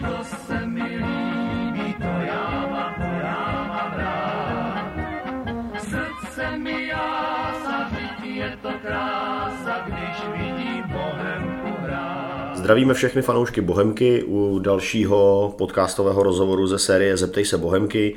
to 0.00 0.24
se 0.24 0.66
mi 0.66 0.82
líbí, 0.82 1.94
to 1.94 2.04
já 2.26 2.66
mám, 2.70 2.94
to 2.94 3.16
já 3.22 3.66
mám 3.68 3.98
rád. 3.98 4.94
Srdce 5.80 6.58
mi 6.58 6.86
jása, 6.86 7.90
je 8.22 8.58
to 8.62 8.68
krása, 8.82 9.86
když 9.86 10.42
vidím 10.42 10.84
Bohemku 10.88 11.82
hrát. 11.82 12.52
Zdravíme 12.56 12.94
všechny 12.94 13.22
fanoušky 13.22 13.60
Bohemky 13.60 14.22
u 14.22 14.58
dalšího 14.58 15.54
podcastového 15.58 16.22
rozhovoru 16.22 16.66
ze 16.66 16.78
série 16.78 17.16
Zeptej 17.16 17.44
se 17.44 17.58
Bohemky 17.58 18.16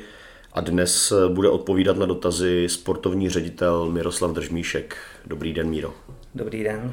a 0.52 0.60
dnes 0.60 1.12
bude 1.28 1.48
odpovídat 1.48 1.96
na 1.96 2.06
dotazy 2.06 2.68
sportovní 2.68 3.28
ředitel 3.28 3.90
Miroslav 3.90 4.30
Držmíšek. 4.30 4.96
Dobrý 5.26 5.52
den, 5.52 5.68
Míro. 5.68 5.94
Dobrý 6.34 6.64
den. 6.64 6.92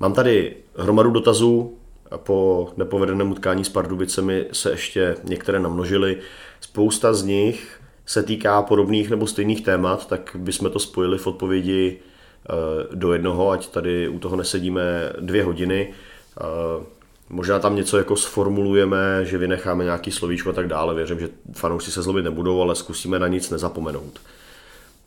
Mám 0.00 0.12
tady 0.12 0.56
hromadu 0.76 1.10
dotazů, 1.10 1.78
po 2.16 2.72
nepovedeném 2.76 3.30
utkání 3.30 3.64
s 3.64 3.68
Pardubicemi 3.68 4.46
se 4.52 4.70
ještě 4.70 5.16
některé 5.24 5.60
namnožily. 5.60 6.16
Spousta 6.60 7.14
z 7.14 7.22
nich 7.22 7.80
se 8.06 8.22
týká 8.22 8.62
podobných 8.62 9.10
nebo 9.10 9.26
stejných 9.26 9.64
témat, 9.64 10.08
tak 10.08 10.36
bychom 10.38 10.70
to 10.70 10.78
spojili 10.78 11.18
v 11.18 11.26
odpovědi 11.26 11.98
eh, 11.98 12.52
do 12.94 13.12
jednoho, 13.12 13.50
ať 13.50 13.68
tady 13.68 14.08
u 14.08 14.18
toho 14.18 14.36
nesedíme 14.36 15.12
dvě 15.20 15.44
hodiny. 15.44 15.94
Eh, 16.40 16.84
možná 17.30 17.58
tam 17.58 17.76
něco 17.76 17.98
jako 17.98 18.16
sformulujeme, 18.16 19.24
že 19.24 19.38
vynecháme 19.38 19.84
nějaký 19.84 20.10
slovíčko 20.10 20.50
a 20.50 20.52
tak 20.52 20.68
dále. 20.68 20.94
Věřím, 20.94 21.20
že 21.20 21.28
fanoušci 21.52 21.92
se 21.92 22.02
zlobit 22.02 22.24
nebudou, 22.24 22.62
ale 22.62 22.74
zkusíme 22.74 23.18
na 23.18 23.28
nic 23.28 23.50
nezapomenout. 23.50 24.20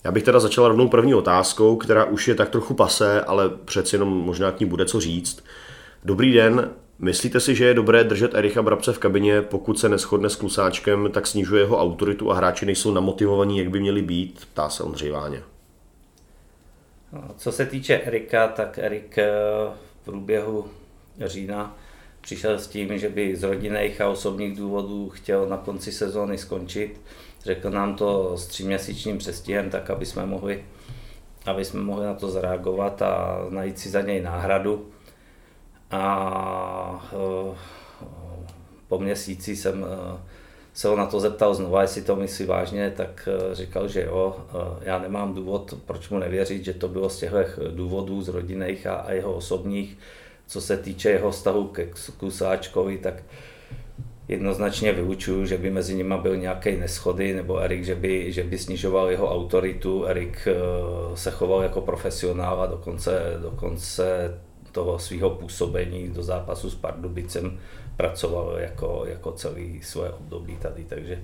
Já 0.03 0.11
bych 0.11 0.23
teda 0.23 0.39
začal 0.39 0.67
rovnou 0.67 0.87
první 0.87 1.13
otázkou, 1.13 1.75
která 1.75 2.05
už 2.05 2.27
je 2.27 2.35
tak 2.35 2.49
trochu 2.49 2.73
pase, 2.73 3.21
ale 3.21 3.49
přeci 3.65 3.95
jenom 3.95 4.09
možná 4.09 4.51
k 4.51 4.59
ní 4.59 4.65
bude 4.65 4.85
co 4.85 4.99
říct. 4.99 5.43
Dobrý 6.03 6.33
den, 6.33 6.69
myslíte 6.99 7.39
si, 7.39 7.55
že 7.55 7.65
je 7.65 7.73
dobré 7.73 8.03
držet 8.03 8.33
Ericha 8.33 8.61
Brabce 8.61 8.93
v 8.93 8.99
kabině, 8.99 9.41
pokud 9.41 9.79
se 9.79 9.89
neschodne 9.89 10.29
s 10.29 10.35
Klusáčkem, 10.35 11.09
tak 11.11 11.27
snižuje 11.27 11.61
jeho 11.61 11.81
autoritu 11.81 12.31
a 12.31 12.35
hráči 12.35 12.65
nejsou 12.65 12.93
namotivovaní, 12.93 13.57
jak 13.57 13.69
by 13.69 13.79
měli 13.79 14.01
být? 14.01 14.47
Ptá 14.53 14.69
se 14.69 14.83
Ondřej 14.83 15.11
Váně. 15.11 15.43
No, 17.13 17.23
co 17.37 17.51
se 17.51 17.65
týče 17.65 17.99
Erika, 17.99 18.47
tak 18.47 18.77
Erik 18.77 19.17
eh, 19.17 19.31
v 20.01 20.05
průběhu 20.05 20.65
října 21.25 21.77
přišel 22.21 22.59
s 22.59 22.67
tím, 22.67 22.97
že 22.97 23.09
by 23.09 23.35
z 23.35 23.43
rodinných 23.43 24.01
a 24.01 24.09
osobních 24.09 24.57
důvodů 24.57 25.09
chtěl 25.09 25.49
na 25.49 25.57
konci 25.57 25.91
sezóny 25.91 26.37
skončit. 26.37 27.01
Řekl 27.43 27.69
nám 27.69 27.95
to 27.95 28.37
s 28.37 28.47
tříměsíčním 28.47 29.17
přestihem, 29.17 29.69
tak 29.69 29.89
aby 29.89 30.05
jsme 30.05 30.25
mohli, 30.25 30.65
aby 31.45 31.65
jsme 31.65 31.81
mohli 31.81 32.05
na 32.05 32.13
to 32.13 32.29
zareagovat 32.29 33.01
a 33.01 33.45
najít 33.49 33.79
si 33.79 33.89
za 33.89 34.01
něj 34.01 34.21
náhradu. 34.21 34.87
A 35.91 37.09
eh, 37.13 37.55
po 38.87 38.99
měsíci 38.99 39.55
jsem 39.55 39.85
eh, 39.89 40.17
se 40.73 40.87
ho 40.87 40.95
na 40.95 41.05
to 41.05 41.19
zeptal 41.19 41.55
znova, 41.55 41.81
jestli 41.81 42.01
to 42.01 42.15
myslí 42.15 42.45
vážně, 42.45 42.93
tak 42.97 43.29
eh, 43.31 43.55
říkal, 43.55 43.87
že 43.87 44.03
jo. 44.03 44.35
Já 44.81 44.99
nemám 44.99 45.33
důvod, 45.33 45.73
proč 45.85 46.09
mu 46.09 46.19
nevěřit, 46.19 46.65
že 46.65 46.73
to 46.73 46.87
bylo 46.87 47.09
z 47.09 47.19
těch 47.19 47.59
důvodů 47.75 48.21
z 48.21 48.27
rodinných 48.27 48.87
a, 48.87 48.95
a 48.95 49.11
jeho 49.11 49.33
osobních. 49.33 49.97
Co 50.47 50.61
se 50.61 50.77
týče 50.77 51.09
jeho 51.09 51.31
vztahu 51.31 51.67
ke 51.67 51.89
Kusáčkovi, 52.17 52.97
tak 52.97 53.23
jednoznačně 54.27 54.93
vyučuju, 54.93 55.45
že 55.45 55.57
by 55.57 55.71
mezi 55.71 55.95
nimi 55.95 56.15
byl 56.21 56.37
nějaký 56.37 56.77
neschody, 56.77 57.33
nebo 57.33 57.59
Erik, 57.59 57.85
že 57.85 57.95
by, 57.95 58.31
že 58.31 58.43
by 58.43 58.57
snižoval 58.57 59.09
jeho 59.09 59.33
autoritu. 59.33 60.05
Erik 60.05 60.47
se 61.13 61.31
choval 61.31 61.63
jako 61.63 61.81
profesionál 61.81 62.61
a 62.61 62.65
dokonce, 62.65 63.37
dokonce 63.41 64.33
toho 64.71 64.99
svého 64.99 65.29
působení 65.29 66.09
do 66.09 66.23
zápasu 66.23 66.69
s 66.69 66.75
Pardubicem 66.75 67.59
pracoval 67.97 68.55
jako, 68.57 69.03
jako 69.07 69.31
celý 69.31 69.83
svoje 69.83 70.09
období 70.09 70.57
tady, 70.61 70.83
takže, 70.83 71.23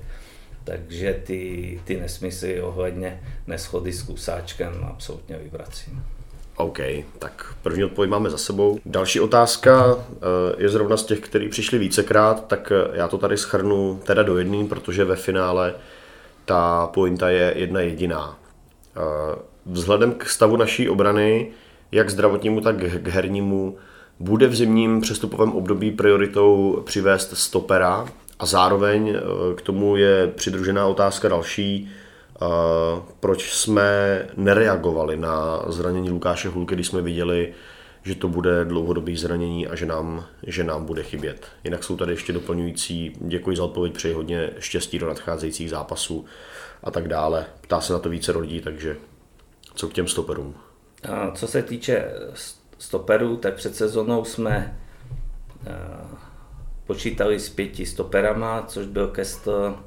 takže 0.63 1.21
ty, 1.25 1.81
ty 1.83 1.99
nesmysly 1.99 2.61
ohledně 2.61 3.21
neschody 3.47 3.93
s 3.93 4.03
kusáčkem 4.03 4.85
absolutně 4.89 5.37
vyvracím. 5.37 6.03
OK, 6.57 6.79
tak 7.19 7.55
první 7.61 7.83
odpověď 7.83 8.11
máme 8.11 8.29
za 8.29 8.37
sebou. 8.37 8.79
Další 8.85 9.19
otázka 9.19 9.95
eh, 9.99 10.15
je 10.57 10.69
zrovna 10.69 10.97
z 10.97 11.03
těch, 11.03 11.19
který 11.19 11.49
přišli 11.49 11.77
vícekrát, 11.77 12.47
tak 12.47 12.71
eh, 12.71 12.97
já 12.97 13.07
to 13.07 13.17
tady 13.17 13.37
schrnu 13.37 13.99
teda 14.03 14.23
do 14.23 14.37
jedný, 14.37 14.67
protože 14.67 15.05
ve 15.05 15.15
finále 15.15 15.73
ta 16.45 16.87
pointa 16.87 17.29
je 17.29 17.53
jedna 17.55 17.79
jediná. 17.79 18.39
Eh, 18.97 19.35
vzhledem 19.65 20.13
k 20.13 20.29
stavu 20.29 20.57
naší 20.57 20.89
obrany 20.89 21.51
jak 21.95 22.09
zdravotnímu, 22.09 22.61
tak 22.61 22.75
k 22.75 23.07
hernímu, 23.07 23.77
bude 24.19 24.47
v 24.47 24.55
zimním 24.55 25.01
přestupovém 25.01 25.51
období 25.51 25.91
prioritou 25.91 26.81
přivést 26.85 27.37
stopera 27.37 28.07
a 28.39 28.45
zároveň 28.45 29.09
eh, 29.09 29.21
k 29.55 29.61
tomu 29.61 29.95
je 29.95 30.27
přidružená 30.27 30.87
otázka 30.87 31.29
další, 31.29 31.89
eh, 31.89 32.45
proč 33.19 33.53
jsme 33.53 34.21
nereagovali 34.37 35.17
na 35.17 35.65
zranění 35.67 36.09
Lukáše 36.09 36.49
Hulky, 36.49 36.75
když 36.75 36.87
jsme 36.87 37.01
viděli, 37.01 37.53
že 38.03 38.15
to 38.15 38.27
bude 38.27 38.65
dlouhodobý 38.65 39.17
zranění 39.17 39.67
a 39.67 39.75
že 39.75 39.85
nám, 39.85 40.25
že 40.47 40.63
nám 40.63 40.85
bude 40.85 41.03
chybět. 41.03 41.47
Jinak 41.63 41.83
jsou 41.83 41.97
tady 41.97 42.11
ještě 42.11 42.33
doplňující, 42.33 43.13
děkuji 43.21 43.57
za 43.57 43.63
odpověď, 43.63 43.93
přeji 43.93 44.13
hodně 44.13 44.49
štěstí 44.59 44.99
do 44.99 45.07
nadcházejících 45.07 45.69
zápasů 45.69 46.25
a 46.83 46.91
tak 46.91 47.07
dále. 47.07 47.45
Ptá 47.61 47.81
se 47.81 47.93
na 47.93 47.99
to 47.99 48.09
více 48.09 48.37
lidí, 48.37 48.61
takže 48.61 48.97
co 49.75 49.87
k 49.87 49.93
těm 49.93 50.07
stoperům? 50.07 50.55
Co 51.33 51.47
se 51.47 51.63
týče 51.63 52.11
stoperů, 52.77 53.37
tak 53.37 53.53
před 53.53 53.75
sezónou 53.75 54.25
jsme 54.25 54.79
počítali 56.87 57.39
s 57.39 57.49
pěti 57.49 57.85
stoperama, 57.85 58.61
což 58.61 58.85
byl 58.87 59.07
Kestl, 59.07 59.79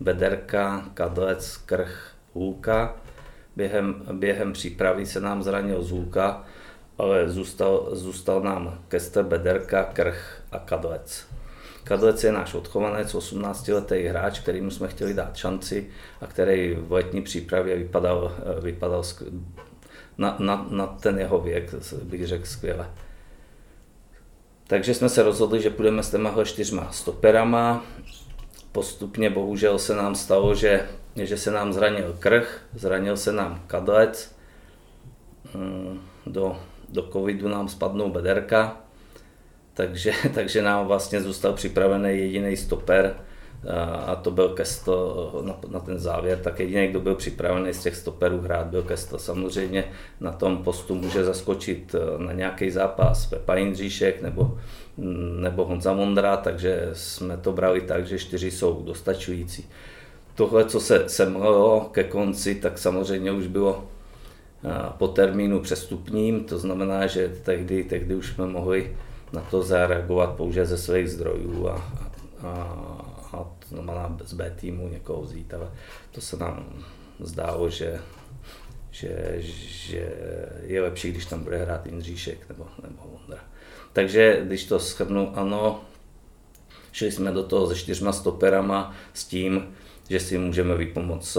Bederka, 0.00 0.90
Kadlec, 0.94 1.56
Krch, 1.56 2.14
Hůlka. 2.34 2.96
Během, 3.56 4.02
během 4.12 4.52
přípravy 4.52 5.06
se 5.06 5.20
nám 5.20 5.42
zranil 5.42 5.82
Zůlka, 5.82 6.44
ale 6.98 7.28
zůstal, 7.28 7.88
zůstal 7.92 8.40
nám 8.40 8.78
Kestl, 8.88 9.22
Bederka, 9.22 9.84
Krch 9.84 10.42
a 10.52 10.58
Kadlec. 10.58 11.26
Kadlec 11.84 12.24
je 12.24 12.32
náš 12.32 12.54
odchovanec, 12.54 13.14
18-letý 13.14 14.06
hráč, 14.06 14.38
kterým 14.38 14.70
jsme 14.70 14.88
chtěli 14.88 15.14
dát 15.14 15.36
šanci 15.36 15.90
a 16.20 16.26
který 16.26 16.74
v 16.74 16.92
letní 16.92 17.22
přípravě 17.22 17.76
vypadal, 17.76 18.32
vypadal 18.60 19.02
na, 20.18 20.36
na, 20.38 20.66
na 20.70 20.86
ten 20.86 21.18
jeho 21.18 21.40
věk, 21.40 21.74
bych 22.02 22.26
řekl 22.26 22.44
skvěle. 22.44 22.90
Takže 24.66 24.94
jsme 24.94 25.08
se 25.08 25.22
rozhodli, 25.22 25.62
že 25.62 25.70
půjdeme 25.70 26.02
s 26.02 26.10
těma 26.10 26.44
čtyřma 26.44 26.88
stoperama. 26.92 27.84
Postupně 28.72 29.30
bohužel 29.30 29.78
se 29.78 29.94
nám 29.94 30.14
stalo, 30.14 30.54
že, 30.54 30.88
že 31.16 31.36
se 31.36 31.50
nám 31.50 31.72
zranil 31.72 32.16
krch, 32.18 32.62
zranil 32.74 33.16
se 33.16 33.32
nám 33.32 33.62
kadlec, 33.66 34.36
mm, 35.54 36.00
do, 36.26 36.56
do 36.88 37.02
covidu 37.02 37.48
nám 37.48 37.68
spadnou 37.68 38.10
bederka, 38.10 38.76
takže, 39.74 40.12
takže 40.34 40.62
nám 40.62 40.86
vlastně 40.86 41.20
zůstal 41.20 41.52
připravený 41.52 42.18
jediný 42.18 42.56
stoper, 42.56 43.16
a 44.06 44.14
to 44.14 44.30
byl 44.30 44.48
Kesto 44.48 45.42
na, 45.44 45.56
na 45.68 45.80
ten 45.80 45.98
závěr, 45.98 46.38
tak 46.38 46.60
jediný, 46.60 46.88
kdo 46.88 47.00
byl 47.00 47.14
připravený 47.14 47.74
z 47.74 47.82
těch 47.82 47.96
stoperů 47.96 48.40
hrát, 48.40 48.66
byl 48.66 48.82
Kesto. 48.82 49.18
Samozřejmě 49.18 49.84
na 50.20 50.32
tom 50.32 50.64
postu 50.64 50.94
může 50.94 51.24
zaskočit 51.24 51.94
eh, 51.94 52.24
na 52.24 52.32
nějaký 52.32 52.70
zápas 52.70 53.26
Pepa 53.26 53.54
Jindříšek 53.54 54.22
nebo, 54.22 54.58
mm, 54.96 55.40
nebo 55.40 55.64
Honza 55.64 55.92
Mondra, 55.92 56.36
takže 56.36 56.90
jsme 56.92 57.36
to 57.36 57.52
brali 57.52 57.80
tak, 57.80 58.06
že 58.06 58.18
čtyři 58.18 58.50
jsou 58.50 58.82
dostačující. 58.82 59.68
Tohle, 60.34 60.64
co 60.64 60.80
se 60.80 61.08
semlelo 61.08 61.80
ke 61.92 62.04
konci, 62.04 62.54
tak 62.54 62.78
samozřejmě 62.78 63.32
už 63.32 63.46
bylo 63.46 63.84
eh, 64.64 64.68
po 64.98 65.08
termínu 65.08 65.60
přestupním, 65.60 66.44
to 66.44 66.58
znamená, 66.58 67.06
že 67.06 67.36
tehdy, 67.42 67.84
tehdy 67.84 68.14
už 68.14 68.26
jsme 68.26 68.46
mohli 68.46 68.96
na 69.32 69.40
to 69.40 69.62
zareagovat 69.62 70.30
pouze 70.30 70.66
ze 70.66 70.78
svých 70.78 71.10
zdrojů 71.10 71.68
a, 71.68 71.84
a, 72.42 72.89
znamená 73.70 74.18
z 74.24 74.32
B 74.32 74.50
týmu 74.60 74.88
někoho 74.88 75.22
vzít, 75.22 75.54
ale 75.54 75.70
to 76.10 76.20
se 76.20 76.36
nám 76.36 76.84
zdálo, 77.20 77.70
že, 77.70 78.00
že, 78.90 79.34
že 79.40 80.12
je 80.62 80.82
lepší, 80.82 81.10
když 81.10 81.26
tam 81.26 81.44
bude 81.44 81.56
hrát 81.56 81.86
Jindříšek 81.86 82.48
nebo, 82.48 82.66
nebo 82.82 83.02
Vondra. 83.12 83.44
Takže 83.92 84.40
když 84.44 84.64
to 84.64 84.78
shrnu, 84.78 85.38
ano, 85.38 85.80
šli 86.92 87.12
jsme 87.12 87.32
do 87.32 87.42
toho 87.42 87.68
se 87.68 87.76
čtyřma 87.76 88.12
stoperama 88.12 88.94
s 89.14 89.24
tím, 89.24 89.74
že 90.08 90.20
si 90.20 90.38
můžeme 90.38 90.76
vypomoct 90.76 91.36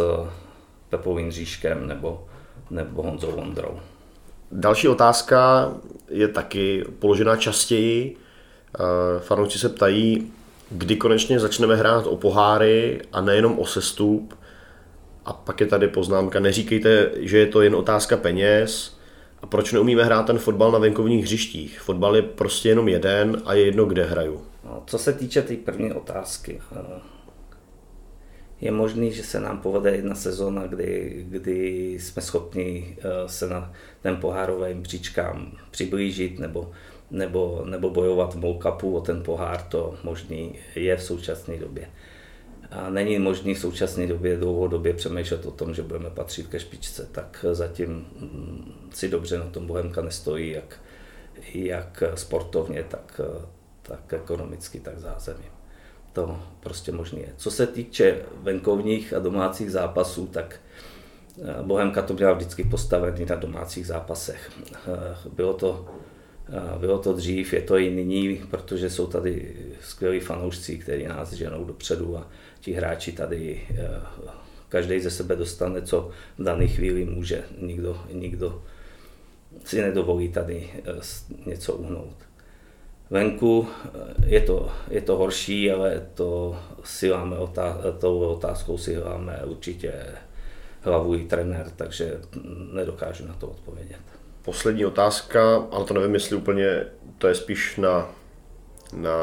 Pepou 0.89 1.17
Jindříškem 1.17 1.87
nebo, 1.87 2.27
nebo 2.69 3.03
Honzou 3.03 3.31
Vondrou. 3.31 3.79
Další 4.51 4.87
otázka 4.87 5.71
je 6.09 6.27
taky 6.27 6.85
položená 6.99 7.35
častěji. 7.35 8.17
Eh, 8.75 9.19
fanoušci 9.19 9.59
se 9.59 9.69
ptají, 9.69 10.33
kdy 10.71 10.95
konečně 10.95 11.39
začneme 11.39 11.75
hrát 11.75 12.07
o 12.07 12.17
poháry 12.17 13.01
a 13.13 13.21
nejenom 13.21 13.59
o 13.59 13.65
sestup. 13.65 14.39
A 15.25 15.33
pak 15.33 15.61
je 15.61 15.67
tady 15.67 15.87
poznámka, 15.87 16.39
neříkejte, 16.39 17.11
že 17.19 17.37
je 17.37 17.45
to 17.45 17.61
jen 17.61 17.75
otázka 17.75 18.17
peněz, 18.17 18.97
A 19.41 19.47
proč 19.47 19.73
neumíme 19.73 20.03
hrát 20.03 20.25
ten 20.25 20.37
fotbal 20.37 20.71
na 20.71 20.79
venkovních 20.79 21.23
hřištích? 21.23 21.79
Fotbal 21.79 22.15
je 22.15 22.21
prostě 22.21 22.69
jenom 22.69 22.87
jeden 22.87 23.41
a 23.45 23.53
je 23.53 23.65
jedno, 23.65 23.85
kde 23.85 24.05
hraju. 24.05 24.41
No, 24.65 24.83
co 24.87 24.97
se 24.97 25.13
týče 25.13 25.41
té 25.41 25.47
tý 25.47 25.57
první 25.57 25.93
otázky, 25.93 26.61
eh, 26.75 27.01
je 28.61 28.71
možný, 28.71 29.11
že 29.11 29.23
se 29.23 29.39
nám 29.39 29.57
povede 29.61 29.91
jedna 29.91 30.15
sezóna, 30.15 30.67
kdy, 30.67 31.25
kdy 31.29 31.89
jsme 31.99 32.21
schopni 32.21 32.97
eh, 32.99 33.29
se 33.29 33.47
na 33.47 33.73
ten 34.01 34.17
pohárovým 34.17 34.83
příčkám 34.83 35.51
přiblížit 35.71 36.39
nebo, 36.39 36.71
nebo, 37.11 37.63
nebo 37.65 37.89
bojovat 37.89 38.33
v 38.33 38.39
Molkapu 38.39 38.95
o 38.95 39.01
ten 39.01 39.23
pohár, 39.23 39.61
to 39.61 39.95
možný 40.03 40.55
je 40.75 40.97
v 40.97 41.03
současné 41.03 41.57
době. 41.57 41.89
A 42.71 42.89
není 42.89 43.19
možný 43.19 43.53
v 43.53 43.59
současné 43.59 44.07
době 44.07 44.37
dlouhodobě 44.37 44.93
přemýšlet 44.93 45.45
o 45.45 45.51
tom, 45.51 45.73
že 45.73 45.83
budeme 45.83 46.09
patřit 46.09 46.47
ke 46.47 46.59
špičce, 46.59 47.09
tak 47.11 47.45
zatím 47.51 47.89
mm, 47.89 48.73
si 48.93 49.09
dobře 49.09 49.39
na 49.39 49.45
tom 49.45 49.67
Bohemka 49.67 50.01
nestojí, 50.01 50.51
jak, 50.51 50.79
jak 51.53 52.03
sportovně, 52.15 52.83
tak, 52.83 53.21
tak 53.81 54.13
ekonomicky, 54.13 54.79
tak 54.79 54.99
zázemím 54.99 55.51
to 56.13 56.39
prostě 56.59 56.91
možné 56.91 57.19
je. 57.19 57.33
Co 57.37 57.51
se 57.51 57.67
týče 57.67 58.21
venkovních 58.43 59.13
a 59.13 59.19
domácích 59.19 59.71
zápasů, 59.71 60.27
tak 60.27 60.59
eh, 61.41 61.63
Bohemka 61.63 62.01
to 62.01 62.13
měla 62.13 62.33
vždycky 62.33 62.63
postavený 62.63 63.25
na 63.25 63.35
domácích 63.35 63.87
zápasech. 63.87 64.51
Eh, 64.75 65.17
bylo 65.33 65.53
to, 65.53 65.85
bylo 66.77 66.99
to 66.99 67.13
dřív, 67.13 67.53
je 67.53 67.61
to 67.61 67.77
i 67.77 67.89
nyní, 67.89 68.41
protože 68.49 68.89
jsou 68.89 69.07
tady 69.07 69.55
skvělí 69.81 70.19
fanoušci, 70.19 70.77
kteří 70.77 71.07
nás 71.07 71.33
ženou 71.33 71.65
dopředu 71.65 72.17
a 72.17 72.27
ti 72.59 72.73
hráči 72.73 73.11
tady 73.11 73.61
každý 74.69 74.99
ze 74.99 75.11
sebe 75.11 75.35
dostane, 75.35 75.81
co 75.81 76.09
v 76.37 76.43
dané 76.43 76.67
chvíli 76.67 77.05
může. 77.05 77.43
Nikdo, 77.61 78.01
nikdo 78.13 78.63
si 79.65 79.81
nedovolí 79.81 80.29
tady 80.29 80.69
něco 81.45 81.73
uhnout. 81.73 82.15
Venku 83.09 83.67
eh, 83.67 83.89
je 84.25 84.41
to, 84.41 84.71
je 84.89 85.01
to 85.01 85.17
horší, 85.17 85.71
ale 85.71 86.07
to 86.13 86.59
si 86.83 87.09
máme 87.09 87.37
otá- 87.37 87.97
tou 87.99 88.19
otázkou 88.19 88.77
si 88.77 88.97
máme 88.97 89.41
určitě 89.45 89.93
hlavu 90.81 91.15
i 91.15 91.25
trenér, 91.25 91.71
takže 91.75 92.21
nedokážu 92.73 93.27
na 93.27 93.33
to 93.33 93.47
odpovědět. 93.47 94.20
Poslední 94.41 94.85
otázka, 94.85 95.67
ale 95.71 95.85
to 95.85 95.93
nevím, 95.93 96.13
jestli 96.13 96.35
úplně 96.35 96.85
to 97.17 97.27
je 97.27 97.35
spíš 97.35 97.77
na, 97.77 98.09
na 98.93 99.17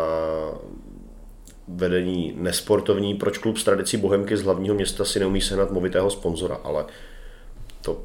vedení 1.69 2.35
nesportovní. 2.37 3.15
Proč 3.15 3.38
klub 3.38 3.59
s 3.59 3.65
tradicí 3.65 3.97
Bohemky 3.97 4.37
z 4.37 4.43
hlavního 4.43 4.75
města 4.75 5.05
si 5.05 5.20
neumí 5.20 5.41
sehnat 5.41 5.70
movitého 5.70 6.11
sponzora, 6.11 6.61
ale 6.65 6.85
to... 7.82 8.03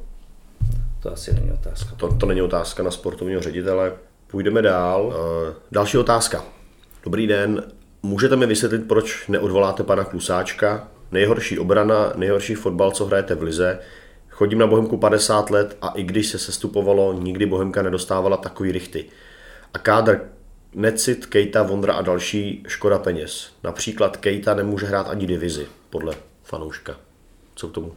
To 1.02 1.12
asi 1.12 1.34
není 1.34 1.52
otázka. 1.52 1.94
To, 1.96 2.14
to 2.14 2.26
není 2.26 2.42
otázka 2.42 2.82
na 2.82 2.90
sportovního 2.90 3.40
ředitele. 3.40 3.92
Půjdeme 4.26 4.62
dál. 4.62 5.14
Eh, 5.14 5.54
další 5.72 5.98
otázka. 5.98 6.44
Dobrý 7.04 7.26
den. 7.26 7.62
Můžete 8.02 8.36
mi 8.36 8.46
vysvětlit, 8.46 8.88
proč 8.88 9.28
neodvoláte 9.28 9.82
pana 9.82 10.04
Klusáčka? 10.04 10.88
Nejhorší 11.12 11.58
obrana, 11.58 12.12
nejhorší 12.16 12.54
fotbal, 12.54 12.90
co 12.90 13.06
hrajete 13.06 13.34
v 13.34 13.42
Lize. 13.42 13.78
Chodím 14.34 14.58
na 14.58 14.66
Bohemku 14.66 14.96
50 14.96 15.50
let 15.50 15.76
a 15.82 15.88
i 15.88 16.02
když 16.02 16.28
se 16.28 16.38
sestupovalo, 16.38 17.12
nikdy 17.12 17.46
Bohemka 17.46 17.82
nedostávala 17.82 18.36
takový 18.36 18.72
rychty. 18.72 19.04
A 19.74 19.78
kádr 19.78 20.20
Necit, 20.74 21.26
Kejta, 21.26 21.62
Vondra 21.62 21.94
a 21.94 22.02
další 22.02 22.64
škoda 22.68 22.98
peněz. 22.98 23.50
Například 23.62 24.16
Kejta 24.16 24.54
nemůže 24.54 24.86
hrát 24.86 25.08
ani 25.08 25.26
divizi, 25.26 25.66
podle 25.90 26.14
fanouška. 26.42 26.96
Co 27.54 27.68
k 27.68 27.72
tomu? 27.72 27.92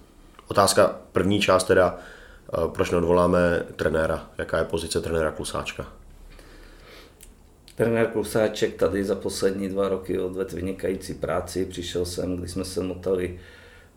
Otázka 0.48 0.96
první 1.12 1.42
část 1.42 1.64
teda, 1.64 1.98
eh, 2.54 2.68
proč 2.68 2.92
neodvoláme 2.92 3.64
trenéra? 3.76 4.30
Jaká 4.38 4.58
je 4.58 4.66
pozice 4.66 5.02
trenéra 5.02 5.32
Klusáčka? 5.32 5.88
Trenér 7.76 8.08
Klusáček 8.08 8.76
tady 8.76 9.04
za 9.04 9.16
poslední 9.16 9.70
dva 9.70 9.90
roky 9.90 10.20
odvedl 10.20 10.56
vynikající 10.56 11.14
práci. 11.14 11.66
Přišel 11.66 12.06
jsem, 12.06 12.38
když 12.38 12.52
jsme 12.52 12.66
se 12.66 12.84
motali 12.84 13.40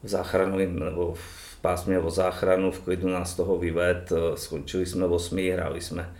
v 0.02 0.08
záchranovém 0.08 0.78
nebo 0.78 1.14
v 1.14 1.49
pásmě 1.60 1.98
o 1.98 2.10
záchranu, 2.10 2.70
v 2.70 2.80
klidu 2.80 3.08
nás 3.08 3.34
toho 3.34 3.58
vyved, 3.58 4.12
skončili 4.34 4.86
jsme 4.86 5.06
v 5.06 5.12
osmi, 5.12 5.50
hráli 5.50 5.80
jsme, 5.80 6.14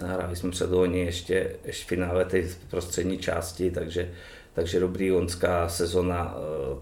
hráli 0.00 0.36
jsme 0.36 0.50
předloni 0.50 1.00
ještě, 1.00 1.56
ještě 1.64 1.84
finále 1.84 2.24
té 2.24 2.42
prostřední 2.70 3.18
části, 3.18 3.70
takže, 3.70 4.10
takže 4.54 4.80
dobrý 4.80 5.12
lonská 5.12 5.68
sezona, 5.68 6.34
eh, 6.36 6.78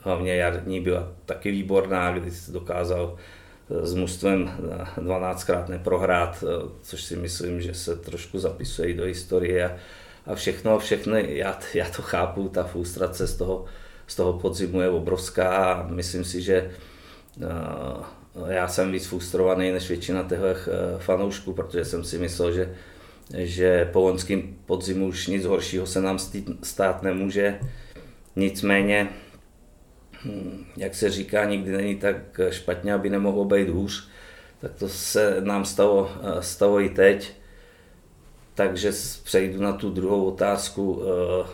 hlavně 0.00 0.36
jarní 0.36 0.80
byla 0.80 1.12
taky 1.26 1.50
výborná, 1.50 2.12
kdy 2.12 2.30
dokázal 2.48 3.16
s 3.82 3.94
mužstvem 3.94 4.50
12krát 4.96 5.68
neprohrát, 5.68 6.44
eh, 6.46 6.68
což 6.82 7.02
si 7.02 7.16
myslím, 7.16 7.60
že 7.60 7.74
se 7.74 7.96
trošku 7.96 8.38
zapisuje 8.38 8.88
i 8.88 8.94
do 8.94 9.04
historie 9.04 9.78
a 10.26 10.34
všechno, 10.34 10.78
všechno, 10.78 11.16
já, 11.16 11.58
já 11.74 11.90
to 11.90 12.02
chápu, 12.02 12.48
ta 12.48 12.64
frustrace 12.64 13.26
z 13.26 13.36
toho, 13.36 13.64
z 14.06 14.16
toho 14.16 14.32
podzimu 14.32 14.80
je 14.80 14.88
obrovská 14.88 15.72
a 15.72 15.86
myslím 15.86 16.24
si, 16.24 16.42
že 16.42 16.70
já 18.46 18.68
jsem 18.68 18.92
víc 18.92 19.06
frustrovaný 19.06 19.72
než 19.72 19.88
většina 19.88 20.22
těch 20.22 20.68
eh, 20.72 20.98
fanoušků, 20.98 21.52
protože 21.52 21.84
jsem 21.84 22.04
si 22.04 22.18
myslel, 22.18 22.52
že, 22.52 22.74
že 23.38 23.84
po 23.92 24.00
loňském 24.00 24.42
podzimu 24.66 25.06
už 25.06 25.26
nic 25.26 25.44
horšího 25.44 25.86
se 25.86 26.00
nám 26.00 26.18
stát 26.62 27.02
nemůže. 27.02 27.58
Nicméně 28.36 29.08
Hmm, 30.24 30.66
jak 30.76 30.94
se 30.94 31.10
říká, 31.10 31.44
nikdy 31.44 31.72
není 31.72 31.96
tak 31.96 32.40
špatně, 32.50 32.94
aby 32.94 33.10
nemohlo 33.10 33.44
být 33.44 33.68
hůř. 33.68 34.08
Tak 34.60 34.74
to 34.74 34.88
se 34.88 35.40
nám 35.40 35.64
stalo, 35.64 36.10
eh, 36.22 36.42
stalo 36.42 36.80
i 36.80 36.88
teď. 36.88 37.32
Takže 38.54 38.92
přejdu 39.24 39.62
na 39.62 39.72
tu 39.72 39.90
druhou 39.90 40.24
otázku 40.24 41.02
eh, 41.02 41.46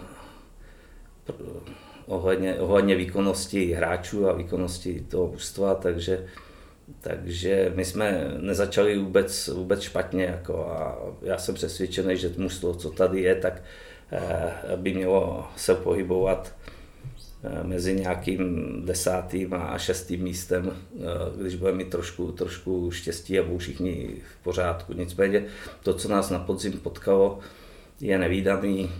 ohledně, 2.07 2.55
ohledně 2.55 2.97
výkonnosti 2.97 3.73
hráčů 3.73 4.29
a 4.29 4.33
výkonnosti 4.33 5.05
toho 5.09 5.27
ústva, 5.27 5.75
takže, 5.75 6.27
takže 7.01 7.73
my 7.75 7.85
jsme 7.85 8.35
nezačali 8.39 8.99
vůbec, 8.99 9.49
vůbec 9.49 9.83
špatně 9.83 10.25
jako 10.25 10.67
a 10.67 10.99
já 11.23 11.39
jsem 11.39 11.55
přesvědčený, 11.55 12.17
že 12.17 12.33
mužstvo, 12.37 12.75
co 12.75 12.91
tady 12.91 13.21
je, 13.21 13.35
tak 13.35 13.63
eh, 14.13 14.77
by 14.77 14.95
mělo 14.95 15.47
se 15.57 15.75
pohybovat 15.75 16.53
Eh, 17.47 17.65
mezi 17.65 17.95
nějakým 17.95 18.83
desátým 18.87 19.55
a 19.55 19.79
šestým 19.79 20.23
místem, 20.23 20.73
eh, 20.73 21.01
když 21.41 21.55
budeme 21.55 21.79
mít 21.79 21.91
trošku, 21.91 22.33
trošku 22.33 22.91
štěstí 22.91 23.39
a 23.39 23.43
budou 23.43 23.59
všichni 23.59 24.15
v 24.41 24.45
pořádku. 24.45 24.93
Nicméně 24.93 25.45
to, 25.83 25.95
co 25.95 26.09
nás 26.09 26.31
na 26.31 26.39
podzim 26.39 26.73
potkalo, 26.73 27.39
je 28.01 28.19
nevýdaný 28.19 28.91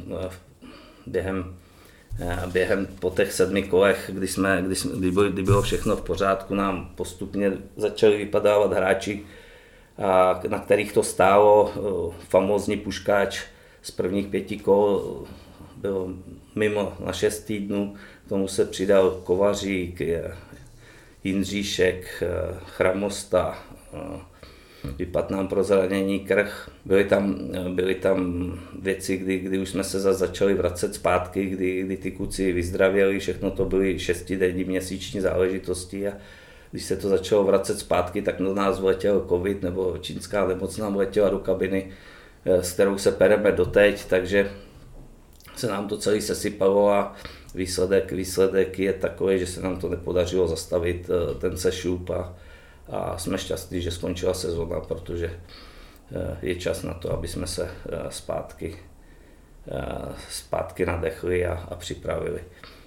během, 1.07 1.57
během 2.53 2.87
po 3.01 3.11
těch 3.11 3.33
sedmi 3.33 3.63
kolech, 3.63 4.11
kdy, 4.15 4.29
jsme, 4.29 4.63
kdy, 4.67 4.75
jsme, 4.75 4.99
kdy, 4.99 5.11
bylo, 5.11 5.29
kdy 5.29 5.43
bylo 5.43 5.63
všechno 5.63 5.97
v 5.97 6.03
pořádku, 6.03 6.55
nám 6.55 6.91
postupně 6.95 7.53
začali 7.77 8.17
vypadávat 8.17 8.73
hráči, 8.73 9.23
a 9.99 10.41
na 10.49 10.59
kterých 10.59 10.93
to 10.93 11.03
stálo. 11.03 11.73
Famózní 12.29 12.77
puškáč 12.77 13.43
z 13.83 13.91
prvních 13.91 14.27
pěti 14.27 14.59
kol 14.59 15.23
byl 15.77 16.17
mimo 16.55 16.93
na 17.05 17.13
šest 17.13 17.41
týdnů, 17.41 17.95
k 18.27 18.29
tomu 18.29 18.49
se 18.49 18.65
přidal 18.65 19.11
Kovařík, 19.25 20.01
Jindříšek, 21.25 22.23
Chramosta, 22.67 23.59
vypadl 24.99 25.35
nám 25.35 25.49
pro 25.49 25.65
zranění 25.65 26.21
krch. 26.21 26.71
Byly 26.85 27.05
tam, 27.05 27.39
byly 27.75 27.95
tam 27.95 28.53
věci, 28.83 29.17
kdy, 29.17 29.39
kdy 29.39 29.59
už 29.59 29.69
jsme 29.69 29.85
se 29.85 30.01
zase 30.01 30.19
začali 30.19 30.55
vracet 30.55 30.95
zpátky, 30.95 31.47
kdy, 31.47 31.83
kdy 31.83 31.97
ty 31.97 32.11
kluci 32.11 32.53
vyzdravěli, 32.53 33.19
všechno 33.19 33.51
to 33.51 33.65
byly 33.65 33.99
šestidenní 33.99 34.65
měsíční 34.65 35.21
záležitosti 35.21 36.09
a 36.09 36.13
když 36.71 36.85
se 36.85 36.97
to 36.97 37.09
začalo 37.09 37.45
vracet 37.45 37.79
zpátky, 37.79 38.23
tak 38.23 38.39
do 38.39 38.55
nás 38.55 38.81
vletěl 38.81 39.27
covid 39.29 39.63
nebo 39.63 39.99
čínská 40.01 40.47
nemoc 40.47 40.77
nám 40.77 40.95
vletěla 40.95 41.29
do 41.29 41.39
kabiny, 41.39 41.91
s 42.45 42.73
kterou 42.73 42.99
se 42.99 43.13
pereme 43.13 43.53
doteď, 43.53 44.05
takže 44.05 44.51
se 45.57 45.67
nám 45.67 45.89
to 45.89 45.99
celé 45.99 46.21
sesypalo 46.21 46.91
a 46.91 47.17
výsledek, 47.55 48.13
výsledek 48.13 48.79
je 48.79 48.93
takový, 48.93 49.39
že 49.39 49.47
se 49.47 49.63
nám 49.63 49.77
to 49.77 49.89
nepodařilo 49.89 50.49
zastavit 50.49 51.11
eh, 51.11 51.35
ten 51.35 51.57
sešup 51.57 52.11
a, 52.11 52.35
a 52.89 53.19
jsme 53.19 53.39
šťastní, 53.39 53.83
že 53.83 53.91
skončila 53.91 54.35
sezóna, 54.35 54.81
protože 54.81 55.27
eh, 55.31 56.37
je 56.43 56.55
čas 56.55 56.83
na 56.83 56.95
to, 56.95 57.13
aby 57.13 57.29
jsme 57.29 57.47
se 57.47 57.65
eh, 57.65 57.99
zpátky, 58.11 58.77
zpátky 60.31 60.87
nadechli 60.87 61.47
a, 61.47 61.55
a 61.55 61.75
připravili. 61.75 62.41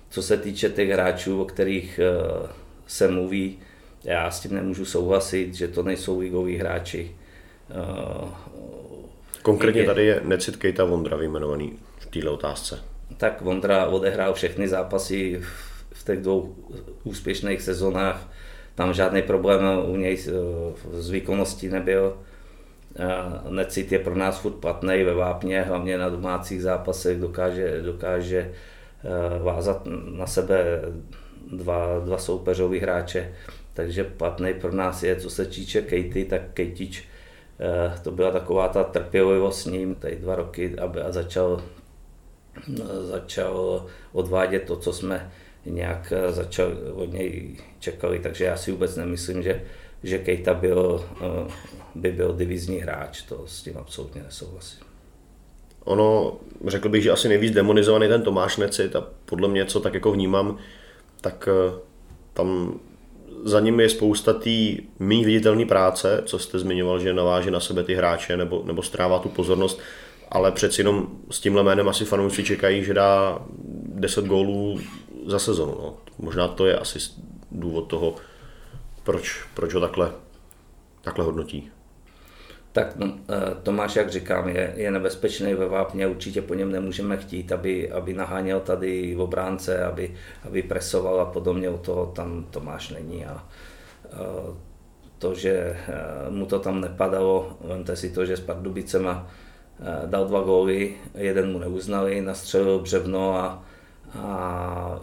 Co 0.10 0.24
se 0.24 0.38
týče 0.38 0.70
těch 0.70 0.90
hráčů, 0.90 1.42
o 1.42 1.46
kterých 1.46 2.00
se 2.88 3.08
mluví, 3.08 3.60
já 4.04 4.32
s 4.32 4.40
tím 4.40 4.56
nemůžu 4.56 4.86
souhlasit, 4.86 5.54
že 5.54 5.68
to 5.68 5.84
nejsou 5.84 6.20
ligoví 6.20 6.58
hráči. 6.58 7.12
Konkrétně 9.42 9.84
tady 9.84 10.06
je 10.06 10.22
Necit 10.24 10.56
Kejta 10.56 10.84
Vondra 10.84 11.18
vyjmenovaný 11.18 11.80
v 12.00 12.06
této 12.06 12.34
otázce 12.34 12.80
tak 13.20 13.42
Vondra 13.42 13.86
odehrál 13.86 14.34
všechny 14.34 14.68
zápasy 14.68 15.42
v 15.94 16.06
těch 16.06 16.20
dvou 16.20 16.56
úspěšných 17.04 17.62
sezónách, 17.62 18.28
tam 18.80 18.94
žádný 18.94 19.22
problém 19.22 19.62
u 19.86 19.96
něj 19.96 20.18
s 20.94 21.10
výkonností 21.10 21.68
nebyl. 21.68 22.18
Necit 23.50 23.92
je 23.92 24.00
pro 24.00 24.16
nás 24.16 24.40
furt 24.40 24.54
platný 24.54 25.04
ve 25.04 25.14
Vápně, 25.14 25.62
hlavně 25.62 25.98
na 25.98 26.10
domácích 26.10 26.62
zápasech 26.62 27.20
dokáže, 27.20 27.82
dokáže 27.82 28.52
vázat 29.44 29.88
na 30.18 30.28
sebe 30.28 30.82
dva, 31.52 32.00
dva 32.06 32.18
soupeřový 32.18 32.80
hráče, 32.80 33.34
takže 33.74 34.04
platný 34.04 34.54
pro 34.54 34.72
nás 34.72 35.04
je, 35.04 35.16
co 35.16 35.30
se 35.30 35.46
týče 35.46 35.82
Katy, 35.82 36.26
tak 36.30 36.42
Kejtič 36.54 37.08
Eh, 37.60 38.00
to 38.04 38.12
byla 38.12 38.32
taková 38.32 38.68
ta 38.68 38.84
trpělivost 38.84 39.62
s 39.62 39.66
ním, 39.66 39.96
tady 39.96 40.16
dva 40.16 40.36
roky, 40.36 40.80
aby 40.80 41.02
a 41.02 41.12
začal, 41.12 41.62
začal 43.02 43.86
odvádět 44.12 44.64
to, 44.64 44.76
co 44.76 44.94
jsme 44.94 45.32
nějak 45.70 46.14
eh, 46.16 46.32
začal 46.32 46.72
od 46.94 47.14
něj 47.14 47.56
čekali, 47.80 48.20
takže 48.20 48.46
já 48.46 48.58
si 48.58 48.72
vůbec 48.72 48.96
nemyslím, 48.96 49.44
že, 49.44 49.62
že 50.04 50.18
Kejta 50.18 50.54
byl, 50.54 51.06
eh, 51.22 51.52
by 51.96 52.12
byl 52.12 52.36
divizní 52.38 52.78
hráč, 52.78 53.22
to 53.22 53.44
s 53.48 53.62
tím 53.62 53.78
absolutně 53.78 54.24
nesouhlasím. 54.24 54.80
Ono, 55.84 56.38
řekl 56.68 56.90
bych, 56.90 57.04
že 57.04 57.12
asi 57.12 57.30
nejvíc 57.30 57.54
demonizovaný 57.54 58.08
ten 58.08 58.22
Tomáš 58.22 58.58
Necit 58.58 58.96
a 58.96 59.08
podle 59.26 59.48
mě, 59.48 59.66
co 59.66 59.80
tak 59.80 59.94
jako 59.94 60.12
vnímám, 60.12 60.58
tak 61.22 61.50
tam 62.34 62.80
za 63.44 63.60
ním 63.60 63.80
je 63.80 63.90
spousta 63.90 64.34
té 64.34 64.50
méně 65.00 65.26
viditelné 65.26 65.66
práce, 65.66 66.24
co 66.26 66.40
jste 66.40 66.60
zmiňoval, 66.60 67.00
že 67.00 67.14
naváže 67.14 67.52
na 67.52 67.60
sebe 67.60 67.84
ty 67.84 67.96
hráče 67.96 68.38
nebo, 68.38 68.64
nebo 68.66 68.82
strává 68.82 69.20
tu 69.20 69.30
pozornost, 69.30 69.80
ale 70.30 70.52
přeci 70.52 70.82
jenom 70.82 71.08
s 71.32 71.40
tímhle 71.40 71.64
jménem 71.64 71.90
asi 71.90 72.06
fanoušci 72.06 72.44
čekají, 72.44 72.84
že 72.84 72.94
dá 72.94 73.40
10 73.86 74.26
gólů 74.26 74.80
za 75.30 75.40
sezonu. 75.40 75.76
No. 75.82 75.98
Možná 76.18 76.48
to 76.48 76.66
je 76.66 76.80
asi 76.80 77.00
důvod 77.52 77.82
toho, 77.82 78.16
proč, 79.04 79.46
proč 79.54 79.74
ho 79.74 79.82
takhle, 79.82 80.12
takhle 81.02 81.26
hodnotí. 81.26 81.72
Tak 82.72 82.96
no, 82.96 83.14
eh, 83.30 83.56
Tomáš, 83.64 83.96
jak 83.96 84.12
říkám, 84.12 84.50
je, 84.50 84.74
je 84.76 84.92
nebezpečný 84.92 85.54
ve 85.54 85.68
Vápně, 85.68 86.08
určitě 86.08 86.42
po 86.42 86.54
něm 86.54 86.72
nemůžeme 86.72 87.18
chtít, 87.18 87.52
aby, 87.52 87.92
aby 87.92 88.14
naháněl 88.14 88.60
tady 88.60 89.16
v 89.16 89.22
obránce, 89.22 89.84
aby, 89.84 90.16
aby 90.44 90.64
presoval 90.64 91.22
a 91.22 91.26
podobně, 91.26 91.70
u 91.70 91.78
toho 91.78 92.06
tam 92.06 92.46
Tomáš 92.52 92.90
není. 92.90 93.26
A, 93.26 93.32
a 93.34 93.44
to, 95.20 95.36
že 95.36 95.52
eh, 95.52 96.30
mu 96.30 96.46
to 96.46 96.60
tam 96.60 96.82
nepadalo, 96.82 97.58
vemte 97.62 97.96
si 97.96 98.10
to, 98.10 98.26
že 98.26 98.38
s 98.38 98.40
Pardubicema 98.40 99.28
eh, 99.80 100.08
dal 100.08 100.28
dva 100.28 100.42
góly, 100.42 100.96
jeden 101.16 101.52
mu 101.52 101.60
neuznali, 101.60 102.22
nastřelil 102.22 102.80
břevno 102.80 103.36
a, 103.36 103.64
a 104.18 105.00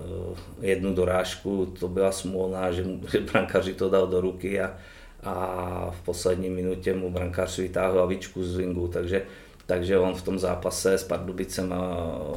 jednu 0.60 0.94
dorážku, 0.94 1.66
to 1.80 1.88
byla 1.88 2.12
smolná, 2.12 2.72
že, 2.72 2.84
že 3.12 3.20
brankaři 3.20 3.74
to 3.74 3.90
dal 3.90 4.06
do 4.06 4.20
ruky 4.20 4.60
a, 4.60 4.74
a 5.22 5.90
v 5.90 6.00
poslední 6.00 6.50
minutě 6.50 6.94
mu 6.94 7.10
brankář 7.10 7.58
vytáhl 7.58 7.92
hlavičku 7.92 8.44
z 8.44 8.56
ringu, 8.56 8.88
takže, 8.88 9.22
takže 9.66 9.98
on 9.98 10.14
v 10.14 10.22
tom 10.22 10.38
zápase 10.38 10.94
s 10.94 11.04
Pardubicem 11.04 11.74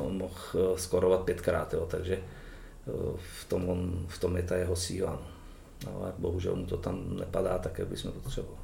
mohl 0.09 0.75
skorovat 0.75 1.21
pětkrát, 1.21 1.73
jo, 1.73 1.87
takže 1.89 2.13
eh, 2.15 2.91
v 3.41 3.49
tom, 3.49 3.69
on, 3.69 4.05
v 4.07 4.19
tom 4.19 4.37
je 4.37 4.43
ta 4.43 4.55
jeho 4.55 4.75
síla. 4.75 5.11
No. 5.11 6.01
Ale 6.01 6.13
bohužel 6.17 6.55
mu 6.55 6.65
to 6.65 6.77
tam 6.77 7.17
nepadá 7.19 7.57
tak, 7.57 7.79
jak 7.79 7.87
bychom 7.87 8.11
potřebovali. 8.11 8.59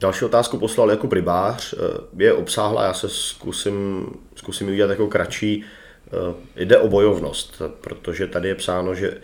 Další 0.00 0.24
otázku 0.24 0.58
poslal 0.58 0.90
jako 0.90 1.08
Rybář. 1.12 1.74
Eh, 1.74 2.24
je 2.24 2.32
obsáhla, 2.32 2.84
já 2.84 2.94
se 2.94 3.08
zkusím, 3.08 4.06
zkusím 4.34 4.68
udělat 4.68 4.90
jako 4.90 5.06
kratší. 5.06 5.64
Eh, 6.12 6.64
jde 6.64 6.78
o 6.78 6.88
bojovnost, 6.88 7.62
protože 7.80 8.26
tady 8.26 8.48
je 8.48 8.54
psáno, 8.54 8.94
že 8.94 9.16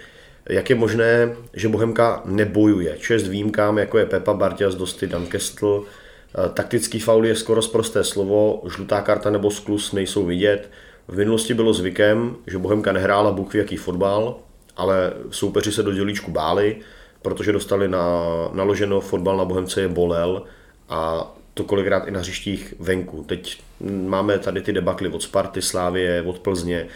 jak 0.49 0.71
je 0.71 0.77
možné, 0.77 1.37
že 1.55 1.69
Bohemka 1.69 2.23
nebojuje? 2.25 2.99
Čest 2.99 3.29
výjimkám, 3.29 3.79
jako 3.79 3.99
je 3.99 4.07
Pepa 4.07 4.35
Barťas, 4.35 4.75
Dosty, 4.75 5.07
Dan 5.07 5.27
Kestl. 5.27 5.85
Eh, 5.85 6.49
taktický 6.49 7.01
faul 7.01 7.27
je 7.27 7.37
skoro 7.37 7.63
zprosté 7.63 8.05
slovo, 8.05 8.63
žlutá 8.77 9.01
karta 9.01 9.31
nebo 9.31 9.51
sklus 9.51 9.93
nejsou 9.93 10.25
vidět. 10.27 10.71
V 11.09 11.17
minulosti 11.17 11.55
bylo 11.55 11.73
zvykem, 11.73 12.37
že 12.47 12.59
Bohemka 12.59 12.93
nehrála 12.93 13.33
bukví 13.33 13.59
jaký 13.59 13.77
fotbal, 13.77 14.37
ale 14.77 15.13
soupeři 15.31 15.73
se 15.73 15.83
do 15.83 15.93
dělíčku 15.93 16.31
báli, 16.31 16.77
protože 17.23 17.53
dostali 17.53 17.89
na, 17.89 18.21
naloženo 18.53 19.01
fotbal 19.01 19.37
na 19.37 19.45
Bohemce 19.45 19.81
je 19.81 19.89
bolel 19.89 20.43
a 20.89 21.33
to 21.55 21.65
kolikrát 21.65 22.09
i 22.09 22.11
na 22.11 22.21
hřištích 22.21 22.75
venku. 22.79 23.25
Teď 23.25 23.61
máme 24.07 24.39
tady 24.39 24.63
ty 24.63 24.73
debakly 24.73 25.09
od 25.09 25.23
Sparty, 25.23 25.63
Slávie, 25.63 26.23
od 26.23 26.39
Plzně 26.39 26.87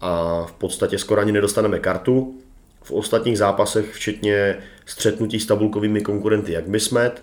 a 0.00 0.42
v 0.44 0.52
podstatě 0.52 0.98
skoro 0.98 1.20
ani 1.20 1.32
nedostaneme 1.32 1.78
kartu, 1.78 2.34
v 2.82 2.90
ostatních 2.90 3.38
zápasech, 3.38 3.94
včetně 3.94 4.58
střetnutí 4.86 5.40
s 5.40 5.46
tabulkovými 5.46 6.00
konkurenty 6.00 6.52
jak 6.52 6.68
Bismet, 6.68 7.22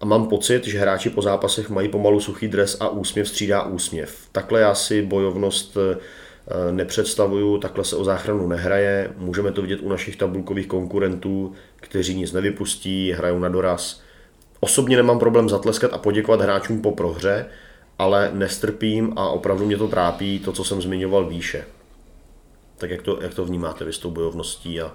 a 0.00 0.04
mám 0.04 0.28
pocit, 0.28 0.66
že 0.66 0.78
hráči 0.78 1.10
po 1.10 1.22
zápasech 1.22 1.70
mají 1.70 1.88
pomalu 1.88 2.20
suchý 2.20 2.48
dres 2.48 2.76
a 2.80 2.88
úsměv 2.88 3.28
střídá 3.28 3.62
úsměv. 3.62 4.28
Takhle 4.32 4.60
já 4.60 4.74
si 4.74 5.02
bojovnost 5.02 5.76
eh, 5.76 6.72
nepředstavuju, 6.72 7.58
takhle 7.58 7.84
se 7.84 7.96
o 7.96 8.04
záchranu 8.04 8.48
nehraje. 8.48 9.10
Můžeme 9.16 9.52
to 9.52 9.62
vidět 9.62 9.80
u 9.82 9.88
našich 9.88 10.16
tabulkových 10.16 10.66
konkurentů, 10.66 11.52
kteří 11.76 12.14
nic 12.14 12.32
nevypustí, 12.32 13.12
hrajou 13.12 13.38
na 13.38 13.48
doraz. 13.48 14.02
Osobně 14.66 14.96
nemám 14.96 15.18
problém 15.18 15.48
zatleskat 15.48 15.92
a 15.92 15.98
poděkovat 15.98 16.40
hráčům 16.40 16.82
po 16.82 16.92
prohře, 16.92 17.46
ale 17.98 18.30
nestrpím 18.34 19.12
a 19.16 19.28
opravdu 19.28 19.66
mě 19.66 19.76
to 19.76 19.88
trápí, 19.88 20.38
to, 20.38 20.52
co 20.52 20.64
jsem 20.64 20.82
zmiňoval 20.82 21.26
výše. 21.26 21.64
Tak 22.78 22.90
jak 22.90 23.02
to, 23.02 23.18
jak 23.22 23.34
to 23.34 23.44
vnímáte 23.44 23.84
vy 23.84 23.92
s 23.92 23.98
tou 23.98 24.10
bojovností? 24.10 24.80
A... 24.80 24.92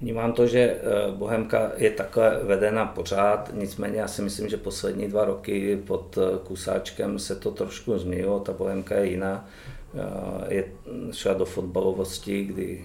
Vnímám 0.00 0.32
to, 0.32 0.46
že 0.46 0.58
eh, 0.58 0.80
Bohemka 1.10 1.72
je 1.76 1.90
takhle 1.90 2.40
vedena 2.44 2.86
pořád, 2.86 3.50
nicméně 3.54 4.00
já 4.00 4.08
si 4.08 4.22
myslím, 4.22 4.48
že 4.48 4.56
poslední 4.56 5.08
dva 5.08 5.24
roky 5.24 5.82
pod 5.86 6.18
eh, 6.18 6.38
Kusáčkem 6.44 7.18
se 7.18 7.36
to 7.36 7.50
trošku 7.50 7.98
změnilo, 7.98 8.40
ta 8.40 8.52
Bohemka 8.52 8.94
je 8.94 9.06
jiná. 9.06 9.48
Eh, 9.94 10.54
je 10.54 10.64
šla 11.12 11.34
do 11.34 11.44
fotbalovosti, 11.44 12.44
kdy, 12.44 12.84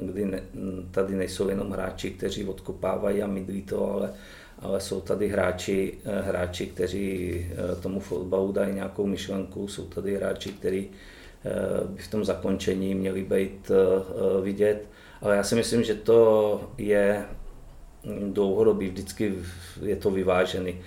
kdy 0.00 0.24
ne, 0.24 0.42
tady 0.90 1.14
nejsou 1.14 1.48
jenom 1.48 1.70
hráči, 1.70 2.10
kteří 2.10 2.44
odkopávají 2.44 3.22
a 3.22 3.26
mydlí 3.26 3.62
to, 3.62 3.92
ale, 3.92 4.12
ale 4.60 4.80
jsou 4.80 5.00
tady 5.00 5.28
hráči, 5.28 5.98
hráči, 6.04 6.66
kteří 6.66 7.46
tomu 7.82 8.00
fotbalu 8.00 8.52
dají 8.52 8.74
nějakou 8.74 9.06
myšlenku, 9.06 9.68
jsou 9.68 9.84
tady 9.84 10.16
hráči, 10.16 10.52
kteří 10.52 10.90
by 11.86 12.02
v 12.02 12.10
tom 12.10 12.24
zakončení 12.24 12.94
měly 12.94 13.22
být 13.22 13.70
eh, 13.70 14.42
vidět. 14.42 14.88
Ale 15.22 15.36
já 15.36 15.42
si 15.42 15.54
myslím, 15.54 15.84
že 15.84 15.94
to 15.94 16.70
je 16.78 17.24
dlouhodobý, 18.32 18.88
vždycky 18.88 19.34
je 19.82 19.96
to 19.96 20.10
vyvážený. 20.10 20.80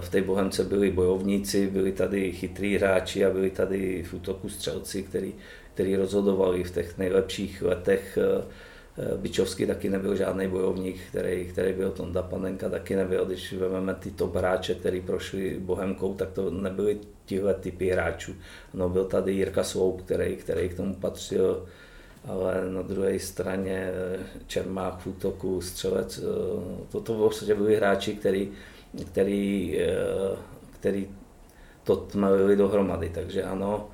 V 0.00 0.08
té 0.08 0.22
Bohemce 0.22 0.64
byli 0.64 0.90
bojovníci, 0.90 1.66
byli 1.66 1.92
tady 1.92 2.32
chytrý 2.32 2.76
hráči 2.76 3.24
a 3.24 3.30
byli 3.30 3.50
tady 3.50 4.02
v 4.02 4.14
útoku 4.14 4.48
střelci, 4.48 5.02
který, 5.02 5.34
který 5.74 5.96
rozhodovali 5.96 6.64
v 6.64 6.70
těch 6.70 6.98
nejlepších 6.98 7.62
letech 7.62 8.18
eh, 8.20 8.44
Eh, 8.44 8.69
Bičovský 9.16 9.66
taky 9.66 9.90
nebyl 9.90 10.16
žádný 10.16 10.48
bojovník, 10.48 11.00
který, 11.08 11.46
který 11.46 11.72
byl 11.72 11.90
Tonda 11.90 12.22
Panenka, 12.22 12.68
taky 12.68 12.96
nebyl. 12.96 13.24
Když 13.24 13.52
vezmeme 13.52 13.94
ty 13.94 14.10
top 14.10 14.36
hráče, 14.36 14.74
který 14.74 15.00
prošli 15.00 15.58
Bohemkou, 15.60 16.14
tak 16.14 16.30
to 16.30 16.50
nebyly 16.50 16.98
tihle 17.26 17.54
typy 17.54 17.90
hráčů. 17.90 18.34
No, 18.74 18.88
byl 18.88 19.04
tady 19.04 19.32
Jirka 19.32 19.64
Sloup, 19.64 20.02
který, 20.02 20.36
který 20.36 20.68
k 20.68 20.76
tomu 20.76 20.94
patřil, 20.94 21.66
ale 22.24 22.70
na 22.70 22.82
druhé 22.82 23.18
straně 23.18 23.90
eh, 23.92 24.18
Čermák 24.46 24.98
v 24.98 25.06
útoku, 25.06 25.60
Střelec, 25.60 26.18
eh, 26.18 26.22
toto 26.92 27.14
vlastně 27.14 27.54
byli 27.54 27.76
hráči, 27.76 28.14
který, 28.14 28.52
který, 29.06 29.78
který 30.70 31.08
to 31.84 31.96
tmelili 31.96 32.56
dohromady. 32.56 33.10
Takže 33.14 33.42
ano, 33.42 33.88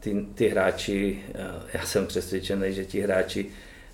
ty, 0.00 0.26
ty 0.34 0.48
hráči, 0.48 1.18
eh, 1.34 1.50
já 1.74 1.86
jsem 1.86 2.06
přesvědčený, 2.06 2.72
že 2.72 2.84
ti 2.84 3.00
hráči 3.00 3.46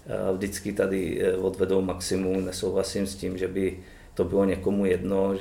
eh, 0.07 0.33
vždycky 0.33 0.73
tady 0.73 1.23
eh, 1.23 1.37
odvedou 1.37 1.81
maximum, 1.81 2.45
nesouhlasím 2.45 3.07
s 3.07 3.17
tím, 3.17 3.39
že 3.39 3.49
by 3.49 3.79
to 4.15 4.25
bylo 4.25 4.45
někomu 4.45 4.87
jedno, 4.87 5.35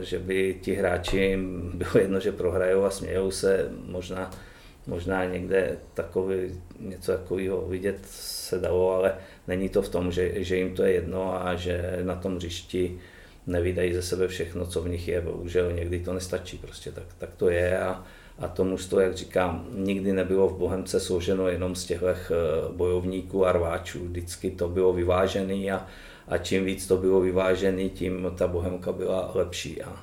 že 0.00 0.18
by 0.18 0.58
ti 0.60 0.74
hráči 0.74 1.38
bylo 1.74 1.90
jedno, 1.98 2.20
že 2.20 2.32
prohrajou 2.32 2.84
a 2.84 2.90
smějou 2.90 3.30
se, 3.30 3.68
možná, 3.86 4.30
možná 4.86 5.24
někde 5.24 5.76
takový, 5.94 6.36
něco 6.80 7.12
takového 7.12 7.62
vidět 7.68 7.98
se 8.10 8.58
dalo, 8.58 8.94
ale 8.94 9.14
není 9.48 9.68
to 9.68 9.82
v 9.82 9.88
tom, 9.88 10.12
že, 10.12 10.44
že 10.44 10.56
jim 10.56 10.74
to 10.74 10.82
je 10.82 10.92
jedno 10.92 11.46
a 11.46 11.54
že 11.54 11.98
na 12.02 12.14
tom 12.14 12.36
hřišti 12.36 12.98
nevydají 13.46 13.94
ze 13.94 14.02
sebe 14.02 14.28
všechno, 14.28 14.66
co 14.66 14.82
v 14.82 14.88
nich 14.88 15.08
je, 15.08 15.20
bohužel 15.20 15.72
někdy 15.72 16.00
to 16.00 16.12
nestačí, 16.12 16.58
prostě 16.58 16.92
tak, 16.92 17.04
tak 17.18 17.34
to 17.34 17.50
je 17.50 17.78
a, 17.78 18.04
a 18.40 18.48
to 18.48 18.64
mužstvo, 18.64 19.00
jak 19.00 19.14
říkám, 19.14 19.66
nikdy 19.72 20.12
nebylo 20.12 20.48
v 20.48 20.58
Bohemce 20.58 21.00
složeno 21.00 21.48
jenom 21.48 21.74
z 21.74 21.84
těchto 21.84 22.06
eh, 22.06 22.16
bojovníků 22.72 23.46
a 23.46 23.52
rváčů. 23.52 24.04
Vždycky 24.04 24.50
to 24.50 24.68
bylo 24.68 24.92
vyvážené 24.92 25.72
a, 25.72 25.86
a 26.28 26.38
čím 26.38 26.64
víc 26.64 26.86
to 26.86 26.96
bylo 26.96 27.20
vyvážené, 27.20 27.88
tím 27.88 28.32
ta 28.38 28.46
Bohemka 28.46 28.92
byla 28.92 29.30
lepší. 29.34 29.82
A 29.82 29.96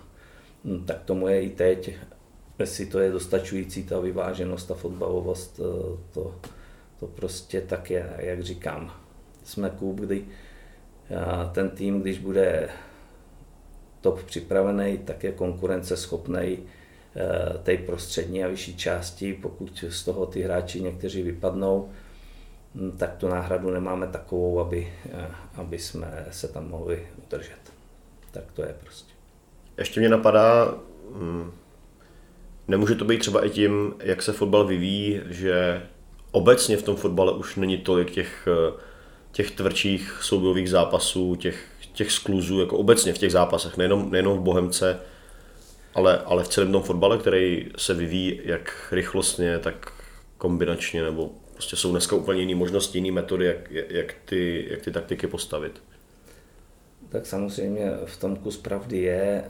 hm, 0.65 0.83
tak 0.85 1.03
tomu 1.03 1.27
je 1.27 1.41
i 1.41 1.49
teď. 1.49 1.95
Jestli 2.59 2.85
to 2.85 2.99
je 2.99 3.11
dostačující, 3.11 3.83
ta 3.83 3.99
vyváženost, 3.99 4.67
ta 4.67 4.73
fotbalovost, 4.73 5.59
eh, 5.59 5.97
to, 6.13 6.35
to 6.99 7.07
prostě 7.07 7.61
tak 7.61 7.91
je, 7.91 8.13
jak 8.17 8.43
říkám. 8.43 8.93
jsme 9.43 9.69
klub, 9.69 9.99
kdy 9.99 10.25
ten 11.51 11.69
tým, 11.69 12.01
když 12.01 12.19
bude 12.19 12.69
top 14.01 14.23
připravený, 14.23 14.97
tak 14.97 15.23
je 15.23 15.31
konkurenceschopný 15.31 16.57
té 17.63 17.77
prostřední 17.77 18.43
a 18.43 18.47
vyšší 18.47 18.77
části. 18.77 19.33
Pokud 19.33 19.83
z 19.89 20.03
toho 20.03 20.25
ty 20.25 20.41
hráči 20.41 20.81
někteří 20.81 21.21
vypadnou, 21.21 21.89
hm, 22.75 22.91
tak 22.97 23.15
tu 23.15 23.27
náhradu 23.27 23.71
nemáme 23.71 24.07
takovou, 24.07 24.59
aby, 24.59 24.93
aby 25.55 25.79
jsme 25.79 26.25
se 26.31 26.47
tam 26.47 26.69
mohli 26.69 27.07
udržet. 27.27 27.73
Tak 28.31 28.43
to 28.53 28.61
je 28.61 28.75
prostě. 28.79 29.13
Ještě 29.77 29.99
mě 29.99 30.09
napadá, 30.09 30.75
hm, 31.11 31.51
nemůže 32.67 32.95
to 32.95 33.05
být 33.05 33.19
třeba 33.19 33.45
i 33.45 33.49
tím, 33.49 33.93
jak 33.99 34.21
se 34.21 34.33
fotbal 34.33 34.65
vyvíjí, 34.65 35.21
že 35.29 35.81
obecně 36.31 36.77
v 36.77 36.83
tom 36.83 36.95
fotbale 36.95 37.31
už 37.31 37.55
není 37.55 37.77
tolik 37.77 38.11
těch, 38.11 38.47
těch 39.31 39.51
tvrdších 39.51 40.19
soubojových 40.21 40.69
zápasů, 40.69 41.35
těch, 41.35 41.65
těch 41.93 42.11
skluzů, 42.11 42.59
jako 42.59 42.77
obecně 42.77 43.13
v 43.13 43.17
těch 43.17 43.31
zápasech, 43.31 43.77
nejenom, 43.77 44.11
nejenom 44.11 44.37
v 44.37 44.41
Bohemce, 44.41 44.99
ale, 45.97 46.17
ale 46.25 46.43
v 46.43 46.47
celém 46.47 46.71
tom 46.71 46.83
fotbale, 46.83 47.17
který 47.17 47.67
se 47.77 47.93
vyvíjí 47.93 48.39
jak 48.43 48.87
rychlostně, 48.91 49.59
tak 49.59 49.93
kombinačně, 50.37 51.03
nebo 51.03 51.31
prostě 51.53 51.75
jsou 51.75 51.91
dneska 51.91 52.15
úplně 52.15 52.41
jiné 52.41 52.55
možnosti, 52.55 52.97
jiné 52.97 53.11
metody, 53.11 53.45
jak, 53.45 53.71
jak, 53.71 54.15
ty, 54.25 54.67
jak 54.69 54.81
ty 54.81 54.91
taktiky 54.91 55.27
postavit. 55.27 55.81
Tak 57.09 57.25
samozřejmě 57.25 57.91
v 58.05 58.17
tom 58.19 58.35
kus 58.35 58.57
pravdy 58.57 58.97
je. 58.97 59.43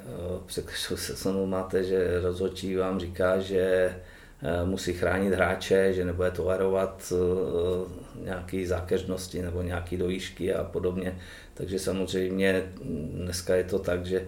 Překřil 0.46 0.98
se 0.98 1.16
se 1.16 1.32
mnou 1.32 1.46
máte, 1.46 1.84
že 1.84 2.20
rozhodčí 2.22 2.76
vám 2.76 3.00
říká, 3.00 3.40
že 3.40 3.60
eh, 3.62 4.66
musí 4.66 4.94
chránit 4.94 5.34
hráče, 5.34 5.94
že 5.94 6.06
nebude 6.06 6.32
tolerovat 6.32 7.14
eh, 7.16 8.24
nějaké 8.24 8.68
zákeřnosti 8.68 9.42
nebo 9.42 9.62
nějaké 9.62 9.98
dojížky 9.98 10.54
a 10.54 10.64
podobně. 10.64 11.20
Takže 11.54 11.80
samozřejmě 11.80 12.72
dneska 13.14 13.56
je 13.56 13.64
to 13.64 13.80
tak, 13.80 14.06
že 14.06 14.28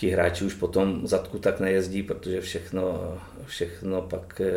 ti 0.00 0.10
hráči 0.10 0.44
už 0.44 0.54
potom 0.54 1.06
zadku 1.06 1.38
tak 1.38 1.60
nejezdí, 1.60 2.02
protože 2.02 2.40
všechno, 2.40 3.14
všechno 3.46 4.02
pak 4.02 4.40
eh, 4.40 4.52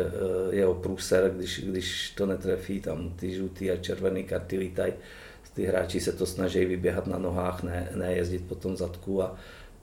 je 0.56 0.66
o 0.66 0.74
průser, 0.74 1.32
když, 1.36 1.60
když 1.64 2.10
to 2.10 2.26
netrefí, 2.26 2.80
tam 2.80 3.12
ty 3.16 3.34
žlutý 3.34 3.70
a 3.70 3.76
červený 3.76 4.24
karty 4.24 4.58
lítají 4.58 4.92
ty 5.54 5.66
hráči 5.66 6.00
se 6.00 6.12
to 6.12 6.26
snaží 6.26 6.64
vyběhat 6.64 7.06
na 7.06 7.18
nohách, 7.18 7.62
ne, 7.62 7.88
ne 7.94 8.14
jezdit 8.14 8.48
po 8.48 8.54
tom 8.54 8.76
zadku 8.76 9.22
a 9.22 9.36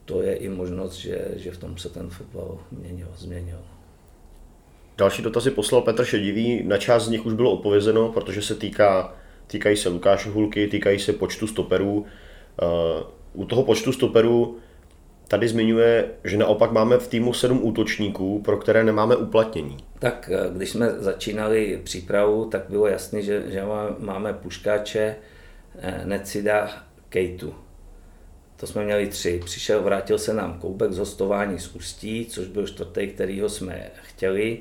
to 0.05 0.21
je 0.21 0.35
i 0.35 0.49
možnost, 0.49 0.95
že, 0.95 1.27
že 1.35 1.51
v 1.51 1.57
tom 1.57 1.77
se 1.77 1.89
ten 1.89 2.09
fotbal 2.09 2.57
měnil, 2.71 3.07
změnil. 3.17 3.59
Další 4.97 5.21
dotazy 5.21 5.51
poslal 5.51 5.81
Petr 5.81 6.05
Šedivý, 6.05 6.63
na 6.63 6.77
část 6.77 7.05
z 7.05 7.09
nich 7.09 7.25
už 7.25 7.33
bylo 7.33 7.51
odpovězeno, 7.51 8.09
protože 8.09 8.41
se 8.41 8.55
týká, 8.55 9.13
týkají 9.47 9.77
se 9.77 9.89
Lukáše 9.89 10.29
Hulky, 10.29 10.67
týkají 10.67 10.99
se 10.99 11.13
počtu 11.13 11.47
stoperů. 11.47 12.05
Eh, 12.61 13.03
u 13.33 13.45
toho 13.45 13.63
počtu 13.63 13.91
stoperů 13.91 14.57
tady 15.31 15.47
zmiňuje, 15.47 16.05
že 16.23 16.37
naopak 16.37 16.71
máme 16.71 16.97
v 16.97 17.07
týmu 17.07 17.33
sedm 17.33 17.59
útočníků, 17.63 18.41
pro 18.41 18.57
které 18.57 18.83
nemáme 18.83 19.15
uplatnění. 19.15 19.77
Tak 19.99 20.29
eh, 20.33 20.49
když 20.55 20.69
jsme 20.69 20.89
začínali 20.89 21.81
přípravu, 21.83 22.45
tak 22.45 22.61
bylo 22.69 22.87
jasné, 22.87 23.21
že, 23.21 23.43
že 23.47 23.63
máme 23.99 24.33
puškáče, 24.33 25.15
Eh, 25.75 26.01
Necida 26.05 26.83
Kejtu. 27.09 27.55
To 28.57 28.67
jsme 28.67 28.83
měli 28.85 29.07
tři. 29.07 29.41
Přišel, 29.45 29.83
vrátil 29.83 30.17
se 30.17 30.33
nám 30.33 30.59
Koubek 30.59 30.91
z 30.91 30.97
hostování 30.97 31.59
z 31.59 31.75
Ústí, 31.75 32.25
což 32.25 32.47
byl 32.47 32.67
čtvrtý, 32.67 33.07
kterýho 33.07 33.49
jsme 33.49 33.91
chtěli, 34.01 34.59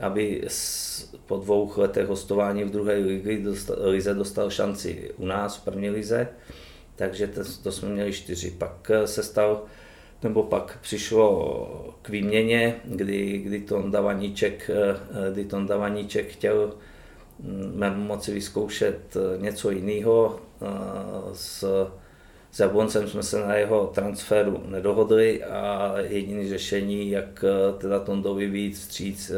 aby 0.00 0.48
po 1.26 1.36
dvou 1.36 1.72
letech 1.76 2.06
hostování 2.06 2.64
v 2.64 2.70
druhé 2.70 3.04
lize 3.78 4.14
dostal 4.14 4.50
šanci 4.50 5.10
u 5.16 5.26
nás 5.26 5.56
v 5.56 5.64
první 5.64 5.90
lize. 5.90 6.28
Takže 6.96 7.26
to, 7.26 7.40
to 7.62 7.72
jsme 7.72 7.88
měli 7.88 8.12
čtyři. 8.12 8.50
Pak 8.50 8.90
eh, 8.90 9.06
se 9.06 9.22
stal, 9.22 9.64
nebo 10.22 10.42
pak 10.42 10.78
přišlo 10.82 11.94
k 12.02 12.08
výměně, 12.08 12.76
kdy, 12.84 13.38
kdy 13.38 13.60
Tonda 13.60 14.00
Vaníček, 14.00 14.70
eh, 14.70 15.32
kdy 15.32 15.44
Tonda 15.44 15.76
Vaníček 15.76 16.28
chtěl 16.28 16.72
mm, 17.40 18.06
moci 18.06 18.34
vyzkoušet 18.34 19.16
něco 19.38 19.70
jiného, 19.70 20.40
s 21.32 21.64
s 22.52 22.60
Jabloncem 22.60 23.08
jsme 23.08 23.22
se 23.22 23.40
na 23.40 23.54
jeho 23.54 23.86
transferu 23.86 24.62
nedohodli 24.66 25.44
a 25.44 25.94
jediné 25.98 26.48
řešení, 26.48 27.10
jak 27.10 27.44
eh, 27.44 27.78
teda 27.78 28.00
Tondovi 28.00 28.46
víc 28.46 28.80
vstříc, 28.80 29.30
eh, 29.30 29.34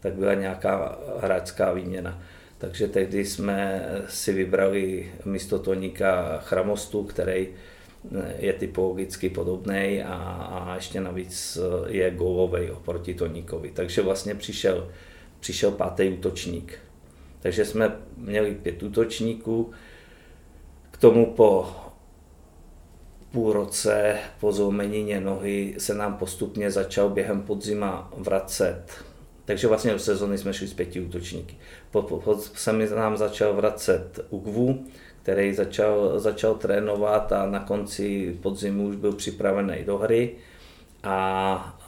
tak 0.00 0.14
byla 0.14 0.34
nějaká 0.34 0.98
hráčská 1.20 1.72
výměna. 1.72 2.22
Takže 2.58 2.88
tehdy 2.88 3.24
jsme 3.24 3.88
si 4.08 4.32
vybrali 4.32 5.12
místo 5.24 5.58
Toníka 5.58 6.38
Chramostu, 6.38 7.04
který 7.04 7.48
eh, 7.48 7.75
je 8.38 8.52
typologicky 8.52 9.28
podobný 9.28 10.02
a, 10.02 10.14
a 10.14 10.74
ještě 10.74 11.00
navíc 11.00 11.58
je 11.86 12.10
gólový 12.10 12.70
oproti 12.70 13.14
Toníkovi. 13.14 13.70
Takže 13.70 14.02
vlastně 14.02 14.34
přišel, 14.34 14.88
přišel 15.40 15.70
pátý 15.70 16.08
útočník. 16.08 16.78
Takže 17.40 17.64
jsme 17.64 17.96
měli 18.16 18.54
pět 18.54 18.82
útočníků, 18.82 19.70
k 20.90 20.96
tomu 20.96 21.26
po 21.26 21.66
půl 23.32 23.52
roce 23.52 24.18
po 24.40 24.52
zlomenině 24.52 25.20
nohy 25.20 25.74
se 25.78 25.94
nám 25.94 26.16
postupně 26.16 26.70
začal 26.70 27.10
během 27.10 27.42
podzima 27.42 28.12
vracet. 28.16 28.84
Takže 29.44 29.68
vlastně 29.68 29.92
do 29.92 29.98
sezóny 29.98 30.38
jsme 30.38 30.54
šli 30.54 30.68
s 30.68 30.74
pěti 30.74 31.00
útočníky. 31.00 31.56
Po, 31.90 32.02
po, 32.02 32.18
po, 32.18 32.36
se 32.36 32.72
mi 32.72 32.88
nám 32.88 33.16
začal 33.16 33.54
vracet 33.54 34.20
Ugvu, 34.30 34.84
který 35.26 35.54
začal, 35.54 36.20
začal 36.20 36.54
trénovat 36.54 37.32
a 37.32 37.46
na 37.46 37.60
konci 37.60 38.36
podzimu 38.42 38.88
už 38.88 38.96
byl 38.96 39.12
připravený 39.12 39.84
do 39.84 39.98
hry 39.98 40.30
a 41.02 41.78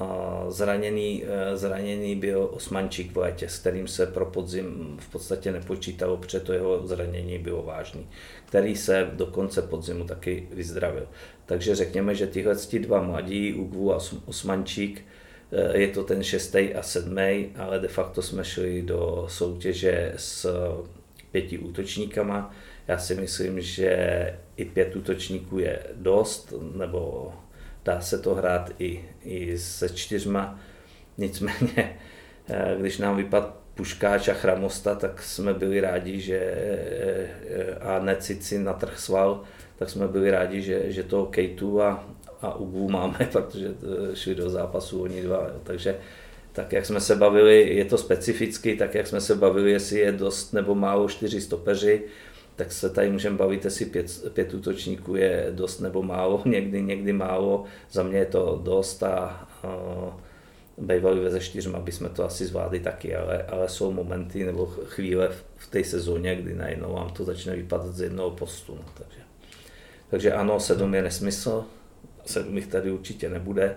zraněný, 0.48 1.24
e, 1.24 1.56
zraněný 1.56 2.16
byl 2.16 2.48
Osmančík 2.52 3.12
v 3.12 3.16
létě, 3.16 3.48
s 3.48 3.58
kterým 3.58 3.88
se 3.88 4.06
pro 4.06 4.26
podzim 4.26 4.96
v 5.00 5.12
podstatě 5.12 5.52
nepočítalo, 5.52 6.16
protože 6.16 6.40
to 6.40 6.52
jeho 6.52 6.86
zranění 6.86 7.38
bylo 7.38 7.62
vážný, 7.62 8.06
který 8.46 8.76
se 8.76 9.10
do 9.12 9.26
konce 9.26 9.62
podzimu 9.62 10.04
taky 10.04 10.48
vyzdravil. 10.52 11.08
Takže 11.46 11.74
řekněme, 11.74 12.14
že 12.14 12.26
tyhle 12.26 12.56
dva 12.78 13.02
mladí, 13.02 13.54
Ugvu 13.54 13.94
a 13.94 13.98
Osmančík, 14.26 15.04
e, 15.52 15.78
je 15.78 15.88
to 15.88 16.04
ten 16.04 16.22
šestý 16.22 16.74
a 16.74 16.82
sedmý, 16.82 17.46
ale 17.56 17.78
de 17.78 17.88
facto 17.88 18.22
jsme 18.22 18.44
šli 18.44 18.82
do 18.82 19.26
soutěže 19.28 20.12
s 20.16 20.46
pěti 21.30 21.58
útočníkama. 21.58 22.54
Já 22.88 22.98
si 22.98 23.14
myslím, 23.14 23.60
že 23.60 24.38
i 24.56 24.64
pět 24.64 24.96
útočníků 24.96 25.58
je 25.58 25.78
dost, 25.94 26.54
nebo 26.74 27.32
dá 27.84 28.00
se 28.00 28.18
to 28.18 28.34
hrát 28.34 28.70
i, 28.78 29.04
i 29.24 29.58
se 29.58 29.88
čtyřma. 29.88 30.60
Nicméně, 31.18 31.98
eh, 32.48 32.76
když 32.78 32.98
nám 32.98 33.16
vypadl 33.16 33.52
Puškáč 33.74 34.28
a 34.28 34.34
Chramosta, 34.34 34.94
tak 34.94 35.22
jsme 35.22 35.54
byli 35.54 35.80
rádi, 35.80 36.20
že 36.20 36.38
eh, 36.38 37.74
a 37.80 37.98
Necici 37.98 38.58
na 38.58 38.72
trh 38.72 38.98
sval, 38.98 39.42
tak 39.78 39.90
jsme 39.90 40.08
byli 40.08 40.30
rádi, 40.30 40.62
že, 40.62 40.92
že 40.92 41.02
to 41.02 41.26
Kejtu 41.26 41.82
a, 41.82 42.08
a 42.42 42.54
Ugu 42.54 42.88
máme, 42.88 43.18
protože 43.32 43.74
šli 44.14 44.34
do 44.34 44.50
zápasu 44.50 45.02
oni 45.02 45.22
dva. 45.22 45.48
Jo. 45.48 45.60
Takže 45.64 45.96
tak 46.52 46.72
jak 46.72 46.86
jsme 46.86 47.00
se 47.00 47.16
bavili, 47.16 47.76
je 47.76 47.84
to 47.84 47.98
specificky, 47.98 48.76
tak 48.76 48.94
jak 48.94 49.06
jsme 49.06 49.20
se 49.20 49.34
bavili, 49.34 49.70
jestli 49.72 49.98
je 49.98 50.12
dost 50.12 50.52
nebo 50.52 50.74
málo 50.74 51.08
čtyři 51.08 51.40
stopeři, 51.40 52.02
tak 52.58 52.72
se 52.72 52.90
tady 52.90 53.10
můžeme 53.10 53.36
bavit, 53.36 53.64
jestli 53.64 53.84
pět, 53.84 54.24
pět 54.32 54.54
útočníků 54.54 55.16
je 55.16 55.46
dost 55.50 55.80
nebo 55.80 56.02
málo, 56.02 56.42
někdy, 56.46 56.82
někdy 56.82 57.12
málo. 57.12 57.64
Za 57.90 58.02
mě 58.02 58.18
je 58.18 58.26
to 58.26 58.60
dost 58.64 59.02
a 59.02 59.48
uh, 59.64 60.12
bývali 60.86 61.20
ve 61.20 61.30
ze 61.30 61.40
čtyřma, 61.40 61.78
aby 61.78 61.92
jsme 61.92 62.08
to 62.08 62.24
asi 62.24 62.46
zvládli 62.46 62.80
taky, 62.80 63.16
ale, 63.16 63.42
ale 63.42 63.68
jsou 63.68 63.92
momenty 63.92 64.44
nebo 64.44 64.66
chvíle 64.66 65.28
v, 65.28 65.44
v 65.56 65.66
té 65.70 65.84
sezóně, 65.84 66.36
kdy 66.36 66.54
najednou 66.54 66.92
vám 66.92 67.10
to 67.10 67.24
začne 67.24 67.56
vypadat 67.56 67.94
z 67.94 68.00
jednoho 68.00 68.30
postu. 68.30 68.74
No, 68.74 68.84
takže. 68.94 69.20
takže 70.10 70.32
ano, 70.32 70.60
sedm 70.60 70.94
je 70.94 71.02
nesmysl, 71.02 71.64
sedm 72.26 72.56
jich 72.56 72.66
tady 72.66 72.90
určitě 72.90 73.28
nebude. 73.28 73.76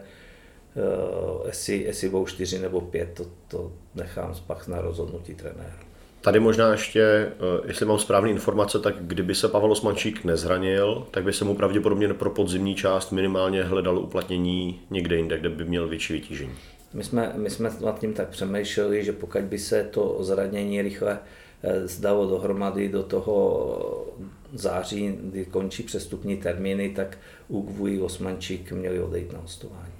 Uh, 0.75 1.47
jestli, 1.47 1.83
jestli 1.83 2.09
budou 2.09 2.25
čtyři 2.25 2.59
nebo 2.59 2.81
pět, 2.81 3.13
to, 3.13 3.25
to 3.47 3.71
nechám 3.95 4.35
spach 4.35 4.67
na 4.67 4.81
rozhodnutí 4.81 5.35
trenéra. 5.35 5.90
Tady 6.21 6.39
možná 6.39 6.71
ještě, 6.71 7.01
eh, 7.01 7.31
jestli 7.65 7.85
mám 7.85 7.99
správné 7.99 8.29
informace, 8.29 8.79
tak 8.79 8.95
kdyby 8.99 9.35
se 9.35 9.47
Pavel 9.47 9.71
Osmančík 9.71 10.23
nezranil, 10.23 11.07
tak 11.11 11.23
by 11.23 11.33
se 11.33 11.45
mu 11.45 11.55
pravděpodobně 11.55 12.13
pro 12.13 12.29
podzimní 12.29 12.75
část 12.75 13.11
minimálně 13.11 13.63
hledal 13.63 13.97
uplatnění 13.97 14.81
někde 14.89 15.15
jinde, 15.15 15.39
kde 15.39 15.49
by 15.49 15.65
měl 15.65 15.87
větší 15.87 16.13
vytížení. 16.13 16.53
My 16.93 17.03
jsme, 17.03 17.33
my 17.35 17.49
jsme 17.49 17.69
nad 17.81 17.99
tím 17.99 18.13
tak 18.13 18.29
přemýšleli, 18.29 19.03
že 19.03 19.13
pokud 19.13 19.41
by 19.41 19.59
se 19.59 19.83
to 19.83 20.17
zranění 20.19 20.81
rychle 20.81 21.19
eh, 21.63 21.87
zdalo 21.87 22.29
dohromady 22.29 22.89
do 22.89 23.03
toho 23.03 24.07
září, 24.53 25.17
kdy 25.21 25.45
končí 25.45 25.83
přestupní 25.83 26.37
termíny, 26.37 26.89
tak 26.89 27.17
Ugvu 27.47 28.05
Osmančík 28.05 28.71
měli 28.71 28.99
odejít 28.99 29.33
na 29.33 29.39
hostování. 29.39 29.93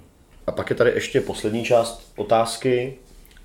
A 0.46 0.52
pak 0.52 0.70
je 0.70 0.76
tady 0.76 0.90
ještě 0.90 1.20
poslední 1.20 1.64
část 1.64 2.12
otázky. 2.16 2.94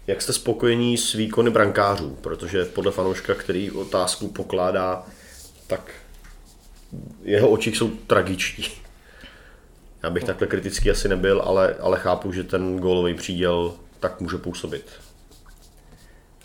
Jak 0.08 0.22
jste 0.22 0.34
spokojení 0.34 0.98
s 0.98 1.14
výkony 1.14 1.50
brankářů? 1.50 2.18
Protože 2.22 2.66
podle 2.66 2.92
fanouška, 2.92 3.36
který 3.36 3.72
otázku 3.72 4.28
pokládá, 4.28 5.06
tak 5.68 5.92
jeho 7.24 7.50
očích 7.50 7.78
jsou 7.78 7.90
tragiční. 7.90 8.64
Já 10.04 10.10
bych 10.10 10.24
takhle 10.24 10.48
kritický 10.48 10.92
asi 10.92 11.08
nebyl, 11.08 11.42
ale, 11.42 11.76
ale 11.80 12.00
chápu, 12.00 12.32
že 12.32 12.44
ten 12.44 12.80
gólový 12.80 13.14
příděl 13.14 13.74
tak 14.00 14.22
může 14.22 14.38
působit. 14.38 14.86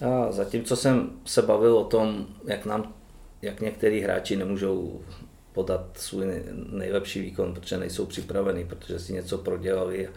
A 0.06 0.32
zatímco 0.32 0.76
jsem 0.76 1.10
se 1.24 1.42
bavil 1.42 1.76
o 1.76 1.84
tom, 1.84 2.26
jak 2.44 2.66
nám, 2.66 2.94
jak 3.42 3.60
některý 3.60 4.00
hráči 4.00 4.36
nemůžou 4.36 5.00
podat 5.52 5.86
svůj 5.94 6.26
nejlepší 6.72 7.20
výkon, 7.20 7.54
protože 7.54 7.78
nejsou 7.78 8.06
připravení, 8.06 8.64
protože 8.64 8.98
si 8.98 9.12
něco 9.12 9.38
prodělali, 9.38 10.08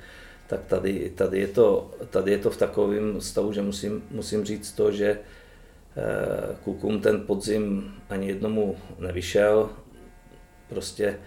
tak 0.47 0.65
tady, 0.65 1.11
tady, 1.15 1.39
je, 1.39 1.47
to, 1.47 1.91
tady 2.09 2.31
je 2.31 2.37
to 2.37 2.49
v 2.49 2.57
takovém 2.57 3.21
stavu, 3.21 3.53
že 3.53 3.61
musím, 3.61 4.03
musím 4.11 4.45
říct 4.45 4.71
to, 4.71 4.91
že 4.91 5.09
eh, 5.09 6.55
Kukum 6.63 7.01
ten 7.01 7.21
podzim 7.21 7.93
ani 8.09 8.27
jednomu 8.27 8.75
nevyšel. 8.99 9.69
Prostě 10.69 11.17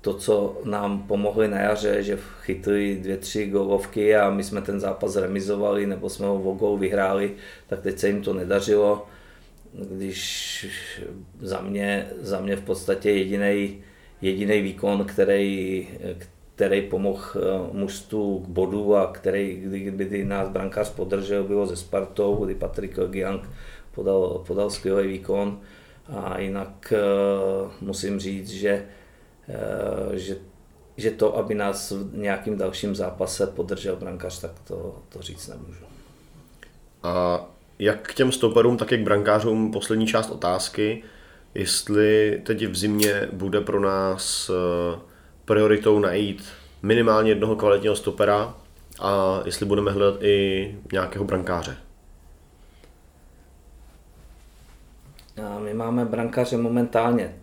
to, 0.00 0.14
co 0.14 0.60
nám 0.64 1.02
pomohli 1.02 1.48
na 1.48 1.60
jaře, 1.60 2.02
že 2.02 2.18
chytli 2.40 2.98
dvě, 3.02 3.16
tři 3.16 3.46
golovky 3.46 4.16
a 4.16 4.30
my 4.30 4.44
jsme 4.44 4.62
ten 4.62 4.80
zápas 4.80 5.16
remizovali 5.16 5.86
nebo 5.86 6.10
jsme 6.10 6.26
ho 6.26 6.42
o 6.42 6.54
gol 6.54 6.78
vyhráli, 6.78 7.34
tak 7.66 7.80
teď 7.80 7.98
se 7.98 8.08
jim 8.08 8.22
to 8.22 8.32
nedařilo. 8.32 9.06
Když 9.90 10.66
za 11.40 11.60
mě, 11.60 12.08
za 12.20 12.40
mě 12.40 12.56
v 12.56 12.62
podstatě 12.62 13.10
jediný 13.10 13.82
jediný 14.24 14.60
výkon, 14.60 15.04
který, 15.04 15.88
který 16.54 16.82
pomohl 16.82 17.22
eh, 17.36 17.40
mužstvu 17.72 18.40
k 18.40 18.48
bodu 18.48 18.96
a 18.96 19.12
který, 19.12 19.56
kdyby 19.64 20.24
nás 20.24 20.48
brankář 20.48 20.90
podržel, 20.90 21.44
bylo 21.44 21.66
ze 21.66 21.76
Spartou, 21.76 22.44
kdy 22.44 22.54
Patrik 22.54 22.98
Giang 23.08 23.50
podal, 23.94 24.44
podal 24.46 24.70
skvělý 24.70 25.08
výkon. 25.08 25.60
A 26.08 26.40
jinak 26.40 26.92
uh, 26.92 27.72
musím 27.80 28.20
říct, 28.20 28.50
že 28.50 28.84
Eh, 29.48 30.18
že, 30.18 30.36
že 30.96 31.10
to, 31.10 31.36
aby 31.36 31.54
nás 31.54 31.90
v 31.90 32.16
nějakým 32.16 32.58
dalším 32.58 32.94
zápase 32.94 33.46
podržel 33.46 33.96
brankář, 33.96 34.40
tak 34.40 34.50
to, 34.64 35.02
to 35.08 35.22
říct 35.22 35.48
nemůžu. 35.48 35.84
A 37.02 37.44
jak 37.78 38.08
k 38.08 38.14
těm 38.14 38.32
stoperům, 38.32 38.76
tak 38.76 38.92
i 38.92 38.98
k 38.98 39.04
brankářům 39.04 39.72
poslední 39.72 40.06
část 40.06 40.30
otázky, 40.30 41.02
jestli 41.54 42.42
teď 42.46 42.66
v 42.66 42.76
zimě 42.76 43.28
bude 43.32 43.60
pro 43.60 43.80
nás 43.80 44.50
eh, 44.50 44.98
prioritou 45.44 45.98
najít 45.98 46.44
minimálně 46.82 47.30
jednoho 47.30 47.56
kvalitního 47.56 47.96
stopera 47.96 48.54
a 49.00 49.40
jestli 49.44 49.66
budeme 49.66 49.90
hledat 49.92 50.22
i 50.22 50.78
nějakého 50.92 51.24
brankáře. 51.24 51.76
A 55.46 55.58
my 55.58 55.74
máme 55.74 56.04
brankáře 56.04 56.56
momentálně 56.56 57.34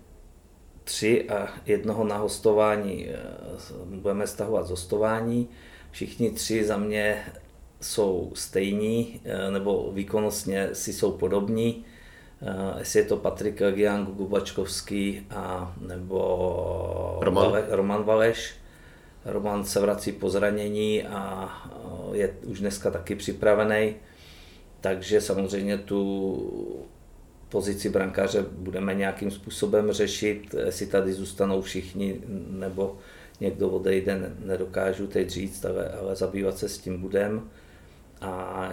tři 0.83 1.29
a 1.29 1.47
jednoho 1.65 2.03
na 2.03 2.17
hostování 2.17 3.09
eh, 3.09 3.17
budeme 3.85 4.27
stahovat 4.27 4.67
z 4.67 4.69
hostování. 4.69 5.49
Všichni 5.91 6.31
tři 6.31 6.65
za 6.65 6.77
mě 6.77 7.25
jsou 7.81 8.31
stejní, 8.35 9.21
eh, 9.23 9.51
nebo 9.51 9.91
výkonnostně 9.93 10.69
si 10.73 10.93
jsou 10.93 11.11
podobní. 11.11 11.85
Eh, 12.41 12.79
jestli 12.79 12.99
je 12.99 13.05
to 13.05 13.17
Patrik 13.17 13.61
Giang, 13.71 14.09
Gubačkovský 14.09 15.27
a 15.29 15.75
nebo 15.87 17.17
Roman. 17.21 17.45
Vale, 17.45 17.65
Roman 17.69 18.03
Valeš. 18.03 18.53
Roman 19.25 19.65
se 19.65 19.79
vrací 19.79 20.11
po 20.11 20.29
zranění 20.29 21.03
a 21.03 21.49
je 22.13 22.33
už 22.43 22.59
dneska 22.59 22.91
taky 22.91 23.15
připravený. 23.15 23.95
Takže 24.81 25.21
samozřejmě 25.21 25.77
tu 25.77 26.81
pozici 27.49 27.89
brankáře 27.89 28.45
budeme 28.51 28.93
nějakým 28.93 29.31
způsobem 29.31 29.91
řešit, 29.91 30.55
jestli 30.65 30.85
tady 30.85 31.13
zůstanou 31.13 31.61
všichni 31.61 32.21
nebo 32.49 32.97
někdo 33.39 33.69
odejde, 33.69 34.33
nedokážu 34.45 35.07
teď 35.07 35.29
říct, 35.29 35.65
ale, 35.65 35.89
ale 35.89 36.15
zabývat 36.15 36.57
se 36.57 36.69
s 36.69 36.77
tím 36.77 37.01
budem. 37.01 37.49
A 38.21 38.69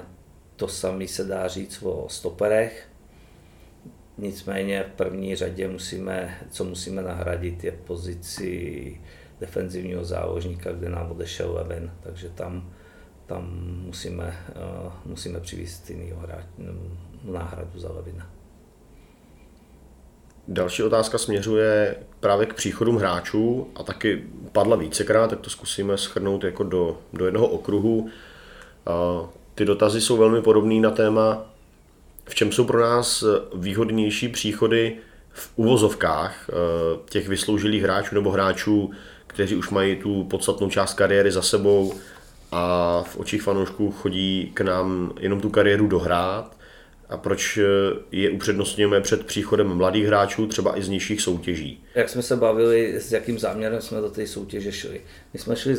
to 0.57 0.69
samé 0.69 1.09
se 1.09 1.25
dá 1.25 1.49
říct 1.49 1.83
o 1.83 2.07
stoperech. 2.09 2.89
Nicméně 4.19 4.83
v 4.83 4.97
první 4.97 5.37
řadě 5.37 5.69
musíme, 5.69 6.39
co 6.51 6.65
musíme 6.65 7.03
nahradit, 7.03 7.65
je 7.65 7.73
pozici 7.73 9.01
defenzivního 9.41 10.05
záložníka, 10.05 10.73
kde 10.73 10.89
nám 10.89 11.11
odešel 11.11 11.53
Levin, 11.53 11.91
takže 12.01 12.29
tam, 12.29 12.71
tam 13.27 13.49
musíme, 13.85 14.37
uh, 14.85 14.93
musíme 15.05 15.41
přivést 15.41 15.91
jinýho 15.91 16.21
hráče, 16.21 16.49
náhradu 17.25 17.79
za 17.81 17.93
Levina. 17.93 18.31
Další 20.49 20.83
otázka 20.83 21.19
směřuje 21.19 21.97
právě 22.21 22.47
k 22.47 22.55
příchodům 22.55 22.97
hráčů 22.97 23.69
a 23.75 23.83
taky 23.83 24.25
padla 24.53 24.77
vícekrát, 24.77 25.31
tak 25.31 25.41
to 25.41 25.51
zkusíme 25.51 25.99
schrnout 25.99 26.45
jako 26.45 26.65
do, 26.65 26.99
do 27.13 27.25
jednoho 27.25 27.47
okruhu. 27.47 28.09
Ty 29.55 29.65
dotazy 29.65 30.01
jsou 30.01 30.17
velmi 30.17 30.43
podobné 30.43 30.81
na 30.81 30.91
téma, 30.91 31.47
v 32.29 32.35
čem 32.35 32.53
jsou 32.53 32.65
pro 32.65 32.81
nás 32.81 33.25
výhodnější 33.55 34.29
příchody 34.29 34.97
v 35.33 35.51
uvozovkách 35.57 36.49
e, 36.49 36.53
těch 37.11 37.29
vysloužilých 37.29 37.83
hráčů 37.83 38.15
nebo 38.15 38.31
hráčů, 38.31 38.91
kteří 39.27 39.57
už 39.57 39.71
mají 39.71 39.97
tu 39.97 40.25
podstatnou 40.25 40.71
část 40.71 40.95
kariéry 40.95 41.31
za 41.33 41.43
sebou 41.43 41.95
a 42.53 43.03
v 43.03 43.17
očích 43.17 43.43
fanoušků 43.43 43.93
chodí 43.93 44.51
k 44.55 44.61
nám 44.61 45.13
jenom 45.21 45.41
tu 45.41 45.51
kariéru 45.51 45.87
dohrát 45.87 46.59
a 47.09 47.17
proč 47.17 47.59
eh, 47.59 47.65
je 48.13 48.31
upřednostňujeme 48.31 49.01
před 49.01 49.27
příchodem 49.27 49.67
mladých 49.67 50.07
hráčů, 50.07 50.47
třeba 50.47 50.79
i 50.79 50.83
z 50.83 50.89
nižších 50.89 51.21
soutěží. 51.21 51.85
Jak 51.95 52.09
jsme 52.09 52.23
se 52.23 52.37
bavili, 52.37 53.01
s 53.01 53.13
jakým 53.13 53.39
záměrem 53.39 53.81
jsme 53.81 54.01
do 54.01 54.11
té 54.11 54.27
soutěže 54.27 54.73
šli. 54.73 55.01
My 55.33 55.39
jsme 55.39 55.57
šli, 55.57 55.77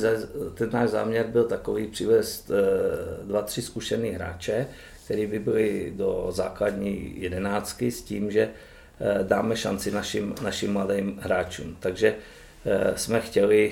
ten 0.54 0.70
náš 0.74 0.90
záměr 0.90 1.26
byl 1.26 1.44
takový 1.44 1.88
přivést 1.88 2.52
eh, 2.52 3.26
dva, 3.26 3.42
tři 3.42 3.62
zkušený 3.62 4.10
hráče, 4.10 4.68
který 5.10 5.28
by 5.28 5.39
byli 5.39 5.93
do 5.95 6.28
základní 6.30 7.22
jedenáctky 7.22 7.91
s 7.91 8.02
tím, 8.02 8.32
že 8.32 8.50
eh, 8.50 9.24
dáme 9.24 9.58
šanci 9.58 9.91
našim, 9.91 10.36
našim 10.41 10.74
mladým 10.74 11.19
hráčům. 11.22 11.78
Takže 11.80 12.15
jsme 12.95 13.22
chtěli 13.22 13.72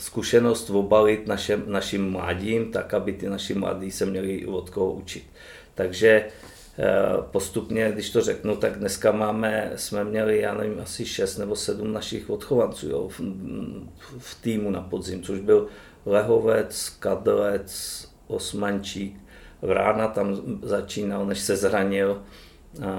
zkušenost 0.00 0.70
obalit 0.70 1.26
našem, 1.26 1.62
našim 1.66 2.10
mladým, 2.10 2.72
tak 2.72 2.94
aby 2.94 3.12
ty 3.12 3.28
naši 3.28 3.54
mladí 3.54 3.90
se 3.90 4.06
měli 4.06 4.46
od 4.46 4.70
koho 4.70 4.92
učit. 4.92 5.24
Takže 5.74 6.08
eh, 6.08 6.92
postupně, 7.30 7.90
když 7.92 8.10
to 8.10 8.20
řeknu, 8.20 8.56
tak 8.56 8.78
dneska 8.78 9.12
máme, 9.12 9.72
jsme 9.76 10.04
měli, 10.04 10.40
já 10.40 10.54
nevím, 10.54 10.80
asi 10.80 11.06
6 11.06 11.38
nebo 11.38 11.56
7 11.56 11.92
našich 11.92 12.30
odchovanců 12.30 12.88
jo, 12.88 13.08
v, 13.08 13.20
v 14.18 14.42
týmu 14.42 14.70
na 14.70 14.80
podzim, 14.80 15.22
což 15.22 15.40
byl 15.40 15.66
Lehovec, 16.06 16.88
Kadlec, 16.88 18.08
Osmančík, 18.26 19.20
Vrána 19.62 20.08
tam 20.08 20.36
začínal, 20.62 21.26
než 21.26 21.38
se 21.38 21.56
zranil, 21.56 22.22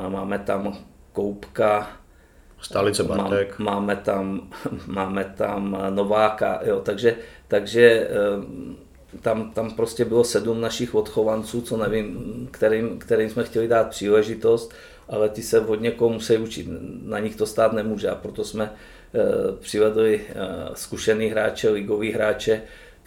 máme 0.09 0.39
tam 0.39 0.77
Koupka, 1.13 2.01
Stálice 2.61 3.03
Bartek. 3.03 3.59
Má, 3.59 3.73
máme, 3.73 3.95
tam, 3.95 4.49
máme 4.87 5.33
tam 5.37 5.77
Nováka, 5.89 6.59
jo, 6.65 6.79
takže, 6.79 7.15
takže 7.47 8.07
eh, 8.09 9.17
tam, 9.21 9.51
tam 9.51 9.71
prostě 9.71 10.05
bylo 10.05 10.23
sedm 10.23 10.61
našich 10.61 10.95
odchovanců, 10.95 11.61
co 11.61 11.77
nevím, 11.77 12.47
kterým, 12.51 12.99
kterým 12.99 13.29
jsme 13.29 13.43
chtěli 13.43 13.67
dát 13.67 13.89
příležitost, 13.89 14.73
ale 15.09 15.29
ty 15.29 15.43
se 15.43 15.59
od 15.59 15.81
někoho 15.81 16.09
musí 16.09 16.37
učit. 16.37 16.67
Na 17.03 17.19
nich 17.19 17.35
to 17.35 17.45
stát 17.45 17.73
nemůže 17.73 18.09
a 18.09 18.15
proto 18.15 18.43
jsme 18.43 18.63
e, 18.65 18.71
přivedli 19.59 20.21
e, 20.29 20.35
zkušený 20.73 21.27
hráče, 21.27 21.69
ligový 21.69 22.11
hráče, 22.11 22.61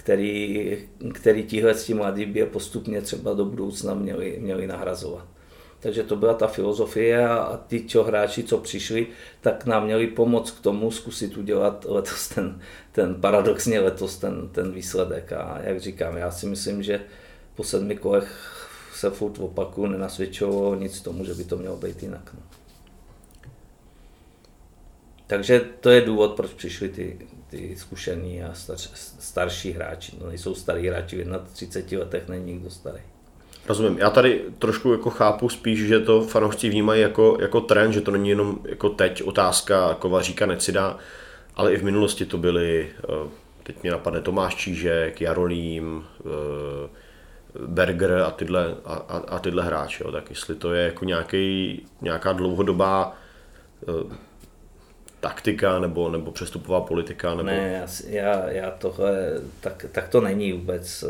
který, 0.04 0.76
který 1.12 1.42
tihle 1.42 1.74
mladí 1.94 2.26
by 2.26 2.38
je 2.38 2.46
postupně 2.46 3.00
třeba 3.00 3.34
do 3.34 3.44
budoucna 3.44 3.94
měli, 3.94 4.36
měli 4.40 4.66
nahrazovat. 4.66 5.24
Takže 5.80 6.02
to 6.02 6.16
byla 6.16 6.34
ta 6.34 6.46
filozofie 6.46 7.28
a 7.28 7.56
ty 7.66 7.88
čo 7.88 8.04
hráči, 8.04 8.42
co 8.44 8.58
přišli, 8.58 9.06
tak 9.40 9.66
nám 9.66 9.84
měli 9.84 10.06
pomoct 10.06 10.50
k 10.50 10.60
tomu 10.60 10.90
zkusit 10.90 11.36
udělat 11.36 11.86
letos 11.88 12.28
ten, 12.28 12.60
ten 12.92 13.14
paradoxně 13.14 13.80
letos 13.80 14.16
ten, 14.18 14.48
ten 14.48 14.72
výsledek. 14.72 15.32
A 15.32 15.58
jak 15.62 15.80
říkám, 15.80 16.16
já 16.16 16.30
si 16.30 16.46
myslím, 16.46 16.82
že 16.82 17.00
po 17.54 17.64
sedmi 17.64 17.96
kolech 17.96 18.28
se 18.94 19.10
furt 19.10 19.38
opaku 19.38 19.86
nenasvědčovalo 19.86 20.74
nic 20.74 21.00
tomu, 21.00 21.24
že 21.24 21.34
by 21.34 21.44
to 21.44 21.56
mělo 21.56 21.76
být 21.76 22.02
jinak. 22.02 22.30
No. 22.34 22.40
Takže 25.26 25.60
to 25.80 25.90
je 25.90 26.00
důvod, 26.00 26.36
proč 26.36 26.50
přišli 26.50 26.88
ty, 26.88 27.18
ty 27.54 27.76
zkušení 27.76 28.42
a 28.42 28.54
star, 28.54 28.76
starší 29.18 29.72
hráči. 29.72 30.16
No, 30.20 30.28
nejsou 30.28 30.54
starý 30.54 30.88
hráči, 30.88 31.24
v 31.24 31.52
31 31.52 32.04
letech 32.04 32.28
není 32.28 32.52
nikdo 32.52 32.70
starý. 32.70 33.00
Rozumím. 33.68 33.98
Já 33.98 34.10
tady 34.10 34.44
trošku 34.58 34.92
jako 34.92 35.10
chápu 35.10 35.48
spíš, 35.48 35.86
že 35.86 36.00
to 36.00 36.22
fanoušci 36.22 36.68
vnímají 36.68 37.02
jako, 37.02 37.38
jako 37.40 37.60
trend, 37.60 37.92
že 37.92 38.00
to 38.00 38.10
není 38.10 38.28
jenom 38.28 38.58
jako 38.64 38.88
teď 38.88 39.22
otázka 39.22 39.94
Kovaříka 39.94 40.46
Necida, 40.46 40.98
ale 41.56 41.72
i 41.72 41.76
v 41.76 41.84
minulosti 41.84 42.26
to 42.26 42.38
byly, 42.38 42.90
eh, 42.98 43.28
teď 43.62 43.82
mě 43.82 43.90
napadne 43.90 44.20
Tomáš 44.20 44.54
Čížek, 44.54 45.20
Jarolím, 45.20 46.04
eh, 46.20 46.88
Berger 47.66 48.12
a 48.26 48.30
tyhle, 48.30 48.76
a, 48.84 48.94
a, 48.94 49.16
a 49.16 49.38
tyhle 49.38 49.62
hráči. 49.62 50.02
Jo. 50.02 50.12
Tak 50.12 50.30
jestli 50.30 50.54
to 50.54 50.72
je 50.72 50.84
jako 50.84 51.04
nějaký, 51.04 51.86
nějaká 52.00 52.32
dlouhodobá 52.32 53.16
eh, 53.88 54.16
taktika 55.24 55.78
nebo, 55.78 56.08
nebo 56.08 56.32
přestupová 56.32 56.80
politika? 56.80 57.34
Nebo... 57.34 57.42
Ne, 57.42 57.87
já, 58.08 58.50
já 58.50 58.70
tohle, 58.70 59.32
tak, 59.60 59.87
tak 59.92 60.08
to 60.08 60.20
není 60.20 60.52
vůbec. 60.52 61.04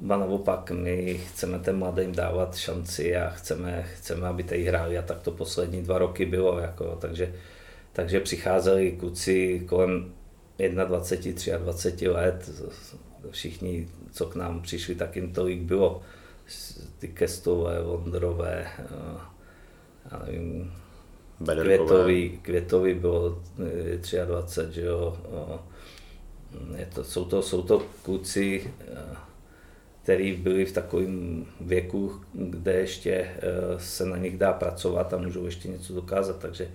Ba 0.00 0.16
naopak, 0.16 0.70
my 0.70 1.18
chceme 1.18 1.58
těm 1.58 1.78
mladým 1.78 2.12
dávat 2.12 2.56
šanci 2.56 3.16
a 3.16 3.30
chceme, 3.30 3.82
chceme 3.82 4.28
aby 4.28 4.42
tady 4.42 4.64
hráli 4.64 4.98
a 4.98 5.02
tak 5.02 5.18
to 5.22 5.30
poslední 5.30 5.82
dva 5.82 5.98
roky 5.98 6.26
bylo. 6.26 6.58
Jako, 6.58 6.98
takže, 7.00 7.34
takže 7.92 8.20
přicházeli 8.20 8.92
kluci 8.92 9.62
kolem 9.68 10.12
21, 10.86 11.58
23 11.58 12.08
let, 12.08 12.50
všichni, 13.30 13.88
co 14.12 14.26
k 14.26 14.34
nám 14.34 14.62
přišli, 14.62 14.94
tak 14.94 15.16
jim 15.16 15.32
tolik 15.32 15.60
bylo. 15.60 16.02
Ty 16.98 17.08
Kestové, 17.08 17.82
Vondrové, 17.82 18.66
já 20.10 20.22
nevím, 20.26 20.72
Květový, 21.44 22.38
Květový 22.42 22.94
bylo 22.94 23.42
23, 24.26 24.74
že 24.74 24.86
jo. 24.86 25.16
Je 26.76 26.88
to, 26.94 27.04
jsou, 27.04 27.24
to, 27.24 27.42
jsou 27.42 27.62
to 27.62 27.82
kluci, 28.02 28.70
který 30.02 30.32
byli 30.32 30.64
v 30.64 30.72
takovém 30.72 31.46
věku, 31.60 32.20
kde 32.32 32.72
ještě 32.72 33.30
se 33.78 34.06
na 34.06 34.16
nich 34.16 34.38
dá 34.38 34.52
pracovat 34.52 35.14
a 35.14 35.18
můžou 35.18 35.46
ještě 35.46 35.68
něco 35.68 35.94
dokázat, 35.94 36.38
takže 36.38 36.70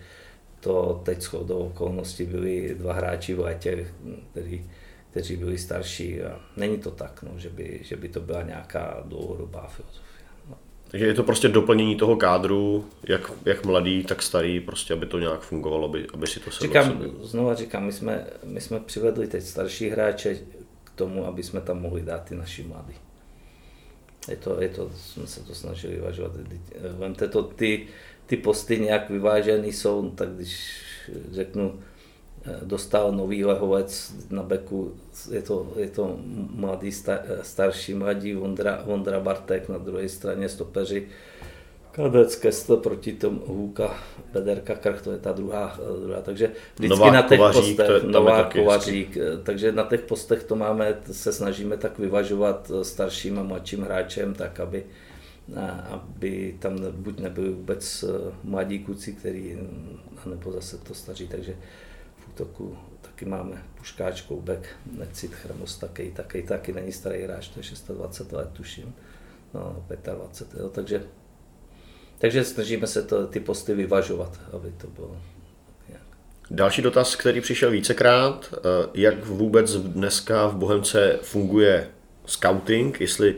to 0.60 1.02
teď 1.06 1.22
shodou 1.22 1.58
okolností 1.58 2.26
byli 2.26 2.76
dva 2.76 2.94
hráči 2.94 3.34
v 3.34 3.40
létě, 3.40 3.88
kteří, 4.32 4.70
kteří 5.10 5.36
byli 5.38 5.58
starší 5.58 6.20
není 6.58 6.78
to 6.78 6.92
tak, 6.92 7.24
no, 7.24 7.40
že, 7.40 7.50
by, 7.50 7.80
že 7.84 7.96
by 7.96 8.10
to 8.10 8.20
byla 8.20 8.44
nějaká 8.44 9.04
dlouhodobá 9.06 9.68
filozofie. 9.68 10.13
Takže 10.94 11.06
je 11.06 11.14
to 11.14 11.24
prostě 11.24 11.48
doplnění 11.48 11.96
toho 11.96 12.16
kádru, 12.16 12.86
jak, 13.04 13.32
jak 13.46 13.66
mladý, 13.66 14.04
tak 14.04 14.22
starý, 14.22 14.60
prostě 14.60 14.94
aby 14.94 15.06
to 15.06 15.20
nějak 15.20 15.42
fungovalo, 15.42 15.86
aby, 15.86 16.08
aby 16.14 16.28
si 16.28 16.40
to 16.40 16.52
sedlo 16.52 16.68
Říkám, 16.68 17.02
znovu 17.22 17.56
říkám, 17.56 17.86
my 17.86 17.92
jsme, 17.92 18.28
my 18.44 18.62
jsme 18.62 18.80
přivedli 18.80 19.28
teď 19.28 19.44
starší 19.44 19.90
hráče 19.90 20.36
k 20.84 20.90
tomu, 20.96 21.26
aby 21.26 21.44
jsme 21.44 21.62
tam 21.62 21.82
mohli 21.82 22.02
dát 22.02 22.24
ty 22.24 22.36
naši 22.36 22.64
mladí. 22.64 22.94
Je 24.30 24.36
to, 24.36 24.62
je 24.62 24.70
to, 24.70 24.92
jsme 24.96 25.28
se 25.28 25.44
to 25.44 25.56
snažili 25.56 25.96
vyvažovat. 25.96 26.32
Vemte 26.98 27.28
to, 27.28 27.44
ty, 27.44 27.88
ty 28.26 28.38
posty 28.38 28.80
nějak 28.80 29.10
vyvážený 29.10 29.74
jsou, 29.74 30.10
tak 30.10 30.30
když 30.30 30.82
řeknu, 31.32 31.80
dostal 32.64 33.12
nový 33.12 33.46
lehovec 33.46 34.14
na 34.30 34.44
beku, 34.44 34.92
je 35.32 35.42
to, 35.42 35.74
je 35.76 35.88
to 35.88 36.20
mladý, 36.56 36.92
star, 36.92 37.20
starší 37.42 37.94
mladí 37.94 38.34
Vondra, 38.34 38.84
Vondra 38.86 39.20
Bartek, 39.20 39.70
na 39.70 39.78
druhé 39.78 40.10
straně 40.10 40.50
stopeři, 40.50 41.08
Kadec, 41.92 42.36
Kestl 42.36 42.78
proti 42.78 43.14
tomu 43.14 43.42
Hůka, 43.46 43.98
Bederka, 44.34 44.76
Krch, 44.76 45.02
to 45.02 45.12
je 45.12 45.18
ta 45.18 45.32
druhá, 45.32 45.80
druhá. 46.06 46.22
takže 46.22 46.52
vždycky 46.76 47.00
Nová 47.00 47.12
na 47.12 47.22
těch 47.22 47.40
Kovařík, 47.40 47.78
postech, 47.78 47.88
to 47.88 47.94
je, 47.94 48.12
Nová 48.12 48.44
Kovařík, 48.44 49.18
takže 49.44 49.72
na 49.72 49.84
těch 49.84 50.02
postech 50.02 50.44
to 50.44 50.56
máme, 50.56 50.98
se 51.12 51.34
snažíme 51.34 51.78
tak 51.78 52.00
vyvažovat 52.00 52.72
starším 52.82 53.40
a 53.40 53.44
mladším 53.44 53.82
hráčem, 53.82 54.34
tak 54.34 54.60
aby, 54.60 54.84
aby 55.90 56.56
tam 56.60 56.78
buď 56.92 57.20
nebyli 57.20 57.50
vůbec 57.50 58.04
eh, 58.04 58.32
mladí 58.44 58.80
kluci, 58.80 59.14
který, 59.14 59.58
nebo 60.26 60.52
zase 60.52 60.78
to 60.78 60.94
staří, 60.94 61.28
takže 61.28 61.56
útoku 62.34 62.78
taky 63.02 63.26
máme 63.26 63.64
Puškáč, 63.78 64.22
Koubek, 64.22 64.70
Necit, 64.92 65.36
Chramos, 65.36 65.78
taky, 65.78 66.12
taky, 66.16 66.44
taky 66.44 66.74
není 66.74 66.92
starý 66.92 67.24
hráč, 67.24 67.48
to 67.48 67.60
je 67.60 67.96
26 67.96 68.32
let, 68.32 68.50
tuším, 68.54 68.96
no 69.54 69.86
25, 70.16 70.62
jo, 70.62 70.70
takže, 70.70 71.04
takže 72.18 72.44
snažíme 72.44 72.88
se 72.88 73.04
to, 73.04 73.28
ty 73.28 73.40
posty 73.40 73.74
vyvažovat, 73.74 74.40
aby 74.54 74.72
to 74.72 74.88
bylo 74.88 75.18
Další 76.52 76.82
dotaz, 76.82 77.16
který 77.16 77.42
přišel 77.42 77.72
vícekrát, 77.72 78.54
eh, 78.54 78.60
jak 78.94 79.26
vůbec 79.26 79.76
dneska 79.76 80.48
v 80.48 80.56
Bohemce 80.56 81.20
funguje 81.22 81.90
scouting, 82.26 83.02
jestli 83.02 83.36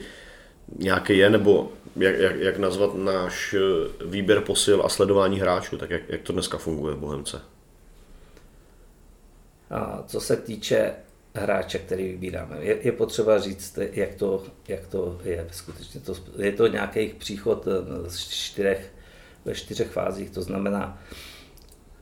nějaký 0.79 1.17
je, 1.17 1.29
nebo 1.29 1.71
jak, 1.95 2.19
jak, 2.19 2.35
jak 2.35 2.57
nazvat 2.57 2.95
náš 2.95 3.53
eh, 3.53 4.05
výběr 4.05 4.41
posil 4.41 4.81
a 4.85 4.89
sledování 4.89 5.39
hráčů, 5.39 5.77
tak 5.77 5.89
jak, 5.89 6.01
jak 6.09 6.21
to 6.21 6.33
dneska 6.33 6.57
funguje 6.57 6.95
v 6.95 6.97
Bohemce? 6.97 7.41
Co 10.05 10.21
se 10.21 10.35
týče 10.35 10.93
hráče, 11.35 11.79
který 11.79 12.11
vybíráme, 12.11 12.57
je, 12.59 12.77
je 12.81 12.91
potřeba 12.91 13.39
říct, 13.39 13.79
jak 13.91 14.15
to, 14.15 14.43
jak 14.67 14.87
to 14.87 15.19
je 15.23 15.47
skutečně. 15.51 16.01
To, 16.01 16.15
je 16.37 16.51
to 16.51 16.67
nějaký 16.67 17.07
příchod 17.07 17.67
eh, 17.67 18.09
z 18.09 18.29
čtyřech, 18.29 18.93
ve 19.45 19.55
čtyřech 19.55 19.87
fázích, 19.87 20.29
to 20.29 20.41
znamená, 20.41 21.01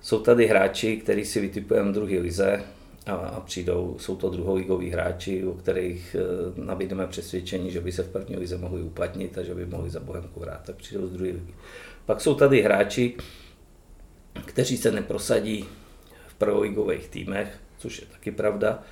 jsou 0.02 0.19
tady 0.19 0.47
hráči, 0.47 0.97
který 0.97 1.26
si 1.26 1.39
vytipujeme 1.39 1.89
v 1.89 1.93
druhé 1.93 2.19
lize, 2.19 2.63
a, 3.06 3.39
přijdou, 3.39 3.97
jsou 3.99 4.15
to 4.15 4.30
druholigoví 4.30 4.89
hráči, 4.89 5.45
o 5.45 5.54
kterých 5.54 6.15
e, 6.15 6.62
nabídeme 6.62 7.08
přesvědčení, 7.08 7.71
že 7.71 7.82
by 7.82 7.91
se 7.91 8.04
v 8.04 8.10
první 8.10 8.36
lize 8.36 8.58
mohli 8.58 8.82
uplatnit 8.82 9.38
a 9.38 9.43
že 9.43 9.56
by 9.56 9.65
mohli 9.65 9.89
za 9.89 9.99
Bohemku 9.99 10.39
hrát, 10.39 10.62
tak 10.65 10.76
přijdou 10.76 11.08
z 11.08 11.12
druhé 11.12 11.32
ligy. 11.32 11.54
Pak 12.06 12.21
jsou 12.21 12.36
tady 12.36 12.62
hráči, 12.62 13.13
kteří 14.45 14.78
se 14.78 14.91
neprosadí 14.91 15.65
prvoligových 16.45 17.08
týmech, 17.08 17.60
což 17.77 18.01
je 18.01 18.08
taky 18.12 18.32
pravda, 18.32 18.84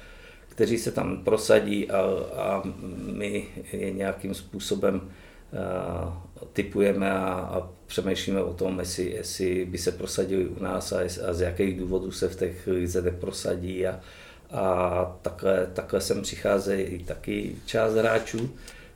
kteří 0.50 0.78
se 0.78 0.92
tam 0.92 1.24
prosadí 1.24 1.92
a, 1.92 2.02
a 2.36 2.64
my 3.06 3.48
je 3.74 3.92
nějakým 3.92 4.34
způsobem 4.34 5.02
a, 5.02 6.24
typujeme 6.54 7.12
a, 7.12 7.24
a 7.24 7.70
přemýšlíme 7.88 8.44
o 8.44 8.54
tom, 8.54 8.80
jestli, 8.80 9.12
jestli 9.12 9.66
by 9.66 9.78
se 9.78 9.92
prosadili 9.92 10.46
u 10.46 10.64
nás 10.64 10.92
a, 10.92 11.00
a 11.00 11.34
z 11.34 11.42
jakých 11.42 11.80
důvodů 11.80 12.12
se 12.12 12.30
v 12.30 12.36
těch 12.36 12.68
lize 12.68 13.02
neprosadí 13.02 13.88
a, 13.88 14.00
a 14.52 15.18
takhle, 15.22 15.68
takhle 15.74 16.02
sem 16.02 16.22
přicházejí 16.22 17.04
taky 17.04 17.56
část 17.66 17.94
hráčů. 17.94 18.50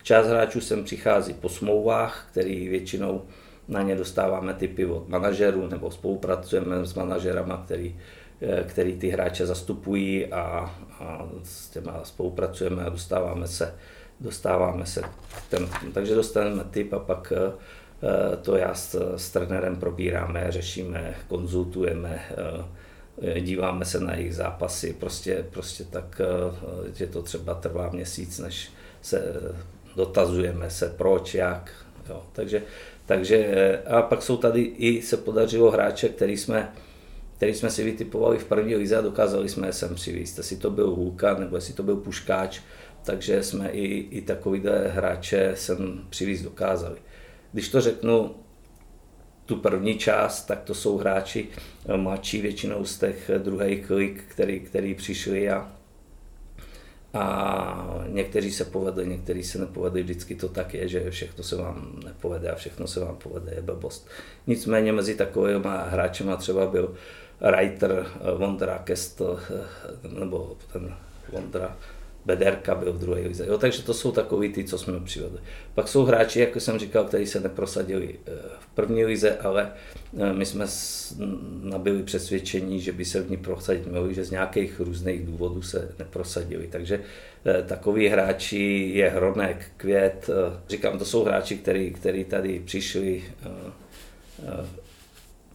Část 0.04 0.28
hráčů 0.28 0.62
sem 0.62 0.84
přichází 0.84 1.34
po 1.34 1.50
smlouvách, 1.50 2.28
který 2.32 2.70
většinou 2.70 3.22
na 3.68 3.82
ně 3.82 3.96
dostáváme 3.96 4.54
typy 4.54 4.86
od 4.86 5.10
manažerů 5.10 5.68
nebo 5.68 5.92
spolupracujeme 5.92 6.86
s 6.86 6.94
manažerama, 6.94 7.64
který, 7.66 7.96
který 8.64 8.98
ty 8.98 9.10
hráče 9.10 9.46
zastupují 9.46 10.26
a, 10.26 10.76
a 11.00 11.30
s 11.44 11.70
těma 11.70 12.00
spolupracujeme 12.04 12.86
a 12.86 12.90
dostáváme 12.90 13.48
se, 13.48 13.76
dostáváme 14.20 14.86
se 14.86 15.02
ten, 15.50 15.70
takže 15.94 16.16
dostaneme 16.16 16.64
typ 16.64 16.94
a 16.94 17.00
pak 17.00 17.34
Eh, 18.04 18.38
to 18.38 18.58
já 18.58 18.74
s, 18.74 19.16
s 19.18 19.30
trenérem 19.30 19.76
probíráme, 19.76 20.46
řešíme, 20.50 21.16
konzultujeme, 21.28 22.26
eh, 23.22 23.42
díváme 23.42 23.86
se 23.86 24.00
na 24.00 24.16
jejich 24.16 24.36
zápasy, 24.36 24.94
prostě, 25.00 25.46
prostě 25.50 25.84
tak, 25.84 26.22
eh, 26.22 26.94
že 26.96 27.08
to 27.08 27.22
třeba 27.22 27.54
trvá 27.54 27.90
měsíc, 27.90 28.40
než 28.40 28.70
se 29.02 29.34
dotazujeme 29.96 30.70
se 30.70 30.90
proč, 30.98 31.36
jak. 31.36 31.72
Jo. 32.10 32.24
Takže, 32.34 32.62
takže, 33.06 33.80
a 33.86 34.02
pak 34.02 34.24
jsou 34.24 34.38
tady 34.38 34.62
i 34.62 35.02
se 35.02 35.18
podařilo 35.18 35.72
hráče, 35.72 36.10
který 36.10 36.38
jsme, 36.38 36.74
který 37.38 37.54
jsme 37.54 37.70
si 37.70 37.84
vytipovali 37.84 38.38
v 38.38 38.46
první 38.46 38.76
lize 38.76 38.98
a 38.98 39.02
dokázali 39.02 39.50
jsme 39.50 39.68
je 39.68 39.74
sem 39.74 39.96
přivízt. 39.96 40.38
Jestli 40.38 40.58
to 40.58 40.70
byl 40.70 40.90
Hůka 40.90 41.40
nebo 41.40 41.56
jestli 41.56 41.74
to 41.74 41.84
byl 41.84 41.96
Puškáč, 41.96 42.60
takže 43.04 43.44
jsme 43.44 43.70
i, 43.70 43.86
i 44.18 44.22
takovýhle 44.22 44.88
hráče 44.88 45.52
sem 45.56 46.06
přivízt 46.10 46.44
dokázali. 46.44 46.98
Když 47.52 47.70
to 47.70 47.82
řeknu, 47.82 48.36
tu 49.46 49.56
první 49.56 49.98
část, 49.98 50.46
tak 50.46 50.62
to 50.62 50.74
jsou 50.74 50.98
hráči 50.98 51.48
eh, 51.86 51.98
mladší 51.98 52.42
většinou 52.42 52.86
z 52.86 53.00
těch 53.00 53.32
druhých 53.38 53.90
lig, 53.90 54.24
který, 54.28 54.60
který 54.60 54.96
přišli 54.96 55.50
a, 55.50 55.72
a 57.14 58.06
někteří 58.08 58.52
se 58.52 58.66
povedli, 58.66 59.08
někteří 59.08 59.44
se 59.44 59.60
nepovedli, 59.60 60.04
vždycky 60.04 60.36
to 60.36 60.50
tak 60.50 60.74
je, 60.74 60.88
že 60.88 61.12
všechno 61.12 61.44
se 61.44 61.56
vám 61.56 62.00
nepovede 62.06 62.50
a 62.50 62.56
všechno 62.56 62.88
se 62.88 63.00
vám 63.00 63.16
povede, 63.16 63.52
je 63.56 63.62
blbost. 63.62 64.08
Nicméně 64.48 64.92
mezi 64.92 65.16
takovými 65.16 65.70
hráčema 65.88 66.36
třeba 66.36 66.68
byl 66.68 66.96
Reiter, 66.96 67.06
eh, 67.42 68.32
Vondra 68.38 68.78
Kestl, 68.78 69.40
eh, 69.50 70.20
nebo 70.20 70.58
ten 70.74 70.96
Vondra, 71.32 71.78
Bederka 72.26 72.76
byl 72.76 72.94
v 72.94 73.00
druhé 73.00 73.22
lize. 73.22 73.46
Jo, 73.48 73.58
takže 73.58 73.84
to 73.84 73.94
jsou 73.94 74.12
takový 74.12 74.54
ty, 74.54 74.64
co 74.64 74.78
jsme 74.78 75.00
přivedli. 75.00 75.40
Pak 75.74 75.88
jsou 75.88 76.04
hráči, 76.06 76.40
jako 76.40 76.60
jsem 76.60 76.80
říkal, 76.80 77.04
kteří 77.04 77.28
se 77.28 77.40
neprosadili 77.40 78.16
eh, 78.28 78.32
v 78.60 78.68
první 78.76 79.06
lize, 79.06 79.38
ale 79.38 79.72
my 80.34 80.46
jsme 80.46 80.66
nabili 81.62 82.04
přesvědčení, 82.04 82.82
že 82.82 82.92
by 82.92 83.06
se 83.06 83.22
v 83.22 83.30
ní 83.30 83.38
prosadit 83.38 83.88
měli, 83.88 84.14
že 84.14 84.24
z 84.24 84.32
nějakých 84.32 84.80
různých 84.80 85.26
důvodů 85.26 85.62
se 85.62 85.90
neprosadili. 86.00 86.68
Takže 86.68 87.02
takový 87.66 88.08
hráči 88.08 88.92
je 88.94 89.10
Hronek, 89.10 89.66
Květ, 89.78 90.30
říkám, 90.70 91.00
to 91.00 91.06
jsou 91.06 91.24
hráči, 91.24 91.58
který 91.94 92.24
tady 92.24 92.62
přišli, 92.66 93.24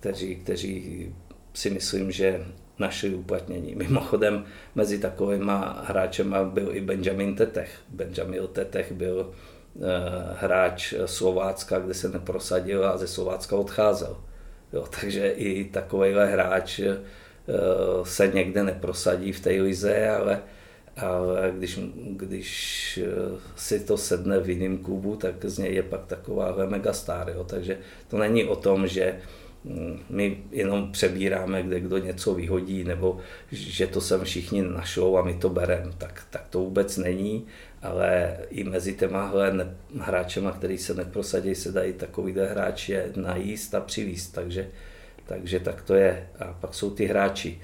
kteří, 0.01 0.37
kteří 0.37 1.14
si 1.61 1.70
myslím, 1.70 2.12
že 2.12 2.44
našli 2.79 3.14
uplatnění. 3.14 3.75
Mimochodem 3.75 4.44
mezi 4.75 4.99
takovými 4.99 5.53
hráčemi 5.83 6.37
byl 6.44 6.68
i 6.73 6.81
Benjamin 6.81 7.35
Tetech. 7.37 7.70
Benjamin 7.88 8.40
Tetech 8.53 8.92
byl 8.92 9.16
uh, 9.27 9.85
hráč 10.37 10.94
Slovácka, 11.05 11.79
kde 11.79 11.94
se 11.94 12.09
neprosadil 12.09 12.87
a 12.87 12.96
ze 12.96 13.07
Slovácka 13.07 13.57
odcházel. 13.57 14.16
Jo, 14.73 14.87
takže 15.01 15.31
i 15.31 15.64
takovýhle 15.64 16.27
hráč 16.27 16.81
se 18.03 18.29
někde 18.29 18.62
neprosadí 18.62 19.33
v 19.33 19.40
té 19.40 19.51
lize, 19.51 20.09
ale, 20.09 20.42
ale 20.96 21.53
když, 21.57 21.79
když 22.16 23.01
si 23.57 23.81
to 23.81 23.96
sedne 23.96 24.40
v 24.40 24.51
jiném 24.51 24.79
klubu, 24.79 25.16
tak 25.16 25.44
z 25.44 25.59
něj 25.59 25.75
je 25.75 25.83
pak 25.83 26.07
taková 26.07 26.57
megastar. 26.68 27.35
Takže 27.46 27.79
to 28.09 28.18
není 28.18 28.44
o 28.44 28.57
tom, 28.57 28.87
že 28.87 29.18
my 30.11 30.42
jenom 30.51 30.92
přebíráme, 30.92 31.62
kde 31.62 31.81
kdo 31.81 31.99
něco 31.99 32.35
vyhodí, 32.35 32.85
nebo 32.85 33.18
že 33.53 33.87
to 33.87 34.01
sem 34.01 34.25
všichni 34.25 34.62
našou 34.62 35.16
a 35.16 35.23
my 35.23 35.35
to 35.35 35.49
bereme. 35.49 35.92
Tak, 35.99 36.27
tak 36.31 36.49
to 36.49 36.59
vůbec 36.59 36.96
není, 36.96 37.46
ale 37.83 38.37
i 38.51 38.64
mezi 38.64 38.94
těma 38.94 39.33
hráčema, 39.99 40.53
který 40.53 40.79
se 40.79 40.94
neprosadí, 40.94 41.55
se 41.55 41.73
dají 41.73 41.92
takovýhle 41.92 42.46
hráči 42.46 42.96
najíst 43.16 43.75
a 43.75 43.81
přivíst. 43.81 44.35
Takže, 44.35 44.68
takže 45.27 45.61
tak 45.61 45.83
to 45.83 45.94
je. 45.94 46.29
A 46.38 46.53
pak 46.53 46.75
jsou 46.75 46.90
ty 46.90 47.07
hráči, 47.07 47.61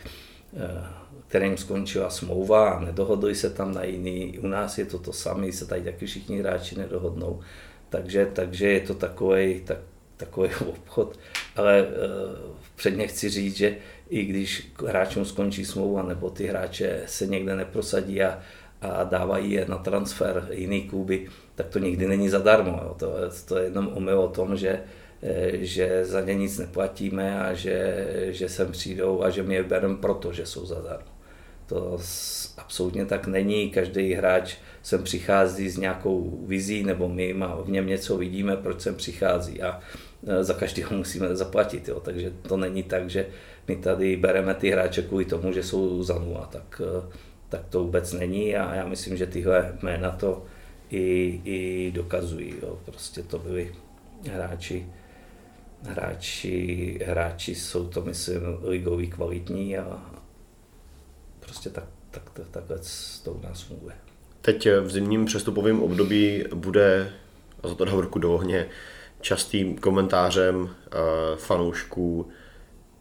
eh, 0.56 0.84
kterým 1.26 1.56
skončila 1.56 2.10
smlouva 2.10 2.70
a 2.70 2.80
nedohodli 2.80 3.34
se 3.34 3.50
tam 3.50 3.74
na 3.74 3.84
jiný. 3.84 4.38
U 4.38 4.46
nás 4.46 4.78
je 4.78 4.84
to 4.84 4.98
to 4.98 5.12
samé, 5.12 5.52
se 5.52 5.66
tady 5.66 5.82
taky 5.82 6.06
všichni 6.06 6.38
hráči 6.38 6.78
nedohodnou. 6.78 7.40
Takže, 7.88 8.26
takže 8.32 8.68
je 8.68 8.80
to 8.80 8.94
takový, 8.94 9.60
tak, 9.60 9.78
takový 10.16 10.48
obchod, 10.66 11.18
ale 11.56 11.82
uh, 11.82 12.56
předně 12.76 13.06
chci 13.06 13.28
říct, 13.28 13.56
že 13.56 13.76
i 14.08 14.24
když 14.24 14.72
hráčům 14.86 15.24
skončí 15.24 15.64
smlouva 15.64 16.02
nebo 16.02 16.30
ty 16.30 16.46
hráče 16.46 17.02
se 17.06 17.26
někde 17.26 17.56
neprosadí 17.56 18.22
a, 18.22 18.38
a 18.80 19.04
dávají 19.04 19.52
je 19.52 19.66
na 19.68 19.78
transfer 19.78 20.48
jiný 20.50 20.82
kluby, 20.82 21.26
tak 21.54 21.66
to 21.66 21.78
nikdy 21.78 22.08
není 22.08 22.28
zadarmo. 22.28 22.80
Jo. 22.82 22.94
To, 22.98 23.12
to 23.48 23.58
je 23.58 23.64
jenom 23.64 23.90
omyl 23.94 24.20
o 24.20 24.28
tom, 24.28 24.56
že, 24.56 24.80
eh, 25.22 25.50
že 25.52 26.04
za 26.04 26.20
ně 26.20 26.34
nic 26.34 26.58
neplatíme 26.58 27.40
a 27.40 27.54
že, 27.54 28.06
že 28.30 28.48
sem 28.48 28.72
přijdou 28.72 29.22
a 29.22 29.30
že 29.30 29.42
my 29.42 29.54
je 29.54 29.62
bereme 29.62 29.96
proto, 29.96 30.32
že 30.32 30.46
jsou 30.46 30.66
zadarmo. 30.66 31.15
To 31.66 31.98
absolutně 32.56 33.06
tak 33.06 33.26
není. 33.26 33.70
Každý 33.70 34.12
hráč 34.12 34.56
sem 34.82 35.02
přichází 35.02 35.70
s 35.70 35.78
nějakou 35.78 36.44
vizí, 36.46 36.84
nebo 36.84 37.08
my 37.08 37.34
v 37.64 37.70
něm 37.70 37.86
něco 37.86 38.16
vidíme, 38.16 38.56
proč 38.56 38.80
sem 38.80 38.94
přichází. 38.94 39.62
A 39.62 39.80
e, 40.26 40.44
za 40.44 40.54
každého 40.54 40.96
musíme 40.96 41.36
zaplatit. 41.36 41.88
Jo. 41.88 42.00
Takže 42.00 42.32
to 42.42 42.56
není 42.56 42.82
tak, 42.82 43.10
že 43.10 43.26
my 43.68 43.76
tady 43.76 44.16
bereme 44.16 44.54
ty 44.54 44.70
hráče 44.70 45.02
kvůli 45.02 45.24
tomu, 45.24 45.52
že 45.52 45.62
jsou 45.62 46.02
za 46.02 46.18
nula. 46.18 46.48
Tak, 46.52 46.82
e, 46.84 47.12
tak 47.48 47.60
to 47.70 47.84
vůbec 47.84 48.12
není 48.12 48.56
a 48.56 48.74
já 48.74 48.86
myslím, 48.86 49.16
že 49.16 49.26
tyhle 49.26 49.78
jména 49.82 50.10
to 50.10 50.44
i, 50.90 51.40
i 51.44 51.90
dokazují. 51.94 52.54
Jo. 52.62 52.78
Prostě 52.84 53.22
to 53.22 53.38
byli 53.38 53.72
hráči, 54.32 54.86
hráči, 55.82 56.98
hráči 57.06 57.54
jsou 57.54 57.88
to, 57.88 58.02
myslím, 58.02 58.42
ligový 58.62 59.06
kvalitní 59.06 59.78
a 59.78 60.15
prostě 61.46 61.70
tak, 61.70 61.84
tak, 62.10 62.22
tak, 62.32 62.46
takhle 62.50 62.78
to 63.24 63.32
u 63.32 63.40
nás 63.42 63.62
funguje. 63.62 63.94
Teď 64.40 64.68
v 64.80 64.90
zimním 64.90 65.24
přestupovém 65.24 65.82
období 65.82 66.44
bude, 66.54 67.12
a 67.62 67.68
za 67.68 67.74
to 67.74 67.84
dám 67.84 67.98
ruku 67.98 68.18
do 68.18 68.34
ohně, 68.34 68.68
častým 69.20 69.78
komentářem 69.78 70.56
uh, 70.56 70.68
fanoušků, 71.36 72.28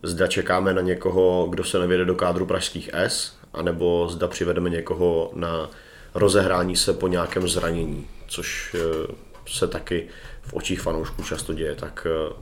zda 0.03 0.27
čekáme 0.27 0.73
na 0.73 0.81
někoho, 0.81 1.47
kdo 1.49 1.63
se 1.63 1.79
nevěde 1.79 2.05
do 2.05 2.15
kádru 2.15 2.45
pražských 2.45 2.89
S, 2.93 3.37
anebo 3.53 4.07
zda 4.09 4.27
přivedeme 4.27 4.69
někoho 4.69 5.31
na 5.35 5.69
rozehrání 6.13 6.75
se 6.75 6.93
po 6.93 7.07
nějakém 7.07 7.47
zranění, 7.47 8.07
což 8.27 8.73
uh, 8.73 9.15
se 9.47 9.67
taky 9.67 10.07
v 10.41 10.53
očích 10.53 10.81
fanoušků 10.81 11.23
často 11.23 11.53
děje. 11.53 11.75
Tak 11.75 12.07
uh, 12.29 12.37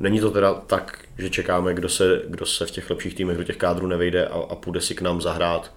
není 0.00 0.20
to 0.20 0.30
teda 0.30 0.54
tak, 0.54 1.03
že 1.18 1.30
čekáme, 1.30 1.74
kdo 1.74 1.88
se, 1.88 2.22
kdo 2.28 2.46
se 2.46 2.66
v 2.66 2.70
těch 2.70 2.90
lepších 2.90 3.14
týmech 3.14 3.36
do 3.36 3.44
těch 3.44 3.56
kádrů 3.56 3.86
nevejde 3.86 4.26
a, 4.26 4.34
a 4.34 4.54
půjde 4.54 4.80
si 4.80 4.94
k 4.94 5.00
nám 5.00 5.20
zahrát, 5.20 5.74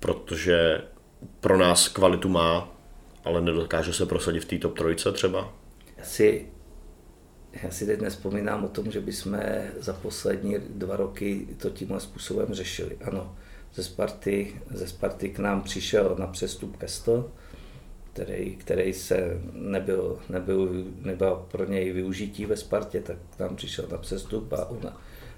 protože 0.00 0.82
pro 1.40 1.58
nás 1.58 1.88
kvalitu 1.88 2.28
má, 2.28 2.76
ale 3.24 3.40
nedokáže 3.40 3.92
se 3.92 4.06
prosadit 4.06 4.40
v 4.40 4.44
té 4.44 4.58
top 4.58 4.78
trojce 4.78 5.12
třeba? 5.12 5.52
Já 5.96 6.04
si, 6.04 6.46
já 7.62 7.70
si 7.70 7.86
teď 7.86 8.00
nespomínám 8.00 8.64
o 8.64 8.68
tom, 8.68 8.90
že 8.90 9.00
bychom 9.00 9.38
za 9.78 9.92
poslední 9.92 10.56
dva 10.58 10.96
roky 10.96 11.46
to 11.56 11.70
tímhle 11.70 12.00
způsobem 12.00 12.54
řešili. 12.54 12.96
Ano, 13.04 13.36
ze 13.74 13.82
Sparty, 13.82 14.60
ze 14.70 14.86
Sparty 14.86 15.28
k 15.28 15.38
nám 15.38 15.62
přišel 15.62 16.16
na 16.18 16.26
přestup 16.26 16.76
Kesto, 16.76 17.32
který, 18.12 18.56
který 18.56 18.92
se 18.92 19.40
nebyl, 19.52 20.18
nebyl, 20.28 20.84
nebyl 21.00 21.46
pro 21.50 21.64
něj 21.64 21.92
využití 21.92 22.46
ve 22.46 22.56
Spartě, 22.56 23.00
tak 23.00 23.16
tam 23.36 23.56
přišel 23.56 23.86
na 23.90 23.98
přestup 23.98 24.52
a 24.52 24.70
u, 24.70 24.80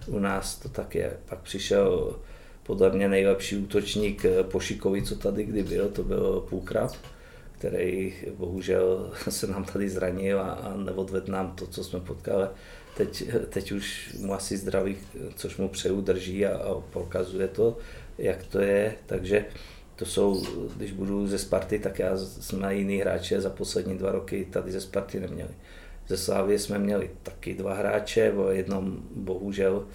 u 0.07 0.19
nás 0.19 0.59
to 0.59 0.69
tak 0.69 0.95
je. 0.95 1.17
Pak 1.29 1.39
přišel 1.39 2.17
podle 2.63 2.91
mě 2.91 3.09
nejlepší 3.09 3.57
útočník 3.57 4.25
Pošikovi, 4.43 5.03
co 5.03 5.17
tady 5.17 5.45
kdy 5.45 5.63
byl, 5.63 5.89
to 5.89 6.03
byl 6.03 6.47
Půlkrab, 6.51 6.93
který 7.59 8.15
bohužel 8.37 9.13
se 9.29 9.47
nám 9.47 9.65
tady 9.65 9.89
zranil 9.89 10.41
a, 10.41 10.51
a 10.51 10.77
neodvedl 10.77 11.33
nám 11.33 11.57
to, 11.57 11.67
co 11.67 11.85
jsme 11.85 12.01
potkali. 12.01 12.49
Teď, 12.97 13.25
teď 13.49 13.73
už 13.73 14.17
mu 14.21 14.35
asi 14.35 14.57
zdraví, 14.57 14.97
což 15.37 15.57
mu 15.57 15.69
přeju, 15.69 16.01
drží 16.01 16.47
a, 16.47 16.57
a 16.57 16.81
prokazuje 16.81 17.49
to, 17.49 17.77
jak 18.19 18.43
to 18.43 18.61
je. 18.61 18.95
Takže 19.07 19.45
to 20.03 20.09
jsou, 20.09 20.43
když 20.77 20.93
budu 20.93 21.27
ze 21.27 21.39
Sparty, 21.39 21.79
tak 21.79 21.99
já 21.99 22.17
jsme 22.17 22.75
jiný 22.75 22.99
hráče 22.99 23.41
za 23.41 23.51
poslední 23.51 23.99
dva 23.99 24.13
roky 24.13 24.47
tady 24.51 24.73
ze 24.73 24.81
Sparty 24.81 25.21
neměli. 25.21 25.51
Ze 26.09 26.17
Slávy 26.17 26.59
jsme 26.59 26.79
měli 26.79 27.11
taky 27.23 27.55
dva 27.55 27.75
hráče, 27.75 28.33
o 28.33 28.51
jednom 28.51 29.03
bohužel 29.15 29.87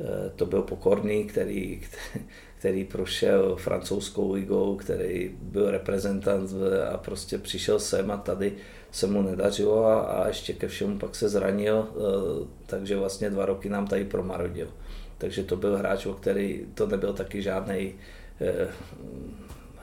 Eh, 0.00 0.30
to 0.36 0.46
byl 0.46 0.62
Pokorný, 0.62 1.24
který, 1.24 1.80
který 2.58 2.84
prošel 2.84 3.56
francouzskou 3.56 4.32
ligou, 4.32 4.76
který 4.76 5.36
byl 5.42 5.70
reprezentant 5.70 6.50
a 6.92 6.96
prostě 6.96 7.38
přišel 7.38 7.80
sem 7.80 8.10
a 8.10 8.16
tady 8.16 8.52
se 8.90 9.06
mu 9.06 9.22
nedařilo 9.22 9.86
a, 9.86 10.00
a 10.00 10.28
ještě 10.28 10.52
ke 10.52 10.68
všemu 10.68 10.98
pak 10.98 11.14
se 11.14 11.28
zranil, 11.28 11.88
eh, 11.90 12.46
takže 12.66 12.96
vlastně 12.96 13.30
dva 13.30 13.46
roky 13.46 13.68
nám 13.68 13.86
tady 13.86 14.04
promarodil. 14.04 14.68
Takže 15.18 15.44
to 15.44 15.56
byl 15.56 15.76
hráč, 15.76 16.06
o 16.06 16.14
který 16.14 16.66
to 16.74 16.86
nebyl 16.86 17.12
taky 17.12 17.42
žádný 17.42 17.94
eh, 18.40 18.68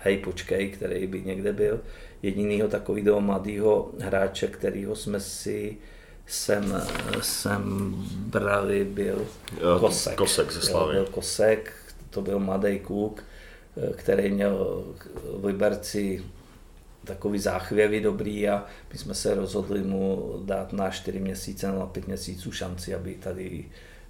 hej 0.03 0.17
počkej, 0.17 0.69
který 0.69 1.07
by 1.07 1.21
někde 1.21 1.53
byl. 1.53 1.79
Jedinýho 2.21 2.67
takového 2.67 3.21
mladého 3.21 3.91
hráče, 3.99 4.47
kterého 4.47 4.95
jsme 4.95 5.19
si 5.19 5.77
jsem, 6.27 6.81
jsem 7.21 7.93
brali, 8.15 8.85
byl 8.85 9.27
Kosek. 9.79 10.15
Kosek 10.15 10.51
ze 10.51 10.61
Slavy. 10.61 10.93
Byl 10.93 11.05
Kosek, 11.05 11.73
to 12.09 12.21
byl 12.21 12.39
mladý 12.39 12.79
kluk, 12.79 13.23
který 13.95 14.31
měl 14.31 14.83
v 15.39 15.45
Liberci 15.45 16.23
takový 17.03 17.39
záchvěvy 17.39 18.01
dobrý 18.01 18.49
a 18.49 18.65
my 18.93 18.99
jsme 18.99 19.13
se 19.13 19.35
rozhodli 19.35 19.83
mu 19.83 20.33
dát 20.45 20.73
na 20.73 20.89
4 20.89 21.19
měsíce 21.19 21.71
na 21.71 21.85
5 21.85 22.07
měsíců 22.07 22.51
šanci, 22.51 22.95
aby 22.95 23.15
tady 23.15 23.65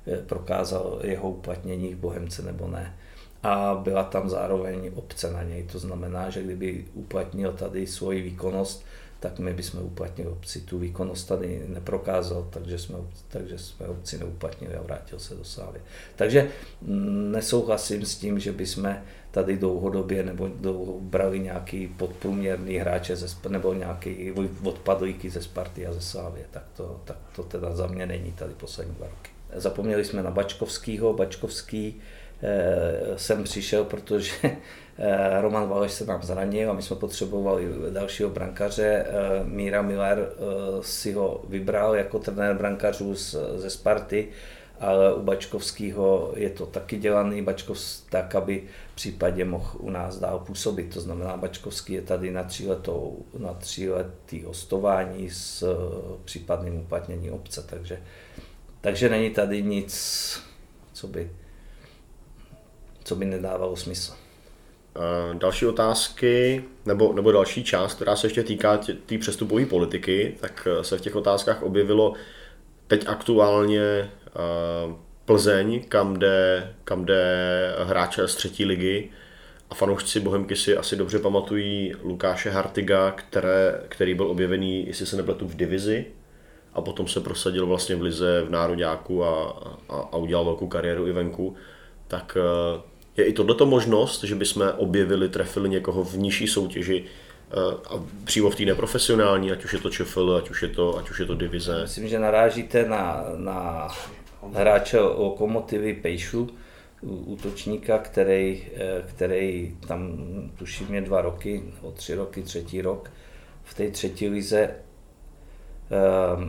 eh, 0.08 0.18
prokázal 0.18 1.00
jeho 1.04 1.30
uplatnění 1.30 1.94
v 1.94 1.98
Bohemce 1.98 2.42
nebo 2.42 2.68
ne. 2.68 2.98
A 3.44 3.76
byla 3.84 4.04
tam 4.04 4.30
zároveň 4.30 4.92
obce 4.96 5.32
na 5.32 5.44
něj, 5.44 5.64
to 5.64 5.80
znamená, 5.80 6.30
že 6.30 6.44
kdyby 6.44 6.86
uplatnil 6.94 7.52
tady 7.52 7.88
svoji 7.88 8.22
výkonnost, 8.22 8.86
tak 9.22 9.40
my 9.40 9.54
bychom 9.54 9.82
uplatnili 9.82 10.32
obci. 10.32 10.62
Tu 10.62 10.80
výkonnost 10.80 11.28
tady 11.28 11.64
neprokázal, 11.68 12.48
takže 12.50 12.80
jsme, 12.80 12.98
takže 13.28 13.58
jsme 13.58 13.88
obci 13.88 14.18
neuplatnili 14.18 14.76
a 14.76 14.82
vrátil 14.82 15.20
se 15.20 15.36
do 15.36 15.44
Sávy. 15.44 15.80
Takže 16.16 16.50
mm, 16.82 17.32
nesouhlasím 17.32 18.06
s 18.06 18.16
tím, 18.16 18.40
že 18.40 18.52
bychom 18.52 18.96
tady 19.32 19.58
dlouhodobě 19.58 20.24
nebo 20.24 20.48
dlouho 20.48 21.00
brali 21.00 21.40
nějaký 21.40 21.88
podprůměrný 21.88 22.78
hráče 22.78 23.16
ze, 23.16 23.50
nebo 23.50 23.74
nějaký 23.74 24.32
odpadlíky 24.64 25.30
ze 25.30 25.42
Sparty 25.42 25.88
a 25.88 25.94
ze 25.94 26.02
Sávy. 26.02 26.42
Tak 26.52 26.64
to, 26.78 27.02
tak 27.04 27.18
to 27.36 27.44
teda 27.44 27.76
za 27.76 27.88
mě 27.88 28.06
není 28.06 28.32
tady 28.32 28.54
poslední 28.54 28.96
dva 28.96 29.08
roky. 29.08 29.32
Zapomněli 29.56 30.06
jsme 30.06 30.24
na 30.24 30.32
Bačkovskýho. 30.32 31.14
Bačkovský 31.14 32.02
jsem 33.16 33.44
přišel, 33.44 33.84
protože 33.84 34.32
Eh, 35.04 35.42
Roman 35.42 35.70
Valeš 35.70 35.92
se 35.92 36.06
nám 36.06 36.24
zranil 36.24 36.72
a 36.72 36.74
my 36.74 36.82
jsme 36.82 36.96
potřebovali 36.96 37.68
dalšího 37.90 38.30
brankaře. 38.30 39.06
Eh, 39.08 39.44
Míra 39.44 39.82
Miller 39.82 40.20
eh, 40.20 40.38
si 40.82 41.14
ho 41.14 41.44
vybral 41.48 41.96
jako 41.96 42.20
trenér 42.20 42.58
brankařů 42.58 43.16
ze 43.56 43.70
Sparty, 43.70 44.28
ale 44.80 45.14
u 45.14 45.22
Bačkovského 45.22 46.34
je 46.36 46.50
to 46.50 46.66
taky 46.66 46.98
dělaný 46.98 47.42
Bačkov 47.42 47.80
tak, 48.10 48.36
aby 48.36 48.64
v 48.92 48.96
případě 48.96 49.46
mohl 49.46 49.70
u 49.80 49.90
nás 49.90 50.18
dál 50.18 50.40
působit. 50.40 50.94
To 50.94 51.02
znamená, 51.02 51.38
Bačkovský 51.38 51.94
je 51.94 52.02
tady 52.02 52.32
na 52.32 52.44
tříletou, 52.44 53.26
na 53.38 53.54
tříletý 53.54 54.44
hostování 54.44 55.30
s 55.30 55.78
případným 56.26 56.80
uplatněním 56.80 57.34
obce, 57.34 57.64
takže, 57.70 58.02
takže 58.82 59.10
není 59.10 59.30
tady 59.30 59.64
nic, 59.64 59.94
co 60.94 61.08
by, 61.08 61.32
co 63.12 63.16
by 63.16 63.26
nedávalo 63.26 63.76
smysl. 63.76 64.14
Další 65.34 65.66
otázky, 65.66 66.64
nebo, 66.86 67.14
nebo 67.14 67.32
další 67.32 67.64
část, 67.64 67.94
která 67.94 68.16
se 68.16 68.28
ještě 68.28 68.44
týká 68.44 68.80
té 69.06 69.18
přestupové 69.18 69.66
politiky, 69.66 70.38
tak 70.40 70.68
eh, 70.72 70.84
se 70.84 70.98
v 70.98 71.02
těch 71.02 71.16
otázkách 71.16 71.64
objevilo 71.64 72.14
teď 72.88 73.08
aktuálně 73.08 74.10
Plzeň, 75.26 75.84
kam 75.90 76.20
jde, 76.20 76.74
kam 76.84 77.06
jde 77.06 77.24
hráče 77.84 78.28
z 78.28 78.36
třetí 78.36 78.66
ligy. 78.66 79.10
A 79.70 79.76
fanoušci 79.76 80.20
Bohemky 80.20 80.56
si 80.56 80.78
asi 80.78 80.96
dobře 80.96 81.20
pamatují 81.20 81.94
Lukáše 82.04 82.50
Hartiga, 82.50 83.12
které, 83.12 83.82
který 83.90 84.14
byl 84.14 84.28
objevený, 84.28 84.88
jestli 84.88 85.06
se 85.06 85.18
nepletu, 85.18 85.48
v 85.48 85.56
divizi. 85.56 86.06
A 86.74 86.82
potom 86.82 87.08
se 87.08 87.20
prosadil 87.20 87.66
vlastně 87.66 87.96
v 87.96 88.02
lize 88.02 88.42
v 88.42 88.50
Nároďáku 88.50 89.24
a, 89.24 89.60
a, 89.90 89.96
a 89.96 90.16
udělal 90.16 90.46
velkou 90.46 90.68
kariéru 90.68 91.08
i 91.08 91.12
venku, 91.12 91.56
tak 92.08 92.38
eh, 92.40 92.91
je 93.18 93.26
i 93.26 93.34
tohleto 93.34 93.66
možnost, 93.66 94.24
že 94.24 94.36
bychom 94.36 94.74
objevili, 94.78 95.30
trefili 95.30 95.70
někoho 95.70 96.04
v 96.04 96.18
nižší 96.18 96.48
soutěži, 96.48 97.04
eh, 97.06 97.56
a 97.90 98.04
přímo 98.24 98.50
v 98.50 98.56
té 98.56 98.66
neprofesionální, 98.66 99.52
ať 99.52 99.66
už 99.66 99.74
je 99.74 99.80
to 99.80 99.90
ČFL, 99.90 100.36
ať 100.36 100.50
už 100.50 100.62
je 100.62 100.70
to, 100.70 100.98
ať 100.98 101.10
už 101.10 101.20
je 101.20 101.26
to 101.26 101.36
divize. 101.36 101.82
Myslím, 101.82 102.08
že 102.08 102.20
narážíte 102.20 102.86
na, 102.86 103.26
na 103.38 103.88
hráče 104.54 105.00
Lokomotivy 105.00 105.94
Pejšu, 105.94 106.50
útočníka, 107.02 107.98
který, 107.98 108.64
eh, 108.76 109.04
který 109.08 109.78
tam 109.88 110.18
tuším 110.58 110.94
je 110.94 111.02
dva 111.02 111.22
roky, 111.22 111.64
o 111.82 111.92
tři 111.92 112.16
roky, 112.16 112.42
třetí 112.44 112.82
rok 112.82 113.12
v 113.64 113.74
té 113.74 113.92
třetí 113.92 114.30
lize. 114.30 114.76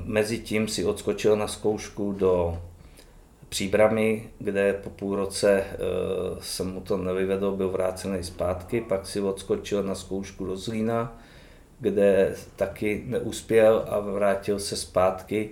Mezi 0.05 0.39
tím 0.39 0.69
si 0.69 0.85
odskočil 0.85 1.37
na 1.37 1.49
zkoušku 1.49 2.13
do 2.13 2.63
Příbramy, 3.53 4.31
kde 4.39 4.73
po 4.73 4.91
půl 4.91 5.17
roce 5.17 5.65
uh, 5.65 6.39
jsem 6.41 6.73
mu 6.73 6.81
to 6.81 6.97
nevyvedl, 6.97 7.53
byl 7.53 7.69
vrácený 7.69 8.23
zpátky, 8.23 8.81
pak 8.81 9.07
si 9.07 9.21
odskočil 9.21 9.83
na 9.83 9.95
zkoušku 9.95 10.47
do 10.47 10.57
Zlína, 10.57 11.19
kde 11.81 12.35
taky 12.57 13.05
neuspěl 13.07 13.85
a 13.89 14.01
vrátil 14.01 14.59
se 14.59 14.77
zpátky. 14.77 15.51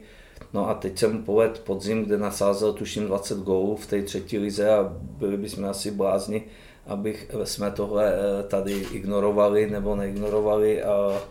No 0.53 0.69
a 0.69 0.75
teď 0.75 0.99
jsem 0.99 1.23
povedl 1.23 1.61
podzim, 1.65 2.05
kde 2.05 2.19
nasázel 2.19 2.73
tuším 2.73 3.07
20 3.07 3.39
gólů 3.39 3.77
v 3.77 3.87
té 3.87 4.03
třetí 4.03 4.39
lize 4.39 4.71
a 4.71 4.93
byli 5.01 5.37
bychom 5.37 5.65
asi 5.65 5.91
blázni, 5.91 6.43
abych 6.87 7.31
jsme 7.45 7.71
tohle 7.71 8.15
eh, 8.15 8.43
tady 8.43 8.73
ignorovali 8.73 9.71
nebo 9.71 9.97
neignorovali. 9.97 10.83
A, 10.83 11.23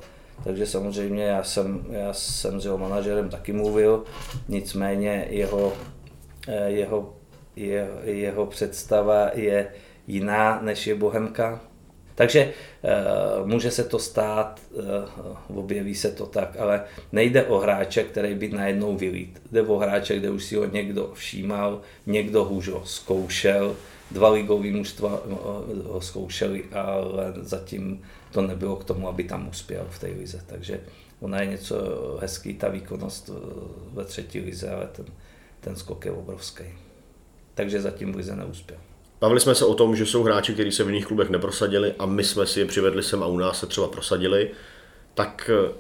takže 0.43 0.67
samozřejmě 0.67 1.23
já 1.23 1.43
jsem, 1.43 1.85
já 1.89 2.13
jsem 2.13 2.61
s 2.61 2.65
jeho 2.65 2.77
manažerem 2.77 3.29
taky 3.29 3.53
mluvil, 3.53 4.03
nicméně 4.47 5.27
jeho 5.29 5.73
Eh, 5.73 5.98
jeho, 6.67 7.15
jeho, 7.55 7.99
jeho 8.03 8.45
představa 8.45 9.31
je 9.33 9.67
jiná 10.07 10.61
než 10.61 10.87
je 10.87 10.95
Bohemka. 10.95 11.61
Takže 12.15 12.39
e, 12.39 12.53
může 13.45 13.71
se 13.71 13.83
to 13.83 13.99
stát, 13.99 14.59
e, 14.59 15.55
objeví 15.55 15.95
se 15.95 16.11
to 16.11 16.25
tak, 16.25 16.57
ale 16.59 16.83
nejde 17.11 17.43
o 17.43 17.57
hráče, 17.57 18.03
který 18.03 18.35
by 18.35 18.49
najednou 18.49 18.97
vylít. 18.97 19.41
Jde 19.51 19.61
o 19.61 19.77
hráče, 19.77 20.19
kde 20.19 20.29
už 20.29 20.43
si 20.43 20.55
ho 20.55 20.65
někdo 20.65 21.11
všímal, 21.13 21.81
někdo 22.05 22.43
už 22.43 22.67
ho 22.67 22.85
zkoušel, 22.85 23.75
dva 24.11 24.29
ligový 24.29 24.71
mužstva 24.71 25.21
ho 25.85 26.01
zkoušeli, 26.01 26.63
ale 26.73 27.33
zatím 27.41 28.01
to 28.31 28.41
nebylo 28.41 28.75
k 28.75 28.83
tomu, 28.83 29.07
aby 29.07 29.23
tam 29.23 29.47
uspěl 29.49 29.87
v 29.89 29.99
té 29.99 30.07
lize. 30.07 30.41
Takže 30.45 30.79
ona 31.19 31.41
je 31.41 31.47
něco 31.47 31.75
hezký, 32.21 32.53
ta 32.53 32.67
výkonnost 32.67 33.29
ve 33.93 34.05
třetí 34.05 34.39
lize, 34.39 34.69
ale 34.69 34.87
ten, 34.87 35.05
ten 35.59 35.75
skok 35.75 36.05
je 36.05 36.11
obrovský. 36.11 36.63
Takže 37.53 37.81
zatím 37.81 38.15
Lize 38.15 38.35
neuspěl. 38.35 38.77
Bavili 39.21 39.39
jsme 39.39 39.55
se 39.55 39.65
o 39.65 39.73
tom, 39.73 39.95
že 39.95 40.05
jsou 40.05 40.23
hráči, 40.23 40.53
kteří 40.53 40.71
se 40.71 40.83
v 40.83 40.87
jiných 40.87 41.05
klubech 41.05 41.29
neprosadili 41.29 41.93
a 41.99 42.05
my 42.05 42.23
jsme 42.23 42.45
si 42.45 42.59
je 42.59 42.65
přivedli 42.65 43.03
sem 43.03 43.23
a 43.23 43.27
u 43.27 43.37
nás 43.37 43.59
se 43.59 43.65
třeba 43.65 43.87
prosadili, 43.87 44.51
tak 45.13 45.49
eh, 45.53 45.73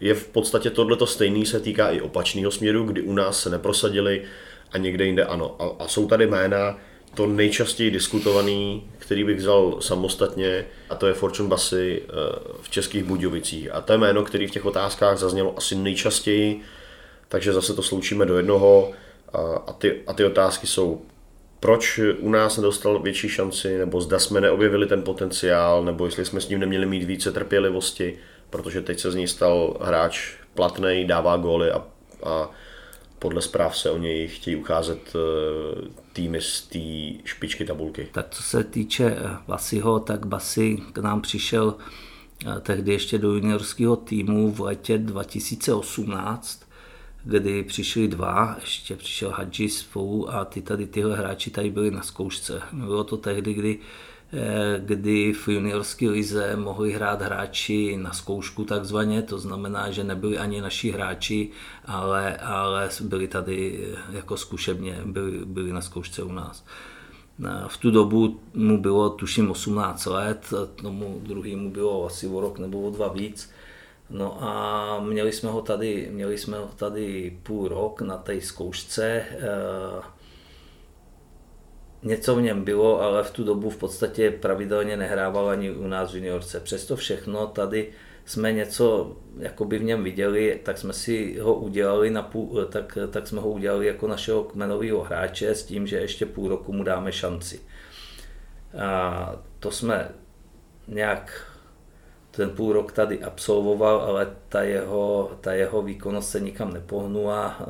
je 0.00 0.14
v 0.14 0.28
podstatě 0.28 0.70
tohleto 0.70 1.06
stejný 1.06 1.46
se 1.46 1.60
týká 1.60 1.90
i 1.90 2.00
opačného 2.00 2.50
směru, 2.50 2.84
kdy 2.84 3.02
u 3.02 3.12
nás 3.12 3.42
se 3.42 3.50
neprosadili 3.50 4.22
a 4.72 4.78
někde 4.78 5.04
jinde 5.04 5.24
ano. 5.24 5.56
A, 5.58 5.84
a 5.84 5.88
jsou 5.88 6.08
tady 6.08 6.26
jména, 6.26 6.78
to 7.14 7.26
nejčastěji 7.26 7.90
diskutovaný, 7.90 8.90
který 8.98 9.24
bych 9.24 9.36
vzal 9.36 9.76
samostatně, 9.80 10.66
a 10.90 10.94
to 10.94 11.06
je 11.06 11.14
Fortune 11.14 11.48
Basy 11.48 12.02
eh, 12.02 12.12
v 12.62 12.70
Českých 12.70 13.04
Budějovicích. 13.04 13.74
A 13.74 13.80
to 13.80 13.92
je 13.92 13.98
jméno, 13.98 14.24
který 14.24 14.46
v 14.46 14.50
těch 14.50 14.66
otázkách 14.66 15.18
zaznělo 15.18 15.54
asi 15.56 15.74
nejčastěji, 15.74 16.60
takže 17.28 17.52
zase 17.52 17.74
to 17.74 17.82
sloučíme 17.82 18.26
do 18.26 18.36
jednoho 18.36 18.92
a 19.66 19.72
ty, 19.72 20.02
a 20.06 20.12
ty 20.12 20.24
otázky 20.24 20.66
jsou, 20.66 21.02
proč 21.60 22.00
u 22.18 22.30
nás 22.30 22.56
nedostal 22.56 23.02
větší 23.02 23.28
šanci, 23.28 23.78
nebo 23.78 24.00
zda 24.00 24.18
jsme 24.18 24.40
neobjevili 24.40 24.86
ten 24.86 25.02
potenciál, 25.02 25.84
nebo 25.84 26.06
jestli 26.06 26.24
jsme 26.24 26.40
s 26.40 26.48
ním 26.48 26.60
neměli 26.60 26.86
mít 26.86 27.04
více 27.04 27.32
trpělivosti, 27.32 28.18
protože 28.50 28.80
teď 28.80 29.00
se 29.00 29.10
z 29.10 29.14
ní 29.14 29.28
stal 29.28 29.76
hráč 29.80 30.32
platný, 30.54 31.04
dává 31.04 31.36
góly 31.36 31.70
a, 31.70 31.84
a 32.24 32.50
podle 33.18 33.42
zpráv 33.42 33.78
se 33.78 33.90
o 33.90 33.98
něj 33.98 34.28
chtějí 34.28 34.56
ucházet 34.56 35.12
e, 35.14 35.18
týmy 36.12 36.40
z 36.40 36.62
té 36.62 36.78
špičky 37.24 37.64
tabulky. 37.64 38.08
Tak 38.12 38.26
co 38.30 38.42
se 38.42 38.64
týče 38.64 39.16
Basiho, 39.48 40.00
tak 40.00 40.26
Basi 40.26 40.76
k 40.92 40.98
nám 40.98 41.22
přišel 41.22 41.74
e, 42.56 42.60
tehdy 42.60 42.92
ještě 42.92 43.18
do 43.18 43.32
juniorského 43.32 43.96
týmu 43.96 44.52
v 44.52 44.60
letě 44.60 44.98
2018 44.98 46.65
kdy 47.26 47.62
přišli 47.62 48.08
dva, 48.08 48.56
ještě 48.60 48.96
přišel 48.96 49.30
Hadži 49.30 49.68
spolu 49.68 50.34
a 50.34 50.44
ty 50.44 50.62
tady 50.62 50.86
tyhle 50.86 51.16
hráči 51.16 51.50
tady 51.50 51.70
byli 51.70 51.90
na 51.90 52.02
zkoušce. 52.02 52.62
Bylo 52.72 53.04
to 53.04 53.16
tehdy, 53.16 53.54
kdy 53.54 53.78
eh, 54.32 54.80
kdy 54.84 55.32
v 55.32 55.48
juniorské 55.48 56.10
lize 56.10 56.56
mohli 56.56 56.92
hrát 56.92 57.22
hráči 57.22 57.96
na 57.96 58.12
zkoušku 58.12 58.64
takzvaně, 58.64 59.22
to 59.22 59.38
znamená, 59.38 59.90
že 59.90 60.04
nebyli 60.04 60.38
ani 60.38 60.60
naši 60.60 60.90
hráči, 60.90 61.50
ale, 61.84 62.36
ale 62.36 62.88
byli 63.00 63.28
tady 63.28 63.88
eh, 63.94 64.16
jako 64.16 64.36
zkušebně, 64.36 65.00
byli, 65.04 65.38
byli 65.44 65.72
na 65.72 65.80
zkoušce 65.80 66.22
u 66.22 66.32
nás. 66.32 66.64
V 67.68 67.76
tu 67.76 67.90
dobu 67.90 68.40
mu 68.54 68.78
bylo 68.80 69.10
tuším 69.10 69.50
18 69.50 70.06
let, 70.06 70.52
tomu 70.76 71.20
druhému 71.22 71.70
bylo 71.70 72.06
asi 72.06 72.26
o 72.26 72.40
rok 72.40 72.58
nebo 72.58 72.82
o 72.82 72.90
dva 72.90 73.08
víc. 73.08 73.50
No 74.10 74.42
a 74.42 75.00
měli 75.00 75.32
jsme 75.32 75.50
ho 75.50 75.62
tady, 75.62 76.08
měli 76.12 76.38
jsme 76.38 76.58
ho 76.58 76.70
tady 76.76 77.38
půl 77.42 77.68
rok 77.68 78.00
na 78.00 78.16
té 78.16 78.40
zkoušce. 78.40 79.06
Eh, 79.06 80.02
něco 82.02 82.36
v 82.36 82.42
něm 82.42 82.64
bylo, 82.64 83.02
ale 83.02 83.22
v 83.22 83.30
tu 83.30 83.44
dobu 83.44 83.70
v 83.70 83.76
podstatě 83.76 84.30
pravidelně 84.30 84.96
nehrával 84.96 85.48
ani 85.48 85.70
u 85.70 85.86
nás 85.86 86.12
v 86.12 86.16
juniorce. 86.16 86.60
Přesto 86.60 86.96
všechno 86.96 87.46
tady 87.46 87.92
jsme 88.24 88.52
něco 88.52 89.16
jakoby 89.38 89.78
v 89.78 89.84
něm 89.84 90.04
viděli, 90.04 90.60
tak 90.62 90.78
jsme 90.78 90.92
si 90.92 91.38
ho 91.38 91.54
udělali 91.54 92.10
na 92.10 92.22
půl, 92.22 92.64
tak, 92.64 92.98
tak 93.10 93.26
jsme 93.26 93.40
ho 93.40 93.50
udělali 93.50 93.86
jako 93.86 94.08
našeho 94.08 94.44
kmenového 94.44 95.02
hráče 95.02 95.54
s 95.54 95.64
tím, 95.64 95.86
že 95.86 95.96
ještě 95.96 96.26
půl 96.26 96.48
roku 96.48 96.72
mu 96.72 96.84
dáme 96.84 97.12
šanci. 97.12 97.60
A 98.78 99.36
to 99.58 99.70
jsme 99.70 100.08
nějak 100.88 101.55
ten 102.36 102.50
půl 102.50 102.72
rok 102.72 102.92
tady 102.92 103.22
absolvoval, 103.22 104.00
ale 104.00 104.28
ta 104.48 104.62
jeho, 104.62 105.30
ta 105.40 105.52
jeho 105.52 105.82
výkonnost 105.82 106.30
se 106.30 106.40
nikam 106.40 106.72
nepohnula. 106.72 107.56
Eh, 107.60 107.64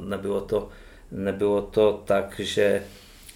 nebylo 0.00 0.40
to, 0.40 0.68
nebylo 1.12 1.62
to 1.62 2.02
tak, 2.04 2.40
že, 2.40 2.82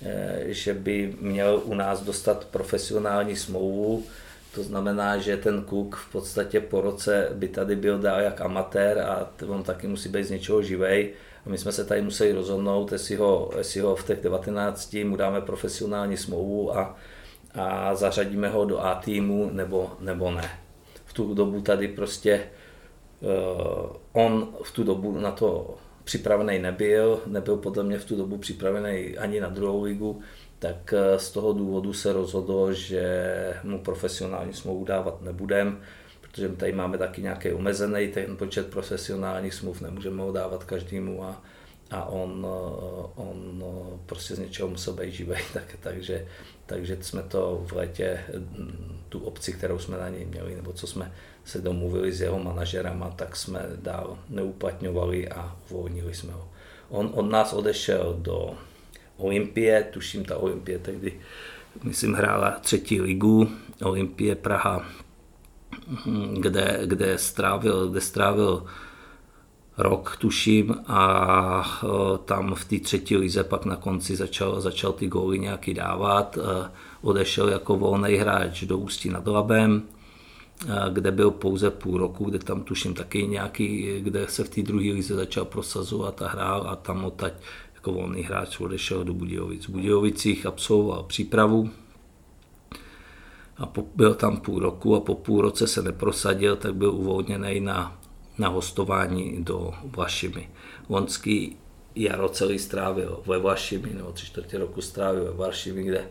eh, 0.03 0.45
že 0.47 0.75
by 0.75 1.15
měl 1.21 1.63
u 1.65 1.75
nás 1.75 2.03
dostat 2.03 2.45
profesionální 2.45 3.37
smlouvu. 3.37 4.05
To 4.55 4.63
znamená, 4.63 5.19
že 5.19 5.37
ten 5.37 5.63
kluk 5.63 5.97
v 5.97 6.13
podstatě 6.13 6.61
po 6.61 6.81
roce 6.81 7.29
by 7.35 7.49
tady 7.49 7.77
byl 7.77 7.99
dál 7.99 8.21
jak 8.21 8.41
amatér 8.41 8.99
a 8.99 9.31
on 9.49 9.63
taky 9.63 9.87
musí 9.87 10.09
být 10.09 10.25
z 10.25 10.31
něčeho 10.31 10.63
živej. 10.63 11.13
A 11.47 11.49
my 11.49 11.59
jsme 11.59 11.73
se 11.73 11.85
tady 11.85 12.03
museli 12.03 12.33
rozhodnout, 12.33 12.93
jestli 12.93 13.17
ho, 13.17 13.51
jestli 13.59 13.81
ho 13.81 13.97
v 13.97 14.07
těch 14.07 14.21
19 14.21 14.97
mu 15.05 15.17
dáme 15.17 15.41
profesionální 15.41 16.17
smlouvu 16.17 16.77
a, 16.79 16.97
a 17.55 17.95
zařadíme 17.95 18.49
ho 18.49 18.65
do 18.65 18.81
A 18.81 18.95
týmu 18.95 19.51
nebo, 19.53 19.97
nebo 20.01 20.31
ne 20.31 20.60
v 21.11 21.13
tu 21.13 21.35
dobu 21.35 21.61
tady 21.61 21.89
prostě 21.89 22.41
uh, 23.21 23.97
on 24.13 24.55
v 24.63 24.73
tu 24.73 24.85
dobu 24.85 25.19
na 25.19 25.31
to 25.31 25.75
připravený 26.05 26.59
nebyl, 26.59 27.21
nebyl 27.27 27.57
podle 27.57 27.83
mě 27.85 27.99
v 27.99 28.05
tu 28.05 28.17
dobu 28.17 28.39
připravený 28.39 29.19
ani 29.19 29.41
na 29.41 29.49
druhou 29.49 29.83
ligu, 29.83 30.21
tak 30.59 30.95
uh, 30.95 31.19
z 31.19 31.31
toho 31.31 31.53
důvodu 31.53 31.93
se 31.93 32.13
rozhodl, 32.13 32.73
že 32.73 33.05
mu 33.63 33.79
profesionální 33.79 34.53
smlouvu 34.55 34.85
dávat 34.85 35.23
nebudem, 35.23 35.81
protože 36.21 36.49
tady 36.49 36.73
máme 36.73 36.99
taky 36.99 37.23
nějaký 37.23 37.53
omezený 37.53 38.09
ten 38.09 38.37
počet 38.37 38.71
profesionálních 38.71 39.55
smluv, 39.55 39.81
nemůžeme 39.81 40.23
ho 40.23 40.33
dávat 40.33 40.65
každému 40.65 41.25
a, 41.25 41.43
a 41.91 42.05
on, 42.05 42.47
uh, 42.47 43.29
on 43.29 43.65
prostě 44.07 44.35
z 44.35 44.39
něčeho 44.39 44.69
musel 44.69 44.95
být 44.95 45.13
živý, 45.13 45.37
tak, 45.53 45.77
takže, 45.81 46.27
takže 46.71 46.97
jsme 47.01 47.23
to 47.23 47.63
v 47.67 47.73
létě 47.73 48.21
tu 49.09 49.19
opci, 49.19 49.53
kterou 49.53 49.79
jsme 49.79 49.99
na 49.99 50.09
něj 50.09 50.25
měli, 50.25 50.57
nebo 50.57 50.73
co 50.73 50.87
jsme 50.87 51.13
se 51.45 51.61
domluvili 51.61 52.13
s 52.13 52.21
jeho 52.21 52.39
manažerama, 52.39 53.11
tak 53.11 53.37
jsme 53.37 53.67
dál 53.83 54.19
neuplatňovali 54.29 55.29
a 55.29 55.57
uvolnili 55.71 56.15
jsme 56.15 56.33
ho. 56.33 56.49
On 56.89 57.11
od 57.15 57.23
nás 57.23 57.53
odešel 57.53 58.17
do 58.19 58.55
Olympie, 59.17 59.89
tuším 59.91 60.25
ta 60.25 60.37
Olympie 60.37 60.79
tehdy, 60.79 61.21
myslím, 61.83 62.15
hrála 62.15 62.51
třetí 62.51 63.01
ligu, 63.01 63.51
Olympie 63.83 64.35
Praha, 64.35 64.87
kde, 66.41 66.81
kde, 66.85 67.19
strávil, 67.19 67.89
kde 67.89 68.01
strávil 68.01 68.67
rok, 69.83 70.17
tuším, 70.17 70.75
a 70.87 71.81
tam 72.25 72.55
v 72.55 72.65
té 72.65 72.79
třetí 72.79 73.17
lize 73.17 73.45
pak 73.45 73.65
na 73.65 73.77
konci 73.77 74.17
začal, 74.17 74.61
začal 74.61 74.93
ty 74.93 75.07
góly 75.07 75.39
nějaký 75.39 75.75
dávat. 75.75 76.39
Odešel 77.03 77.49
jako 77.49 77.77
volný 77.77 78.15
hráč 78.15 78.65
do 78.65 78.79
Ústí 78.79 79.09
nad 79.09 79.27
Labem, 79.27 79.83
kde 80.93 81.11
byl 81.11 81.31
pouze 81.31 81.71
půl 81.71 81.99
roku, 81.99 82.25
kde 82.25 82.39
tam 82.39 82.63
tuším 82.63 82.95
taky 82.95 83.27
nějaký, 83.27 84.01
kde 84.01 84.27
se 84.29 84.45
v 84.45 84.49
té 84.49 84.63
druhé 84.63 84.93
lize 84.93 85.15
začal 85.15 85.45
prosazovat 85.45 86.23
a 86.23 86.29
hrál 86.29 86.67
a 86.69 86.77
tam 86.77 87.05
odtať 87.05 87.33
jako 87.75 87.93
volný 87.93 88.23
hráč 88.23 88.61
odešel 88.61 89.05
do 89.05 89.15
Budějovic. 89.15 89.67
V 89.67 89.71
Budějovicích 89.71 90.47
absolvoval 90.47 91.03
přípravu, 91.03 91.71
a 93.59 93.67
po, 93.67 93.85
byl 93.95 94.15
tam 94.15 94.37
půl 94.37 94.59
roku 94.59 94.97
a 94.97 95.01
po 95.01 95.15
půl 95.15 95.41
roce 95.41 95.67
se 95.67 95.83
neprosadil, 95.83 96.57
tak 96.57 96.75
byl 96.75 96.91
uvolněný 96.91 97.61
na, 97.61 98.00
na 98.41 98.49
hostování 98.49 99.45
do 99.45 99.73
Vlašimi. 99.85 100.49
Lonský 100.89 101.57
jaro 101.95 102.29
celý 102.29 102.59
strávil 102.59 103.23
ve 103.27 103.39
Vlašimi, 103.39 103.91
nebo 103.95 104.13
tři 104.13 104.27
čtvrtě 104.27 104.59
roku 104.59 104.81
strávil 104.81 105.25
ve 105.25 105.31
Vlašimi, 105.31 105.83
kde, 105.83 106.09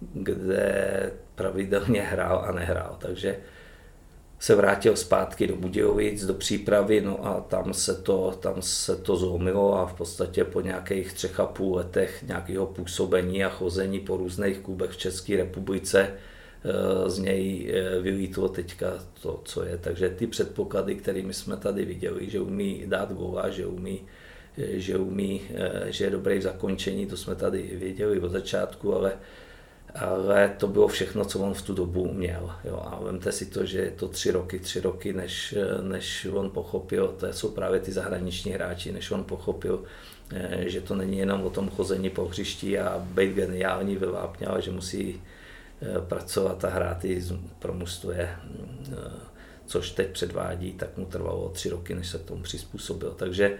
kde 0.00 1.12
pravidelně 1.34 2.02
hrál 2.02 2.44
a 2.48 2.52
nehrál. 2.52 2.96
Takže 2.98 3.38
se 4.38 4.54
vrátil 4.54 4.96
zpátky 4.96 5.46
do 5.46 5.56
Budějovic, 5.56 6.26
do 6.26 6.34
přípravy, 6.34 7.00
no 7.00 7.26
a 7.26 7.40
tam 7.40 7.74
se 7.74 7.94
to, 7.94 8.38
tam 8.40 8.62
se 8.62 8.96
to 8.96 9.16
zlomilo 9.16 9.78
a 9.78 9.86
v 9.86 9.94
podstatě 9.94 10.44
po 10.44 10.60
nějakých 10.60 11.12
třech 11.12 11.40
a 11.40 11.46
půl 11.46 11.76
letech 11.76 12.22
nějakého 12.22 12.66
působení 12.66 13.44
a 13.44 13.48
chození 13.48 14.00
po 14.00 14.16
různých 14.16 14.58
klubech 14.58 14.90
v 14.90 14.96
České 14.96 15.36
republice 15.36 16.14
z 17.06 17.18
něj 17.18 17.72
eh, 17.74 18.00
vylítlo 18.00 18.48
teďka 18.48 18.86
to, 19.22 19.40
co 19.44 19.64
je. 19.64 19.78
Takže 19.78 20.08
ty 20.08 20.26
předpoklady, 20.26 20.94
kterými 20.94 21.34
jsme 21.34 21.56
tady 21.56 21.84
viděli, 21.84 22.30
že 22.30 22.40
umí 22.40 22.82
dát 22.86 23.12
góla, 23.12 23.50
že 23.50 23.66
umí, 23.66 24.00
eh, 24.58 24.78
že 24.78 24.96
umí, 24.96 25.42
že 25.86 26.04
je 26.04 26.10
dobrý 26.10 26.38
v 26.38 26.42
zakončení, 26.42 27.06
to 27.06 27.16
jsme 27.16 27.34
tady 27.34 27.70
věděli 27.72 28.20
od 28.20 28.32
začátku, 28.32 28.94
ale 28.94 29.12
ale 29.94 30.54
to 30.58 30.66
bylo 30.66 30.88
všechno, 30.88 31.24
co 31.24 31.38
on 31.38 31.54
v 31.54 31.62
tu 31.62 31.74
dobu 31.74 32.12
měl. 32.12 32.50
Jo. 32.64 32.82
A 32.84 33.00
vemte 33.04 33.32
si 33.32 33.46
to, 33.46 33.66
že 33.66 33.78
je 33.78 33.90
to 33.90 34.08
tři 34.08 34.30
roky, 34.30 34.58
tři 34.58 34.80
roky, 34.80 35.12
než, 35.12 35.54
než 35.82 36.26
on 36.32 36.50
pochopil, 36.50 37.14
to 37.20 37.32
jsou 37.32 37.50
právě 37.50 37.80
ty 37.80 37.92
zahraniční 37.92 38.52
hráči, 38.52 38.92
než 38.92 39.10
on 39.10 39.24
pochopil, 39.24 39.84
že 40.58 40.80
to 40.80 40.94
není 40.94 41.18
jenom 41.18 41.42
o 41.42 41.50
tom 41.50 41.68
chození 41.68 42.10
po 42.10 42.24
hřišti 42.24 42.78
a 42.78 42.98
být 42.98 43.34
geniální 43.34 43.96
ve 43.96 44.06
vápně, 44.06 44.46
ale 44.46 44.62
že 44.62 44.70
musí 44.70 45.20
Eh, 45.20 45.20
pracovat 46.08 46.64
a 46.64 46.68
hrát 46.68 47.04
i 47.04 47.22
pro 47.58 47.74
mužstvo 47.74 48.10
je, 48.10 48.28
eh, 48.28 48.96
což 49.66 49.90
teď 49.90 50.08
předvádí, 50.08 50.72
tak 50.72 50.96
mu 50.96 51.06
trvalo 51.06 51.48
tři 51.48 51.68
roky, 51.68 51.94
než 51.94 52.08
se 52.08 52.18
k 52.18 52.22
tomu 52.24 52.42
přizpůsobil. 52.42 53.10
Takže 53.10 53.56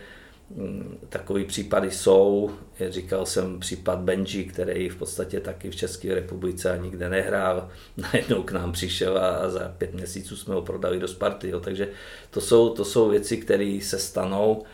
mm, 0.50 0.98
takový 1.08 1.44
případy 1.44 1.90
jsou. 1.90 2.50
Říkal 2.88 3.26
jsem 3.26 3.60
případ 3.60 3.98
Benji, 3.98 4.44
který 4.44 4.88
v 4.88 4.96
podstatě 4.96 5.40
taky 5.40 5.70
v 5.70 5.76
České 5.76 6.14
republice 6.14 6.72
a 6.72 6.76
nikde 6.76 7.08
nehrál. 7.08 7.68
Najednou 7.96 8.42
k 8.42 8.52
nám 8.52 8.72
přišel 8.72 9.18
a 9.18 9.48
za 9.48 9.74
pět 9.78 9.94
měsíců 9.94 10.36
jsme 10.36 10.54
ho 10.54 10.62
prodali 10.62 10.98
do 10.98 11.08
Sparty. 11.08 11.48
Jo. 11.48 11.60
Takže 11.60 11.88
to 12.30 12.40
jsou, 12.40 12.74
to 12.74 12.84
jsou 12.84 13.08
věci, 13.08 13.36
které 13.36 13.78
se 13.82 13.98
stanou 13.98 14.64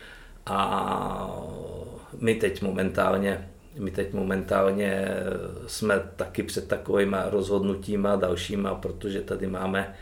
a 0.45 1.43
my 2.17 2.35
teď 2.35 2.61
momentálně 2.61 3.49
my 3.77 3.91
teď 3.91 4.13
momentálně 4.13 5.07
jsme 5.67 6.01
taky 6.15 6.43
před 6.43 6.67
takovými 6.67 7.17
rozhodnutíma 7.25 8.15
dalšíma, 8.15 8.75
protože 8.75 9.21
tady 9.21 9.47
máme, 9.47 9.95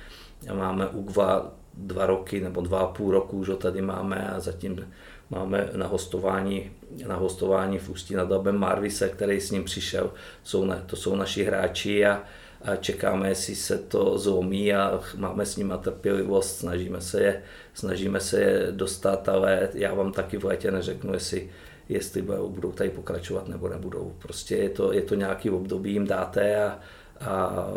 máme 0.54 0.88
UGVA 0.88 1.52
dva 1.74 2.06
roky 2.06 2.42
nebo 2.42 2.62
dva 2.62 2.80
a 2.80 2.88
půl 2.88 3.12
roku 3.12 3.38
už 3.38 3.50
ho 3.50 3.56
tady 3.56 3.82
máme 3.82 4.30
a 4.30 4.40
zatím 4.40 4.88
máme 5.30 5.70
na 5.76 5.88
hostování, 5.88 6.72
na 7.08 7.16
hostování 7.16 7.80
v 7.80 7.90
Ústí 7.90 8.16
nad 8.16 8.30
Labem 8.30 8.58
Marvise, 8.58 9.10
který 9.10 9.42
s 9.42 9.52
ním 9.52 9.64
přišel. 9.64 10.12
Jsou 10.44 10.66
na, 10.66 10.76
to 10.76 10.96
jsou 10.96 11.16
naši 11.16 11.44
hráči 11.44 12.06
a, 12.06 12.24
a 12.62 12.76
čekáme, 12.76 13.30
jestli 13.30 13.56
se 13.56 13.78
to 13.78 14.18
zlomí 14.18 14.74
a 14.74 15.00
máme 15.18 15.46
s 15.46 15.56
nimi 15.56 15.74
trpělivost, 15.82 16.58
snažíme 16.58 17.02
se 17.02 17.22
je, 17.22 17.44
snažíme 17.74 18.20
se 18.20 18.42
je 18.42 18.68
dostat, 18.72 19.30
ale 19.30 19.70
já 19.74 19.94
vám 19.94 20.12
taky 20.12 20.38
v 20.38 20.46
létě 20.46 20.72
neřeknu, 20.72 21.14
jestli 21.14 21.50
jestli 21.90 22.22
budou 22.48 22.72
tady 22.72 22.90
pokračovat 22.90 23.48
nebo 23.48 23.70
nebudou. 23.70 24.14
Prostě 24.20 24.56
je 24.56 24.70
to, 24.70 24.94
je 24.94 25.02
to 25.02 25.16
nějaký 25.16 25.50
období, 25.50 25.92
jim 25.92 26.08
dáte 26.08 26.64
a, 26.64 26.80
a 27.22 27.68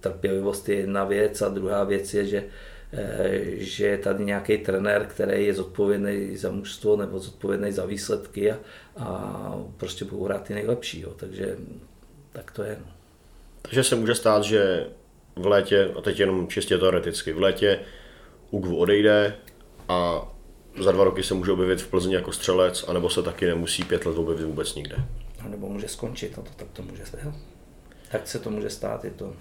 trpělivost 0.00 0.68
je 0.68 0.76
jedna 0.76 1.04
věc 1.04 1.42
a 1.42 1.48
druhá 1.48 1.84
věc 1.84 2.14
je, 2.14 2.26
že 2.26 2.44
eh, 2.92 3.40
že 3.56 3.86
je 3.86 3.98
tady 3.98 4.24
nějaký 4.24 4.58
trenér, 4.58 5.06
který 5.06 5.46
je 5.46 5.54
zodpovědný 5.54 6.36
za 6.36 6.50
mužstvo 6.50 6.96
nebo 6.96 7.18
zodpovědný 7.18 7.72
za 7.72 7.86
výsledky 7.86 8.52
a, 8.52 8.58
a 8.96 9.58
prostě 9.76 10.04
budou 10.04 10.24
hrát 10.24 10.44
ty 10.44 10.54
nejlepší. 10.54 11.00
Jo. 11.00 11.12
Takže 11.16 11.56
tak 12.32 12.50
to 12.50 12.62
je. 12.62 12.78
Takže 13.62 13.84
se 13.84 13.96
může 13.96 14.14
stát, 14.14 14.44
že 14.44 14.86
v 15.36 15.46
létě, 15.46 15.90
a 15.98 16.00
teď 16.00 16.20
jenom 16.20 16.48
čistě 16.48 16.78
teoreticky, 16.78 17.32
v 17.32 17.40
létě 17.40 17.80
Ugvu 18.50 18.76
odejde 18.76 19.34
a 19.88 20.28
za 20.78 20.92
dva 20.92 21.04
roky 21.04 21.22
se 21.22 21.34
může 21.34 21.52
objevit 21.52 21.82
v 21.82 21.88
Plzni 21.88 22.14
jako 22.14 22.32
střelec, 22.32 22.84
anebo 22.88 23.10
se 23.10 23.22
taky 23.22 23.46
nemusí 23.46 23.84
pět 23.84 24.06
let 24.06 24.18
objevit 24.18 24.44
vůbec 24.44 24.74
nikde. 24.74 24.96
A 25.44 25.48
nebo 25.48 25.68
může 25.68 25.88
skončit, 25.88 26.36
no 26.36 26.42
to, 26.42 26.50
tak 26.56 26.68
to 26.72 26.82
může 26.82 27.06
stát. 27.06 27.20
Tak 28.10 28.28
se 28.28 28.38
to 28.38 28.50
může 28.50 28.70
stát, 28.70 29.04
je 29.04 29.10
to, 29.10 29.32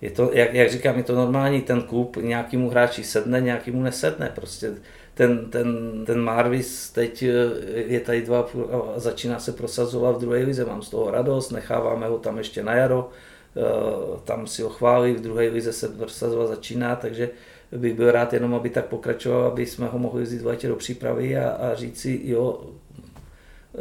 je 0.00 0.10
to 0.10 0.30
jak, 0.32 0.54
jak 0.54 0.70
říkám, 0.70 0.96
je 0.96 1.04
to 1.04 1.14
normální, 1.14 1.62
ten 1.62 1.82
klub 1.82 2.16
nějakému 2.16 2.70
hráči 2.70 3.04
sedne, 3.04 3.40
nějakému 3.40 3.82
nesedne. 3.82 4.32
Prostě 4.34 4.74
ten, 5.14 5.50
ten, 5.50 6.04
ten 6.06 6.20
Marvis 6.20 6.90
teď 6.90 7.22
eh, 7.22 7.28
je 7.74 8.00
tady 8.00 8.22
dva 8.22 8.48
a 8.96 8.98
začíná 8.98 9.38
se 9.38 9.52
prosazovat 9.52 10.16
v 10.16 10.20
druhé 10.20 10.38
lize, 10.38 10.64
mám 10.64 10.82
z 10.82 10.88
toho 10.88 11.10
radost, 11.10 11.50
necháváme 11.50 12.06
ho 12.06 12.18
tam 12.18 12.38
ještě 12.38 12.62
na 12.62 12.74
jaro, 12.74 13.10
eh, 13.56 14.20
tam 14.24 14.46
si 14.46 14.62
ho 14.62 14.68
chválí, 14.68 15.12
v 15.12 15.20
druhé 15.20 15.48
lize 15.48 15.72
se 15.72 15.88
prosazovat 15.88 16.48
začíná, 16.48 16.96
takže 16.96 17.30
bych 17.76 17.94
byl 17.94 18.10
rád 18.10 18.32
jenom, 18.32 18.54
aby 18.54 18.70
tak 18.70 18.86
pokračoval, 18.86 19.44
aby 19.44 19.66
jsme 19.66 19.86
ho 19.86 19.98
mohli 19.98 20.22
vzít 20.22 20.42
v 20.42 20.66
do 20.66 20.76
přípravy 20.76 21.36
a, 21.36 21.50
a 21.50 21.74
říct 21.74 22.00
si, 22.00 22.20
jo, 22.24 22.70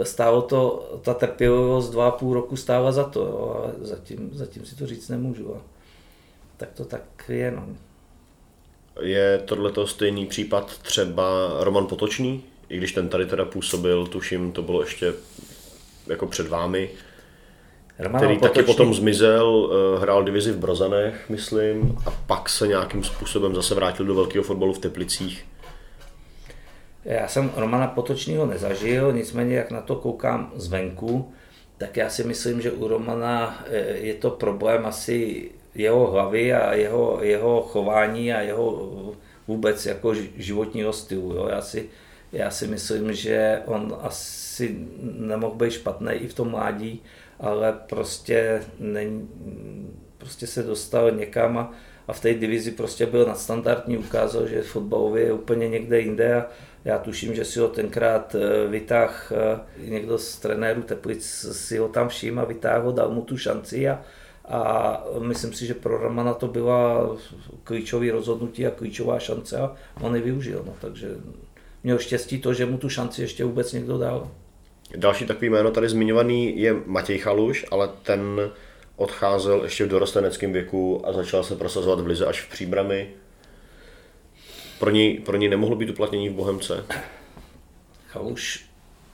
stálo 0.04 0.42
to, 0.42 0.90
ta 1.04 1.14
trpělivost 1.14 1.90
dva 1.90 2.08
a 2.08 2.12
půl 2.12 2.34
roku 2.34 2.56
stála 2.56 2.92
za 2.92 3.04
to, 3.04 3.20
jo, 3.20 3.62
ale 3.64 3.74
zatím, 3.82 4.30
zatím 4.34 4.66
si 4.66 4.76
to 4.76 4.88
říct 4.88 5.10
nemůžu. 5.10 5.56
A 5.56 5.62
tak 6.58 6.70
to 6.74 6.86
tak 6.86 7.04
je. 7.28 7.52
No. 7.52 7.68
Je 9.02 9.42
tohleto 9.46 9.88
stejný 9.88 10.26
případ 10.26 10.78
třeba 10.78 11.24
Roman 11.60 11.86
Potočný, 11.86 12.44
i 12.70 12.78
když 12.78 12.92
ten 12.92 13.10
tady 13.10 13.26
teda 13.26 13.46
působil, 13.46 14.08
tuším, 14.08 14.52
to 14.52 14.62
bylo 14.62 14.82
ještě 14.82 15.14
jako 16.08 16.28
před 16.28 16.48
vámi, 16.48 16.90
Romano 18.00 18.20
který 18.20 18.40
Potočný. 18.40 18.56
taky 18.56 18.66
potom 18.66 18.94
zmizel, 18.94 19.70
eh, 19.72 20.00
hrál 20.00 20.24
divizi 20.24 20.52
v 20.52 20.58
Brozanech, 20.58 21.30
myslím, 21.30 21.98
a 22.06 22.12
pak 22.28 22.50
se 22.50 22.68
nějakým 22.68 23.04
způsobem 23.04 23.56
zase 23.56 23.76
vrátil 23.76 24.06
do 24.06 24.16
velkého 24.16 24.44
fotbalu 24.44 24.74
v 24.74 24.80
Teplicích. 24.80 25.46
Já 27.06 27.28
jsem 27.28 27.52
Romana 27.56 27.88
Potočního 27.88 28.46
nezažil, 28.46 29.14
nicméně 29.14 29.56
jak 29.56 29.72
na 29.72 29.82
to 29.82 29.96
koukám 29.96 30.52
zvenku, 30.56 31.32
tak 31.78 31.98
já 31.98 32.10
si 32.10 32.24
myslím, 32.24 32.62
že 32.62 32.72
u 32.72 32.88
Romana 32.88 33.64
eh, 33.68 33.78
je 33.98 34.14
to 34.14 34.30
problém 34.30 34.86
asi 34.86 35.50
jeho 35.76 36.12
hlavy 36.12 36.54
a 36.54 36.74
jeho, 36.74 37.20
jeho 37.22 37.62
chování 37.62 38.34
a 38.34 38.42
jeho 38.42 38.92
vůbec 39.48 39.86
jako 39.86 40.14
životního 40.38 40.94
stylu. 40.94 41.34
Jo. 41.34 41.48
Já, 41.52 41.62
si, 41.62 41.90
já 42.32 42.52
si 42.52 42.68
myslím, 42.68 43.14
že 43.14 43.62
on 43.66 43.98
asi 44.02 44.78
nemohl 45.02 45.56
být 45.56 45.72
špatný 45.72 46.14
i 46.14 46.28
v 46.28 46.34
tom 46.34 46.50
mládí, 46.50 47.02
ale 47.40 47.74
prostě, 47.90 48.62
není, 48.80 49.30
prostě 50.18 50.48
se 50.48 50.64
dostal 50.64 51.12
někam 51.12 51.58
a, 51.58 51.72
a 52.08 52.14
v 52.14 52.22
té 52.22 52.34
divizi 52.34 52.72
prostě 52.72 53.06
byl 53.06 53.26
nadstandardní, 53.26 53.98
ukázal, 53.98 54.48
že 54.48 54.62
fotbalově 54.62 55.24
je 55.24 55.34
úplně 55.34 55.70
někde 55.70 56.00
jinde 56.00 56.36
a 56.36 56.46
já 56.86 56.98
tuším, 56.98 57.36
že 57.36 57.46
si 57.46 57.60
ho 57.60 57.68
tenkrát 57.68 58.36
eh, 58.36 58.68
vytáh 58.68 59.32
eh, 59.36 59.60
někdo 59.90 60.18
z 60.18 60.40
trenérů 60.40 60.82
Teplic 60.82 61.24
si 61.52 61.78
ho 61.78 61.88
tam 61.88 62.10
všim 62.10 62.40
a 62.40 62.46
vytáhl, 62.46 62.92
dal 62.92 63.12
mu 63.12 63.22
tu 63.22 63.38
šanci 63.38 63.90
a, 63.90 64.04
a 64.50 65.02
myslím 65.20 65.54
si, 65.54 65.66
že 65.66 65.74
pro 65.74 65.98
Romana 65.98 66.34
to 66.34 66.48
byla 66.48 67.10
klíčové 67.64 68.12
rozhodnutí 68.12 68.68
a 68.68 68.72
klíčová 68.72 69.20
šance 69.20 69.58
a 69.58 69.76
on 70.02 70.16
ji 70.16 70.22
využil. 70.22 70.64
No, 70.66 70.74
takže 70.82 71.10
měl 71.84 71.98
štěstí 71.98 72.42
to, 72.42 72.54
že 72.54 72.66
mu 72.66 72.78
tu 72.78 72.90
šanci 72.90 73.22
ještě 73.22 73.46
vůbec 73.46 73.74
někdo 73.74 73.98
dal. 73.98 74.32
Další 74.96 75.26
takový 75.26 75.50
jméno 75.50 75.72
tady 75.72 75.90
zmiňovaný 75.90 76.62
je 76.62 76.76
Matěj 76.86 77.18
Chaluš, 77.18 77.66
ale 77.72 77.90
ten 78.04 78.52
odcházel 78.96 79.64
ještě 79.64 79.86
v 79.86 79.90
dorosteneckém 79.90 80.54
věku 80.54 81.08
a 81.08 81.14
začal 81.14 81.44
se 81.44 81.56
prosazovat 81.56 82.00
v 82.00 82.08
Lize 82.08 82.26
až 82.26 82.42
v 82.42 82.50
příbrami. 82.50 83.10
Pro 84.80 84.90
něj, 84.90 85.20
pro 85.20 85.38
něj 85.38 85.50
nemohlo 85.50 85.76
být 85.76 85.90
uplatnění 85.90 86.30
v 86.30 86.34
Bohemce? 86.34 86.86
Chaluš, 88.08 88.66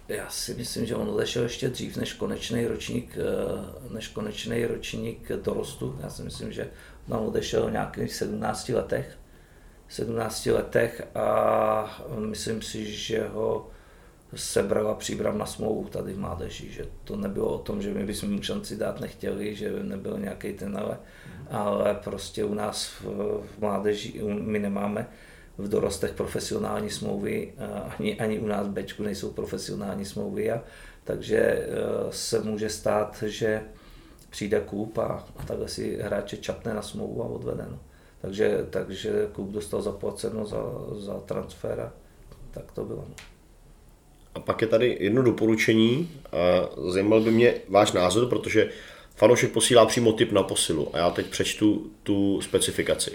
já 0.08 0.30
si 0.30 0.54
myslím, 0.54 0.86
že 0.86 0.96
on 0.96 1.10
odešel 1.10 1.44
ještě 1.44 1.70
dřív 1.70 1.98
než 1.98 2.14
konečný 2.14 2.68
ročník, 2.68 3.18
eh, 3.18 3.94
než 3.94 4.08
konečný 4.08 4.66
ročník 4.66 5.32
dorostu. 5.32 6.00
Já 6.04 6.10
si 6.10 6.22
myslím, 6.22 6.52
že 6.52 6.70
on 7.10 7.28
odešel 7.28 7.68
v 7.68 7.72
nějakých 7.72 8.16
17 8.16 8.74
letech. 8.74 9.18
17 9.88 10.52
letech 10.52 11.08
a 11.16 12.06
myslím 12.18 12.62
si, 12.62 12.92
že 12.92 13.28
ho 13.28 13.70
sebrala 14.36 14.96
příbram 14.96 15.38
na 15.38 15.46
smlouvu 15.46 15.90
tady 15.90 16.14
v 16.14 16.20
mládeži, 16.20 16.72
že 16.72 16.86
to 17.04 17.16
nebylo 17.16 17.48
o 17.48 17.58
tom, 17.58 17.82
že 17.82 17.94
my 17.94 18.06
bychom 18.06 18.32
mu 18.32 18.42
šanci 18.42 18.78
dát 18.78 19.00
nechtěli, 19.00 19.56
že 19.56 19.84
nebyl 19.84 20.20
nějaký 20.20 20.54
ten 20.54 20.78
ale, 20.78 20.98
ale 21.50 22.00
prostě 22.04 22.44
u 22.44 22.54
nás 22.54 22.86
v, 22.86 23.04
v 23.42 23.60
mládeži 23.60 24.22
my 24.24 24.60
nemáme 24.60 25.08
v 25.58 25.68
dorostech 25.68 26.14
profesionální 26.14 26.90
smlouvy, 26.90 27.54
ani, 28.00 28.20
ani 28.20 28.40
u 28.40 28.48
nás 28.48 28.68
v 28.68 28.72
Bčku 28.72 29.04
nejsou 29.04 29.32
profesionální 29.32 30.06
smlouvy, 30.06 30.52
a, 30.52 30.64
takže 31.04 31.38
e, 31.38 31.68
se 32.10 32.42
může 32.42 32.70
stát, 32.70 33.24
že 33.28 33.62
přijde 34.30 34.60
klub 34.60 34.98
a, 34.98 35.28
a 35.38 35.44
takhle 35.46 35.68
si 35.68 35.98
hráče 36.02 36.38
čapne 36.38 36.74
na 36.74 36.82
smlouvu 36.82 37.24
a 37.24 37.28
odvede. 37.28 37.66
No. 37.72 37.80
Takže, 38.22 38.66
takže 38.70 39.28
klub 39.32 39.50
dostal 39.50 39.82
zaplaceno 39.82 40.46
za, 40.46 40.64
za 41.00 41.20
transfer 41.20 41.80
a 41.80 41.94
tak 42.52 42.72
to 42.72 42.86
bylo. 42.86 43.06
No. 43.10 43.33
A 44.36 44.40
pak 44.40 44.62
je 44.62 44.68
tady 44.68 44.98
jedno 45.00 45.24
doporučení. 45.24 46.10
Zajímal 46.90 47.22
by 47.22 47.32
mě 47.32 47.54
váš 47.70 47.92
názor, 47.92 48.30
protože 48.30 48.70
fanoušek 49.16 49.52
posílá 49.52 49.86
přímo 49.86 50.14
tip 50.14 50.32
na 50.32 50.44
posilu 50.44 50.90
a 50.94 50.98
já 50.98 51.10
teď 51.10 51.26
přečtu 51.26 51.92
tu 52.04 52.42
specifikaci. 52.42 53.12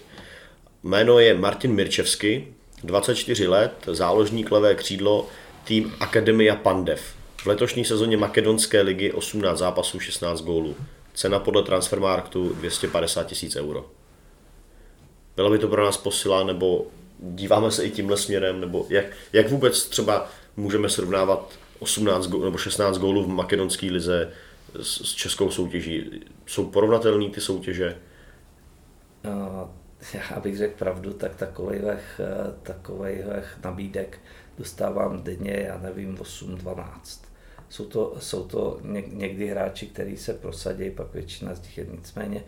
Jméno 0.82 1.18
je 1.18 1.34
Martin 1.34 1.72
Mirčevsky, 1.72 2.48
24 2.84 3.48
let, 3.48 3.72
záložník 3.86 4.50
levé 4.50 4.74
křídlo, 4.74 5.28
tým 5.64 5.94
Akademia 6.00 6.56
Pandev. 6.56 7.02
V 7.36 7.46
letošní 7.46 7.84
sezóně 7.84 8.16
Makedonské 8.16 8.80
ligy 8.80 9.12
18 9.12 9.58
zápasů, 9.58 10.00
16 10.00 10.40
gólů. 10.40 10.76
Cena 11.14 11.38
podle 11.38 11.62
Transfermarktu 11.62 12.48
250 12.48 13.26
tisíc 13.26 13.56
euro. 13.56 13.90
Bylo 15.36 15.50
by 15.50 15.58
to 15.58 15.68
pro 15.68 15.84
nás 15.84 15.96
posila, 15.96 16.44
nebo 16.44 16.86
díváme 17.18 17.70
se 17.70 17.84
i 17.84 17.90
tímhle 17.90 18.16
směrem, 18.16 18.60
nebo 18.60 18.86
jak, 18.88 19.04
jak 19.32 19.50
vůbec 19.50 19.86
třeba 19.86 20.30
můžeme 20.58 20.88
srovnávat 20.88 21.58
18 21.78 22.28
nebo 22.28 22.58
16 22.58 22.98
gólů 22.98 23.24
v 23.24 23.28
makedonské 23.28 23.86
lize 23.86 24.32
s, 24.82 25.10
s 25.10 25.14
českou 25.14 25.50
soutěží. 25.50 26.24
Jsou 26.46 26.70
porovnatelné 26.70 27.30
ty 27.30 27.40
soutěže? 27.40 27.96
No, 29.24 29.74
já 30.30 30.40
bych 30.40 30.56
řekl 30.56 30.78
pravdu, 30.78 31.12
tak 31.12 31.36
takových, 31.36 32.20
takových 32.62 33.58
nabídek 33.64 34.20
dostávám 34.58 35.22
denně, 35.22 35.64
já 35.66 35.78
nevím, 35.78 36.16
8-12. 36.16 36.84
Jsou 37.68 37.84
to, 37.84 38.16
jsou 38.18 38.44
to 38.44 38.80
někdy 39.06 39.46
hráči, 39.46 39.86
kteří 39.86 40.16
se 40.16 40.34
prosadí, 40.34 40.90
pak 40.90 41.14
většina 41.14 41.54
z 41.54 41.62
nich 41.62 41.78
je 41.78 41.86
nicméně 41.90 42.44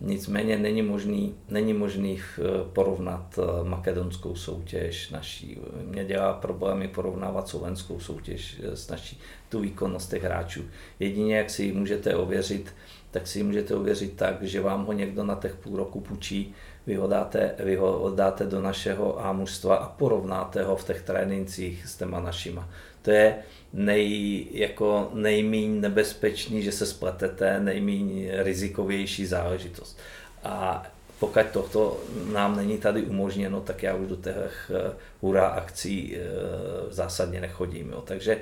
Nicméně 0.00 0.58
není 0.58 0.82
možný, 0.82 1.34
není 1.48 1.72
možný 1.72 2.20
eh, 2.20 2.42
porovnat 2.72 3.38
eh, 3.38 3.64
makedonskou 3.64 4.34
soutěž 4.34 5.10
naší. 5.10 5.58
Mě 5.84 6.04
dělá 6.04 6.32
problémy 6.32 6.88
porovnávat 6.88 7.48
slovenskou 7.48 8.00
soutěž 8.00 8.60
eh, 8.62 8.76
s 8.76 8.88
naší, 8.88 9.20
tu 9.48 9.60
výkonnost 9.60 10.10
těch 10.10 10.22
hráčů. 10.22 10.64
Jedině, 11.00 11.36
jak 11.36 11.50
si 11.50 11.64
ji 11.64 11.72
můžete 11.72 12.16
ověřit, 12.16 12.74
tak 13.10 13.26
si 13.26 13.38
ji 13.38 13.42
můžete 13.42 13.74
ověřit 13.74 14.16
tak, 14.16 14.42
že 14.42 14.60
vám 14.60 14.84
ho 14.84 14.92
někdo 14.92 15.24
na 15.24 15.34
těch 15.34 15.54
půl 15.54 15.76
roku 15.76 16.00
půjčí, 16.00 16.54
vy 16.86 16.94
ho 16.94 17.06
dáte, 17.06 17.54
vy 17.58 17.76
ho 17.76 18.12
dáte 18.14 18.46
do 18.46 18.60
našeho 18.60 19.26
A 19.26 19.32
mužstva 19.32 19.76
a 19.76 19.88
porovnáte 19.88 20.62
ho 20.62 20.76
v 20.76 20.84
těch 20.84 21.02
trénincích 21.02 21.86
s 21.86 21.96
těma 21.96 22.20
našima. 22.20 22.68
To 23.02 23.10
je 23.10 23.36
nej, 23.72 24.46
jako 24.50 25.10
nejméně 25.14 25.80
nebezpečný, 25.80 26.62
že 26.62 26.72
se 26.72 26.86
spletete, 26.86 27.60
nejméně 27.60 28.42
rizikovější 28.42 29.26
záležitost. 29.26 29.98
A 30.44 30.86
pokud 31.20 31.46
tohoto 31.52 32.00
nám 32.32 32.56
není 32.56 32.78
tady 32.78 33.02
umožněno, 33.02 33.60
tak 33.60 33.82
já 33.82 33.94
už 33.94 34.08
do 34.08 34.16
těch 34.16 34.70
uh, 34.70 34.92
hurá 35.20 35.46
akcí 35.46 36.16
uh, 36.16 36.92
zásadně 36.92 37.40
nechodím. 37.40 37.90
Jo. 37.90 38.02
Takže, 38.06 38.36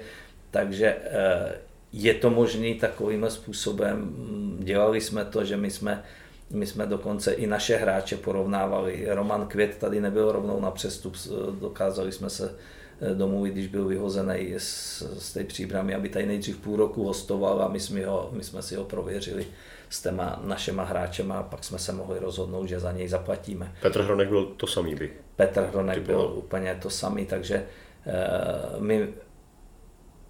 takže 0.50 0.96
uh, 0.96 1.52
je 1.92 2.14
to 2.14 2.30
možné 2.30 2.74
takovým 2.74 3.26
způsobem. 3.28 4.14
Dělali 4.58 5.00
jsme 5.00 5.24
to, 5.24 5.44
že 5.44 5.56
my 5.56 5.70
jsme 5.70 6.04
my 6.50 6.66
jsme 6.66 6.86
dokonce 6.86 7.32
i 7.32 7.46
naše 7.46 7.76
hráče 7.76 8.16
porovnávali. 8.16 9.06
Roman 9.08 9.46
Květ 9.46 9.76
tady 9.76 10.00
nebyl 10.00 10.32
rovnou 10.32 10.60
na 10.60 10.70
přestup, 10.70 11.16
dokázali 11.60 12.12
jsme 12.12 12.30
se 12.30 12.54
Eh, 13.00 13.14
domluvit, 13.14 13.50
když 13.50 13.66
byl 13.66 13.84
vyhozený 13.84 14.54
z, 14.58 15.02
z 15.18 15.32
té 15.32 15.44
příbramy, 15.44 15.94
aby 15.94 16.08
tady 16.08 16.26
nejdřív 16.26 16.58
půl 16.58 16.76
roku 16.76 17.04
hostoval 17.04 17.62
a 17.62 17.68
my 17.68 17.80
jsme, 17.80 18.06
ho, 18.06 18.28
my 18.32 18.44
jsme 18.44 18.62
si 18.62 18.76
ho 18.76 18.84
prověřili 18.84 19.46
s 19.90 20.02
těma 20.02 20.40
našima 20.44 20.84
hráčema 20.84 21.38
a 21.38 21.42
pak 21.42 21.64
jsme 21.64 21.78
se 21.78 21.92
mohli 21.92 22.18
rozhodnout, 22.18 22.66
že 22.66 22.80
za 22.80 22.92
něj 22.92 23.08
zaplatíme. 23.08 23.72
Petr 23.82 24.02
Hronek 24.02 24.28
byl 24.28 24.44
to 24.44 24.66
samý 24.66 24.94
by. 24.94 25.12
Petr 25.36 25.60
Hronek 25.60 25.98
byl 25.98 26.32
úplně 26.34 26.78
to 26.82 26.90
samý, 26.90 27.26
takže 27.26 27.64
uh, 28.06 28.82
my 28.82 29.08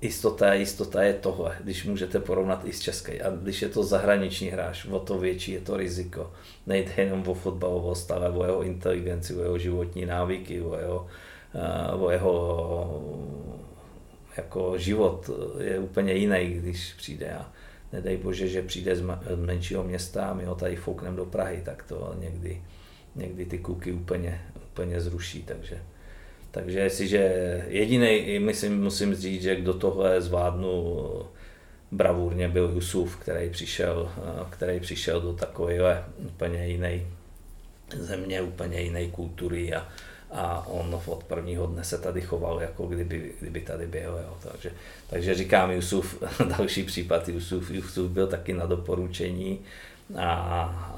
jistota, 0.00 0.54
jistota 0.54 1.02
je 1.02 1.14
tohle, 1.14 1.56
když 1.60 1.84
můžete 1.84 2.20
porovnat 2.20 2.64
i 2.64 2.72
s 2.72 2.80
české. 2.80 3.20
A 3.20 3.30
když 3.30 3.62
je 3.62 3.68
to 3.68 3.82
zahraniční 3.82 4.48
hráč, 4.48 4.84
o 4.84 4.98
to 4.98 5.18
větší 5.18 5.52
je 5.52 5.60
to 5.60 5.76
riziko. 5.76 6.32
Nejde 6.66 6.92
jenom 6.96 7.28
o 7.28 7.34
fotbalovost, 7.34 8.10
ale 8.10 8.30
o 8.30 8.44
jeho 8.44 8.62
inteligenci, 8.62 9.34
o 9.36 9.42
jeho 9.42 9.58
životní 9.58 10.06
návyky, 10.06 10.60
o 10.60 10.78
jeho 10.78 11.06
Eh, 11.06 11.26
o 11.98 12.10
jeho 12.10 13.02
jako 14.36 14.78
život 14.78 15.30
je 15.60 15.78
úplně 15.78 16.12
jiný, 16.12 16.44
když 16.44 16.92
přijde 16.92 17.32
a 17.32 17.52
nedej 17.92 18.16
bože, 18.16 18.48
že 18.48 18.62
přijde 18.62 18.96
z 18.96 19.02
menšího 19.36 19.84
města 19.84 20.26
a 20.26 20.34
my 20.34 20.44
ho 20.44 20.54
tady 20.54 20.76
foukneme 20.76 21.16
do 21.16 21.24
Prahy, 21.24 21.62
tak 21.64 21.82
to 21.82 22.14
někdy, 22.18 22.62
někdy 23.16 23.46
ty 23.46 23.58
kuky 23.58 23.92
úplně, 23.92 24.40
úplně 24.72 25.00
zruší, 25.00 25.42
takže 25.42 25.80
takže 26.50 26.78
jestliže 26.78 27.18
jediný, 27.68 28.38
myslím, 28.38 28.82
musím 28.82 29.14
říct, 29.14 29.42
že 29.42 29.56
kdo 29.56 29.74
tohle 29.74 30.20
zvládnu 30.20 30.96
bravurně 31.92 32.48
byl 32.48 32.72
Jusuf, 32.74 33.16
který 33.16 33.50
přišel, 33.50 34.12
eh, 34.16 34.46
který 34.50 34.80
přišel 34.80 35.20
do 35.20 35.32
takové 35.32 36.04
úplně 36.18 36.66
jiné 36.66 37.00
země, 37.96 38.42
úplně 38.42 38.80
jiné 38.80 39.06
kultury 39.06 39.74
a, 39.74 39.88
a 40.30 40.66
on 40.66 41.00
od 41.06 41.24
prvního 41.24 41.66
dne 41.66 41.84
se 41.84 41.98
tady 41.98 42.20
choval, 42.20 42.60
jako 42.60 42.86
kdyby, 42.86 43.32
kdyby 43.40 43.60
tady 43.60 43.86
byl. 43.86 44.20
Jo. 44.24 44.36
Takže, 44.52 44.72
takže 45.10 45.34
říkám 45.34 45.70
Jusuf, 45.70 46.22
další 46.58 46.82
případ 46.82 47.28
Jusuf, 47.28 47.70
Jusuf 47.70 48.10
byl 48.10 48.26
taky 48.26 48.52
na 48.52 48.66
doporučení 48.66 49.60
a, 50.16 50.32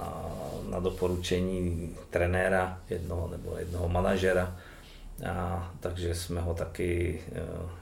a 0.00 0.30
na 0.70 0.80
doporučení 0.80 1.96
trenéra 2.10 2.80
jednoho 2.90 3.28
nebo 3.28 3.56
jednoho 3.58 3.88
manažera. 3.88 4.56
A, 5.30 5.70
takže 5.80 6.14
jsme 6.14 6.40
ho 6.40 6.54
taky 6.54 7.20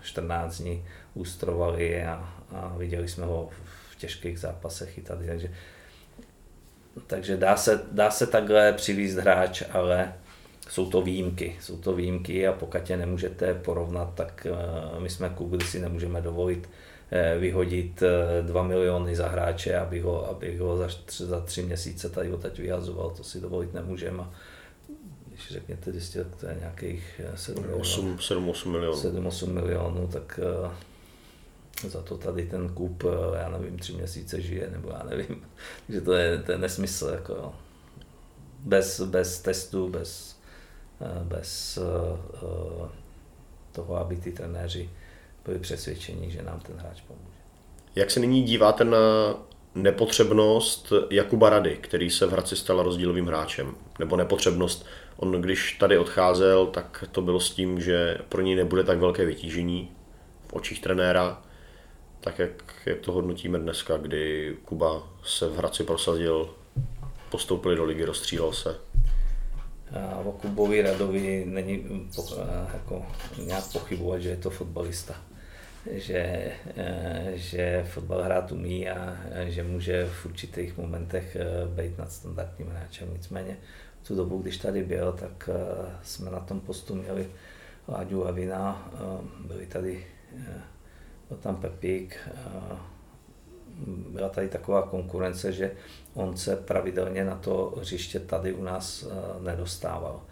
14 0.03 0.59
dní 0.59 0.85
ústrovali 1.15 2.05
a, 2.05 2.35
a 2.53 2.75
viděli 2.77 3.09
jsme 3.09 3.25
ho 3.25 3.51
v 3.91 3.97
těžkých 3.97 4.41
zápasech 4.41 4.99
i 4.99 5.03
tady. 5.03 5.27
Takže, 5.27 5.51
takže 7.07 7.37
dá, 7.37 7.57
se, 7.57 7.81
dá 7.93 8.11
se 8.11 8.27
takhle 8.27 8.73
přivízt 8.73 9.19
hráč, 9.19 9.63
ale 9.73 10.13
jsou 10.69 10.91
to 10.91 11.03
výjimky. 11.03 11.57
Jsou 11.61 11.77
to 11.77 11.93
výjimky 11.93 12.49
a 12.49 12.53
pokud 12.53 12.91
je 12.91 12.97
nemůžete 12.97 13.55
porovnat, 13.55 14.15
tak 14.15 14.47
eh, 14.51 15.01
my 15.01 15.11
jsme 15.11 15.29
klub, 15.29 15.51
kdy 15.51 15.65
si 15.65 15.81
nemůžeme 15.81 16.21
dovolit 16.21 16.71
eh, 17.11 17.39
vyhodit 17.39 18.03
2 18.43 18.61
eh, 18.65 18.69
miliony 18.69 19.17
za 19.17 19.29
hráče, 19.29 19.79
aby 19.79 20.01
ho, 20.01 20.31
aby 20.31 20.57
ho 20.57 20.77
za, 20.77 20.89
tři, 21.05 21.25
za 21.25 21.41
tři 21.41 21.63
měsíce 21.63 22.09
tady 22.09 22.31
teď 22.43 22.59
vyhazoval, 22.59 23.11
to 23.11 23.25
si 23.25 23.41
dovolit 23.41 23.75
nemůžeme. 23.75 24.25
Když 25.29 25.53
řekněte, 25.53 25.93
že 26.01 26.25
to 26.25 26.47
je 26.47 26.57
nějakých 26.61 27.21
7-8 27.35 28.71
milionů. 28.71 28.97
7-8 28.97 29.53
milionů, 29.53 30.07
tak 30.07 30.41
za 31.89 32.03
to 32.03 32.19
tady 32.19 32.47
ten 32.47 32.69
kup, 32.69 33.05
já 33.41 33.49
nevím, 33.49 33.79
tři 33.79 33.93
měsíce 33.93 34.41
žije, 34.41 34.71
nebo 34.71 34.91
já 34.91 35.03
nevím. 35.11 35.47
Takže 35.87 36.01
to 36.01 36.13
je, 36.13 36.39
to 36.39 36.53
je 36.53 36.59
nesmysl. 36.59 37.07
Jako, 37.07 37.33
jo. 37.33 37.53
Bez, 38.59 39.01
bez 39.01 39.41
testu, 39.41 39.89
bez 39.89 40.38
bez 41.25 41.79
eh, 41.79 42.89
toho, 43.73 43.97
aby 43.97 44.17
ty 44.17 44.33
trenéři 44.33 44.91
byli 45.45 45.59
přesvědčeni, 45.59 46.31
že 46.31 46.43
nám 46.43 46.61
ten 46.61 46.77
hráč 46.77 47.01
pomůže. 47.01 47.39
Jak 47.97 48.11
se 48.11 48.21
nyní 48.21 48.43
díváte 48.43 48.85
na 48.85 48.99
nepotřebnost 49.75 50.93
Jakuba 51.11 51.51
Rady, 51.51 51.77
který 51.77 52.11
se 52.11 52.27
v 52.27 52.31
Hradci 52.31 52.57
stal 52.57 52.83
rozdílovým 52.83 53.27
hráčem? 53.27 53.75
Nebo 53.99 54.17
nepotřebnost, 54.17 54.87
on 55.17 55.33
když 55.33 55.73
tady 55.73 55.99
odcházel, 55.99 56.67
tak 56.67 57.05
to 57.13 57.23
bylo 57.23 57.41
s 57.41 57.51
tím, 57.51 57.81
že 57.81 58.19
pro 58.29 58.43
něj 58.43 58.57
nebude 58.57 58.85
tak 58.85 58.99
velké 58.99 59.25
vytížení 59.25 59.93
v 60.49 60.53
očích 60.53 60.81
trenéra. 60.81 61.43
Tak 62.21 62.39
jak, 62.39 62.51
jak 62.87 62.99
to 62.99 63.13
hodnotíme 63.13 63.59
dneska, 63.59 63.97
kdy 63.97 64.57
Kuba 64.65 65.03
se 65.25 65.49
v 65.49 65.57
Hradci 65.57 65.85
prosadil, 65.85 66.51
postoupili 67.31 67.77
do 67.77 67.85
ligy, 67.85 68.05
rozstřílel 68.05 68.53
se? 68.53 68.88
O 70.25 70.33
Kubovi 70.33 70.83
Radovi 70.83 71.45
není 71.47 72.11
jako 72.73 73.07
nějak 73.45 73.73
pochybovat, 73.73 74.19
že 74.19 74.29
je 74.29 74.37
to 74.37 74.51
fotbalista. 74.51 75.15
Že, 75.91 76.53
e, 76.77 77.33
že 77.35 77.85
fotbal 77.89 78.23
hrát 78.23 78.53
umí 78.53 78.89
a 78.89 79.17
že 79.47 79.63
může 79.63 80.07
v 80.07 80.27
určitých 80.27 80.77
momentech 80.77 81.37
být 81.77 81.99
nadstandardním 81.99 82.69
hráčem. 82.69 83.09
Nicméně 83.13 83.57
tu 84.09 84.15
dobu, 84.15 84.39
když 84.39 84.57
tady 84.57 84.85
byl, 84.85 85.13
tak 85.13 85.51
jsme 86.03 86.31
na 86.31 86.41
tom 86.41 86.61
postu 86.61 86.95
měli 86.95 87.27
Láďu 87.89 88.29
a 88.29 88.31
Vina, 88.31 88.91
byli 89.47 89.67
tady, 89.67 90.07
byl 91.29 91.39
tam 91.39 91.57
Pepík, 91.57 92.29
byla 93.87 94.29
tady 94.29 94.49
taková 94.49 94.83
konkurence, 94.83 95.53
že 95.53 95.71
on 96.15 96.37
se 96.37 96.57
pravidelně 96.57 97.25
na 97.25 97.37
to 97.37 97.75
hřiště 97.81 98.21
tady 98.21 98.53
u 98.53 98.63
nás 98.63 99.07
nedostával 99.41 100.23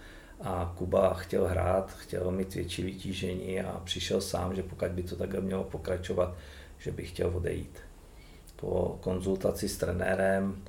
a 0.40 0.74
Kuba 0.78 1.14
chtěl 1.14 1.46
hrát, 1.46 1.92
chtěl 1.92 2.30
mít 2.30 2.54
větší 2.54 2.82
vytížení 2.82 3.60
a 3.60 3.80
přišel 3.84 4.20
sám, 4.20 4.54
že 4.54 4.62
pokud 4.62 4.88
by 4.88 5.02
to 5.02 5.16
takhle 5.16 5.40
mělo 5.40 5.64
pokračovat, 5.64 6.34
že 6.78 6.92
by 6.92 7.04
chtěl 7.04 7.36
odejít. 7.36 7.78
Po 8.56 8.98
konzultaci 9.00 9.68
s 9.68 9.76
trenérem 9.76 10.62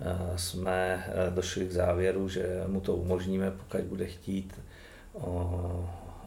eh, 0.00 0.38
jsme 0.38 1.06
eh, 1.08 1.30
došli 1.30 1.66
k 1.66 1.72
závěru, 1.72 2.28
že 2.28 2.64
mu 2.66 2.80
to 2.80 2.96
umožníme, 2.96 3.50
pokud 3.50 3.80
bude 3.80 4.06
chtít. 4.06 4.60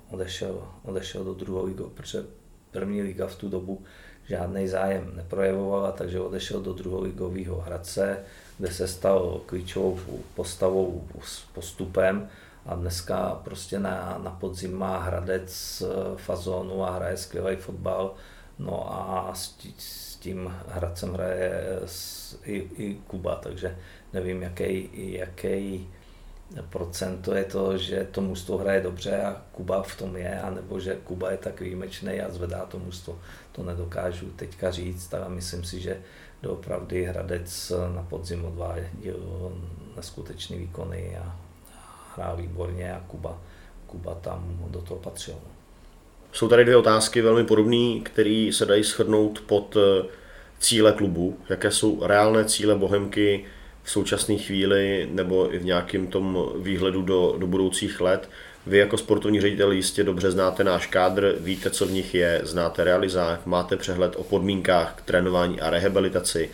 Odešel, 0.09 0.67
odešel 0.83 1.23
do 1.23 1.33
druhé 1.33 1.65
ligy, 1.65 1.83
protože 1.93 2.23
první 2.71 3.01
liga 3.01 3.27
v 3.27 3.35
tu 3.35 3.49
dobu 3.49 3.83
žádný 4.31 4.67
zájem 4.67 5.11
neprojevovala, 5.15 5.91
takže 5.91 6.19
odešel 6.19 6.61
do 6.61 6.73
druholigového 6.73 7.59
Hradce, 7.61 8.23
kde 8.57 8.71
se 8.71 8.87
stal 8.87 9.41
klíčovou 9.45 9.99
postavou 10.35 11.03
s 11.19 11.43
postupem 11.51 12.29
a 12.65 12.75
dneska 12.75 13.41
prostě 13.43 13.79
na, 13.79 14.19
na 14.23 14.31
podzim 14.31 14.77
má 14.77 14.97
Hradec 14.97 15.51
eh, 15.51 16.17
fazónu 16.17 16.83
a 16.83 16.95
hraje 16.95 17.17
skvělý 17.17 17.55
fotbal. 17.55 18.13
No 18.59 18.93
a 18.93 19.31
s, 19.33 19.57
s 19.77 20.15
tím 20.15 20.53
Hradcem 20.67 21.13
hraje 21.13 21.79
s, 21.85 22.37
i, 22.45 22.55
i 22.77 22.95
Kuba, 23.07 23.35
takže 23.35 23.77
nevím, 24.13 24.41
jaký, 24.41 24.89
jaký 24.93 25.87
procento 26.69 27.33
je 27.33 27.43
to, 27.43 27.77
že 27.77 28.07
to 28.11 28.21
mužstvo 28.21 28.57
hraje 28.57 28.81
dobře 28.81 29.21
a 29.21 29.41
Kuba 29.51 29.83
v 29.83 29.95
tom 29.95 30.17
je, 30.17 30.39
anebo 30.39 30.79
že 30.79 30.99
Kuba 31.03 31.31
je 31.31 31.37
tak 31.37 31.61
výjimečný 31.61 32.21
a 32.21 32.31
zvedá 32.31 32.65
to 32.65 32.79
mužstvo. 32.79 33.19
To 33.51 33.63
nedokážu 33.63 34.29
teďka 34.35 34.71
říct, 34.71 35.13
ale 35.13 35.29
myslím 35.29 35.63
si, 35.63 35.79
že 35.79 36.01
doopravdy 36.43 37.03
Hradec 37.03 37.71
na 37.95 38.03
podzim 38.03 38.45
odváděl 38.45 39.51
neskutečný 39.95 40.57
výkony 40.57 41.17
a 41.17 41.35
hrál 42.15 42.37
výborně 42.37 42.93
a 42.93 42.99
Kuba, 43.07 43.41
Kuba 43.87 44.15
tam 44.15 44.57
do 44.67 44.81
toho 44.81 44.99
patřil. 44.99 45.35
Jsou 46.33 46.47
tady 46.47 46.63
dvě 46.63 46.77
otázky 46.77 47.21
velmi 47.21 47.43
podobné, 47.43 47.99
které 48.03 48.49
se 48.53 48.65
dají 48.65 48.83
shrnout 48.83 49.41
pod 49.41 49.77
eh, 49.77 50.05
cíle 50.59 50.91
klubu. 50.91 51.37
Jaké 51.49 51.71
jsou 51.71 52.07
reálné 52.07 52.45
cíle 52.45 52.75
Bohemky 52.75 53.45
v 53.83 53.91
současné 53.91 54.37
chvíli 54.37 55.09
nebo 55.11 55.53
i 55.53 55.57
v 55.57 55.65
nějakém 55.65 56.07
tom 56.07 56.51
výhledu 56.59 57.01
do, 57.01 57.35
do 57.37 57.47
budoucích 57.47 58.01
let. 58.01 58.29
Vy 58.65 58.77
jako 58.77 58.97
sportovní 58.97 59.41
ředitel 59.41 59.71
jistě 59.71 60.03
dobře 60.03 60.31
znáte 60.31 60.63
náš 60.63 60.87
kádr, 60.87 61.35
víte, 61.39 61.69
co 61.69 61.85
v 61.85 61.91
nich 61.91 62.15
je, 62.15 62.41
znáte 62.43 62.83
realizák, 62.83 63.45
máte 63.45 63.77
přehled 63.77 64.15
o 64.15 64.23
podmínkách 64.23 64.93
k 64.95 65.01
trénování 65.01 65.61
a 65.61 65.69
rehabilitaci. 65.69 66.49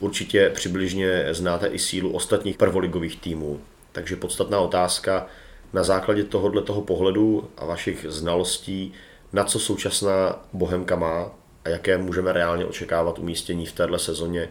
Určitě 0.00 0.50
přibližně 0.54 1.26
znáte 1.30 1.66
i 1.66 1.78
sílu 1.78 2.12
ostatních 2.12 2.56
prvoligových 2.56 3.20
týmů. 3.20 3.60
Takže 3.92 4.16
podstatná 4.16 4.60
otázka 4.60 5.26
na 5.72 5.84
základě 5.84 6.24
tohohle 6.24 6.62
toho 6.62 6.82
pohledu 6.82 7.50
a 7.56 7.64
vašich 7.64 8.06
znalostí, 8.08 8.92
na 9.32 9.44
co 9.44 9.58
současná 9.58 10.44
Bohemka 10.52 10.96
má 10.96 11.30
a 11.64 11.68
jaké 11.68 11.98
můžeme 11.98 12.32
reálně 12.32 12.64
očekávat 12.64 13.18
umístění 13.18 13.66
v 13.66 13.72
téhle 13.72 13.98
sezóně 13.98 14.48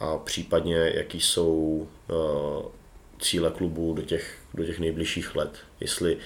a 0.00 0.18
případně 0.18 0.92
jaký 0.94 1.20
jsou 1.20 1.86
uh, 2.08 2.70
cíle 3.18 3.50
klubu 3.50 3.94
do 3.94 4.02
těch, 4.02 4.34
do 4.54 4.64
těch 4.64 4.78
nejbližších 4.78 5.36
let. 5.36 5.56
Jestli 5.80 6.16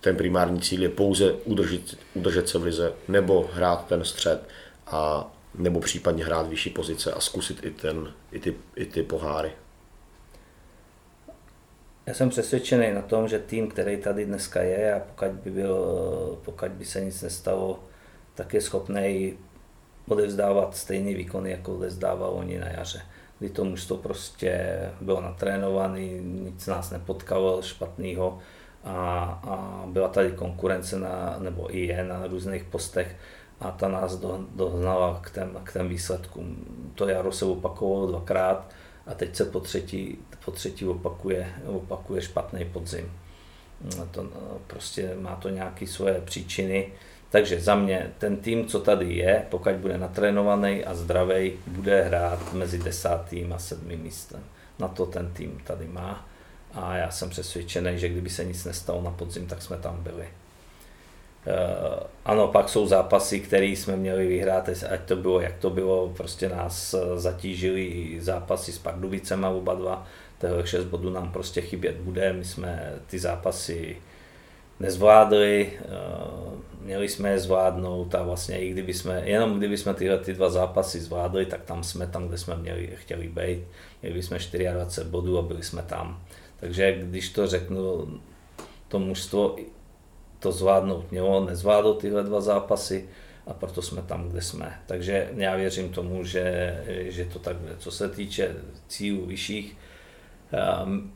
ten 0.00 0.16
primární 0.16 0.60
cíl 0.60 0.82
je 0.82 0.88
pouze 0.88 1.32
udržet, 1.32 1.98
udržet 2.14 2.48
se 2.48 2.58
v 2.58 2.62
lize, 2.62 2.92
nebo 3.08 3.50
hrát 3.52 3.86
ten 3.86 4.04
střed 4.04 4.48
a 4.86 5.30
nebo 5.54 5.80
případně 5.80 6.24
hrát 6.24 6.48
vyšší 6.48 6.70
pozice 6.70 7.12
a 7.12 7.20
zkusit 7.20 7.64
i, 7.64 7.70
ten, 7.70 8.12
i, 8.32 8.40
ty, 8.40 8.54
i 8.76 8.86
ty 8.86 9.02
poháry. 9.02 9.52
Já 12.06 12.14
jsem 12.14 12.28
přesvědčený 12.28 12.92
na 12.92 13.02
tom, 13.02 13.28
že 13.28 13.38
tým, 13.38 13.68
který 13.68 13.96
tady 13.96 14.24
dneska 14.24 14.62
je 14.62 14.94
a 14.94 15.00
pokud 15.00 15.30
by, 15.30 15.50
byl, 15.50 15.76
pokud 16.44 16.68
by 16.70 16.84
se 16.84 17.00
nic 17.00 17.22
nestalo, 17.22 17.84
tak 18.34 18.54
je 18.54 18.60
schopný 18.60 19.38
odevzdávat 20.08 20.76
stejný 20.76 21.14
výkony, 21.14 21.50
jako 21.50 21.74
odevzdával 21.74 22.30
oni 22.30 22.58
na 22.58 22.68
jaře. 22.68 23.02
Kdy 23.38 23.50
to 23.50 23.64
mužstvo 23.64 23.96
prostě 23.96 24.76
bylo 25.00 25.20
natrénovaný, 25.20 26.20
nic 26.20 26.66
nás 26.66 26.90
nepotkalo 26.90 27.62
špatného 27.62 28.38
a, 28.84 29.24
a 29.42 29.84
byla 29.86 30.08
tady 30.08 30.32
konkurence 30.32 30.98
na, 30.98 31.36
nebo 31.38 31.76
i 31.76 31.80
je 31.80 32.04
na 32.04 32.26
různých 32.26 32.64
postech 32.64 33.16
a 33.60 33.70
ta 33.70 33.88
nás 33.88 34.16
do, 34.16 34.46
dohnala 34.54 35.20
k 35.22 35.30
těm, 35.30 35.60
k 35.64 35.72
těm 35.72 35.88
výsledkům. 35.88 36.56
To 36.94 37.08
jaro 37.08 37.32
se 37.32 37.44
opakovalo 37.44 38.06
dvakrát 38.06 38.70
a 39.06 39.14
teď 39.14 39.36
se 39.36 39.44
po 39.44 39.60
třetí, 39.60 40.18
po 40.44 40.50
třetí 40.50 40.86
opakuje, 40.86 41.48
opakuje 41.66 42.22
špatný 42.22 42.64
podzim. 42.64 43.12
To 44.10 44.26
prostě 44.66 45.16
má 45.20 45.36
to 45.36 45.48
nějaké 45.48 45.86
svoje 45.86 46.20
příčiny. 46.20 46.92
Takže 47.34 47.60
za 47.60 47.74
mě 47.74 48.10
ten 48.18 48.36
tým, 48.36 48.66
co 48.66 48.80
tady 48.80 49.14
je, 49.14 49.46
pokud 49.50 49.72
bude 49.72 49.98
natrénovaný 49.98 50.84
a 50.84 50.94
zdravý, 50.94 51.52
bude 51.66 52.02
hrát 52.02 52.52
mezi 52.52 52.78
desátým 52.78 53.52
a 53.52 53.58
sedmým 53.58 54.00
místem. 54.00 54.40
Na 54.78 54.88
to 54.88 55.06
ten 55.06 55.30
tým 55.32 55.60
tady 55.64 55.86
má. 55.86 56.28
A 56.74 56.96
já 56.96 57.10
jsem 57.10 57.30
přesvědčený, 57.30 57.98
že 57.98 58.08
kdyby 58.08 58.30
se 58.30 58.44
nic 58.44 58.64
nestalo 58.64 59.02
na 59.02 59.10
podzim, 59.10 59.46
tak 59.46 59.62
jsme 59.62 59.76
tam 59.76 60.02
byli. 60.02 60.24
Eh, 60.24 62.06
ano, 62.24 62.48
pak 62.48 62.68
jsou 62.68 62.86
zápasy, 62.86 63.40
které 63.40 63.66
jsme 63.66 63.96
měli 63.96 64.26
vyhrát, 64.26 64.68
ať 64.90 65.00
to 65.00 65.16
bylo, 65.16 65.40
jak 65.40 65.56
to 65.56 65.70
bylo, 65.70 66.08
prostě 66.08 66.48
nás 66.48 66.94
eh, 66.94 67.18
zatížili 67.18 68.16
zápasy 68.20 68.72
s 68.72 68.78
Pardubicema 68.78 69.48
oba 69.48 69.74
dva, 69.74 70.06
těch 70.40 70.68
6 70.68 70.84
bodů 70.84 71.10
nám 71.10 71.32
prostě 71.32 71.60
chybět 71.60 71.96
bude, 71.96 72.32
my 72.32 72.44
jsme 72.44 72.92
ty 73.06 73.18
zápasy 73.18 73.96
nezvládli, 74.80 75.72
eh, 75.80 76.54
měli 76.80 77.08
jsme 77.08 77.30
je 77.30 77.38
zvládnout 77.38 78.14
a 78.14 78.22
vlastně 78.22 78.58
i 78.58 78.70
kdyby 78.70 78.94
jsme, 78.94 79.22
jenom 79.24 79.58
kdyby 79.58 79.78
jsme 79.78 79.94
tyhle 79.94 80.18
ty 80.18 80.34
dva 80.34 80.50
zápasy 80.50 81.00
zvládli, 81.00 81.46
tak 81.46 81.62
tam 81.62 81.84
jsme 81.84 82.06
tam, 82.06 82.28
kde 82.28 82.38
jsme 82.38 82.56
měli, 82.56 82.90
chtěli 82.94 83.28
být. 83.28 83.60
Měli 84.02 84.22
jsme 84.22 84.38
24 84.72 85.10
bodů 85.10 85.38
a 85.38 85.42
byli 85.42 85.62
jsme 85.62 85.82
tam. 85.82 86.22
Takže 86.60 86.98
když 87.02 87.28
to 87.28 87.46
řeknu, 87.46 88.06
to 88.88 88.98
mužstvo 88.98 89.56
to 90.38 90.52
zvládnout 90.52 91.10
mělo, 91.10 91.44
nezvládlo 91.44 91.94
tyhle 91.94 92.22
dva 92.22 92.40
zápasy 92.40 93.08
a 93.46 93.52
proto 93.52 93.82
jsme 93.82 94.02
tam, 94.02 94.28
kde 94.28 94.42
jsme. 94.42 94.80
Takže 94.86 95.30
já 95.36 95.56
věřím 95.56 95.88
tomu, 95.88 96.24
že, 96.24 96.76
že 96.88 97.24
to 97.24 97.38
tak 97.38 97.56
bude. 97.56 97.76
Co 97.78 97.90
se 97.90 98.08
týče 98.08 98.56
cílů 98.88 99.26
vyšších, 99.26 99.76
um, 100.84 101.12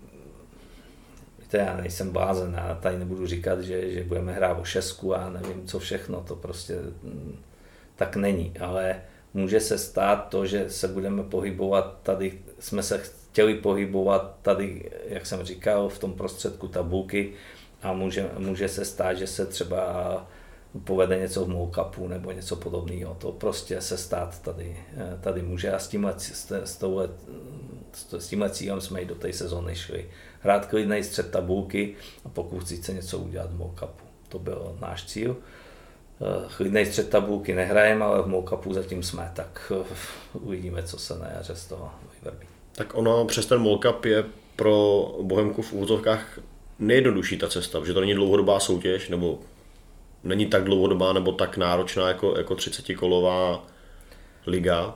víte, 1.49 1.59
já 1.59 1.77
nejsem 1.77 2.11
blázen, 2.11 2.55
já 2.55 2.75
tady 2.75 2.99
nebudu 2.99 3.27
říkat, 3.27 3.61
že, 3.61 3.93
že 3.93 4.05
budeme 4.05 4.33
hrát 4.33 4.59
o 4.59 4.65
šestku 4.65 5.15
a 5.15 5.31
nevím 5.31 5.67
co 5.67 5.79
všechno, 5.79 6.21
to 6.21 6.37
prostě 6.37 6.75
mm, 7.03 7.39
tak 7.97 8.17
není, 8.17 8.53
ale 8.61 9.03
může 9.35 9.61
se 9.61 9.79
stát 9.79 10.29
to, 10.29 10.47
že 10.47 10.71
se 10.71 10.89
budeme 10.89 11.23
pohybovat 11.23 11.99
tady, 12.03 12.39
jsme 12.59 12.83
se 12.83 12.99
chtěli 12.99 13.55
pohybovat 13.55 14.37
tady, 14.43 14.91
jak 15.09 15.27
jsem 15.27 15.45
říkal, 15.45 15.89
v 15.89 15.99
tom 15.99 16.13
prostředku 16.13 16.69
tabulky, 16.69 17.33
a 17.83 17.93
může, 17.93 18.31
může 18.39 18.69
se 18.69 18.85
stát, 18.85 19.15
že 19.15 19.27
se 19.27 19.47
třeba 19.47 20.27
povede 20.85 21.19
něco 21.19 21.45
v 21.45 21.49
mockupu 21.49 22.09
nebo 22.09 22.33
něco 22.33 22.57
podobného. 22.57 23.15
To 23.15 23.33
prostě 23.33 23.81
se 23.81 23.99
stát 23.99 24.43
tady, 24.43 24.77
tady 25.21 25.43
může 25.43 25.73
a 25.73 25.79
s 25.79 25.89
tímhle, 25.89 26.15
s, 26.19 26.51
s, 26.51 26.83
s 28.19 28.29
tímhle 28.29 28.51
cílem 28.51 28.81
jsme 28.81 29.01
i 29.01 29.07
do 29.07 29.15
té 29.15 29.33
sezóny 29.33 29.75
šli. 29.75 30.07
Hrát 30.41 30.67
klidný 30.67 31.05
střed 31.05 31.31
tabulky 31.31 31.95
a 32.25 32.29
pokusit 32.29 32.85
se 32.85 32.93
něco 32.93 33.19
udělat 33.19 33.51
v 33.51 33.59
mockupu. 33.59 34.05
To 34.29 34.39
byl 34.39 34.77
náš 34.81 35.05
cíl. 35.05 35.37
Klidný 36.57 36.87
střed 36.87 37.11
tabulky 37.11 37.55
nehrajeme, 37.55 38.05
ale 38.05 38.23
v 38.23 38.27
mockupu 38.27 38.75
zatím 38.75 39.03
jsme, 39.03 39.33
tak 39.35 39.73
uvidíme, 40.33 40.83
co 40.83 40.99
se 40.99 41.19
na 41.19 41.29
jaře 41.37 41.57
z 41.57 41.67
toho 41.67 41.91
vyvrbí. 42.23 42.47
Tak 42.73 42.95
ono 42.95 43.25
přes 43.25 43.47
ten 43.47 43.61
mockup 43.61 44.05
je 44.05 44.25
pro 44.57 45.07
Bohemku 45.23 45.63
v 45.63 45.73
úzovkách 45.73 46.39
nejjednodušší 46.79 47.39
ta 47.39 47.49
cesta, 47.49 47.85
že 47.87 47.95
to 47.95 48.01
není 48.01 48.15
dlouhodobá 48.15 48.61
soutěž, 48.61 49.09
nebo 49.09 49.39
není 50.25 50.47
tak 50.47 50.65
dlouhodobá 50.65 51.13
nebo 51.13 51.33
tak 51.33 51.57
náročná 51.57 52.09
jako, 52.09 52.39
jako 52.39 52.55
30-kolová 52.55 53.61
liga. 54.47 54.95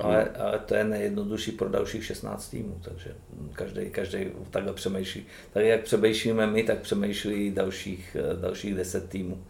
Ale, 0.00 0.28
ale, 0.28 0.58
to 0.58 0.74
je 0.74 0.84
nejjednodušší 0.84 1.52
pro 1.52 1.68
dalších 1.68 2.04
16 2.04 2.48
týmů, 2.48 2.80
takže 2.84 3.14
každý, 3.52 3.90
každý 3.90 4.26
takhle 4.50 4.72
přemýšlí. 4.72 5.26
Tak 5.52 5.64
jak 5.64 5.82
přemýšlíme 5.82 6.46
my, 6.46 6.62
tak 6.62 6.78
přemýšlí 6.78 7.50
dalších, 7.50 8.16
dalších 8.40 8.74
10 8.74 9.08
týmů. 9.08 9.44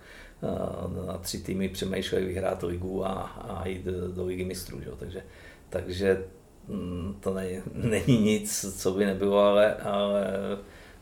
Na 1.07 1.19
tři 1.19 1.39
týmy 1.39 1.69
přemýšlejí 1.69 2.27
vyhrát 2.27 2.63
ligu 2.63 3.07
a, 3.07 3.13
a 3.23 3.69
jít 3.69 3.85
do, 3.85 4.13
do 4.13 4.27
ligy 4.27 4.45
mistrů. 4.45 4.81
Že? 4.81 4.91
Takže, 4.99 5.23
takže 5.69 6.25
mm, 6.69 7.17
to 7.21 7.35
není, 7.35 7.63
není 7.75 8.19
nic, 8.21 8.81
co 8.83 8.93
by 8.93 9.07
nebylo, 9.07 9.39
ale, 9.39 9.75
ale 9.75 10.27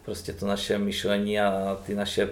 prostě 0.04 0.32
to 0.32 0.46
naše 0.46 0.78
myšlení 0.78 1.40
a 1.40 1.78
ty 1.86 1.94
naše 1.94 2.28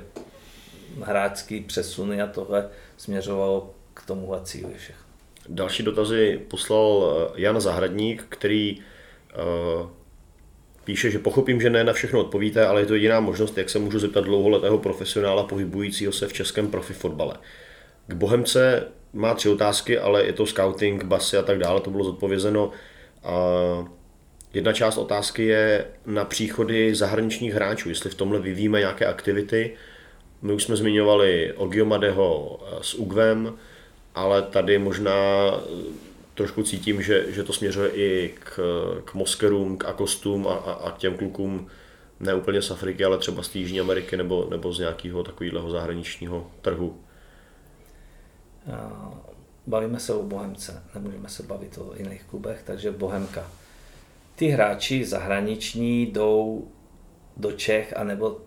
hráčské 1.02 1.60
přesuny 1.66 2.22
a 2.22 2.26
tohle 2.26 2.68
směřovalo 2.96 3.74
k 3.94 4.06
tomuhle 4.06 4.40
cíli 4.44 4.74
všech. 4.74 5.03
Další 5.48 5.82
dotazy 5.82 6.40
poslal 6.48 7.14
eh, 7.36 7.40
Jan 7.40 7.60
Zahradník, 7.60 8.24
který 8.28 8.78
uh, 8.78 9.88
píše, 10.84 11.10
že 11.10 11.18
pochopím, 11.18 11.60
že 11.60 11.70
ne 11.70 11.84
na 11.84 11.92
všechno 11.92 12.20
odpovíte, 12.20 12.66
ale 12.66 12.80
je 12.80 12.86
to 12.86 12.94
jediná 12.94 13.20
možnost, 13.20 13.58
jak 13.58 13.70
se 13.70 13.78
můžu 13.78 13.98
zeptat 13.98 14.24
dlouholetého 14.24 14.78
profesionála 14.78 15.44
pohybujícího 15.44 16.12
se 16.12 16.28
v 16.28 16.32
českém 16.32 16.70
profi 16.70 16.92
fotbale. 16.92 17.34
K 18.06 18.14
Bohemce 18.14 18.88
má 19.12 19.34
tři 19.34 19.48
otázky, 19.48 19.98
ale 19.98 20.24
je 20.24 20.32
to 20.32 20.46
scouting, 20.46 21.04
basy 21.04 21.36
a 21.36 21.42
tak 21.42 21.58
dále, 21.58 21.80
to 21.80 21.90
bylo 21.90 22.04
zodpovězeno. 22.04 22.70
Jedna 24.54 24.72
část 24.72 24.96
otázky 24.96 25.44
je 25.44 25.84
na 26.06 26.24
příchody 26.24 26.94
zahraničních 26.94 27.54
hráčů, 27.54 27.88
jestli 27.88 28.10
v 28.10 28.14
tomhle 28.14 28.38
vyvíjíme 28.38 28.78
nějaké 28.78 29.06
aktivity. 29.06 29.76
My 30.42 30.52
už 30.52 30.64
jsme 30.64 30.76
zmiňovali 30.76 31.52
Ogiomadeho 31.52 32.60
s 32.80 32.94
Ugvem, 32.94 33.54
ale 34.14 34.42
tady 34.42 34.78
možná 34.78 35.14
trošku 36.34 36.62
cítím, 36.62 37.02
že, 37.02 37.32
že 37.32 37.42
to 37.42 37.52
směřuje 37.52 37.90
i 37.90 38.34
k, 38.38 38.60
k 39.04 39.14
Moskerům, 39.14 39.76
k 39.78 39.84
Akostům 39.84 40.48
a, 40.48 40.54
a, 40.54 40.72
a 40.72 40.90
k 40.90 40.98
těm 40.98 41.16
klukům 41.16 41.66
ne 42.20 42.34
úplně 42.34 42.62
z 42.62 42.70
Afriky, 42.70 43.04
ale 43.04 43.18
třeba 43.18 43.42
z 43.42 43.54
Jižní 43.54 43.80
Ameriky 43.80 44.16
nebo, 44.16 44.46
nebo 44.50 44.72
z 44.72 44.78
nějakého 44.78 45.22
takového 45.22 45.70
zahraničního 45.70 46.50
trhu. 46.62 47.00
Bavíme 49.66 50.00
se 50.00 50.14
o 50.14 50.22
Bohemce, 50.22 50.82
nemůžeme 50.94 51.28
se 51.28 51.42
bavit 51.42 51.78
o 51.78 51.92
jiných 51.96 52.24
klubech, 52.24 52.62
takže 52.66 52.90
Bohemka. 52.90 53.50
Ty 54.34 54.48
hráči 54.48 55.04
zahraniční 55.04 56.06
jdou 56.06 56.68
do 57.36 57.52
Čech, 57.52 57.96
anebo 57.96 58.40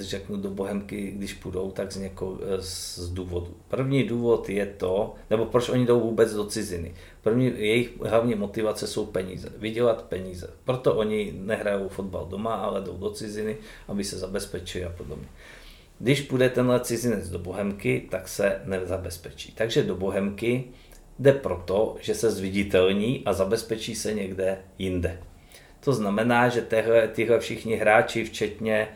řeknu 0.00 0.36
do 0.36 0.50
Bohemky, 0.50 1.10
když 1.10 1.34
půjdou, 1.34 1.70
tak 1.70 1.92
z, 1.92 1.96
něko, 1.96 2.38
z 2.58 3.08
důvodu. 3.08 3.54
První 3.68 4.04
důvod 4.04 4.48
je 4.48 4.66
to, 4.66 5.14
nebo 5.30 5.46
proč 5.46 5.68
oni 5.68 5.86
jdou 5.86 6.00
vůbec 6.00 6.34
do 6.34 6.44
ciziny. 6.46 6.94
První, 7.22 7.52
jejich 7.56 8.00
hlavní 8.00 8.34
motivace 8.34 8.86
jsou 8.86 9.06
peníze, 9.06 9.52
vydělat 9.58 10.02
peníze. 10.02 10.50
Proto 10.64 10.94
oni 10.94 11.34
nehrajou 11.38 11.88
fotbal 11.88 12.26
doma, 12.26 12.54
ale 12.54 12.80
jdou 12.80 12.96
do 12.96 13.10
ciziny, 13.10 13.56
aby 13.88 14.04
se 14.04 14.18
zabezpečili 14.18 14.84
a 14.84 14.90
podobně. 14.90 15.26
Když 15.98 16.20
půjde 16.20 16.50
tenhle 16.50 16.80
cizinec 16.80 17.28
do 17.30 17.38
Bohemky, 17.38 18.06
tak 18.10 18.28
se 18.28 18.60
nezabezpečí. 18.64 19.52
Takže 19.52 19.82
do 19.82 19.94
Bohemky 19.94 20.64
jde 21.18 21.32
proto, 21.32 21.96
že 22.00 22.14
se 22.14 22.30
zviditelní 22.30 23.22
a 23.26 23.32
zabezpečí 23.32 23.94
se 23.94 24.14
někde 24.14 24.58
jinde. 24.78 25.20
To 25.80 25.92
znamená, 25.92 26.48
že 26.48 26.62
tehle, 26.62 27.08
tyhle 27.08 27.38
všichni 27.38 27.76
hráči, 27.76 28.24
včetně 28.24 28.88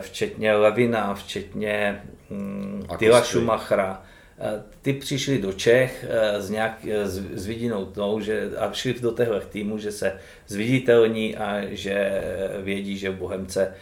včetně 0.00 0.52
Levina, 0.52 1.14
včetně 1.14 2.02
mm, 2.30 2.86
Tyla 2.98 3.22
Schumachera, 3.22 4.02
eh, 4.38 4.62
ty 4.82 4.92
přišli 4.92 5.38
do 5.38 5.52
Čech 5.52 6.06
eh, 6.08 6.42
s, 6.42 6.50
nějak, 6.50 6.78
s, 7.04 7.22
s 7.34 7.46
vidinou 7.46 7.84
tou, 7.84 8.20
že, 8.20 8.50
a 8.58 8.72
šli 8.72 8.94
do 8.94 9.12
téhle 9.12 9.40
týmu, 9.40 9.78
že 9.78 9.92
se 9.92 10.18
zviditelní 10.46 11.36
a 11.36 11.62
že 11.70 12.22
vědí, 12.62 12.98
že 12.98 13.10
v 13.10 13.16
Bohemce 13.16 13.74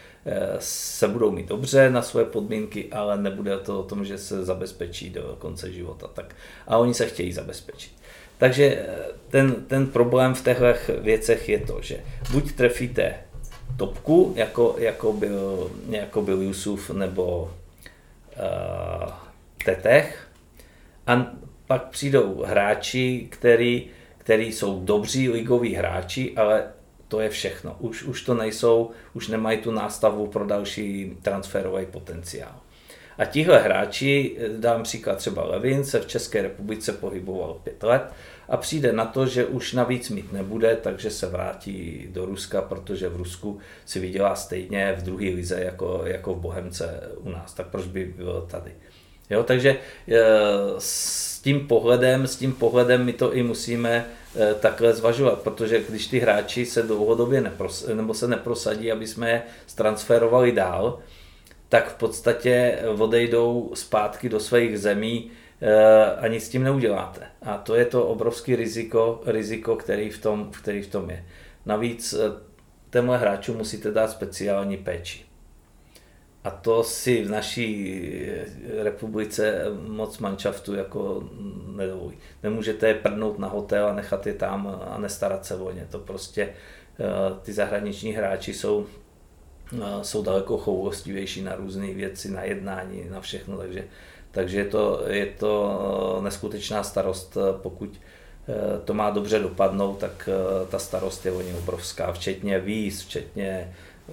se 0.59 1.09
budou 1.09 1.31
mít 1.31 1.49
dobře 1.49 1.91
na 1.91 2.03
své 2.03 2.25
podmínky, 2.25 2.89
ale 2.93 3.23
nebude 3.23 3.59
to 3.59 3.81
o 3.81 3.83
tom, 3.83 4.05
že 4.05 4.19
se 4.19 4.45
zabezpečí 4.45 5.11
do 5.11 5.37
konce 5.39 5.73
života. 5.73 6.07
Tak, 6.15 6.37
a 6.67 6.79
oni 6.79 6.95
se 6.95 7.07
chtějí 7.07 7.33
zabezpečit. 7.33 7.93
Takže 8.39 8.87
ten, 9.29 9.55
ten 9.55 9.87
problém 9.87 10.35
v 10.35 10.45
těchto 10.45 10.65
věcech 11.01 11.49
je 11.49 11.59
to, 11.59 11.79
že 11.83 12.01
buď 12.33 12.53
trefíte 12.53 13.15
topku, 13.77 14.33
jako, 14.37 14.75
jako, 14.79 15.13
byl, 15.13 15.71
jako 15.89 16.23
byl 16.23 16.43
Yusuf 16.43 16.91
nebo 16.91 17.43
uh, 17.43 19.13
Tetech. 19.65 20.29
A 21.07 21.27
pak 21.67 21.89
přijdou 21.89 22.45
hráči, 22.47 23.27
který, 23.31 23.87
který 24.19 24.53
jsou 24.53 24.85
dobří 24.85 25.29
ligoví 25.29 25.75
hráči, 25.75 26.33
ale 26.37 26.65
to 27.09 27.21
je 27.21 27.29
všechno. 27.29 27.77
Už, 27.79 28.03
už 28.03 28.23
to 28.23 28.35
nejsou, 28.35 28.91
už 29.15 29.29
nemají 29.29 29.59
tu 29.59 29.71
nástavu 29.71 30.27
pro 30.27 30.47
další 30.47 31.17
transferový 31.23 31.87
potenciál. 31.87 32.55
A 33.19 33.25
tihle 33.25 33.59
hráči, 33.59 34.37
dám 34.59 34.83
příklad 34.83 35.19
třeba 35.19 35.45
Levin, 35.45 35.85
se 35.85 36.01
v 36.01 36.07
České 36.07 36.43
republice 36.43 36.93
pohyboval 36.93 37.55
pět 37.65 37.83
let 37.83 38.03
a 38.51 38.57
přijde 38.57 38.93
na 38.93 39.05
to, 39.05 39.27
že 39.27 39.45
už 39.45 39.73
navíc 39.73 40.11
mít 40.11 40.33
nebude, 40.33 40.79
takže 40.83 41.11
se 41.11 41.27
vrátí 41.27 42.07
do 42.11 42.25
Ruska, 42.25 42.63
protože 42.63 43.09
v 43.09 43.17
Rusku 43.17 43.59
si 43.87 44.01
vydělá 44.01 44.35
stejně 44.35 44.95
v 44.99 45.03
druhé 45.03 45.25
lize 45.25 45.61
jako, 45.61 46.03
jako 46.05 46.35
v 46.35 46.41
Bohemce 46.41 47.01
u 47.17 47.31
nás. 47.31 47.55
Tak 47.55 47.67
proč 47.67 47.87
by 47.87 48.05
byl 48.05 48.47
tady? 48.51 48.73
Jo, 49.31 49.43
takže 49.43 49.71
e, 49.71 49.79
s 50.79 51.41
tím 51.41 51.67
pohledem, 51.67 52.27
s 52.27 52.37
tím 52.37 52.53
pohledem 52.53 53.05
my 53.05 53.13
to 53.13 53.35
i 53.35 53.43
musíme 53.43 54.07
e, 54.37 54.55
takhle 54.55 54.93
zvažovat, 54.93 55.41
protože 55.41 55.83
když 55.89 56.07
ty 56.07 56.19
hráči 56.19 56.67
se 56.67 56.83
dlouhodobě 56.83 57.41
nepros, 57.41 57.87
nebo 57.95 58.15
se 58.15 58.29
neprosadí, 58.29 58.93
aby 58.93 59.07
jsme 59.07 59.31
je 59.31 59.43
transferovali 59.75 60.53
dál, 60.53 60.99
tak 61.69 61.91
v 61.91 61.95
podstatě 61.95 62.79
odejdou 62.99 63.71
zpátky 63.75 64.29
do 64.29 64.41
svých 64.41 64.79
zemí 64.79 65.31
eh, 65.61 66.17
a 66.17 66.27
nic 66.27 66.45
s 66.45 66.49
tím 66.49 66.63
neuděláte. 66.63 67.27
A 67.43 67.57
to 67.59 67.75
je 67.75 67.85
to 67.85 68.07
obrovské 68.07 68.57
riziko, 68.57 69.23
riziko 69.27 69.77
který, 69.77 70.11
v 70.11 70.23
tom, 70.23 70.51
který 70.51 70.83
v 70.83 70.91
tom 70.91 71.11
je. 71.11 71.25
Navíc 71.67 72.13
eh, 72.13 72.19
tému 72.91 73.13
hráču 73.13 73.55
musíte 73.55 73.91
dát 73.91 74.11
speciální 74.11 74.77
péči. 74.77 75.25
A 76.45 76.51
to 76.51 76.85
si 76.85 77.25
v 77.25 77.31
naší 77.31 77.97
eh, 78.27 78.85
republice 78.85 79.65
moc 79.89 80.19
manšaftu 80.19 80.75
jako 80.75 81.31
nedovolí. 81.77 82.19
Nemůžete 82.43 82.89
je 82.89 82.95
prdnout 82.95 83.39
na 83.39 83.49
hotel 83.49 83.87
a 83.87 83.95
nechat 83.95 84.27
je 84.27 84.35
tam 84.35 84.79
a 84.91 84.99
nestarat 84.99 85.47
se 85.47 85.55
o 85.55 85.73
ně. 85.73 85.87
To 85.91 85.99
prostě 85.99 86.53
ty 87.43 87.53
zahraniční 87.53 88.13
hráči 88.13 88.55
jsou 88.55 88.87
jsou 90.03 90.23
daleko 90.23 90.59
choulostivější 90.59 91.43
na 91.43 91.55
různé 91.55 91.95
věci, 91.95 92.31
na 92.31 92.43
jednání, 92.43 93.05
na 93.11 93.21
všechno, 93.21 93.59
takže, 93.59 93.85
takže 94.31 94.59
je, 94.59 94.65
to, 94.65 95.03
je 95.07 95.27
to 95.27 96.21
neskutečná 96.23 96.83
starost, 96.83 97.37
pokud 97.63 98.01
eh, 98.49 98.55
to 98.85 98.95
má 98.95 99.11
dobře 99.11 99.39
dopadnout, 99.39 99.99
tak 99.99 100.29
eh, 100.33 100.67
ta 100.67 100.79
starost 100.79 101.27
je 101.27 101.33
o 101.33 101.43
ně 101.43 101.55
obrovská, 101.55 102.13
včetně 102.13 102.59
víz, 102.59 103.03
včetně 103.03 103.75
eh, 104.09 104.13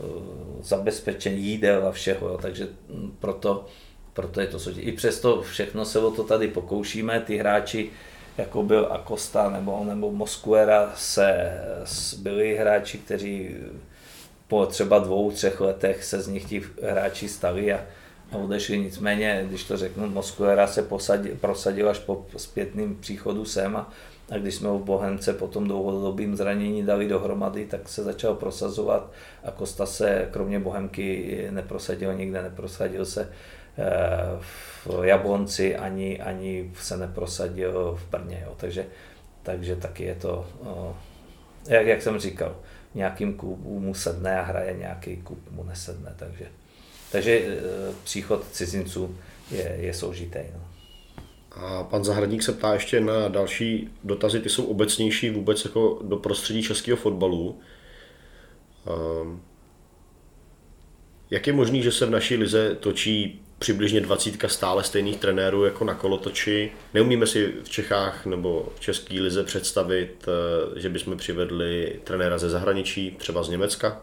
zabezpečení 0.62 1.42
jídel 1.42 1.88
a 1.88 1.92
všeho, 1.92 2.30
jo. 2.30 2.40
takže 2.42 2.68
hm, 2.90 3.16
proto, 3.20 3.66
proto 4.14 4.42
je 4.42 4.48
to 4.48 4.60
složité. 4.60 4.88
I 4.88 4.92
přesto 4.92 5.42
všechno 5.42 5.86
se 5.86 6.00
o 6.00 6.12
to 6.12 6.24
tady 6.24 6.48
pokoušíme, 6.48 7.20
ty 7.20 7.38
hráči, 7.38 7.90
jako 8.38 8.64
byl 8.64 8.88
Acosta 8.92 9.50
nebo, 9.50 9.84
nebo 9.84 10.12
Mosquera, 10.12 10.94
se, 10.96 11.54
byli 12.18 12.58
hráči, 12.58 12.98
kteří 12.98 13.56
po 14.48 14.66
třeba 14.66 15.00
dvou, 15.00 15.32
třech 15.32 15.62
letech 15.62 16.04
se 16.04 16.22
z 16.22 16.28
nich 16.28 16.46
ti 16.46 16.64
hráči 16.84 17.30
stali 17.30 17.74
a 17.74 17.86
odešli. 18.32 18.78
Nicméně, 18.78 19.46
když 19.48 19.64
to 19.64 19.78
řeknu, 19.78 20.10
Moskuera 20.10 20.68
se 20.68 20.84
posadil, 20.84 21.36
prosadil 21.42 21.90
až 21.90 22.00
po 22.00 22.26
zpětným 22.38 22.96
příchodu 22.96 23.46
sem 23.46 23.76
a, 23.76 23.90
a 24.30 24.38
když 24.38 24.56
jsme 24.56 24.70
ho 24.70 24.80
v 24.80 24.84
Bohemce 24.84 25.34
po 25.34 25.48
tom 25.48 25.68
dlouhodobým 25.68 26.36
zranění 26.36 26.84
dali 26.86 27.08
dohromady, 27.08 27.66
tak 27.66 27.90
se 27.90 28.04
začal 28.04 28.36
prosazovat 28.36 29.12
a 29.44 29.52
Kosta 29.52 29.86
se 29.86 30.28
kromě 30.32 30.60
Bohemky 30.60 31.48
neprosadil 31.52 32.14
nikde, 32.14 32.42
neprosadil 32.42 33.06
se 33.06 33.30
eh, 33.78 34.40
v 34.86 35.04
Jablonci 35.04 35.76
ani, 35.76 36.22
ani 36.22 36.72
se 36.82 36.98
neprosadil 36.98 38.00
v 38.02 38.10
Brně. 38.10 38.44
Jo. 38.46 38.54
Takže, 38.58 38.86
takže 39.44 39.76
taky 39.76 40.04
je 40.04 40.16
to, 40.16 40.46
jak, 41.68 41.88
jak 41.88 42.02
jsem 42.02 42.20
říkal, 42.20 42.56
nějakým 42.96 43.34
klubům 43.34 43.84
mu 43.84 43.94
sedne 43.94 44.40
a 44.40 44.44
hraje 44.44 44.74
nějaký 44.74 45.18
klub 45.18 45.40
mu 45.52 45.64
nesedne. 45.64 46.14
Takže, 46.16 46.46
takže 47.12 47.32
e, 47.32 47.58
příchod 48.04 48.46
cizinců 48.52 49.18
je, 49.52 49.78
je 49.80 49.94
složitý. 49.94 50.40
No. 50.54 50.68
A 51.52 51.84
pan 51.84 52.04
Zahradník 52.04 52.44
se 52.44 52.54
ptá 52.54 52.74
ještě 52.74 53.00
na 53.00 53.28
další 53.28 53.90
dotazy, 54.04 54.40
ty 54.40 54.50
jsou 54.50 54.66
obecnější 54.66 55.30
vůbec 55.30 55.66
jako 55.66 56.00
do 56.04 56.18
prostředí 56.18 56.64
českého 56.64 56.98
fotbalu. 56.98 57.60
Um, 59.22 59.42
jak 61.30 61.48
je 61.48 61.54
možný, 61.54 61.84
že 61.84 61.92
se 61.92 62.06
v 62.06 62.10
naší 62.10 62.36
lize 62.38 62.76
točí 62.76 63.42
přibližně 63.60 64.02
20 64.02 64.34
stále 64.48 64.84
stejných 64.84 65.18
trenérů 65.18 65.66
jako 65.66 65.86
na 65.86 65.94
kolotoči. 65.94 66.72
Neumíme 66.94 67.28
si 67.28 67.54
v 67.64 67.70
Čechách 67.70 68.26
nebo 68.26 68.70
v 68.76 68.80
České 68.80 69.22
lize 69.22 69.44
představit, 69.44 70.26
eh, 70.28 70.80
že 70.80 70.90
bychom 70.90 71.18
přivedli 71.18 72.00
trenéra 72.04 72.38
ze 72.38 72.50
zahraničí, 72.50 73.16
třeba 73.18 73.44
z 73.44 73.50
Německa. 73.50 74.02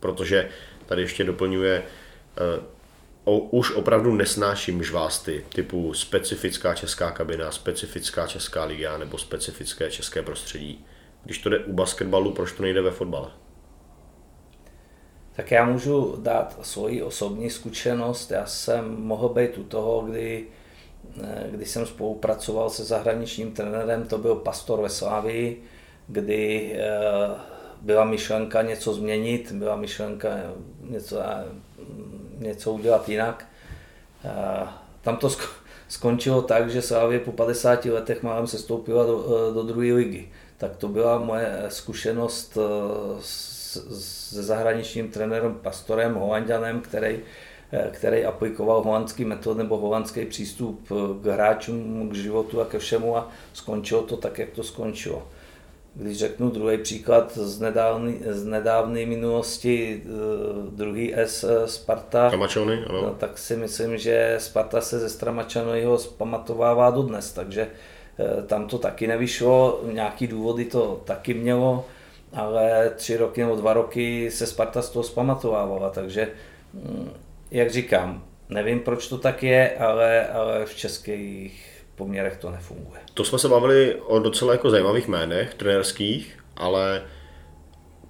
Protože 0.00 0.48
tady 0.88 1.02
ještě 1.02 1.24
doplňuje, 1.24 1.82
eh, 2.36 2.60
o, 3.24 3.38
už 3.38 3.74
opravdu 3.74 4.14
nesnáším 4.14 4.82
žvásty 4.82 5.44
typu 5.54 5.94
specifická 5.94 6.74
česká 6.74 7.10
kabina, 7.10 7.50
specifická 7.50 8.26
česká 8.26 8.64
liga 8.64 8.98
nebo 8.98 9.18
specifické 9.18 9.90
české 9.90 10.22
prostředí. 10.22 10.84
Když 11.24 11.38
to 11.38 11.48
jde 11.48 11.58
u 11.58 11.72
basketbalu, 11.72 12.32
proč 12.32 12.52
to 12.52 12.62
nejde 12.62 12.82
ve 12.82 12.90
fotbale? 12.90 13.30
Tak 15.36 15.50
já 15.50 15.64
můžu 15.64 16.16
dát 16.22 16.58
svoji 16.62 17.02
osobní 17.02 17.50
zkušenost. 17.50 18.30
Já 18.30 18.46
jsem 18.46 19.02
mohl 19.02 19.28
být 19.28 19.58
u 19.58 19.64
toho, 19.64 20.00
kdy, 20.00 20.46
eh, 21.22 21.46
kdy 21.50 21.64
jsem 21.64 21.86
spolupracoval 21.86 22.70
se 22.70 22.84
zahraničním 22.84 23.52
trenérem, 23.52 24.06
to 24.06 24.18
byl 24.18 24.34
Pastor 24.34 24.82
ve 24.82 24.88
Slávii, 24.88 25.62
kdy 26.06 26.72
eh, 26.74 26.88
byla 27.82 28.04
myšlenka 28.04 28.62
něco 28.62 28.94
změnit, 28.94 29.52
byla 29.52 29.76
myšlenka 29.76 30.28
něco, 30.88 31.22
něco 32.38 32.72
udělat 32.72 33.08
jinak. 33.08 33.46
Tam 35.00 35.16
to 35.16 35.30
skončilo 35.88 36.42
tak, 36.42 36.70
že 36.70 36.82
Slávě 36.82 37.18
po 37.18 37.32
50 37.32 37.84
letech 37.84 38.22
málem 38.22 38.46
se 38.46 38.58
stoupila 38.58 39.06
do, 39.06 39.50
do 39.54 39.62
druhé 39.62 39.92
ligy. 39.92 40.28
Tak 40.56 40.76
to 40.76 40.88
byla 40.88 41.18
moje 41.18 41.64
zkušenost 41.68 42.58
se 43.20 44.42
zahraničním 44.42 45.10
trenérem 45.10 45.54
Pastorem, 45.54 46.14
holanděnem, 46.14 46.80
který, 46.80 47.18
který 47.90 48.24
aplikoval 48.24 48.82
holandský 48.82 49.24
metod 49.24 49.56
nebo 49.56 49.76
holandský 49.76 50.24
přístup 50.24 50.88
k 51.22 51.26
hráčům, 51.26 52.10
k 52.10 52.14
životu 52.14 52.60
a 52.60 52.64
ke 52.64 52.78
všemu 52.78 53.16
a 53.16 53.28
skončilo 53.52 54.02
to 54.02 54.16
tak, 54.16 54.38
jak 54.38 54.50
to 54.50 54.62
skončilo. 54.62 55.28
Když 55.94 56.18
řeknu 56.18 56.50
druhý 56.50 56.78
příklad 56.78 57.38
z 57.38 57.60
nedávné, 57.60 58.12
z 58.26 58.44
nedávné 58.44 59.06
minulosti, 59.06 60.02
eh, 60.04 60.08
druhý 60.70 61.14
S 61.14 61.44
eh, 61.44 61.68
Sparta, 61.68 62.28
Stramačony, 62.28 62.84
ano. 62.88 63.02
No, 63.02 63.14
tak 63.14 63.38
si 63.38 63.56
myslím, 63.56 63.98
že 63.98 64.34
Sparta 64.38 64.80
se 64.80 64.98
ze 64.98 65.08
Stramačanyho 65.08 65.98
zpamatovává 65.98 66.90
dodnes, 66.90 67.32
takže 67.32 67.68
eh, 68.18 68.42
tam 68.42 68.66
to 68.66 68.78
taky 68.78 69.06
nevyšlo, 69.06 69.80
nějaký 69.92 70.26
důvody 70.26 70.64
to 70.64 71.02
taky 71.04 71.34
mělo, 71.34 71.84
ale 72.32 72.92
tři 72.96 73.16
roky 73.16 73.40
nebo 73.40 73.56
dva 73.56 73.72
roky 73.72 74.30
se 74.30 74.46
Sparta 74.46 74.82
z 74.82 74.90
toho 74.90 75.02
zpamatovávala, 75.02 75.90
takže 75.90 76.28
hm, 76.74 77.10
jak 77.50 77.70
říkám, 77.70 78.24
nevím, 78.48 78.80
proč 78.80 79.08
to 79.08 79.18
tak 79.18 79.42
je, 79.42 79.76
ale, 79.78 80.28
ale 80.28 80.66
v 80.66 80.74
českých 80.74 81.77
poměrech 81.98 82.36
to 82.36 82.50
nefunguje. 82.50 83.00
To 83.14 83.24
jsme 83.24 83.38
se 83.38 83.48
bavili 83.48 83.94
o 83.94 84.18
docela 84.18 84.52
jako 84.52 84.70
zajímavých 84.70 85.08
jménech 85.08 85.54
trenérských, 85.54 86.38
ale 86.56 87.02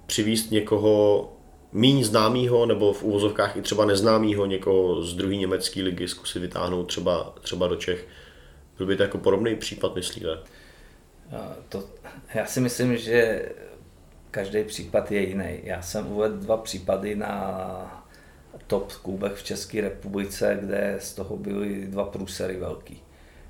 přivíst 0.05 0.51
někoho 0.51 1.33
méně 1.71 2.05
známého 2.05 2.65
nebo 2.65 2.93
v 2.93 3.03
úvozovkách 3.03 3.57
i 3.57 3.61
třeba 3.61 3.85
neznámého 3.85 4.45
někoho 4.45 5.01
z 5.01 5.15
druhé 5.15 5.35
německé 5.35 5.81
ligy 5.81 6.07
zkusit 6.07 6.39
vytáhnout 6.39 6.83
třeba, 6.83 7.33
třeba 7.41 7.67
do 7.67 7.75
Čech. 7.75 8.07
Byl 8.77 8.87
by 8.87 8.95
to 8.95 9.03
jako 9.03 9.17
podobný 9.17 9.55
případ, 9.55 9.95
myslíte? 9.95 10.27
To, 11.69 11.83
já 12.33 12.45
si 12.45 12.61
myslím, 12.61 12.97
že 12.97 13.45
každý 14.31 14.63
případ 14.63 15.11
je 15.11 15.21
jiný. 15.21 15.59
Já 15.63 15.81
jsem 15.81 16.11
uvedl 16.11 16.37
dva 16.37 16.57
případy 16.57 17.15
na 17.15 18.05
top 18.67 18.93
klubech 18.93 19.33
v 19.33 19.43
České 19.43 19.81
republice, 19.81 20.57
kde 20.61 20.95
z 20.99 21.13
toho 21.13 21.37
byly 21.37 21.87
dva 21.87 22.03
průsery 22.03 22.57
velký. 22.57 23.01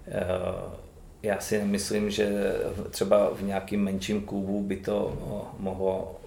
Eh, 0.10 0.80
já 1.24 1.40
si 1.40 1.64
myslím, 1.64 2.12
že 2.12 2.54
třeba 2.90 3.30
v 3.34 3.44
nějakým 3.44 3.84
menším 3.84 4.22
klubu 4.22 4.64
by 4.64 4.78
to 4.78 5.18
mohlo, 5.60 6.20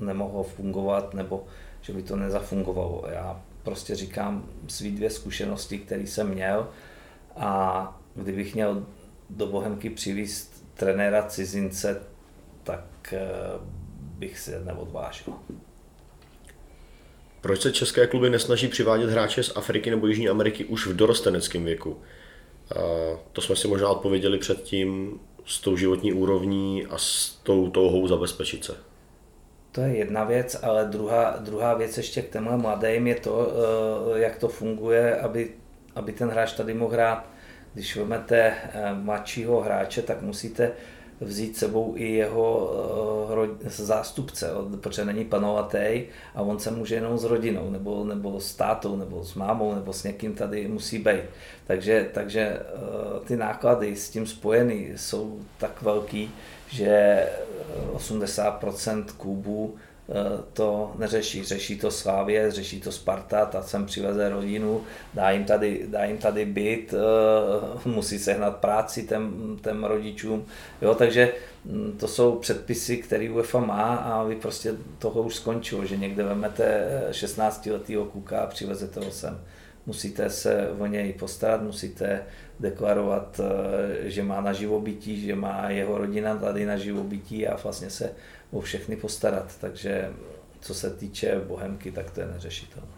nemohlo 0.00 0.42
fungovat 0.42 1.14
nebo 1.14 1.44
že 1.80 1.92
by 1.92 2.02
to 2.02 2.16
nezafungovalo. 2.16 3.04
Já 3.12 3.42
prostě 3.62 3.94
říkám 3.94 4.48
svý 4.68 4.90
dvě 4.90 5.10
zkušenosti, 5.10 5.78
které 5.78 6.02
jsem 6.02 6.28
měl 6.28 6.68
a 7.36 8.00
kdybych 8.14 8.54
měl 8.54 8.86
do 9.30 9.46
Bohemky 9.46 9.90
přivízt 9.90 10.64
trenéra 10.74 11.22
cizince, 11.22 12.02
tak 12.62 12.84
eh, 13.12 13.20
bych 13.98 14.38
si 14.38 14.50
neodvážil. 14.64 15.34
Proč 17.40 17.62
se 17.62 17.72
české 17.72 18.06
kluby 18.06 18.30
nesnaží 18.30 18.68
přivádět 18.68 19.10
hráče 19.10 19.42
z 19.42 19.56
Afriky 19.56 19.90
nebo 19.90 20.06
Jižní 20.06 20.28
Ameriky 20.28 20.64
už 20.64 20.86
v 20.86 20.96
dorosteneckém 20.96 21.64
věku? 21.64 21.96
To 23.32 23.40
jsme 23.40 23.56
si 23.56 23.68
možná 23.68 23.88
odpověděli 23.88 24.38
předtím 24.38 25.20
s 25.46 25.60
tou 25.60 25.76
životní 25.76 26.12
úrovní 26.12 26.86
a 26.86 26.98
s 26.98 27.40
tou 27.42 27.70
touhou 27.70 28.08
zabezpečit 28.08 28.64
se. 28.64 28.76
To 29.72 29.80
je 29.80 29.96
jedna 29.96 30.24
věc, 30.24 30.56
ale 30.62 30.84
druhá, 30.84 31.36
druhá 31.40 31.74
věc 31.74 31.96
ještě 31.96 32.22
k 32.22 32.28
témhle 32.28 32.56
mladým 32.56 33.06
je 33.06 33.14
to, 33.14 33.48
eh, 34.14 34.20
jak 34.20 34.36
to 34.36 34.48
funguje, 34.48 35.16
aby, 35.16 35.50
aby 35.94 36.12
ten 36.12 36.28
hráč 36.28 36.52
tady 36.52 36.74
mohl 36.74 36.92
hrát. 36.92 37.26
Když 37.74 37.96
vezmete 37.96 38.36
eh, 38.38 38.94
mladšího 38.94 39.60
hráče, 39.60 40.02
tak 40.02 40.22
musíte 40.22 40.72
vzít 41.20 41.56
sebou 41.56 41.92
i 41.96 42.12
jeho 42.12 42.72
uh, 43.34 43.68
zástupce, 43.68 44.50
protože 44.80 45.04
není 45.04 45.24
panovatý 45.24 46.02
a 46.34 46.42
on 46.42 46.58
se 46.58 46.70
může 46.70 46.94
jenom 46.94 47.18
s 47.18 47.24
rodinou, 47.24 47.70
nebo, 47.70 48.04
nebo 48.04 48.40
s 48.40 48.54
tátou, 48.54 48.96
nebo 48.96 49.24
s 49.24 49.34
mámou, 49.34 49.74
nebo 49.74 49.92
s 49.92 50.04
někým 50.04 50.34
tady 50.34 50.68
musí 50.68 50.98
být. 50.98 51.22
Takže, 51.66 52.10
takže 52.14 52.60
uh, 52.60 53.26
ty 53.26 53.36
náklady 53.36 53.96
s 53.96 54.10
tím 54.10 54.26
spojený 54.26 54.88
jsou 54.96 55.40
tak 55.58 55.82
velký, 55.82 56.30
že 56.68 57.26
80% 57.96 59.04
klubů 59.16 59.74
Eh, 59.76 59.85
to 60.52 60.92
neřeší. 60.98 61.44
Řeší 61.44 61.78
to 61.78 61.90
Slávě, 61.90 62.50
řeší 62.50 62.80
to 62.80 62.92
Sparta, 62.92 63.46
ta 63.46 63.62
sem 63.62 63.86
přiveze 63.86 64.28
rodinu, 64.28 64.82
dá 65.14 65.30
jim 65.30 65.44
tady, 65.44 65.86
dá 65.88 66.04
jim 66.04 66.18
tady 66.18 66.44
byt, 66.44 66.94
eh, 66.94 67.88
musí 67.88 68.18
sehnat 68.18 68.56
práci 68.56 69.06
těm, 69.06 69.56
těm 69.62 69.84
rodičům. 69.84 70.46
Jo, 70.82 70.94
takže 70.94 71.32
hm, 71.64 71.96
to 72.00 72.08
jsou 72.08 72.34
předpisy, 72.34 72.96
které 72.96 73.30
UEFA 73.30 73.60
má 73.60 73.96
a 73.96 74.22
vy 74.22 74.36
prostě 74.36 74.74
toho 74.98 75.22
už 75.22 75.34
skončilo, 75.34 75.86
že 75.86 75.96
někde 75.96 76.22
vemete 76.22 76.86
16-letého 77.10 78.04
kuka 78.04 78.40
a 78.40 78.46
přivezete 78.46 79.00
ho 79.00 79.10
sem. 79.10 79.40
Musíte 79.86 80.30
se 80.30 80.70
o 80.78 80.86
něj 80.86 81.12
postarat, 81.12 81.62
musíte 81.62 82.22
deklarovat, 82.60 83.40
eh, 83.40 84.10
že 84.10 84.22
má 84.22 84.40
na 84.40 84.52
živobytí, 84.52 85.20
že 85.20 85.34
má 85.34 85.70
jeho 85.70 85.98
rodina 85.98 86.36
tady 86.36 86.66
na 86.66 86.76
živobytí 86.76 87.46
a 87.46 87.56
vlastně 87.56 87.90
se 87.90 88.12
o 88.56 88.60
všechny 88.60 88.96
postarat. 88.96 89.56
Takže 89.60 90.12
co 90.60 90.74
se 90.74 90.90
týče 90.90 91.40
Bohemky, 91.46 91.92
tak 91.92 92.10
to 92.10 92.20
je 92.20 92.26
neřešitelné. 92.26 92.88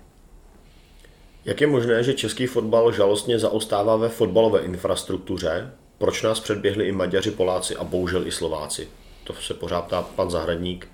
Jak 1.45 1.61
je 1.61 1.67
možné, 1.67 2.03
že 2.03 2.15
český 2.15 2.47
fotbal 2.47 2.93
žalostně 2.93 3.39
zaostává 3.39 3.97
ve 3.97 4.09
fotbalové 4.09 4.61
infrastruktuře? 4.61 5.71
Proč 5.99 6.23
nás 6.23 6.41
předběhli 6.41 6.89
i 6.89 6.93
Maďaři, 6.93 7.31
Poláci 7.31 7.77
a 7.77 7.85
bohužel 7.85 8.27
i 8.27 8.33
Slováci? 8.33 8.89
To 9.25 9.35
se 9.35 9.55
pořád 9.55 9.83
ptá 9.83 10.03
pan 10.03 10.31
Zahradník. 10.31 10.89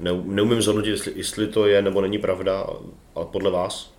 Neumím 0.00 0.62
zhodnotit, 0.62 0.90
jestli, 0.90 1.12
jestli 1.16 1.46
to 1.46 1.66
je 1.66 1.82
nebo 1.82 2.00
není 2.00 2.18
pravda, 2.18 2.66
ale 3.14 3.26
podle 3.26 3.50
vás? 3.50 3.94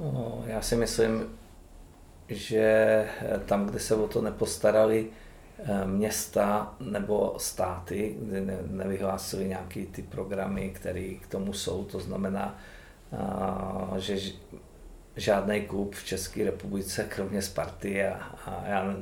No, 0.00 0.44
já 0.46 0.62
si 0.62 0.76
myslím, 0.76 1.38
že 2.28 3.04
tam, 3.46 3.66
kde 3.66 3.78
se 3.78 3.94
o 3.94 4.08
to 4.08 4.22
nepostarali, 4.22 5.06
města 5.84 6.74
nebo 6.80 7.34
státy, 7.38 8.16
kdy 8.20 8.40
nevyhlásili 8.66 9.48
nějaké 9.48 9.86
ty 9.86 10.02
programy, 10.02 10.70
které 10.70 11.14
k 11.14 11.26
tomu 11.26 11.52
jsou. 11.52 11.84
To 11.84 12.00
znamená, 12.00 12.58
eh, 13.12 14.00
že 14.00 14.32
žádný 15.16 15.60
klub 15.60 15.94
v 15.94 16.04
České 16.04 16.44
republice, 16.44 17.04
kromě 17.08 17.42
Sparty 17.42 18.06
a, 18.06 18.14
a 18.46 18.62
já 18.66 18.94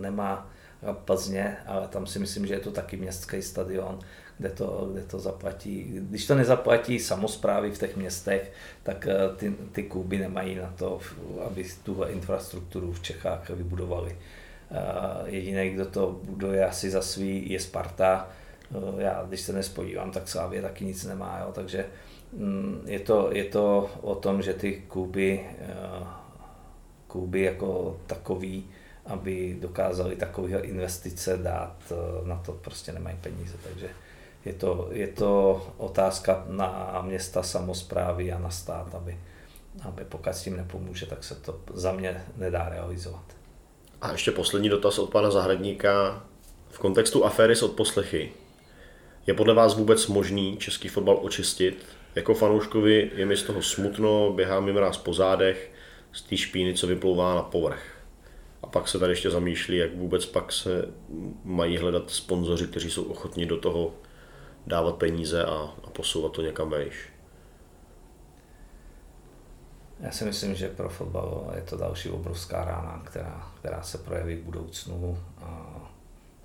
nemá 0.00 0.50
Plzně, 0.92 1.56
ale 1.66 1.88
tam 1.88 2.06
si 2.06 2.18
myslím, 2.18 2.46
že 2.46 2.54
je 2.54 2.60
to 2.60 2.70
taky 2.70 2.96
městský 2.96 3.42
stadion, 3.42 3.98
kde 4.38 4.50
to, 4.50 4.88
kde 4.92 5.02
to 5.02 5.18
zaplatí. 5.18 5.82
Když 5.82 6.26
to 6.26 6.34
nezaplatí 6.34 6.98
samozprávy 6.98 7.70
v 7.70 7.78
těch 7.78 7.96
městech, 7.96 8.52
tak 8.82 9.06
eh, 9.06 9.36
ty, 9.36 9.54
ty 9.72 9.82
kluby 9.82 10.18
nemají 10.18 10.54
na 10.54 10.74
to, 10.78 11.00
aby 11.46 11.66
tuhle 11.82 12.12
infrastrukturu 12.12 12.92
v 12.92 13.02
Čechách 13.02 13.50
vybudovali. 13.50 14.16
Jediný, 15.26 15.70
kdo 15.70 15.86
to 15.86 16.20
buduje 16.22 16.66
asi 16.66 16.90
za 16.90 17.02
svý, 17.02 17.50
je 17.50 17.60
Sparta. 17.60 18.28
Eh, 18.74 19.02
já, 19.02 19.24
když 19.28 19.40
se 19.40 19.52
nespodívám, 19.52 20.10
tak 20.10 20.28
Slávě 20.28 20.62
taky 20.62 20.84
nic 20.84 21.04
nemá. 21.04 21.38
Jo? 21.40 21.52
Takže 21.52 21.86
mm, 22.32 22.82
je 22.86 23.00
to, 23.00 23.28
je 23.32 23.44
to 23.44 23.90
o 24.00 24.14
tom, 24.14 24.42
že 24.42 24.54
ty 24.54 24.82
kluby, 24.88 25.46
eh, 25.58 26.06
kluby 27.06 27.42
jako 27.42 28.00
takový, 28.06 28.70
aby 29.06 29.56
dokázali 29.60 30.16
takové 30.16 30.58
investice 30.58 31.36
dát, 31.36 31.76
eh, 31.90 32.28
na 32.28 32.36
to 32.36 32.52
prostě 32.52 32.92
nemají 32.92 33.16
peníze. 33.20 33.54
Takže 33.62 33.88
je 34.44 34.52
to, 34.52 34.88
je 34.92 35.06
to 35.08 35.62
otázka 35.76 36.44
na 36.48 37.02
města 37.02 37.42
samozprávy 37.42 38.32
a 38.32 38.38
na 38.38 38.50
stát, 38.50 38.94
aby, 38.94 39.18
aby 39.82 40.04
pokud 40.04 40.30
s 40.30 40.42
tím 40.42 40.56
nepomůže, 40.56 41.06
tak 41.06 41.24
se 41.24 41.34
to 41.34 41.60
za 41.74 41.92
mě 41.92 42.24
nedá 42.36 42.68
realizovat. 42.68 43.33
A 44.00 44.12
ještě 44.12 44.30
poslední 44.30 44.68
dotaz 44.68 44.98
od 44.98 45.10
pana 45.10 45.30
Zahradníka. 45.30 46.26
V 46.70 46.78
kontextu 46.78 47.24
aféry 47.24 47.56
s 47.56 47.62
odposlechy, 47.62 48.32
je 49.26 49.34
podle 49.34 49.54
vás 49.54 49.74
vůbec 49.76 50.06
možný 50.06 50.56
český 50.56 50.88
fotbal 50.88 51.18
očistit 51.22 51.86
Jako 52.14 52.34
fanouškovi 52.34 53.10
je 53.14 53.26
mi 53.26 53.36
z 53.36 53.42
toho 53.42 53.62
smutno, 53.62 54.32
běhá 54.32 54.60
mi 54.60 54.72
mráz 54.72 54.96
po 54.96 55.14
zádech, 55.14 55.70
z 56.12 56.22
té 56.22 56.36
špíny, 56.36 56.74
co 56.74 56.86
vyplouvá 56.86 57.34
na 57.34 57.42
povrch. 57.42 57.82
A 58.62 58.66
pak 58.66 58.88
se 58.88 58.98
tady 58.98 59.12
ještě 59.12 59.30
zamýšlí, 59.30 59.76
jak 59.76 59.94
vůbec 59.94 60.26
pak 60.26 60.52
se 60.52 60.88
mají 61.44 61.76
hledat 61.76 62.10
sponzoři, 62.10 62.66
kteří 62.66 62.90
jsou 62.90 63.02
ochotní 63.04 63.46
do 63.46 63.56
toho 63.56 63.94
dávat 64.66 64.96
peníze 64.96 65.44
a, 65.44 65.74
a 65.84 65.90
posouvat 65.90 66.32
to 66.32 66.42
někam 66.42 66.70
vejš. 66.70 67.13
Já 70.04 70.10
si 70.10 70.24
myslím, 70.24 70.54
že 70.54 70.68
pro 70.68 70.88
fotbal 70.88 71.52
je 71.54 71.62
to 71.62 71.76
další 71.76 72.10
obrovská 72.10 72.64
rána, 72.64 73.02
která, 73.04 73.52
která 73.60 73.82
se 73.82 73.98
projeví 73.98 74.36
v 74.36 74.44
budoucnu 74.44 75.18
a 75.38 75.76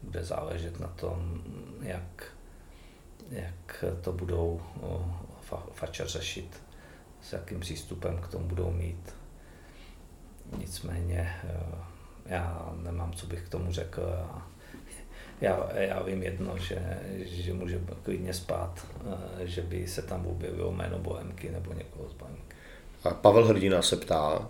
bude 0.03 0.24
záležet 0.24 0.80
na 0.80 0.88
tom, 0.88 1.41
jak, 1.82 2.34
jak 3.30 3.86
to 4.01 4.12
budou 4.12 4.62
fačer 5.74 6.07
řešit, 6.07 6.64
s 7.22 7.34
jakým 7.34 7.60
přístupem 7.60 8.18
k 8.18 8.28
tomu 8.28 8.47
budou 8.47 8.72
mít. 8.72 9.16
Nicméně 10.57 11.20
e, 11.20 11.60
já 12.26 12.74
nemám, 12.82 13.14
co 13.14 13.28
bych 13.28 13.41
k 13.41 13.49
tomu 13.49 13.72
řekl. 13.72 14.01
Já, 15.41 15.70
já 15.74 16.01
vím 16.01 16.24
jedno, 16.24 16.57
že, 16.57 16.99
že 17.18 17.53
může 17.53 17.82
klidně 18.03 18.34
spát, 18.34 18.88
e, 19.41 19.47
že 19.47 19.62
by 19.62 19.88
se 19.88 20.01
tam 20.01 20.28
objevilo 20.28 20.72
jméno 20.72 20.99
Bohemky 20.99 21.49
nebo 21.49 21.74
někoho 21.74 22.10
z 22.10 22.14
banky. 22.14 22.59
A 23.04 23.10
Pavel 23.10 23.45
Hrdina 23.45 23.82
se 23.82 23.95
ptá, 23.95 24.50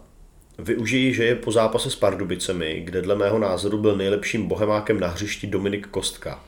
využijí, 0.59 1.13
že 1.13 1.23
je 1.23 1.35
po 1.35 1.51
zápase 1.51 1.91
s 1.91 1.95
Pardubicemi, 1.95 2.81
kde 2.85 3.01
dle 3.01 3.15
mého 3.15 3.39
názoru 3.39 3.77
byl 3.77 3.95
nejlepším 3.95 4.47
bohemákem 4.47 4.99
na 4.99 5.07
hřišti 5.07 5.47
Dominik 5.47 5.87
Kostka. 5.87 6.43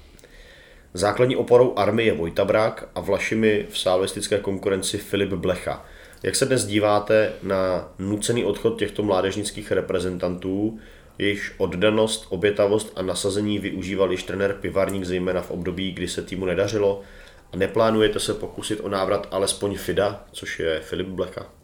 Základní 0.94 1.36
oporou 1.36 1.78
army 1.78 2.06
je 2.06 2.14
Vojta 2.14 2.46
Brák 2.46 2.90
a 2.96 3.00
Vlašimi 3.00 3.66
v 3.70 3.80
salvistické 3.80 4.38
konkurenci 4.38 4.98
Filip 4.98 5.34
Blecha. 5.34 5.86
Jak 6.24 6.36
se 6.36 6.46
dnes 6.46 6.66
díváte 6.66 7.34
na 7.44 7.94
nucený 8.00 8.46
odchod 8.46 8.80
těchto 8.80 9.04
mládežnických 9.04 9.72
reprezentantů, 9.72 10.80
jejichž 11.18 11.54
oddanost, 11.58 12.26
obětavost 12.30 12.94
a 12.96 13.02
nasazení 13.02 13.60
využíval 13.60 14.12
již 14.12 14.24
trenér 14.24 14.54
Pivarník 14.54 15.04
zejména 15.04 15.42
v 15.42 15.52
období, 15.52 15.92
kdy 15.92 16.08
se 16.08 16.22
týmu 16.22 16.46
nedařilo? 16.46 17.02
A 17.54 17.58
neplánujete 17.58 18.20
se 18.20 18.34
pokusit 18.34 18.80
o 18.84 18.90
návrat 18.90 19.28
alespoň 19.32 19.78
Fida, 19.78 20.26
což 20.32 20.60
je 20.60 20.80
Filip 20.80 21.08
Blecha? 21.08 21.61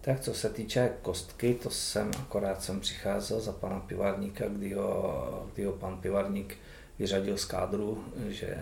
Tak 0.00 0.20
co 0.20 0.34
se 0.34 0.48
týče 0.48 0.92
kostky, 1.02 1.54
to 1.62 1.70
jsem 1.70 2.10
akorát 2.20 2.62
jsem 2.62 2.80
přicházel 2.80 3.40
za 3.40 3.52
pana 3.52 3.80
Pivarníka, 3.80 4.48
kdy 4.48 4.72
ho, 4.72 5.48
kdy 5.54 5.64
ho 5.64 5.72
pan 5.72 6.00
Pivarník 6.00 6.56
vyřadil 6.98 7.38
z 7.38 7.44
kádru, 7.44 8.04
že, 8.28 8.58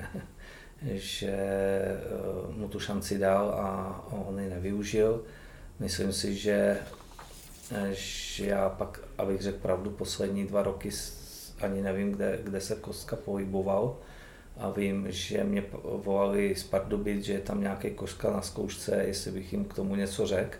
že 0.82 1.30
eh, 1.30 2.52
mu 2.56 2.68
tu 2.68 2.80
šanci 2.80 3.18
dal 3.18 3.50
a 3.50 4.04
on 4.10 4.40
ji 4.40 4.50
nevyužil. 4.50 5.24
Myslím 5.78 6.12
si, 6.12 6.34
že, 6.34 6.78
že 7.92 8.46
já 8.46 8.68
pak, 8.68 9.00
abych 9.18 9.42
řekl 9.42 9.58
pravdu, 9.58 9.90
poslední 9.90 10.46
dva 10.46 10.62
roky 10.62 10.90
ani 11.60 11.82
nevím, 11.82 12.12
kde, 12.12 12.38
kde 12.42 12.60
se 12.60 12.74
Kostka 12.74 13.16
pohyboval 13.16 13.96
a 14.56 14.70
vím, 14.70 15.06
že 15.08 15.44
mě 15.44 15.64
volali 15.82 16.54
z 16.54 16.64
Pardubic, 16.64 17.24
že 17.24 17.32
je 17.32 17.40
tam 17.40 17.60
nějaký 17.60 17.90
Kostka 17.90 18.30
na 18.30 18.42
zkoušce, 18.42 18.96
jestli 18.96 19.30
bych 19.30 19.52
jim 19.52 19.64
k 19.64 19.74
tomu 19.74 19.96
něco 19.96 20.26
řekl 20.26 20.56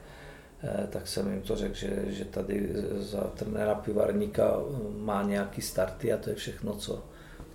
tak 0.91 1.09
jsem 1.09 1.33
jim 1.33 1.43
to 1.43 1.57
řekl, 1.57 1.75
že, 1.75 2.05
že 2.07 2.25
tady 2.25 2.71
za 2.99 3.21
trenéra 3.21 3.75
Pivarníka 3.75 4.57
má 4.99 5.23
nějaký 5.23 5.63
starty 5.63 6.13
a 6.13 6.17
to 6.17 6.31
je 6.31 6.37
všechno, 6.37 6.75
co 6.75 7.05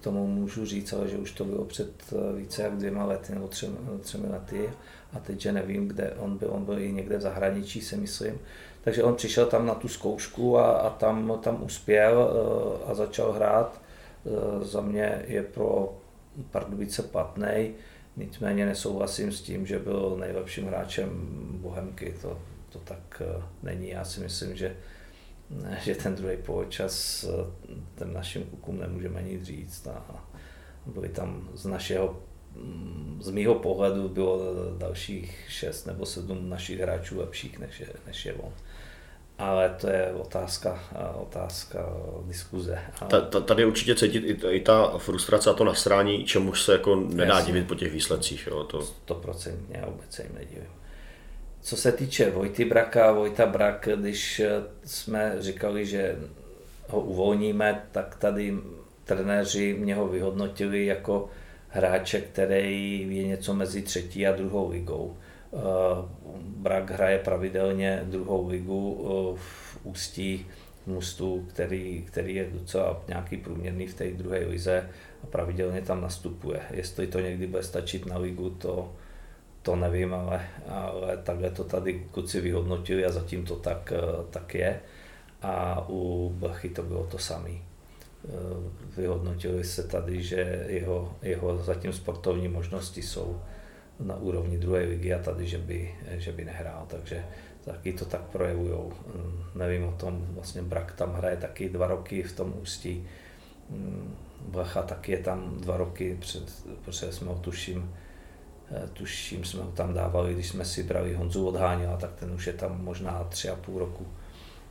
k 0.01 0.03
tomu 0.03 0.27
můžu 0.27 0.65
říct, 0.65 0.93
ale 0.93 1.07
že 1.07 1.17
už 1.17 1.31
to 1.31 1.45
bylo 1.45 1.65
před 1.65 1.91
eh, 2.13 2.37
více 2.37 2.63
jak 2.63 2.77
dvěma 2.77 3.05
lety 3.05 3.33
nebo 3.33 3.47
třemi, 3.47 3.77
třemi 4.01 4.27
lety 4.27 4.69
a 5.13 5.19
teď, 5.19 5.41
že 5.41 5.51
nevím, 5.51 5.87
kde 5.87 6.13
on 6.17 6.37
byl, 6.37 6.49
on 6.51 6.65
byl 6.65 6.79
i 6.79 6.91
někde 6.91 7.17
v 7.17 7.21
zahraničí, 7.21 7.81
si 7.81 7.97
myslím. 7.97 8.39
Takže 8.83 9.03
on 9.03 9.15
přišel 9.15 9.45
tam 9.45 9.65
na 9.65 9.75
tu 9.75 9.87
zkoušku 9.87 10.57
a, 10.57 10.71
a 10.71 10.89
tam, 10.89 11.39
tam 11.41 11.63
uspěl 11.63 12.31
eh, 12.31 12.91
a 12.91 12.93
začal 12.93 13.31
hrát. 13.31 13.81
Za 14.61 14.81
mě 14.81 15.25
je 15.27 15.43
pro 15.43 15.97
Pardubice 16.51 17.03
platnej, 17.03 17.73
nicméně 18.17 18.65
nesouhlasím 18.65 19.31
s 19.31 19.41
tím, 19.41 19.65
že 19.65 19.79
byl 19.79 20.17
nejlepším 20.19 20.67
hráčem 20.67 21.09
Bohemky. 21.61 22.15
To, 22.21 22.39
to 22.71 22.79
tak 22.79 23.21
eh, 23.21 23.43
není. 23.63 23.89
Já 23.89 24.05
si 24.05 24.19
myslím, 24.19 24.55
že, 24.55 24.75
že 25.83 25.95
ten 25.95 26.15
druhý 26.15 26.37
poločas 26.37 27.23
eh, 27.23 27.45
ten 27.95 28.13
našim 28.13 28.43
klukům 28.43 28.79
nemůžeme 28.79 29.23
nic 29.23 29.43
říct. 29.43 29.87
A 29.87 30.25
byli 30.85 31.09
tam 31.09 31.49
z 31.53 31.65
našeho 31.65 32.19
mm, 32.55 33.19
z 33.21 33.29
mýho 33.31 33.55
pohledu 33.55 34.09
bylo 34.09 34.39
dalších 34.77 35.45
šest 35.49 35.85
nebo 35.85 36.05
sedm 36.05 36.49
našich 36.49 36.79
hráčů 36.79 37.19
lepších 37.19 37.59
než 37.59 37.79
je, 37.79 37.87
než 38.07 38.25
je 38.25 38.33
on. 38.33 38.53
Ale 39.37 39.75
to 39.81 39.87
je 39.87 40.13
otázka, 40.13 40.79
otázka 41.15 41.89
diskuze. 42.27 42.79
Tady 43.45 43.65
určitě 43.65 43.95
cítit 43.95 44.43
i, 44.43 44.47
i 44.47 44.59
ta 44.59 44.97
frustrace 44.97 45.49
a 45.49 45.53
to 45.53 45.63
nasrání, 45.63 46.25
čemuž 46.25 46.61
se 46.61 46.71
jako 46.71 46.95
nedá 46.95 47.35
Jasně. 47.35 47.53
divit 47.53 47.67
po 47.67 47.75
těch 47.75 47.91
výsledcích. 47.93 48.47
Jo, 48.47 48.63
to... 48.63 48.79
100% 49.07 49.55
vůbec 49.85 50.15
se 50.15 50.23
jim 50.23 50.35
nedivím. 50.35 50.80
Co 51.61 51.77
se 51.77 51.91
týče 51.91 52.31
Vojty 52.31 52.65
Braka, 52.65 53.11
Vojta 53.11 53.45
Brak, 53.45 53.89
když 53.95 54.39
eh, 54.39 54.49
jsme 54.83 55.35
říkali, 55.39 55.85
že 55.85 56.15
ho 56.87 57.01
uvolníme, 57.01 57.83
tak 57.91 58.15
tady 58.15 58.57
trenéři 59.03 59.75
mě 59.79 59.95
ho 59.95 60.07
vyhodnotili 60.07 60.85
jako 60.85 61.29
hráče, 61.69 62.21
který 62.21 63.07
je 63.17 63.27
něco 63.27 63.53
mezi 63.53 63.81
třetí 63.81 64.27
a 64.27 64.35
druhou 64.35 64.69
ligou. 64.71 65.17
Eh, 65.53 65.57
Brak 66.37 66.91
hraje 66.91 67.19
pravidelně 67.19 68.01
druhou 68.03 68.47
ligu 68.47 69.01
eh, 69.01 69.39
v 69.39 69.79
Ústí 69.83 70.45
v 70.83 70.87
Mustu, 70.87 71.47
který, 71.49 72.03
který 72.07 72.35
je 72.35 72.47
docela 72.51 73.03
nějaký 73.07 73.37
průměrný 73.37 73.87
v 73.87 73.93
té 73.93 74.11
druhé 74.11 74.39
lize 74.39 74.89
a 75.23 75.27
pravidelně 75.27 75.81
tam 75.81 76.01
nastupuje. 76.01 76.59
Jestli 76.71 77.07
to 77.07 77.19
někdy 77.19 77.47
bude 77.47 77.63
stačit 77.63 78.05
na 78.05 78.17
ligu, 78.17 78.49
to, 78.49 78.93
to 79.61 79.75
nevím, 79.75 80.13
ale, 80.13 80.47
ale 80.67 81.17
takhle 81.17 81.49
to 81.49 81.63
tady 81.63 82.07
kluci 82.11 82.41
vyhodnotili 82.41 83.05
a 83.05 83.11
zatím 83.11 83.45
to 83.45 83.55
tak, 83.55 83.93
eh, 83.95 84.01
tak 84.29 84.55
je. 84.55 84.79
A 85.41 85.85
u 85.89 86.29
Blachy 86.35 86.69
to 86.69 86.83
bylo 86.83 87.05
to 87.05 87.17
samé. 87.17 87.49
Eh, 87.51 88.29
vyhodnotili 88.97 89.63
se 89.63 89.83
tady, 89.83 90.23
že 90.23 90.65
jeho, 90.67 91.15
jeho 91.21 91.57
zatím 91.57 91.93
sportovní 91.93 92.47
možnosti 92.47 93.01
jsou 93.01 93.41
na 93.99 94.15
úrovni 94.15 94.57
druhé 94.57 94.81
ligy 94.81 95.13
a 95.13 95.19
tady, 95.19 95.47
že 95.47 95.57
by, 95.57 95.95
že 96.11 96.31
by 96.31 96.45
nehrál, 96.45 96.85
takže 96.87 97.25
taky 97.65 97.93
to 97.93 98.05
tak 98.05 98.21
projevují. 98.21 98.73
Mm, 99.15 99.43
nevím 99.55 99.83
o 99.83 99.91
tom, 99.91 100.25
vlastně 100.29 100.61
Brak 100.61 100.93
tam 100.93 101.13
hraje 101.13 101.37
taky 101.37 101.69
dva 101.69 101.87
roky 101.87 102.23
v 102.23 102.35
tom 102.35 102.53
ústí. 102.61 103.07
Mm, 103.69 104.15
Blacha 104.41 104.81
taky 104.81 105.11
je 105.11 105.17
tam 105.17 105.57
dva 105.59 105.77
roky, 105.77 106.17
před, 106.19 106.43
protože 106.85 107.11
jsme 107.11 107.27
ho 107.27 107.35
tuším, 107.35 107.93
tuším, 108.93 109.43
jsme 109.43 109.63
ho 109.63 109.71
tam 109.71 109.93
dávali, 109.93 110.33
když 110.33 110.47
jsme 110.47 110.65
si 110.65 110.83
brali 110.83 111.13
Honzu 111.13 111.47
odháněla, 111.47 111.97
tak 111.97 112.13
ten 112.13 112.31
už 112.31 112.47
je 112.47 112.53
tam 112.53 112.83
možná 112.83 113.23
tři 113.29 113.49
a 113.49 113.55
půl 113.55 113.79
roku. 113.79 114.07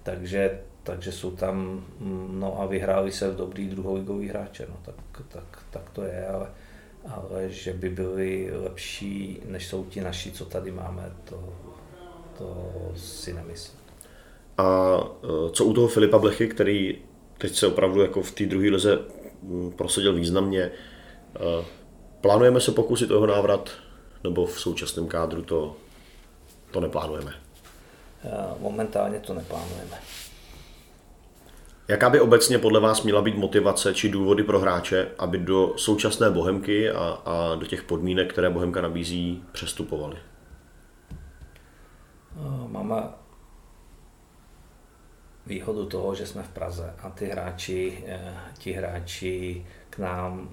Takže, 0.03 0.61
takže 0.83 1.12
jsou 1.12 1.31
tam, 1.31 1.85
mm, 1.99 2.41
no 2.41 2.61
a 2.61 2.66
vyhráli 2.66 3.12
se 3.12 3.31
v 3.31 3.37
dobrý 3.37 3.69
druholigový 3.69 4.29
hráče, 4.29 4.66
no 4.69 4.77
tak, 4.83 4.95
tak, 5.29 5.62
tak 5.70 5.91
to 5.91 6.03
je, 6.03 6.27
ale, 6.27 6.51
ale 7.09 7.51
že 7.51 7.73
by 7.73 7.89
byli 7.89 8.51
lepší, 8.53 9.43
než 9.49 9.66
jsou 9.66 9.85
ti 9.85 10.01
naši, 10.01 10.33
co 10.33 10.45
tady 10.45 10.70
máme, 10.70 11.12
to, 11.25 11.53
to 12.39 12.73
si 12.97 13.33
nemyslím. 13.33 13.81
A 14.59 14.99
eh, 15.25 15.51
co 15.53 15.65
u 15.65 15.73
toho 15.73 15.89
Filipa 15.89 16.19
Blechy, 16.19 16.49
který 16.49 16.99
teď 17.39 17.55
se 17.55 17.66
opravdu 17.66 18.01
jako 18.01 18.23
v 18.23 18.33
té 18.33 18.47
druhé 18.47 18.70
lize 18.70 18.99
mm, 19.43 19.73
prosadil 19.73 20.15
významně, 20.15 20.70
eh, 21.37 21.65
plánujeme 22.20 22.61
se 22.61 22.73
pokusit 22.73 23.11
o 23.11 23.15
jeho 23.15 23.27
návrat 23.27 23.70
nebo 24.25 24.47
v 24.47 24.61
současném 24.61 25.09
kádru 25.09 25.43
to, 25.43 25.77
to 26.71 26.81
neplánujeme? 26.81 27.33
Momentálně 28.59 29.21
to 29.21 29.35
neplánujeme. 29.35 29.99
Jaká 31.89 32.11
by 32.11 32.21
obecně 32.21 32.59
podle 32.59 32.81
vás 32.81 33.03
měla 33.03 33.23
být 33.23 33.37
motivace 33.37 33.95
či 33.95 34.09
důvody 34.09 34.43
pro 34.43 34.59
hráče, 34.61 35.11
aby 35.19 35.39
do 35.39 35.73
současné 35.77 36.31
Bohemky 36.31 36.91
a, 36.91 37.19
a 37.25 37.55
do 37.55 37.67
těch 37.67 37.83
podmínek, 37.83 38.33
které 38.33 38.51
Bohemka 38.51 38.81
nabízí, 38.81 39.45
přestupovali? 39.53 40.17
Máme 42.67 43.03
výhodu 45.47 45.87
toho, 45.87 46.15
že 46.15 46.27
jsme 46.27 46.43
v 46.43 46.49
Praze 46.49 46.95
a 47.03 47.11
ty 47.11 47.27
hráči, 47.27 48.05
eh, 48.07 48.35
ti 48.59 48.73
hráči 48.73 49.67
k 49.91 49.99
nám 49.99 50.49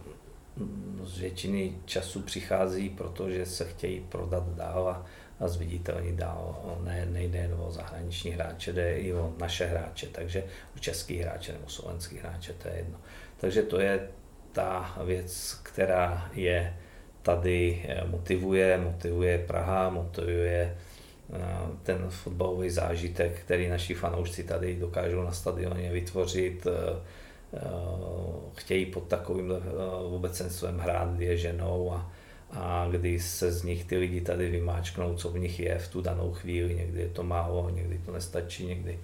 z 1.03 1.17
většiny 1.17 1.73
času 1.85 2.21
přichází, 2.21 2.89
protože 2.89 3.45
se 3.45 3.65
chtějí 3.65 3.99
prodat 3.99 4.55
dál 4.55 4.89
a, 4.89 5.05
zviditelnit 5.47 6.15
dál. 6.15 6.77
Ne, 6.83 7.05
nejde 7.05 7.39
jen 7.39 7.55
o 7.59 7.71
zahraniční 7.71 8.31
hráče, 8.31 8.73
jde 8.73 8.97
i 8.97 9.13
o 9.13 9.33
naše 9.37 9.65
hráče, 9.65 10.07
takže 10.07 10.43
o 10.75 10.79
český 10.79 11.17
hráče 11.17 11.53
nebo 11.53 11.69
slovenský 11.69 12.17
hráče, 12.17 12.53
to 12.53 12.67
je 12.67 12.73
jedno. 12.75 12.97
Takže 13.37 13.63
to 13.63 13.79
je 13.79 14.07
ta 14.51 14.97
věc, 15.05 15.59
která 15.63 16.31
je 16.33 16.73
tady 17.21 17.85
motivuje, 18.05 18.77
motivuje 18.77 19.37
Praha, 19.47 19.89
motivuje 19.89 20.77
ten 21.83 22.09
fotbalový 22.09 22.69
zážitek, 22.69 23.39
který 23.39 23.69
naši 23.69 23.93
fanoušci 23.93 24.43
tady 24.43 24.75
dokážou 24.75 25.23
na 25.23 25.31
stadioně 25.31 25.91
vytvořit. 25.91 26.67
Chtějí 28.55 28.85
pod 28.85 29.03
takovým 29.03 29.53
obecenstvem 30.15 30.79
hrát, 30.79 31.19
je 31.19 31.37
ženou 31.37 31.93
a, 31.93 32.11
a 32.51 32.87
kdy 32.91 33.19
se 33.19 33.51
z 33.51 33.63
nich 33.63 33.85
ty 33.85 33.97
lidi 33.97 34.21
tady 34.21 34.49
vymáčknou, 34.49 35.15
co 35.15 35.29
v 35.29 35.39
nich 35.39 35.59
je 35.59 35.79
v 35.79 35.87
tu 35.87 36.01
danou 36.01 36.33
chvíli. 36.33 36.75
Někdy 36.75 37.01
je 37.01 37.09
to 37.09 37.23
málo, 37.23 37.69
někdy 37.69 37.97
to 38.05 38.11
nestačí, 38.11 38.65
někdy, 38.65 38.99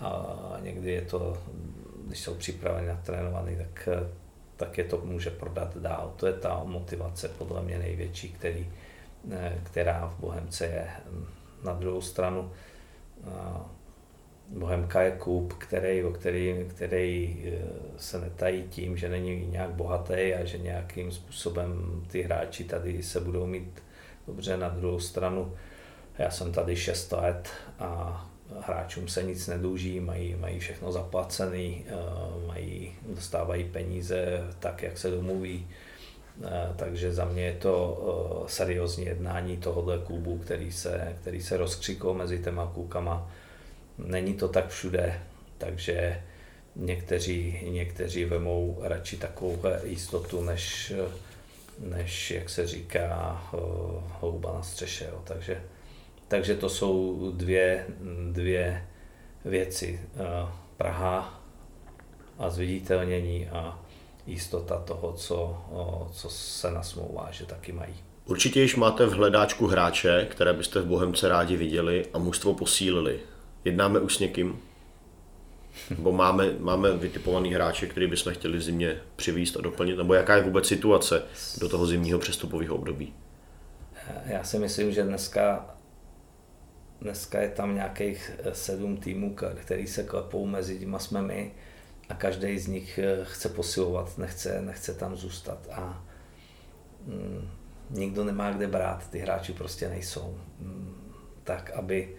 a 0.00 0.56
někdy 0.62 0.92
je 0.92 1.02
to, 1.02 1.38
když 2.06 2.20
jsou 2.20 2.34
připraveni 2.34 2.88
na 2.88 2.96
trénovaný, 2.96 3.56
tak, 3.56 3.88
tak 4.56 4.78
je 4.78 4.84
to 4.84 5.00
může 5.04 5.30
prodat 5.30 5.76
dál. 5.76 6.12
To 6.16 6.26
je 6.26 6.32
ta 6.32 6.62
motivace 6.64 7.28
podle 7.28 7.62
mě 7.62 7.78
největší, 7.78 8.28
který, 8.28 8.70
která 9.62 10.06
v 10.06 10.20
Bohemce 10.20 10.66
je. 10.66 10.88
Na 11.64 11.72
druhou 11.72 12.00
stranu 12.00 12.50
Bohemka 14.48 15.02
je 15.02 15.10
klub, 15.10 15.52
který, 15.52 16.04
o 16.04 16.10
který, 16.10 16.66
který 16.68 17.42
e, 17.46 17.58
se 17.96 18.20
netají 18.20 18.62
tím, 18.62 18.96
že 18.96 19.08
není 19.08 19.46
nějak 19.46 19.70
bohatý 19.70 20.34
a 20.34 20.44
že 20.44 20.58
nějakým 20.58 21.12
způsobem 21.12 22.02
ty 22.10 22.22
hráči 22.22 22.64
tady 22.64 23.02
se 23.02 23.20
budou 23.20 23.46
mít 23.46 23.82
dobře. 24.26 24.56
Na 24.56 24.68
druhou 24.68 25.00
stranu, 25.00 25.54
já 26.18 26.30
jsem 26.30 26.52
tady 26.52 26.76
6 26.76 27.12
let 27.12 27.48
a 27.78 28.30
hráčům 28.60 29.08
se 29.08 29.22
nic 29.22 29.46
nedluží, 29.46 30.00
mají, 30.00 30.34
mají 30.34 30.58
všechno 30.58 30.92
zaplacený, 30.92 31.84
e, 31.88 32.46
mají, 32.46 32.92
dostávají 33.14 33.64
peníze 33.64 34.44
tak, 34.58 34.82
jak 34.82 34.98
se 34.98 35.10
domluví. 35.10 35.66
E, 36.44 36.72
takže 36.76 37.12
za 37.12 37.24
mě 37.24 37.44
je 37.44 37.54
to 37.54 38.44
seriózní 38.48 39.04
jednání 39.04 39.56
tohohle 39.56 39.98
klubu, 39.98 40.38
který 40.38 40.72
se, 40.72 41.16
který 41.20 41.42
se 41.42 41.56
rozkřikl 41.56 42.14
mezi 42.14 42.38
těma 42.38 42.70
klukama 42.74 43.30
Není 43.98 44.34
to 44.34 44.48
tak 44.48 44.68
všude, 44.68 45.22
takže 45.58 46.22
někteří, 46.76 47.60
někteří 47.68 48.24
vemou 48.24 48.78
radši 48.82 49.16
takovou 49.16 49.62
jistotu, 49.84 50.44
než, 50.44 50.92
než 51.78 52.30
jak 52.30 52.50
se 52.50 52.66
říká, 52.66 53.42
eh, 53.54 53.56
houba 54.20 54.52
na 54.52 54.62
střeše. 54.62 55.04
Jo. 55.04 55.22
Takže, 55.24 55.62
takže 56.28 56.54
to 56.54 56.68
jsou 56.68 57.30
dvě, 57.36 57.86
dvě 58.32 58.86
věci. 59.44 60.00
Eh, 60.16 60.48
Praha 60.76 61.42
a 62.38 62.50
zviditelnění 62.50 63.48
a 63.48 63.80
jistota 64.26 64.78
toho, 64.78 65.12
co, 65.12 65.64
co 66.12 66.30
se 66.30 66.70
nasmouvá, 66.70 67.28
že 67.30 67.46
taky 67.46 67.72
mají. 67.72 67.94
Určitě 68.24 68.60
již 68.60 68.76
máte 68.76 69.06
v 69.06 69.12
hledáčku 69.12 69.66
hráče, 69.66 70.26
které 70.30 70.52
byste 70.52 70.80
v 70.80 70.86
Bohemce 70.86 71.28
rádi 71.28 71.56
viděli 71.56 72.06
a 72.12 72.18
mužstvo 72.18 72.54
posílili. 72.54 73.20
Jednáme 73.66 74.00
už 74.00 74.16
s 74.16 74.18
někým? 74.18 74.60
Nebo 75.90 76.12
máme, 76.12 76.52
máme 76.58 76.92
vytipovaný 76.92 77.54
hráče, 77.54 77.86
který 77.86 78.06
bychom 78.06 78.34
chtěli 78.34 78.60
zimě 78.60 78.96
přivíst 79.16 79.56
a 79.56 79.60
doplnit? 79.60 79.96
Nebo 79.96 80.14
jaká 80.14 80.36
je 80.36 80.42
vůbec 80.42 80.66
situace 80.66 81.22
do 81.58 81.68
toho 81.68 81.86
zimního 81.86 82.18
přestupového 82.18 82.74
období? 82.74 83.14
Já 84.26 84.44
si 84.44 84.58
myslím, 84.58 84.92
že 84.92 85.02
dneska, 85.02 85.74
dneska 87.00 87.40
je 87.40 87.48
tam 87.48 87.74
nějakých 87.74 88.30
eh, 88.38 88.54
sedm 88.54 88.96
týmů, 88.96 89.36
který 89.54 89.86
se 89.86 90.02
klepou, 90.02 90.46
mezi 90.46 90.78
těma 90.78 90.98
jsme 90.98 91.22
my 91.22 91.52
a 92.08 92.14
každý 92.14 92.58
z 92.58 92.66
nich 92.66 92.98
eh, 92.98 93.18
chce 93.22 93.48
posilovat, 93.48 94.18
nechce, 94.18 94.62
nechce 94.62 94.94
tam 94.94 95.16
zůstat 95.16 95.68
a 95.72 96.04
mm, 97.06 97.50
nikdo 97.90 98.24
nemá 98.24 98.50
kde 98.50 98.66
brát, 98.66 99.10
ty 99.10 99.18
hráči 99.18 99.52
prostě 99.52 99.88
nejsou. 99.88 100.38
Mm, 100.60 100.94
tak, 101.44 101.70
aby 101.70 102.16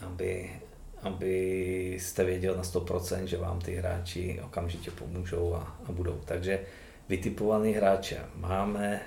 aby, 0.00 0.50
aby 1.02 1.96
jste 1.98 2.24
věděl 2.24 2.56
na 2.56 2.62
100%, 2.62 3.24
že 3.24 3.36
vám 3.36 3.60
ty 3.60 3.74
hráči 3.74 4.40
okamžitě 4.44 4.90
pomůžou 4.90 5.54
a, 5.54 5.78
a 5.84 5.92
budou. 5.92 6.20
Takže 6.24 6.60
vytipovaný 7.08 7.72
hráče 7.72 8.18
máme, 8.34 9.00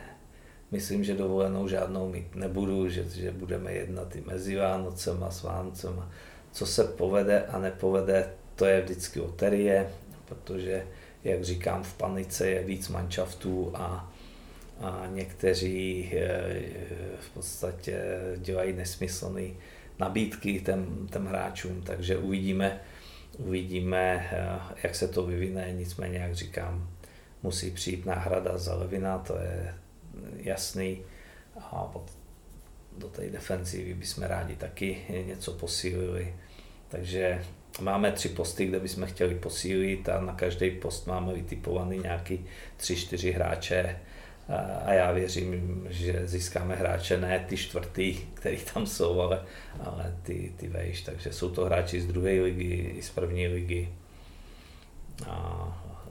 myslím, 0.72 1.04
že 1.04 1.14
dovolenou 1.14 1.68
žádnou 1.68 2.10
mít 2.10 2.36
nebudu, 2.36 2.90
že, 2.90 3.04
že 3.10 3.32
budeme 3.32 3.74
jednat 3.74 4.16
i 4.16 4.22
mezi 4.22 4.56
Vánocem 4.56 5.24
a 5.24 5.32
s 5.32 5.44
Vánocem. 5.44 6.10
Co 6.52 6.66
se 6.66 6.84
povede 6.84 7.46
a 7.46 7.60
nepovede, 7.60 8.30
to 8.56 8.66
je 8.66 8.82
vždycky 8.82 9.20
loterie, 9.20 9.90
protože, 10.26 10.88
jak 11.24 11.44
říkám, 11.44 11.84
v 11.84 11.94
panice 11.94 12.50
je 12.50 12.64
víc 12.64 12.90
manšaftů 12.90 13.72
a, 13.74 14.14
a 14.80 15.04
někteří 15.14 16.12
eh, 16.14 16.62
v 17.20 17.30
podstatě 17.30 18.04
dělají 18.38 18.74
nesmyslný 18.74 19.58
nabídky 20.00 20.62
těm, 20.62 21.08
těm 21.12 21.26
hráčům, 21.26 21.82
takže 21.82 22.18
uvidíme, 22.18 22.80
uvidíme, 23.38 24.30
eh, 24.32 24.60
jak 24.84 24.96
se 24.96 25.08
to 25.08 25.24
vyvine, 25.24 25.74
nicméně, 25.74 26.18
jak 26.18 26.36
říkám, 26.36 26.90
musí 27.44 27.72
přijít 27.72 28.06
náhrada 28.06 28.58
za 28.58 28.76
Levina, 28.76 29.18
to 29.18 29.38
je 29.38 29.76
jasný 30.36 31.02
a 31.60 31.94
do 32.98 33.08
té 33.08 33.30
defenzivy 33.30 33.94
bychom 33.94 34.24
rádi 34.24 34.56
taky 34.56 34.98
něco 35.28 35.54
posílili. 35.54 36.34
Takže 36.90 37.44
máme 37.82 38.12
tři 38.12 38.30
posty, 38.30 38.66
kde 38.66 38.80
bychom 38.80 39.06
chtěli 39.06 39.36
posílit 39.36 40.10
a 40.10 40.22
na 40.22 40.34
každý 40.34 40.72
post 40.72 41.08
máme 41.08 41.34
vytipovaný 41.34 42.00
nějaký 42.00 42.46
tři, 42.78 42.96
čtyři 42.96 43.32
hráče, 43.32 44.00
a 44.86 44.94
já 44.94 45.12
věřím, 45.12 45.88
že 45.90 46.28
získáme 46.28 46.76
hráče 46.76 47.18
ne 47.18 47.46
ty 47.50 47.58
čtvrtý, 47.58 48.18
který 48.34 48.58
tam 48.74 48.86
jsou, 48.88 49.22
ale, 49.22 49.44
ale 49.80 50.18
ty, 50.24 50.54
ty 50.58 50.68
vejš. 50.68 51.02
Takže 51.02 51.34
jsou 51.34 51.50
to 51.50 51.66
hráči 51.66 52.02
z 52.02 52.08
druhé 52.08 52.32
ligy 52.32 52.94
i 52.98 53.02
z 53.02 53.10
první 53.10 53.48
ligy. 53.48 53.90
A 55.28 56.02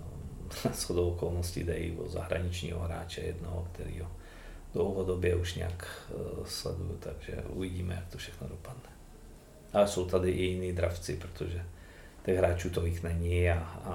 shodou 0.72 1.10
okolností 1.10 1.64
jde 1.64 1.74
i 1.74 1.96
o 1.96 2.08
zahraničního 2.08 2.80
hráče 2.80 3.20
jednoho, 3.20 3.68
který 3.72 4.02
dlouhodobě 4.72 5.36
už 5.36 5.54
nějak 5.54 5.88
e, 6.10 6.14
sleduju, 6.44 6.96
takže 7.00 7.36
uvidíme, 7.48 7.94
jak 7.94 8.06
to 8.06 8.18
všechno 8.18 8.48
dopadne. 8.48 8.90
Ale 9.72 9.88
jsou 9.88 10.06
tady 10.06 10.30
i 10.30 10.42
jiní 10.42 10.72
dravci, 10.72 11.16
protože 11.16 11.64
těch 12.24 12.38
hráčů 12.38 12.70
tolik 12.70 13.02
není 13.02 13.50
a, 13.50 13.58
a, 13.84 13.94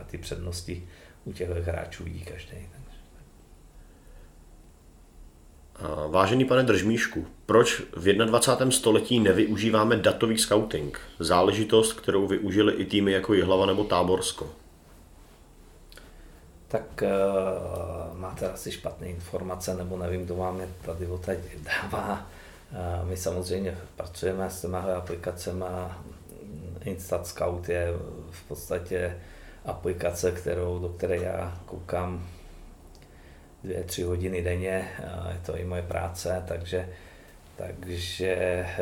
a 0.00 0.04
ty 0.04 0.18
přednosti 0.18 0.88
u 1.24 1.32
těch 1.32 1.48
hráčů 1.48 2.04
vidí 2.04 2.24
každý. 2.24 2.56
Vážený 6.08 6.44
pane 6.44 6.62
Držmíšku, 6.62 7.26
proč 7.46 7.82
v 7.96 8.12
21. 8.12 8.70
století 8.70 9.20
nevyužíváme 9.20 9.96
datový 9.96 10.38
scouting? 10.38 11.00
Záležitost, 11.18 11.92
kterou 11.92 12.26
využili 12.26 12.72
i 12.72 12.84
týmy 12.84 13.12
jako 13.12 13.34
Jihlava 13.34 13.66
nebo 13.66 13.84
Táborsko. 13.84 14.50
Tak 16.68 17.02
uh, 17.02 18.18
máte 18.18 18.50
asi 18.50 18.72
špatné 18.72 19.06
informace, 19.06 19.74
nebo 19.74 19.96
nevím, 19.96 20.24
kdo 20.24 20.36
vám 20.36 20.60
je 20.60 20.68
tady 20.86 21.06
teď 21.24 21.38
dává. 21.62 22.26
Uh, 22.72 23.08
my 23.08 23.16
samozřejmě 23.16 23.78
pracujeme 23.96 24.50
s 24.50 24.60
těma 24.60 24.78
aplikacemi. 24.78 25.64
Instat 26.84 27.26
Scout 27.26 27.68
je 27.68 27.94
v 28.30 28.48
podstatě 28.48 29.18
aplikace, 29.64 30.32
kterou, 30.32 30.78
do 30.78 30.88
které 30.88 31.16
já 31.16 31.58
koukám 31.66 32.26
dvě, 33.64 33.84
tři 33.84 34.02
hodiny 34.02 34.42
denně, 34.42 34.88
je 35.32 35.40
to 35.46 35.56
i 35.56 35.64
moje 35.64 35.82
práce, 35.82 36.44
takže, 36.48 36.88
takže 37.56 38.34
eh, 38.34 38.78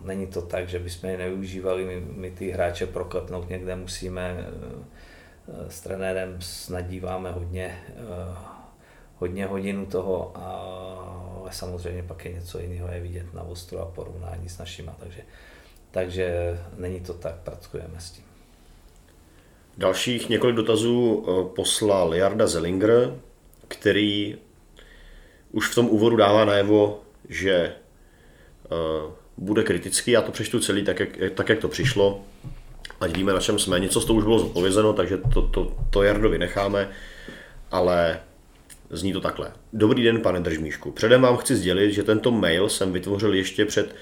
není 0.00 0.26
to 0.26 0.42
tak, 0.42 0.68
že 0.68 0.78
bychom 0.78 1.10
je 1.10 1.18
nevyužívali, 1.18 1.84
my, 1.84 2.00
my 2.00 2.30
ty 2.30 2.50
hráče 2.50 2.86
proklepnout 2.86 3.48
někde 3.48 3.76
musíme, 3.76 4.36
eh, 4.38 5.70
s 5.70 5.80
trenérem 5.80 6.36
snadíváme 6.40 7.32
hodně, 7.32 7.78
eh, 7.88 8.36
hodně 9.18 9.46
hodinu 9.46 9.86
toho, 9.86 10.32
ale 10.36 11.52
samozřejmě 11.52 12.02
pak 12.02 12.24
je 12.24 12.32
něco 12.32 12.58
jiného 12.58 12.88
je 12.92 13.00
vidět 13.00 13.34
na 13.34 13.42
ostru 13.42 13.78
a 13.78 13.86
porovnání 13.86 14.48
s 14.48 14.58
našima, 14.58 14.96
takže, 14.98 15.20
takže 15.90 16.58
není 16.76 17.00
to 17.00 17.14
tak, 17.14 17.34
pracujeme 17.34 18.00
s 18.00 18.10
tím. 18.10 18.24
Dalších 19.78 20.28
několik 20.28 20.56
dotazů 20.56 21.26
poslal 21.56 22.14
Jarda 22.14 22.46
Zelinger, 22.46 23.12
který 23.68 24.36
už 25.52 25.68
v 25.68 25.74
tom 25.74 25.86
úvodu 25.86 26.16
dává 26.16 26.44
najevo, 26.44 27.02
že 27.28 27.72
uh, 28.70 29.12
bude 29.36 29.62
kritický. 29.62 30.10
Já 30.10 30.22
to 30.22 30.32
přečtu 30.32 30.60
celý 30.60 30.84
tak 30.84 31.00
jak, 31.00 31.08
tak, 31.34 31.48
jak 31.48 31.58
to 31.58 31.68
přišlo. 31.68 32.24
Ať 33.00 33.16
víme, 33.16 33.32
na 33.32 33.40
čem 33.40 33.58
jsme. 33.58 33.80
Něco 33.80 34.00
z 34.00 34.04
toho 34.04 34.18
už 34.18 34.24
bylo 34.24 34.38
zodpovězeno, 34.38 34.92
takže 34.92 35.16
to, 35.34 35.42
to, 35.42 35.76
to 35.90 36.02
Jardovi 36.02 36.38
necháme. 36.38 36.90
Ale 37.70 38.20
zní 38.90 39.12
to 39.12 39.20
takhle. 39.20 39.52
Dobrý 39.72 40.02
den, 40.02 40.20
pane 40.20 40.40
Držmíšku. 40.40 40.90
Předem 40.90 41.22
vám 41.22 41.36
chci 41.36 41.56
sdělit, 41.56 41.92
že 41.92 42.02
tento 42.02 42.30
mail 42.30 42.68
jsem 42.68 42.92
vytvořil 42.92 43.34
ještě 43.34 43.64
před 43.64 43.94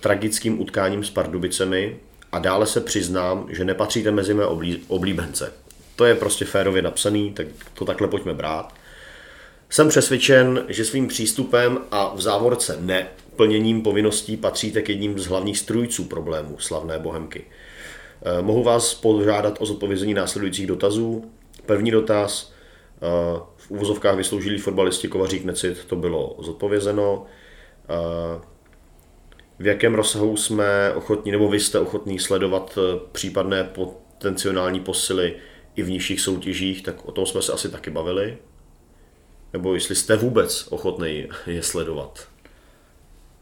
tragickým 0.00 0.60
utkáním 0.60 1.04
s 1.04 1.10
Pardubicemi 1.10 1.96
a 2.32 2.38
dále 2.38 2.66
se 2.66 2.80
přiznám, 2.80 3.46
že 3.50 3.64
nepatříte 3.64 4.10
mezi 4.10 4.34
mé 4.34 4.46
oblíbence. 4.88 5.52
To 5.96 6.04
je 6.04 6.14
prostě 6.14 6.44
férově 6.44 6.82
napsaný, 6.82 7.32
tak 7.32 7.46
to 7.74 7.84
takhle 7.84 8.08
pojďme 8.08 8.34
brát. 8.34 8.74
Jsem 9.72 9.88
přesvědčen, 9.88 10.64
že 10.68 10.84
svým 10.84 11.08
přístupem 11.08 11.78
a 11.90 12.14
v 12.14 12.20
závorce 12.20 12.78
neplněním 12.80 13.82
povinností 13.82 14.36
patříte 14.36 14.82
k 14.82 14.88
jedním 14.88 15.18
z 15.18 15.26
hlavních 15.26 15.58
strůjců 15.58 16.04
problémů 16.04 16.58
slavné 16.58 16.98
Bohemky. 16.98 17.44
Eh, 18.22 18.42
mohu 18.42 18.62
vás 18.62 18.94
požádat 18.94 19.56
o 19.60 19.66
zodpovězení 19.66 20.14
následujících 20.14 20.66
dotazů. 20.66 21.30
První 21.66 21.90
dotaz. 21.90 22.52
Eh, 22.96 23.40
v 23.56 23.70
úvozovkách 23.70 24.16
vysloužilí 24.16 24.58
fotbalisti 24.58 25.08
Kovařík 25.08 25.44
Necit 25.44 25.84
to 25.84 25.96
bylo 25.96 26.36
zodpovězeno. 26.38 27.24
Eh, 27.88 28.40
v 29.58 29.66
jakém 29.66 29.94
rozsahu 29.94 30.36
jsme 30.36 30.92
ochotní, 30.94 31.32
nebo 31.32 31.48
vy 31.48 31.60
jste 31.60 31.80
ochotní 31.80 32.18
sledovat 32.18 32.78
případné 33.12 33.64
potenciální 33.64 34.80
posily 34.80 35.36
i 35.76 35.82
v 35.82 35.90
nižších 35.90 36.20
soutěžích, 36.20 36.82
tak 36.82 37.08
o 37.08 37.12
tom 37.12 37.26
jsme 37.26 37.42
se 37.42 37.52
asi 37.52 37.68
taky 37.68 37.90
bavili. 37.90 38.38
Nebo 39.52 39.74
jestli 39.74 39.94
jste 39.94 40.16
vůbec 40.16 40.66
ochotný 40.70 41.28
je 41.46 41.62
sledovat. 41.62 42.28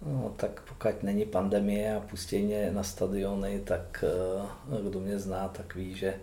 No, 0.07 0.35
tak 0.37 0.61
pokud 0.61 1.03
není 1.03 1.25
pandemie 1.25 1.97
a 1.97 2.01
pustění 2.01 2.55
na 2.71 2.83
stadiony, 2.83 3.61
tak 3.65 4.05
eh, 4.79 4.89
kdo 4.89 5.01
mě 5.01 5.19
zná, 5.19 5.49
tak 5.49 5.75
ví, 5.75 5.95
že, 5.95 6.15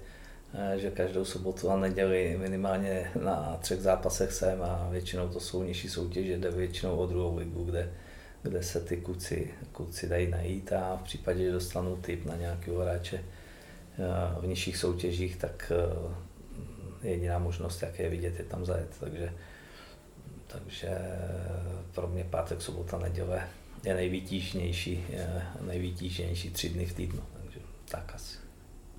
eh, 0.53 0.79
že 0.79 0.91
každou 0.91 1.25
sobotu 1.25 1.69
a 1.69 1.77
neděli 1.77 2.37
minimálně 2.39 3.11
na 3.23 3.57
třech 3.61 3.81
zápasech 3.81 4.31
jsem 4.31 4.61
a 4.61 4.87
většinou 4.91 5.29
to 5.29 5.39
jsou 5.39 5.63
nižší 5.63 5.89
soutěže, 5.89 6.37
jde 6.37 6.51
většinou 6.51 6.97
o 6.97 7.05
druhou 7.05 7.37
ligu, 7.37 7.63
kde, 7.63 7.93
kde 8.43 8.63
se 8.63 8.81
ty 8.81 8.97
kluci, 8.97 9.53
kluci 9.71 10.09
dají 10.09 10.27
najít 10.27 10.73
a 10.73 10.95
v 10.95 11.03
případě, 11.03 11.43
že 11.43 11.51
dostanou 11.51 11.95
tip 11.95 12.25
na 12.25 12.35
nějakého 12.35 12.81
hráče 12.81 13.17
eh, 13.17 14.41
v 14.41 14.47
nižších 14.47 14.77
soutěžích, 14.77 15.35
tak 15.35 15.71
jediná 17.03 17.39
možnost, 17.39 17.81
jak 17.81 17.99
je 17.99 18.09
vidět, 18.09 18.39
je 18.39 18.45
tam 18.45 18.65
zajet. 18.65 18.89
Takže, 18.99 19.33
takže 20.47 20.89
pro 21.95 22.07
mě 22.07 22.23
pátek, 22.23 22.61
sobota, 22.61 22.97
neděle 22.97 23.47
je 23.83 23.95
nejvytížnější, 23.95 25.05
je 25.09 25.41
nejvytížnější 25.61 26.49
tři 26.49 26.69
dny 26.69 26.85
v 26.85 26.93
týdnu. 26.93 27.21
Takže 27.41 27.59
tak 27.89 28.11
asi. 28.15 28.37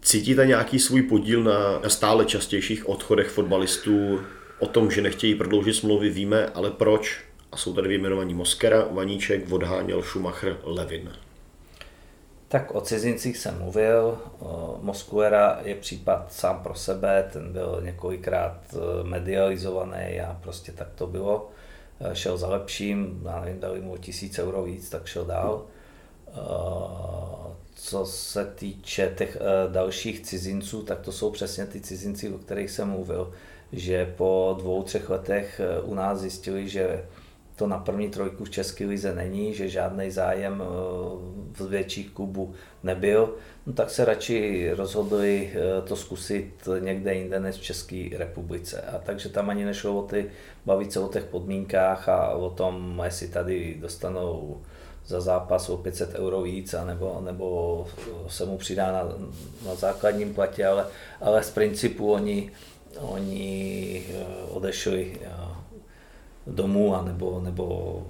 Cítíte 0.03 0.47
nějaký 0.47 0.79
svůj 0.79 1.03
podíl 1.03 1.43
na, 1.43 1.89
stále 1.89 2.25
častějších 2.25 2.89
odchodech 2.89 3.29
fotbalistů? 3.29 4.21
O 4.59 4.67
tom, 4.67 4.91
že 4.91 5.03
nechtějí 5.03 5.35
prodloužit 5.35 5.75
smlouvy, 5.75 6.11
víme, 6.11 6.47
ale 6.47 6.71
proč? 6.71 7.21
A 7.53 7.57
jsou 7.57 7.75
tady 7.75 7.89
vyjmenovaní 7.89 8.35
Moskera, 8.35 8.89
Vaníček, 8.91 9.49
Vodháněl, 9.49 10.03
Schumacher, 10.03 10.57
Levin. 10.63 11.11
Tak 12.49 12.75
o 12.75 12.81
cizincích 12.81 13.37
jsem 13.37 13.59
mluvil. 13.59 14.19
Moskuera 14.81 15.61
je 15.65 15.75
případ 15.75 16.33
sám 16.33 16.63
pro 16.63 16.75
sebe, 16.75 17.29
ten 17.33 17.53
byl 17.53 17.81
několikrát 17.85 18.61
e, 18.73 19.05
medializovaný 19.05 20.21
a 20.21 20.39
prostě 20.43 20.73
tak 20.73 20.89
to 20.95 21.07
bylo. 21.07 21.51
Eh, 22.01 22.15
šel 22.15 22.39
za 22.39 22.49
lepším, 22.49 23.23
já 23.25 23.41
nevím, 23.41 23.61
dali 23.61 23.81
mu 23.81 23.97
tisíc 23.97 24.39
euro 24.39 24.63
víc, 24.63 24.89
tak 24.89 25.07
šel 25.07 25.25
dál. 25.25 25.67
Eh, 26.29 26.33
co 27.75 28.07
se 28.07 28.45
týče 28.45 29.15
těch 29.19 29.39
dalších 29.73 30.21
cizinců, 30.21 30.83
tak 30.83 31.01
to 31.01 31.13
jsou 31.13 31.31
přesně 31.31 31.67
ty 31.67 31.81
cizinci, 31.81 32.31
o 32.31 32.39
kterých 32.39 32.71
jsem 32.71 32.89
mluvil, 32.89 33.33
že 33.73 34.15
po 34.17 34.57
dvou, 34.59 34.83
třech 34.83 35.11
letech 35.11 35.61
u 35.83 35.95
nás 35.95 36.19
zjistili, 36.19 36.69
že 36.69 37.05
to 37.59 37.67
na 37.67 37.79
první 37.79 38.09
trojku 38.09 38.45
v 38.45 38.51
České 38.51 38.87
lize 38.87 39.15
není, 39.15 39.55
že 39.55 39.69
žádný 39.69 40.11
zájem 40.11 40.63
v 41.53 41.69
větších 41.69 42.11
klubů 42.11 42.55
nebyl, 42.83 43.35
no 43.67 43.73
tak 43.73 43.91
se 43.91 44.05
radši 44.05 44.71
rozhodli 44.77 45.53
to 45.85 45.97
zkusit 45.97 46.69
někde 46.79 47.15
jinde 47.15 47.41
než 47.41 47.57
v 47.57 47.63
České 47.63 48.09
republice. 48.19 48.81
A 48.81 48.99
takže 48.99 49.29
tam 49.29 49.51
ani 49.51 49.65
nešlo 49.65 49.99
o 49.99 50.03
ty 50.03 50.31
bavit 50.67 50.93
se 50.93 51.01
o 51.01 51.09
těch 51.09 51.25
podmínkách 51.25 52.09
a 52.09 52.31
o 52.31 52.51
tom, 52.51 53.03
jestli 53.05 53.29
tady 53.29 53.77
dostanou 53.81 54.61
za 55.07 55.21
zápas 55.21 55.69
o 55.69 55.77
500 55.77 56.15
euro 56.15 56.43
víc, 56.43 56.75
nebo, 56.85 57.21
nebo 57.25 57.87
se 58.29 58.45
mu 58.45 58.59
přidá 58.59 58.93
na, 58.93 59.03
na 59.67 59.75
základním 59.75 60.35
platě, 60.35 60.67
ale, 60.67 60.87
ale 61.21 61.43
z 61.43 61.51
principu 61.51 62.13
oni, 62.13 62.51
oni 63.01 64.03
eh, 64.11 64.25
odešli 64.49 65.17
eh, 65.23 65.58
domů, 66.49 66.97
a 66.97 67.03
nebo, 67.03 68.07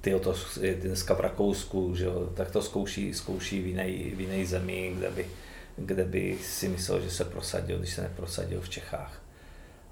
ty 0.00 0.20
to 0.20 0.34
je 0.60 0.74
dneska 0.74 1.14
v 1.14 1.20
Rakousku, 1.20 1.94
že 1.94 2.06
tak 2.34 2.50
to 2.50 2.62
zkouší, 2.62 3.14
zkouší 3.14 3.62
v 3.62 3.66
jiné, 3.66 3.84
v 3.86 4.20
jiné 4.20 4.46
zemi, 4.46 4.92
kde 4.96 5.10
by, 5.10 5.26
kde 5.76 6.04
by 6.04 6.38
si 6.42 6.68
myslel, 6.68 7.00
že 7.00 7.10
se 7.10 7.24
prosadil, 7.24 7.78
když 7.78 7.94
se 7.94 8.02
neprosadil 8.02 8.60
v 8.60 8.68
Čechách. 8.68 9.22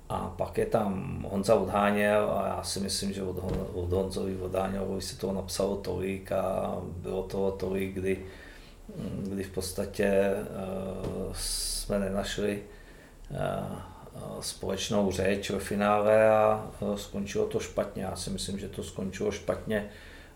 A 0.09 0.35
pak 0.37 0.59
je 0.59 0.67
tam 0.67 1.23
Honza 1.31 1.55
Odháněl 1.55 2.31
a 2.31 2.47
já 2.47 2.63
si 2.63 2.81
myslím, 2.81 3.13
že 3.13 3.23
od, 3.23 3.37
od 3.75 3.93
Honzovi 3.93 4.37
Odhánělovi 4.37 5.03
se 5.03 5.19
toho 5.19 5.33
napsalo 5.33 5.77
tolik 5.77 6.33
a 6.33 6.77
bylo 6.85 7.23
toho 7.23 7.51
tolik, 7.51 7.95
kdy, 7.95 8.25
kdy 9.29 9.43
v 9.43 9.51
podstatě 9.51 10.33
uh, 10.35 11.33
jsme 11.33 11.99
nenašli 11.99 12.63
uh, 13.31 13.39
společnou 14.41 15.13
řeč 15.13 15.51
ve 15.51 15.59
finále 15.59 16.31
a 16.31 16.71
uh, 16.81 16.97
skončilo 16.97 17.47
to 17.47 17.61
špatně. 17.61 18.03
Já 18.03 18.17
si 18.17 18.31
myslím, 18.31 18.59
že 18.59 18.69
to 18.69 18.83
skončilo 18.83 19.31
špatně 19.31 19.89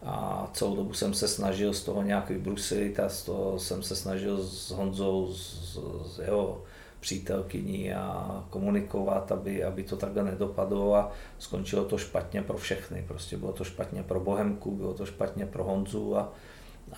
a 0.02 0.48
celou 0.52 0.76
dobu 0.76 0.92
jsem 0.92 1.14
se 1.14 1.28
snažil 1.28 1.74
z 1.74 1.84
toho 1.84 2.02
nějak 2.02 2.28
vybrusit 2.28 3.00
a 3.00 3.08
z 3.08 3.22
toho 3.22 3.58
jsem 3.58 3.82
se 3.82 3.96
snažil 3.96 4.44
s 4.44 4.70
Honzou, 4.70 5.34
s, 5.34 5.78
s 6.06 6.18
jeho 6.18 6.62
přítelkyní 7.00 7.94
a 7.94 8.44
komunikovat, 8.50 9.32
aby, 9.32 9.64
aby 9.64 9.82
to 9.82 9.96
takhle 9.96 10.24
nedopadlo 10.24 10.94
a 10.94 11.12
skončilo 11.38 11.84
to 11.84 11.98
špatně 11.98 12.42
pro 12.42 12.58
všechny. 12.58 13.04
Prostě 13.08 13.36
bylo 13.36 13.52
to 13.52 13.64
špatně 13.64 14.02
pro 14.02 14.20
Bohemku, 14.20 14.70
bylo 14.70 14.94
to 14.94 15.06
špatně 15.06 15.46
pro 15.46 15.64
Honzu 15.64 16.16
a, 16.16 16.32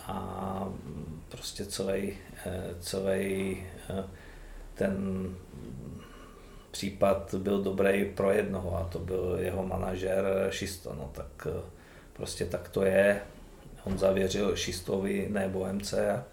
a 0.07 0.69
prostě 1.29 1.65
celý, 1.65 2.13
eh, 2.45 2.75
celý 2.79 3.57
eh, 3.89 4.03
ten 4.73 4.95
případ 6.75 7.35
byl 7.37 7.63
dobrý 7.63 8.05
pro 8.05 8.31
jednoho 8.31 8.77
a 8.77 8.83
to 8.83 8.99
byl 8.99 9.37
jeho 9.39 9.67
manažer 9.67 10.47
Šisto. 10.49 10.93
No, 10.93 11.11
tak 11.13 11.47
eh, 11.47 11.61
prostě 12.13 12.45
tak 12.45 12.69
to 12.69 12.83
je. 12.83 13.21
On 13.83 13.97
zavěřil 13.97 14.55
Šistovi, 14.55 15.27
ne 15.31 15.49
Bohemce 15.49 16.11
a, 16.11 16.23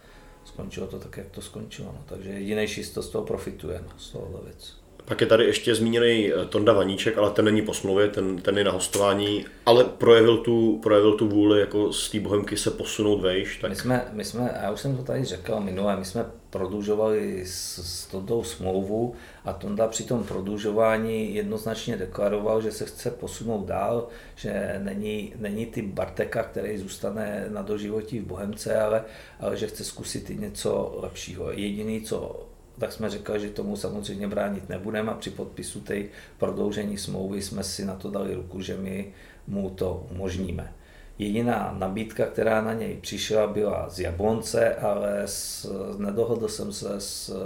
skončilo 0.44 0.86
to 0.86 0.98
tak, 0.98 1.16
jak 1.16 1.31
to 1.31 1.40
skončilo. 1.40 1.93
No. 1.93 2.05
Takže 2.09 2.31
jediný 2.31 2.69
šisto 2.69 3.02
z 3.02 3.09
toho 3.09 3.24
profituje, 3.24 3.81
no, 3.82 3.98
z 3.98 4.10
tohohle 4.10 4.40
věc. 4.44 4.82
Pak 5.05 5.20
je 5.20 5.27
tady 5.27 5.45
ještě 5.45 5.74
zmíněný 5.74 6.33
eh, 6.33 6.45
Tonda 6.45 6.73
Vaníček, 6.73 7.19
ale 7.19 7.31
ten 7.31 7.45
není 7.45 7.62
po 7.62 7.74
smlouvě, 7.74 8.09
ten, 8.09 8.37
ten 8.37 8.59
je 8.59 8.65
na 8.65 8.70
hostování, 8.70 9.45
ale 9.66 9.85
projevil 9.85 10.37
tu, 10.37 10.79
projevil 10.83 11.12
tu 11.12 11.29
vůli 11.29 11.61
jako 11.61 11.93
z 11.93 12.11
té 12.11 12.20
bohemky 12.20 12.57
se 12.57 12.70
posunout 12.70 13.20
vejš. 13.20 13.59
Tak... 13.59 13.70
My 13.70 13.77
jsme, 13.77 14.09
my 14.12 14.24
jsme, 14.24 14.59
já 14.62 14.70
už 14.70 14.81
jsem 14.81 14.97
to 14.97 15.03
tady 15.03 15.24
řekl 15.24 15.61
minule, 15.61 15.97
my 15.97 16.05
jsme 16.05 16.27
prodlužovali 16.51 17.43
s, 17.47 17.81
s 17.83 18.07
Tondou 18.07 18.45
smlouvu 18.45 19.15
a 19.45 19.53
Tonda 19.53 19.89
při 19.89 20.05
tom 20.05 20.24
prodlužování 20.24 21.35
jednoznačně 21.35 21.97
deklaroval, 21.97 22.62
že 22.62 22.73
se 22.73 22.85
chce 22.85 23.11
posunout 23.11 23.66
dál, 23.66 24.09
že 24.37 24.81
není, 24.83 25.35
není 25.39 25.66
ty 25.66 25.83
Barteka, 25.83 26.43
který 26.43 26.79
zůstane 26.79 27.47
na 27.49 27.62
doživotí 27.62 28.19
v 28.19 28.27
Bohemce, 28.27 28.81
ale, 28.81 29.05
ale 29.41 29.57
že 29.57 29.66
chce 29.66 29.85
zkusit 29.85 30.31
i 30.31 30.37
něco 30.37 30.99
lepšího. 31.03 31.53
Jediný, 31.53 32.01
co 32.01 32.47
tak 32.78 32.93
jsme 32.93 33.11
řekli, 33.11 33.40
že 33.40 33.51
tomu 33.51 33.77
samozřejmě 33.77 34.28
bránit 34.28 34.69
nebudeme 34.69 35.12
a 35.12 35.15
při 35.15 35.31
podpisu 35.31 35.81
té 35.81 36.03
prodloužení 36.39 36.99
smlouvy 36.99 37.43
jsme 37.43 37.65
si 37.65 37.85
na 37.85 37.94
to 37.94 38.11
dali 38.11 38.35
ruku, 38.35 38.61
že 38.61 38.77
my 38.77 39.12
mu 39.47 39.70
to 39.70 40.07
umožníme. 40.11 40.73
Jediná 41.19 41.77
nabídka, 41.78 42.27
která 42.27 42.61
na 42.61 42.73
něj 42.73 42.97
přišla, 43.01 43.47
byla 43.47 43.89
z 43.89 44.01
Jablonce, 44.01 44.74
ale 44.74 45.23
s, 45.27 45.70
nedohodl 45.99 46.49
jsem 46.49 46.73
se 46.73 47.01
s, 47.01 47.36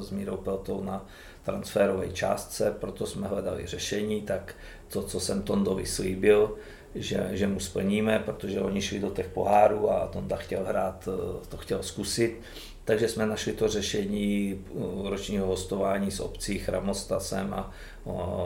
s 0.00 0.10
Mírou 0.10 0.36
Peltou 0.36 0.84
na 0.84 1.06
transferové 1.44 2.08
částce, 2.08 2.74
proto 2.80 3.06
jsme 3.06 3.28
hledali 3.28 3.66
řešení, 3.66 4.22
tak 4.22 4.54
to, 4.88 5.02
co 5.02 5.20
jsem 5.20 5.42
Tondovi 5.42 5.86
slíbil, 5.86 6.56
že, 6.94 7.28
že 7.32 7.46
mu 7.46 7.60
splníme, 7.60 8.18
protože 8.18 8.60
oni 8.60 8.82
šli 8.82 8.98
do 8.98 9.10
těch 9.10 9.28
pohárů 9.28 9.90
a 9.90 10.06
Tonda 10.06 10.36
chtěl 10.36 10.64
hrát, 10.64 11.08
to 11.48 11.56
chtěl 11.56 11.82
zkusit, 11.82 12.40
takže 12.84 13.08
jsme 13.08 13.26
našli 13.26 13.52
to 13.52 13.68
řešení 13.68 14.64
uh, 14.70 15.08
ročního 15.08 15.46
hostování 15.46 16.10
s 16.10 16.20
obcí 16.20 16.58
Chramostasem 16.58 17.54
a 17.54 17.72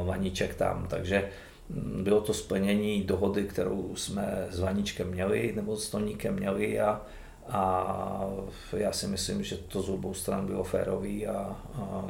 Vaníček 0.05 0.55
tam. 0.55 0.87
Takže 0.91 1.31
mm, 1.69 2.05
bylo 2.05 2.21
to 2.21 2.35
splnění 2.35 3.03
dohody, 3.03 3.45
kterou 3.45 3.97
jsme 3.97 4.47
s 4.51 4.61
Vaníčkem 4.61 5.11
měli, 5.11 5.53
nebo 5.57 5.77
s 5.77 5.91
Toníkem 5.91 6.35
měli 6.35 6.81
a, 6.81 7.03
a 7.49 8.31
já 8.77 8.93
si 8.93 9.07
myslím, 9.07 9.45
že 9.45 9.57
to 9.57 9.83
z 9.83 9.89
obou 9.89 10.15
stran 10.15 10.47
bylo 10.47 10.65
férový 10.65 11.27
a, 11.27 11.57
a 11.75 12.07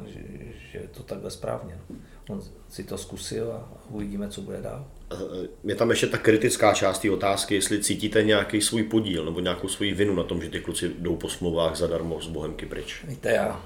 že 0.73 0.79
je 0.79 0.89
to 0.89 1.03
takhle 1.03 1.31
správně. 1.31 1.79
On 2.29 2.43
si 2.69 2.85
to 2.85 2.99
zkusil 2.99 3.53
a 3.53 3.69
uvidíme, 3.91 4.29
co 4.29 4.41
bude 4.41 4.63
dál. 4.63 4.85
Je 5.65 5.75
tam 5.75 5.91
ještě 5.91 6.07
ta 6.07 6.19
kritická 6.19 6.75
část 6.75 6.99
té 6.99 7.11
otázky, 7.11 7.55
jestli 7.55 7.83
cítíte 7.83 8.23
nějaký 8.23 8.61
svůj 8.61 8.83
podíl 8.83 9.25
nebo 9.25 9.41
nějakou 9.41 9.69
svoji 9.69 9.95
vinu 9.95 10.15
na 10.15 10.23
tom, 10.23 10.43
že 10.43 10.51
ty 10.51 10.61
kluci 10.61 10.95
jdou 10.99 11.17
po 11.17 11.29
smlouvách 11.29 11.77
zadarmo 11.77 12.21
z 12.21 12.27
Bohemky 12.27 12.67
pryč. 12.67 13.05
Víte, 13.05 13.31
já, 13.31 13.65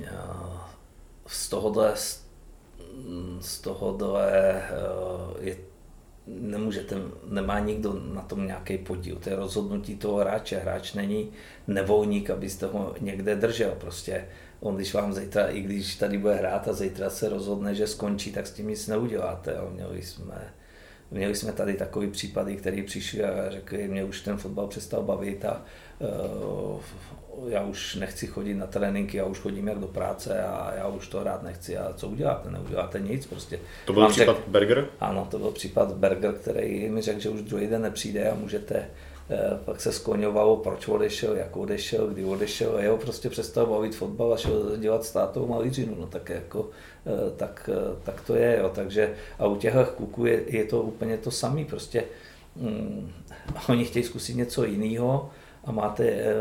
já 0.00 0.70
z 1.26 1.48
tohohle, 1.48 1.94
z 3.40 3.60
tohohle 3.60 4.32
eh, 4.32 4.70
je 5.40 5.56
nemůžete, 6.26 6.96
nemá 7.24 7.58
nikdo 7.58 8.00
na 8.14 8.22
tom 8.22 8.46
nějaký 8.46 8.78
podíl. 8.78 9.16
To 9.16 9.30
je 9.30 9.36
rozhodnutí 9.36 9.96
toho 9.96 10.16
hráče. 10.16 10.58
Hráč 10.58 10.92
není 10.92 11.30
nevolník, 11.66 12.30
abyste 12.30 12.66
ho 12.66 12.94
někde 13.00 13.36
držel. 13.36 13.76
Prostě 13.80 14.26
on, 14.60 14.76
když 14.76 14.94
vám 14.94 15.12
zítra, 15.12 15.46
i 15.46 15.60
když 15.60 15.96
tady 15.96 16.18
bude 16.18 16.34
hrát 16.34 16.68
a 16.68 16.72
zítra 16.72 17.10
se 17.10 17.28
rozhodne, 17.28 17.74
že 17.74 17.86
skončí, 17.86 18.32
tak 18.32 18.46
s 18.46 18.52
tím 18.52 18.68
nic 18.68 18.86
neuděláte. 18.86 19.54
Jo. 19.58 19.70
Měli 19.72 20.02
jsme, 20.02 20.54
měli 21.10 21.34
jsme 21.34 21.52
tady 21.52 21.74
takový 21.74 22.10
případy, 22.10 22.56
který 22.56 22.82
přišli 22.82 23.24
a 23.24 23.50
řekli, 23.50 23.88
mě 23.88 24.04
už 24.04 24.20
ten 24.20 24.36
fotbal 24.36 24.66
přestal 24.66 25.02
bavit 25.02 25.44
a 25.44 25.62
uh, 25.98 26.80
já 27.48 27.62
už 27.62 27.94
nechci 27.94 28.26
chodit 28.26 28.54
na 28.54 28.66
tréninky, 28.66 29.16
já 29.16 29.24
už 29.24 29.38
chodím 29.38 29.68
jak 29.68 29.78
do 29.78 29.86
práce 29.86 30.42
a 30.42 30.72
já 30.76 30.88
už 30.88 31.08
to 31.08 31.20
hrát 31.20 31.42
nechci. 31.42 31.76
A 31.76 31.92
co 31.92 32.08
uděláte? 32.08 32.50
Neuděláte 32.50 33.00
nic 33.00 33.26
prostě. 33.26 33.58
To 33.86 33.92
byl 33.92 34.08
případ 34.08 34.36
řek, 34.36 34.48
Berger? 34.48 34.86
Ano, 35.00 35.28
to 35.30 35.38
byl 35.38 35.50
případ 35.50 35.92
Berger, 35.92 36.32
který 36.34 36.88
mi 36.88 37.02
řekl, 37.02 37.20
že 37.20 37.28
už 37.28 37.42
druhý 37.42 37.66
den 37.66 37.82
nepřijde 37.82 38.30
a 38.30 38.34
můžete 38.34 38.86
pak 39.64 39.80
se 39.80 39.92
skloňovalo, 39.92 40.56
proč 40.56 40.88
odešel, 40.88 41.36
jak 41.36 41.56
odešel, 41.56 42.06
kdy 42.06 42.24
odešel 42.24 42.76
a 42.76 42.80
jeho 42.80 42.96
prostě 42.96 43.30
přestal 43.30 43.66
bavit 43.66 43.94
fotbal 43.94 44.32
a 44.32 44.36
šel 44.36 44.76
dělat 44.76 45.04
státovou 45.04 45.46
malířinu, 45.46 45.96
no 46.00 46.06
tak 46.06 46.28
jako, 46.28 46.70
eh, 47.06 47.30
tak, 47.36 47.70
eh, 47.72 47.96
tak 48.02 48.20
to 48.20 48.34
je, 48.34 48.58
jo. 48.60 48.70
takže 48.74 49.14
a 49.38 49.46
u 49.46 49.56
těch 49.56 49.74
kluků 49.96 50.26
je, 50.26 50.42
je 50.46 50.64
to 50.64 50.82
úplně 50.82 51.18
to 51.18 51.30
samé, 51.30 51.64
prostě 51.64 52.04
mm, 52.56 53.12
oni 53.68 53.84
chtějí 53.84 54.04
zkusit 54.04 54.34
něco 54.34 54.64
jiného 54.64 55.30
a 55.64 55.72
máte 55.72 56.34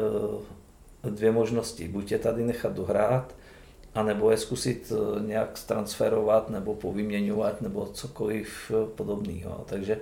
dvě 1.04 1.32
možnosti, 1.32 1.88
buď 1.88 2.12
je 2.12 2.20
tady 2.20 2.44
nechat 2.44 2.74
dohrát, 2.74 3.36
anebo 3.96 4.32
je 4.32 4.38
zkusit 4.38 4.92
nějak 5.26 5.60
transferovat 5.66 6.50
nebo 6.50 6.76
povyměňovat 6.76 7.62
nebo 7.62 7.86
cokoliv 7.86 8.72
podobného. 8.96 9.66
Takže, 9.70 10.00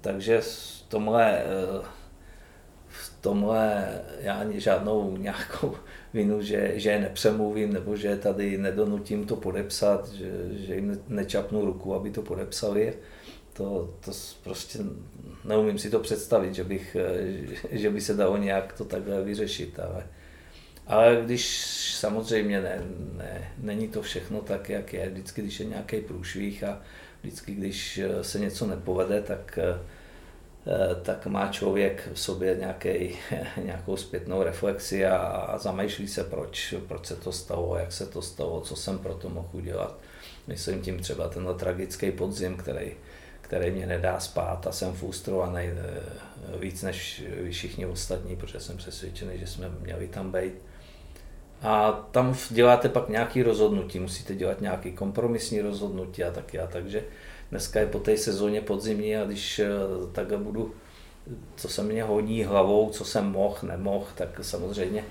takže 0.00 0.42
tomhle 0.88 1.44
tomhle 3.22 3.88
já 4.20 4.34
ani 4.34 4.60
žádnou 4.60 5.16
nějakou 5.16 5.74
vinu, 6.14 6.42
že, 6.42 6.72
že 6.74 6.90
je 6.90 7.00
nepřemluvím 7.00 7.72
nebo 7.72 7.96
že 7.96 8.16
tady 8.16 8.58
nedonutím 8.58 9.26
to 9.26 9.36
podepsat, 9.36 10.08
že, 10.08 10.30
že 10.50 10.74
jim 10.74 11.00
nečapnu 11.08 11.64
ruku, 11.64 11.94
aby 11.94 12.10
to 12.10 12.22
podepsali. 12.22 12.94
To, 13.52 13.94
to 14.04 14.12
prostě 14.42 14.78
neumím 15.44 15.78
si 15.78 15.90
to 15.90 16.00
představit, 16.00 16.54
že, 16.54 16.64
bych, 16.64 16.96
že 17.70 17.90
by 17.90 18.00
se 18.00 18.14
dalo 18.14 18.36
nějak 18.36 18.72
to 18.72 18.84
takhle 18.84 19.22
vyřešit. 19.22 19.80
Ale, 19.80 20.06
ale 20.86 21.22
když 21.24 21.46
samozřejmě 21.94 22.60
ne, 22.60 22.82
ne, 23.16 23.52
není 23.58 23.88
to 23.88 24.02
všechno 24.02 24.40
tak, 24.40 24.68
jak 24.68 24.92
je, 24.92 25.10
vždycky, 25.10 25.42
když 25.42 25.60
je 25.60 25.66
nějaký 25.66 26.00
průšvih 26.00 26.64
a 26.64 26.82
vždycky, 27.22 27.54
když 27.54 28.00
se 28.22 28.38
něco 28.38 28.66
nepovede, 28.66 29.22
tak 29.22 29.58
Eh, 29.62 29.78
tak 31.02 31.26
má 31.26 31.48
člověk 31.48 32.08
v 32.12 32.20
sobě 32.20 32.56
nějaký, 32.60 33.16
nějakou 33.64 33.96
zpětnou 33.96 34.42
reflexi 34.42 35.06
a, 35.06 35.16
a 35.16 35.58
zamýšlí 35.58 36.08
se, 36.08 36.24
proč, 36.24 36.74
proč 36.88 37.06
se 37.06 37.16
to 37.16 37.32
stalo, 37.32 37.76
jak 37.76 37.92
se 37.92 38.06
to 38.06 38.22
stalo, 38.22 38.60
co 38.60 38.76
jsem 38.76 38.98
pro 38.98 39.14
to 39.14 39.28
mohl 39.28 39.48
udělat. 39.52 39.98
Myslím 40.46 40.80
tím 40.80 40.98
třeba 40.98 41.28
ten 41.28 41.48
tragický 41.56 42.10
podzim, 42.10 42.56
který, 42.56 42.92
který 43.40 43.70
mě 43.70 43.86
nedá 43.86 44.20
spát 44.20 44.66
a 44.66 44.72
jsem 44.72 44.92
frustrovaný 44.92 45.66
eh, 45.66 45.78
víc 46.58 46.82
než 46.82 47.22
všichni 47.50 47.86
ostatní, 47.86 48.36
protože 48.36 48.60
jsem 48.60 48.76
přesvědčený, 48.76 49.38
že 49.38 49.46
jsme 49.46 49.70
měli 49.80 50.08
tam 50.08 50.32
být. 50.32 50.54
A 51.62 51.92
tam 52.10 52.36
děláte 52.50 52.88
pak 52.88 53.08
nějaké 53.08 53.42
rozhodnutí, 53.42 54.00
musíte 54.00 54.34
dělat 54.34 54.60
nějaké 54.60 54.90
kompromisní 54.90 55.60
rozhodnutí 55.60 56.24
a 56.24 56.30
taky 56.30 56.58
a 56.58 56.66
takže 56.66 57.04
dneska 57.52 57.80
je 57.80 57.86
po 57.86 57.98
té 57.98 58.16
sezóně 58.16 58.60
podzimní 58.60 59.16
a 59.16 59.24
když 59.24 59.58
eh, 59.58 59.68
takhle 60.12 60.38
budu, 60.38 60.74
co 61.56 61.68
se 61.68 61.82
mě 61.82 62.02
hodí 62.02 62.44
hlavou, 62.44 62.90
co 62.90 63.04
jsem 63.04 63.26
mohl, 63.26 63.58
nemohl, 63.62 64.06
tak 64.14 64.40
samozřejmě 64.42 65.04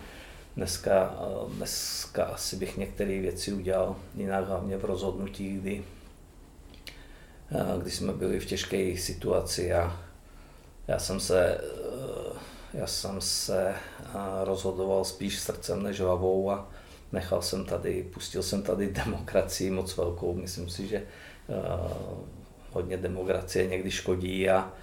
dneska, 0.56 1.16
eh, 1.22 1.54
dneska 1.56 2.26
asi 2.26 2.56
bych 2.56 2.78
některé 2.78 3.20
věci 3.20 3.54
udělal 3.54 3.96
jinak, 4.16 4.48
hlavně 4.48 4.78
v 4.78 4.86
rozhodnutí, 4.86 5.58
kdy, 5.58 5.84
eh, 7.52 7.82
kdy 7.82 7.92
jsme 7.92 8.14
byli 8.14 8.40
v 8.40 8.46
těžké 8.46 8.98
situaci 8.98 9.74
a 9.74 10.00
já 10.88 11.00
jsem 11.00 11.20
se, 11.20 11.62
já 12.74 12.88
jsem 12.88 13.22
se 13.22 13.76
rozhodoval 14.44 15.06
spíš 15.06 15.40
srdcem 15.40 15.84
než 15.84 16.00
hlavou 16.00 16.52
a 16.52 16.72
nechal 17.12 17.42
jsem 17.42 17.66
tady, 17.66 18.04
pustil 18.14 18.44
jsem 18.44 18.64
tady 18.64 18.88
demokracii 19.06 19.72
moc 19.72 19.98
velkou. 19.98 20.34
Myslím 20.34 20.70
si, 20.70 20.88
že 20.88 21.04
hodně 22.72 22.98
demokracie 22.98 23.68
někdy 23.68 23.92
škodí 23.92 24.50
a, 24.50 24.74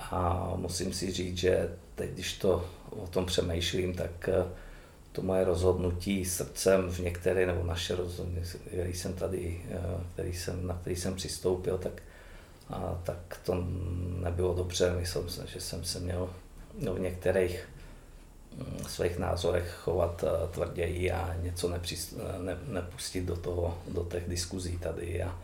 a 0.00 0.52
musím 0.56 0.92
si 0.92 1.12
říct, 1.12 1.36
že 1.36 1.76
teď, 1.94 2.10
když 2.10 2.32
to 2.38 2.68
o 2.90 3.06
tom 3.06 3.26
přemýšlím, 3.26 3.94
tak 3.94 4.28
eh, 4.28 4.44
to 5.12 5.22
moje 5.22 5.44
rozhodnutí 5.44 6.24
srdcem 6.24 6.90
v 6.90 6.98
některé, 6.98 7.46
nebo 7.46 7.64
naše 7.64 7.96
rozhodnutí, 7.96 8.58
který 8.66 8.94
jsem 8.94 9.12
tady, 9.12 9.60
eh, 9.70 9.78
který 10.12 10.32
jsem, 10.32 10.66
na 10.66 10.74
který 10.74 10.96
jsem 10.96 11.14
přistoupil, 11.14 11.78
tak, 11.78 12.02
a, 12.70 13.00
tak 13.04 13.40
to 13.44 13.64
nebylo 14.20 14.54
dobře. 14.54 14.96
Myslím 15.00 15.28
si, 15.28 15.40
že 15.46 15.60
jsem 15.60 15.84
se 15.84 16.00
měl 16.00 16.30
v 16.94 17.00
některých 17.00 17.68
mm, 18.56 18.84
svých 18.88 19.18
názorech 19.18 19.78
chovat 19.82 20.24
tvrději 20.50 21.10
a 21.10 21.36
něco 21.42 21.68
nepřist, 21.68 22.14
ne, 22.38 22.58
nepustit 22.68 23.24
do, 23.24 23.36
toho, 23.36 23.78
do 23.88 24.04
těch 24.04 24.28
diskuzí 24.28 24.78
tady. 24.78 25.22
A, 25.22 25.38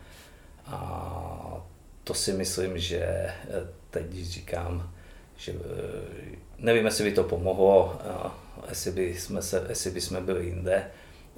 a 0.67 1.61
to 2.03 2.13
si 2.13 2.33
myslím, 2.33 2.79
že 2.79 2.99
eh, 2.99 3.33
teď, 3.89 4.13
říkám, 4.13 4.93
že 5.37 5.51
eh, 5.51 6.35
nevím, 6.57 6.85
jestli 6.85 7.03
by 7.03 7.11
to 7.11 7.23
pomohlo, 7.23 7.99
jestli 8.69 8.91
by 8.91 9.19
jsme, 9.19 9.41
se, 9.41 9.65
jestli 9.69 9.91
by 9.91 10.01
jsme 10.01 10.21
byli 10.21 10.45
jinde, 10.45 10.87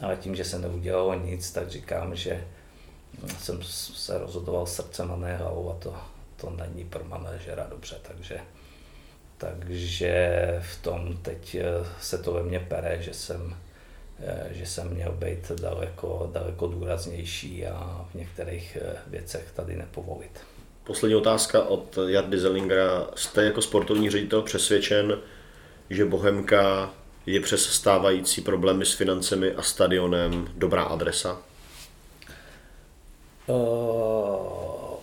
ale 0.02 0.16
tím, 0.16 0.36
že 0.36 0.46
se 0.46 0.60
neudělalo 0.60 1.14
nic, 1.14 1.52
tak 1.52 1.70
říkám, 1.70 2.16
že 2.16 2.48
jsem 3.40 3.64
se 3.64 4.18
rozhodoval 4.18 4.66
srdcem 4.66 5.12
a 5.12 5.16
ne 5.16 5.38
hlavou 5.38 5.72
a 5.72 5.76
to, 5.76 5.96
to 6.36 6.50
není 6.50 6.86
pro 6.86 7.04
manažera 7.04 7.68
dobře, 7.70 7.96
takže, 8.02 8.40
takže 9.38 10.42
v 10.62 10.82
tom 10.82 11.18
teď 11.18 11.56
eh, 11.56 11.64
se 12.02 12.18
to 12.18 12.34
ve 12.34 12.44
mně 12.44 12.60
pere, 12.60 13.02
že 13.02 13.14
jsem 13.14 13.56
že 14.52 14.66
jsem 14.66 14.90
měl 14.90 15.12
být 15.12 15.52
daleko, 15.52 16.30
daleko 16.34 16.68
důraznější 16.68 17.66
a 17.66 18.06
v 18.12 18.16
některých 18.16 18.78
eh, 18.82 18.96
věcech 19.08 19.52
tady 19.56 19.76
nepovolit. 19.76 20.40
Poslední 20.84 21.16
otázka 21.16 21.64
od 21.64 21.98
Jardy 22.08 22.40
Zellingera. 22.40 23.08
Jste 23.16 23.44
jako 23.44 23.62
sportovní 23.62 24.10
ředitel 24.10 24.42
přesvědčen, 24.42 25.20
že 25.90 26.06
Bohemka 26.06 26.94
je 27.26 27.40
přes 27.40 27.66
stávající 27.66 28.42
problémy 28.42 28.86
s 28.86 28.94
financemi 28.94 29.52
a 29.52 29.62
stadionem 29.62 30.48
dobrá 30.56 30.84
adresa? 30.84 31.42
Uh, 33.48 34.96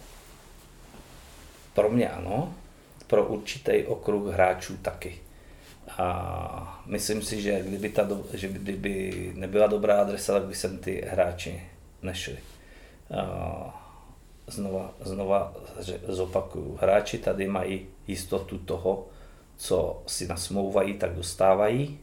pro 1.74 1.90
mě 1.90 2.08
ano, 2.08 2.54
pro 3.06 3.24
určitý 3.24 3.84
okruh 3.86 4.32
hráčů 4.32 4.76
taky. 4.76 5.20
A 5.98 6.82
myslím 6.86 7.22
si, 7.22 7.42
že 7.42 7.62
kdyby, 7.62 7.88
ta, 7.88 8.08
že 8.32 8.48
kdyby 8.48 9.32
nebyla 9.34 9.66
dobrá 9.66 10.00
adresa, 10.00 10.32
tak 10.32 10.42
by 10.42 10.54
sem 10.54 10.78
ty 10.78 11.04
hráči 11.06 11.62
nešli. 12.02 12.38
Znova, 14.46 14.94
znova 15.00 15.54
zopakuju. 16.08 16.78
Hráči 16.80 17.18
tady 17.18 17.48
mají 17.48 17.86
jistotu 18.06 18.58
toho, 18.58 19.06
co 19.56 20.02
si 20.06 20.26
nasmouvají, 20.26 20.94
tak 20.94 21.14
dostávají. 21.14 21.98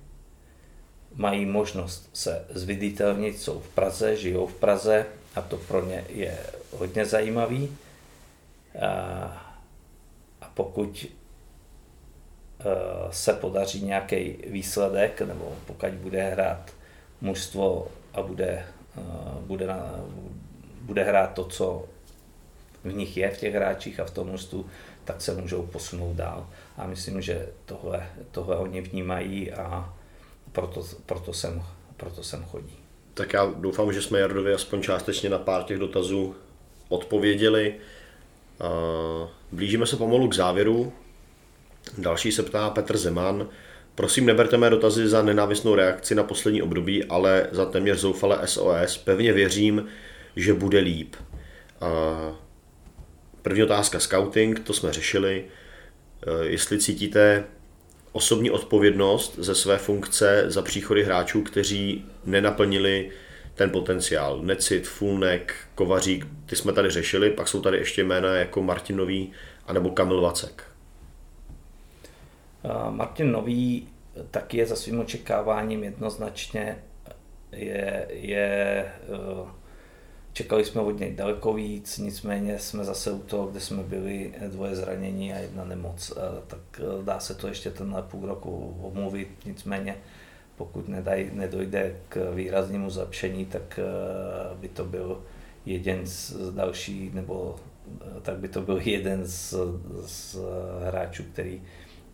Mají 1.15 1.45
možnost 1.45 2.09
se 2.13 2.45
zviditelnit, 2.49 3.39
jsou 3.39 3.59
v 3.59 3.69
Praze, 3.69 4.15
žijou 4.15 4.47
v 4.47 4.55
Praze 4.55 5.05
a 5.35 5.41
to 5.41 5.57
pro 5.57 5.85
ně 5.85 6.05
je 6.09 6.37
hodně 6.71 7.05
zajímavý. 7.05 7.77
A, 8.87 9.57
pokud 10.53 11.05
se 13.11 13.33
podaří 13.33 13.85
nějaký 13.85 14.37
výsledek, 14.47 15.21
nebo 15.21 15.55
pokud 15.65 15.89
bude 15.89 16.23
hrát 16.23 16.71
mužstvo 17.21 17.87
a 18.13 18.21
bude, 18.21 18.65
eh, 18.97 19.01
bude, 19.39 19.67
na, 19.67 19.99
bude 20.81 21.03
hrát 21.03 21.33
to, 21.33 21.45
co 21.45 21.85
v 22.83 22.93
nich 22.93 23.17
je, 23.17 23.29
v 23.29 23.37
těch 23.37 23.53
hráčích 23.53 23.99
a 23.99 24.05
v 24.05 24.11
tom 24.11 24.27
mužstvu, 24.27 24.65
tak 25.05 25.21
se 25.21 25.33
můžou 25.33 25.63
posunout 25.63 26.15
dál. 26.15 26.47
A 26.77 26.87
myslím, 26.87 27.21
že 27.21 27.49
tohle, 27.65 28.07
tohle 28.31 28.57
oni 28.57 28.81
vnímají 28.81 29.51
a 29.51 29.93
proto, 30.51 30.83
proto, 31.05 31.33
sem, 31.33 31.63
proto 31.97 32.23
sem 32.23 32.43
chodí. 32.43 32.75
Tak 33.13 33.33
já 33.33 33.45
doufám, 33.45 33.93
že 33.93 34.01
jsme 34.01 34.19
Jardovi 34.19 34.53
aspoň 34.53 34.81
částečně 34.81 35.29
na 35.29 35.37
pár 35.37 35.63
těch 35.63 35.79
dotazů 35.79 36.35
odpověděli. 36.89 37.75
Blížíme 39.51 39.85
se 39.85 39.97
pomalu 39.97 40.27
k 40.27 40.35
závěru. 40.35 40.93
Další 41.97 42.31
se 42.31 42.43
ptá 42.43 42.69
Petr 42.69 42.97
Zeman. 42.97 43.47
Prosím, 43.95 44.25
neberte 44.25 44.57
mé 44.57 44.69
dotazy 44.69 45.07
za 45.07 45.23
nenávistnou 45.23 45.75
reakci 45.75 46.15
na 46.15 46.23
poslední 46.23 46.61
období, 46.61 47.03
ale 47.03 47.47
za 47.51 47.65
téměř 47.65 47.99
zoufalé 47.99 48.39
SOS. 48.45 48.97
Pevně 48.97 49.33
věřím, 49.33 49.87
že 50.35 50.53
bude 50.53 50.79
líp. 50.79 51.15
První 53.41 53.63
otázka, 53.63 53.99
scouting, 53.99 54.59
to 54.59 54.73
jsme 54.73 54.93
řešili. 54.93 55.45
Eh, 55.45 56.45
jestli 56.45 56.79
cítíte 56.79 57.43
osobní 58.11 58.51
odpovědnost 58.51 59.35
ze 59.37 59.55
své 59.55 59.77
funkce 59.77 60.43
za 60.47 60.61
příchody 60.61 61.03
hráčů, 61.03 61.41
kteří 61.41 62.05
nenaplnili 62.25 63.11
ten 63.55 63.69
potenciál. 63.69 64.41
Necit, 64.41 64.87
Fulnek, 64.87 65.55
Kovařík, 65.75 66.27
ty 66.45 66.55
jsme 66.55 66.73
tady 66.73 66.89
řešili, 66.89 67.29
pak 67.29 67.47
jsou 67.47 67.61
tady 67.61 67.77
ještě 67.77 68.03
jména 68.03 68.35
jako 68.35 68.63
Martin 68.63 68.97
Nový 68.97 69.31
anebo 69.67 69.89
Kamil 69.89 70.21
Vacek. 70.21 70.70
Martin 72.89 73.31
Nový 73.31 73.87
taky 74.31 74.57
je 74.57 74.65
za 74.65 74.75
svým 74.75 74.99
očekáváním 74.99 75.83
jednoznačně 75.83 76.77
je, 77.51 78.07
je 78.09 78.85
uh, 79.39 79.49
Čekali 80.33 80.65
jsme 80.65 80.81
od 80.81 80.99
něj 80.99 81.15
daleko 81.15 81.53
víc, 81.53 81.97
nicméně 81.97 82.59
jsme 82.59 82.83
zase 82.85 83.11
u 83.11 83.19
toho, 83.19 83.47
kde 83.47 83.59
jsme 83.59 83.83
byli 83.83 84.33
dvoje 84.47 84.75
zranění 84.75 85.33
a 85.33 85.37
jedna 85.37 85.65
nemoc, 85.65 86.13
tak 86.47 86.59
eh, 86.79 87.03
dá 87.03 87.19
se 87.19 87.35
to 87.35 87.47
ještě 87.47 87.71
tenhle 87.71 88.01
půl 88.01 88.27
roku 88.27 88.77
omluvit, 88.81 89.27
nicméně 89.45 89.95
pokud 90.57 90.87
nedaj, 90.87 91.29
nedojde 91.33 91.95
k 92.09 92.33
výraznému 92.35 92.89
zlepšení, 92.89 93.45
tak 93.45 93.79
eh, 93.79 94.55
by 94.55 94.67
to 94.67 94.85
byl 94.85 95.23
jeden 95.65 96.07
z 96.07 96.33
další, 96.55 97.11
nebo 97.13 97.55
eh, 98.01 98.21
tak 98.21 98.37
by 98.37 98.47
to 98.47 98.61
byl 98.61 98.81
jeden 98.83 99.25
z, 99.25 99.53
z 100.05 100.37
hráčů, 100.87 101.23
který, 101.23 101.61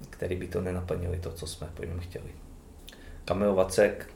který 0.10 0.36
by 0.36 0.48
to 0.48 0.62
nenaplnili, 0.62 1.20
to, 1.20 1.32
co 1.32 1.48
jsme 1.48 1.68
po 1.74 1.84
něm 1.84 2.00
chtěli. 2.00 2.30
Kamil 3.26 3.56
Vacek, 3.56 4.10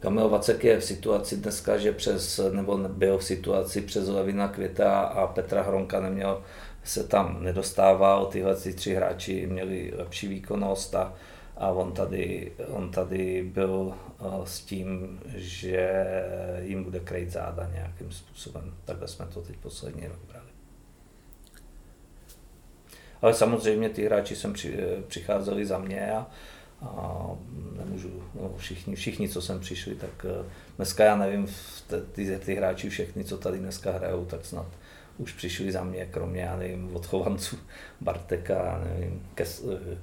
Kamil 0.00 0.28
Vacek 0.28 0.64
je 0.64 0.80
v 0.80 0.84
situaci 0.84 1.36
dneska, 1.36 1.78
že 1.78 1.92
přes, 1.92 2.40
nebo 2.52 2.78
byl 2.78 3.18
v 3.18 3.24
situaci 3.24 3.80
přes 3.80 4.08
Levina 4.08 4.48
Květa 4.48 5.00
a 5.00 5.26
Petra 5.26 5.62
Hronka 5.62 6.00
neměl, 6.00 6.42
se 6.84 7.04
tam 7.04 7.42
nedostával, 7.44 8.26
tyhle 8.26 8.56
tři 8.56 8.94
hráči 8.94 9.46
měli 9.46 9.92
lepší 9.96 10.28
výkonnost 10.28 10.94
a, 10.94 11.14
a 11.56 11.68
on, 11.68 11.92
tady, 11.92 12.52
on 12.68 12.90
tady 12.90 13.42
byl 13.42 13.94
eh, 13.94 14.24
s 14.44 14.60
tím, 14.60 15.20
že 15.34 16.04
jim 16.60 16.84
bude 16.84 17.00
krejt 17.00 17.30
záda 17.30 17.70
nějakým 17.72 18.12
způsobem. 18.12 18.74
Takhle 18.84 19.08
jsme 19.08 19.26
to 19.26 19.40
teď 19.40 19.56
poslední 19.56 20.06
rok 20.06 20.18
brali. 20.28 20.49
Ale 23.22 23.34
samozřejmě 23.34 23.88
ty 23.88 24.04
hráči 24.04 24.36
sem 24.36 24.54
eh, 24.64 25.02
přicházeli 25.08 25.66
za 25.66 25.78
mě 25.78 26.12
a, 26.12 26.26
a 26.82 27.26
nemůžu, 27.76 28.22
no 28.34 28.54
všichni, 28.56 28.94
všichni, 28.94 29.28
co 29.28 29.42
sem 29.42 29.60
přišli, 29.60 29.94
tak 29.94 30.26
eh, 30.28 30.44
dneska 30.76 31.04
já 31.04 31.16
nevím, 31.16 31.48
ty, 32.12 32.38
ty 32.38 32.54
hráči 32.54 32.90
všechny, 32.90 33.24
co 33.24 33.38
tady 33.38 33.58
dneska 33.58 33.92
hrajou, 33.92 34.24
tak 34.24 34.44
snad 34.44 34.66
už 35.18 35.32
přišli 35.32 35.72
za 35.72 35.84
mě, 35.84 36.06
kromě, 36.06 36.40
já 36.40 36.56
nevím, 36.56 36.96
odchovanců 36.96 37.58
Barteka, 38.00 38.84
nevím, 38.84 39.26
Kes, 39.34 39.64
eh, 39.64 39.98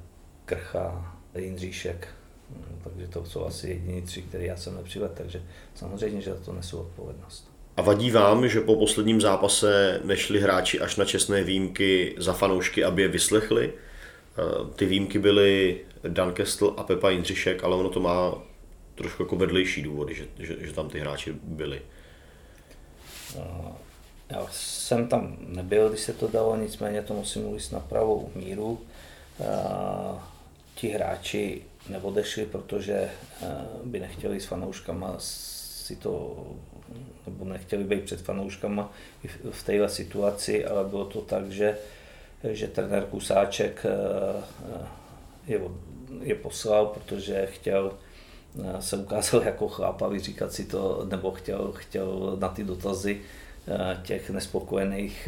Krcha, 0.46 1.18
Jindříšek, 1.36 2.08
hm, 2.50 2.80
takže 2.84 3.08
to 3.08 3.26
jsou 3.26 3.46
asi 3.46 3.70
jediní 3.70 4.02
tři, 4.02 4.22
které 4.22 4.46
já 4.46 4.58
jsem 4.58 4.76
nepřivedl, 4.76 5.14
takže 5.18 5.44
samozřejmě, 5.76 6.22
že 6.22 6.34
za 6.34 6.40
to 6.40 6.54
nesu 6.54 6.80
odpovědnost. 6.80 7.47
A 7.78 7.82
vadí 7.82 8.12
vám, 8.12 8.50
že 8.50 8.62
po 8.62 8.76
posledním 8.76 9.22
zápase 9.22 10.02
nešli 10.04 10.40
hráči 10.40 10.80
až 10.80 10.96
na 10.96 11.06
čestné 11.06 11.44
výjimky 11.44 12.16
za 12.18 12.34
fanoušky, 12.34 12.84
aby 12.84 13.02
je 13.02 13.08
vyslechli? 13.08 13.74
Eh, 13.74 14.74
ty 14.76 14.86
výjimky 14.86 15.20
byly 15.20 15.80
Dan 16.08 16.34
Kestl 16.34 16.74
a 16.78 16.84
Pepa 16.84 17.10
Jindřišek, 17.10 17.64
ale 17.64 17.76
ono 17.76 17.90
to 17.90 18.00
má 18.00 18.34
trošku 18.96 19.24
jako 19.24 19.36
vedlejší 19.36 19.82
důvody, 19.82 20.16
že, 20.16 20.28
že, 20.40 20.56
že 20.60 20.74
tam 20.74 20.90
ty 20.90 21.00
hráči 21.00 21.34
byli. 21.44 21.82
Eh, 23.38 23.72
já 24.30 24.48
jsem 24.52 25.08
tam 25.08 25.38
nebyl, 25.40 25.90
když 25.90 26.02
se 26.02 26.14
to 26.14 26.28
dalo, 26.28 26.56
nicméně 26.56 27.02
to 27.02 27.14
musím 27.14 27.42
mluvit 27.42 27.72
na 27.72 27.80
pravou 27.80 28.32
míru. 28.36 28.82
Eh, 29.40 30.20
ti 30.76 30.88
hráči 30.88 31.62
neodešli, 31.90 32.46
protože 32.46 33.10
by 33.84 34.00
nechtěli 34.00 34.40
s 34.40 34.46
fanouškama 34.46 35.16
si 35.88 35.96
to, 35.96 36.46
nebo 37.26 37.46
nechtěli 37.46 37.84
být 37.84 38.04
před 38.04 38.22
fanouškama 38.22 38.92
v 39.52 39.64
této 39.64 39.90
situaci, 39.90 40.66
ale 40.66 40.84
bylo 40.84 41.06
to 41.06 41.22
tak, 41.22 41.52
že 41.52 41.78
že 42.44 42.68
trenér 42.68 43.04
Kusáček 43.06 43.86
eh, 43.86 44.44
eh, 44.74 44.88
je, 45.48 45.62
je 46.22 46.36
poslal, 46.36 46.86
protože 46.86 47.46
chtěl 47.46 47.92
eh, 48.64 48.82
se 48.82 48.98
ukázal 48.98 49.42
jako 49.42 49.68
chlapavý, 49.68 50.20
říkat 50.20 50.54
si 50.54 50.66
to, 50.66 51.06
nebo 51.10 51.32
chtěl, 51.32 51.72
chtěl 51.76 52.38
na 52.40 52.50
ty 52.50 52.64
dotazy 52.64 53.22
těch 54.04 54.30
nespokojených 54.30 55.28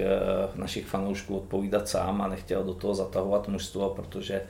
našich 0.56 0.88
fanoušků 0.88 1.38
odpovídat 1.38 1.90
sám 1.90 2.22
a 2.22 2.27
nechtěl 2.27 2.64
do 2.64 2.73
toho 2.73 2.95
zatahovat 2.95 3.48
mužstvo, 3.48 3.90
protože 3.90 4.41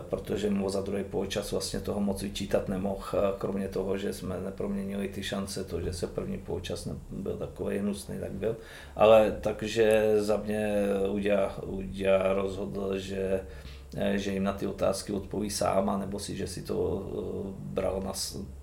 protože 0.00 0.50
mu 0.50 0.70
za 0.70 0.80
druhý 0.80 1.04
poločas 1.04 1.52
vlastně 1.52 1.80
toho 1.80 2.00
moc 2.00 2.22
vyčítat 2.22 2.68
nemohl, 2.68 3.04
kromě 3.38 3.68
toho, 3.68 3.98
že 3.98 4.12
jsme 4.12 4.40
neproměnili 4.40 5.08
ty 5.08 5.22
šance, 5.22 5.64
to, 5.64 5.80
že 5.80 5.92
se 5.92 6.06
první 6.06 6.38
poločas 6.38 6.88
byl 7.10 7.36
takový 7.36 7.78
hnusný, 7.78 8.18
tak 8.20 8.32
byl. 8.32 8.56
Ale 8.96 9.38
takže 9.40 10.14
za 10.18 10.36
mě 10.36 10.84
Udia, 11.10 11.58
Udia 11.62 12.32
rozhodl, 12.32 12.98
že 12.98 13.40
eh, 13.96 14.18
že 14.18 14.32
jim 14.32 14.44
na 14.44 14.52
ty 14.52 14.66
otázky 14.66 15.12
odpoví 15.12 15.50
sám, 15.50 16.00
nebo 16.00 16.18
si, 16.18 16.36
že 16.36 16.46
si 16.46 16.62
to 16.62 16.76
eh, 16.76 17.52
bral 17.58 18.02
na, 18.04 18.12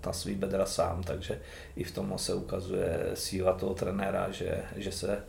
na 0.06 0.14
svý 0.14 0.36
bedra 0.36 0.66
sám, 0.66 1.04
takže 1.04 1.42
i 1.76 1.84
v 1.84 1.92
tom 1.92 2.14
se 2.18 2.34
ukazuje 2.34 3.12
síla 3.14 3.54
toho 3.54 3.74
trenéra, 3.74 4.32
že, 4.32 4.64
že 4.76 4.92
se 4.92 5.24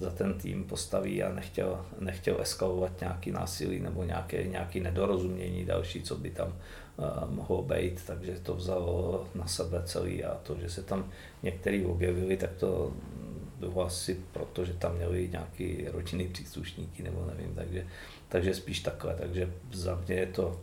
za 0.00 0.10
ten 0.10 0.34
tým 0.34 0.64
postaví 0.64 1.22
a 1.22 1.32
nechtěl, 1.32 1.86
nechtěl 2.00 2.40
eskalovat 2.40 3.00
nějaký 3.00 3.30
násilí 3.30 3.80
nebo 3.80 4.04
nějaké, 4.04 4.44
nějaké 4.44 4.80
nedorozumění 4.80 5.64
další, 5.64 6.02
co 6.02 6.16
by 6.16 6.30
tam 6.30 6.48
uh, 6.48 7.30
mohlo 7.30 7.62
být, 7.62 8.02
takže 8.06 8.40
to 8.42 8.54
vzalo 8.54 9.28
na 9.34 9.46
sebe 9.46 9.82
celý 9.84 10.24
a 10.24 10.34
to, 10.34 10.56
že 10.60 10.70
se 10.70 10.82
tam 10.82 11.10
některý 11.42 11.84
objevili, 11.84 12.36
tak 12.36 12.50
to 12.52 12.92
bylo 13.60 13.86
asi 13.86 14.20
proto, 14.32 14.64
že 14.64 14.72
tam 14.72 14.96
měli 14.96 15.28
nějaký 15.28 15.84
rodinný 15.92 16.28
příslušníky 16.28 17.02
nebo 17.02 17.26
nevím, 17.26 17.54
takže, 17.54 17.86
takže 18.28 18.54
spíš 18.54 18.80
takhle, 18.80 19.14
takže 19.14 19.52
za 19.72 20.02
mě 20.06 20.16
je 20.16 20.26
to, 20.26 20.60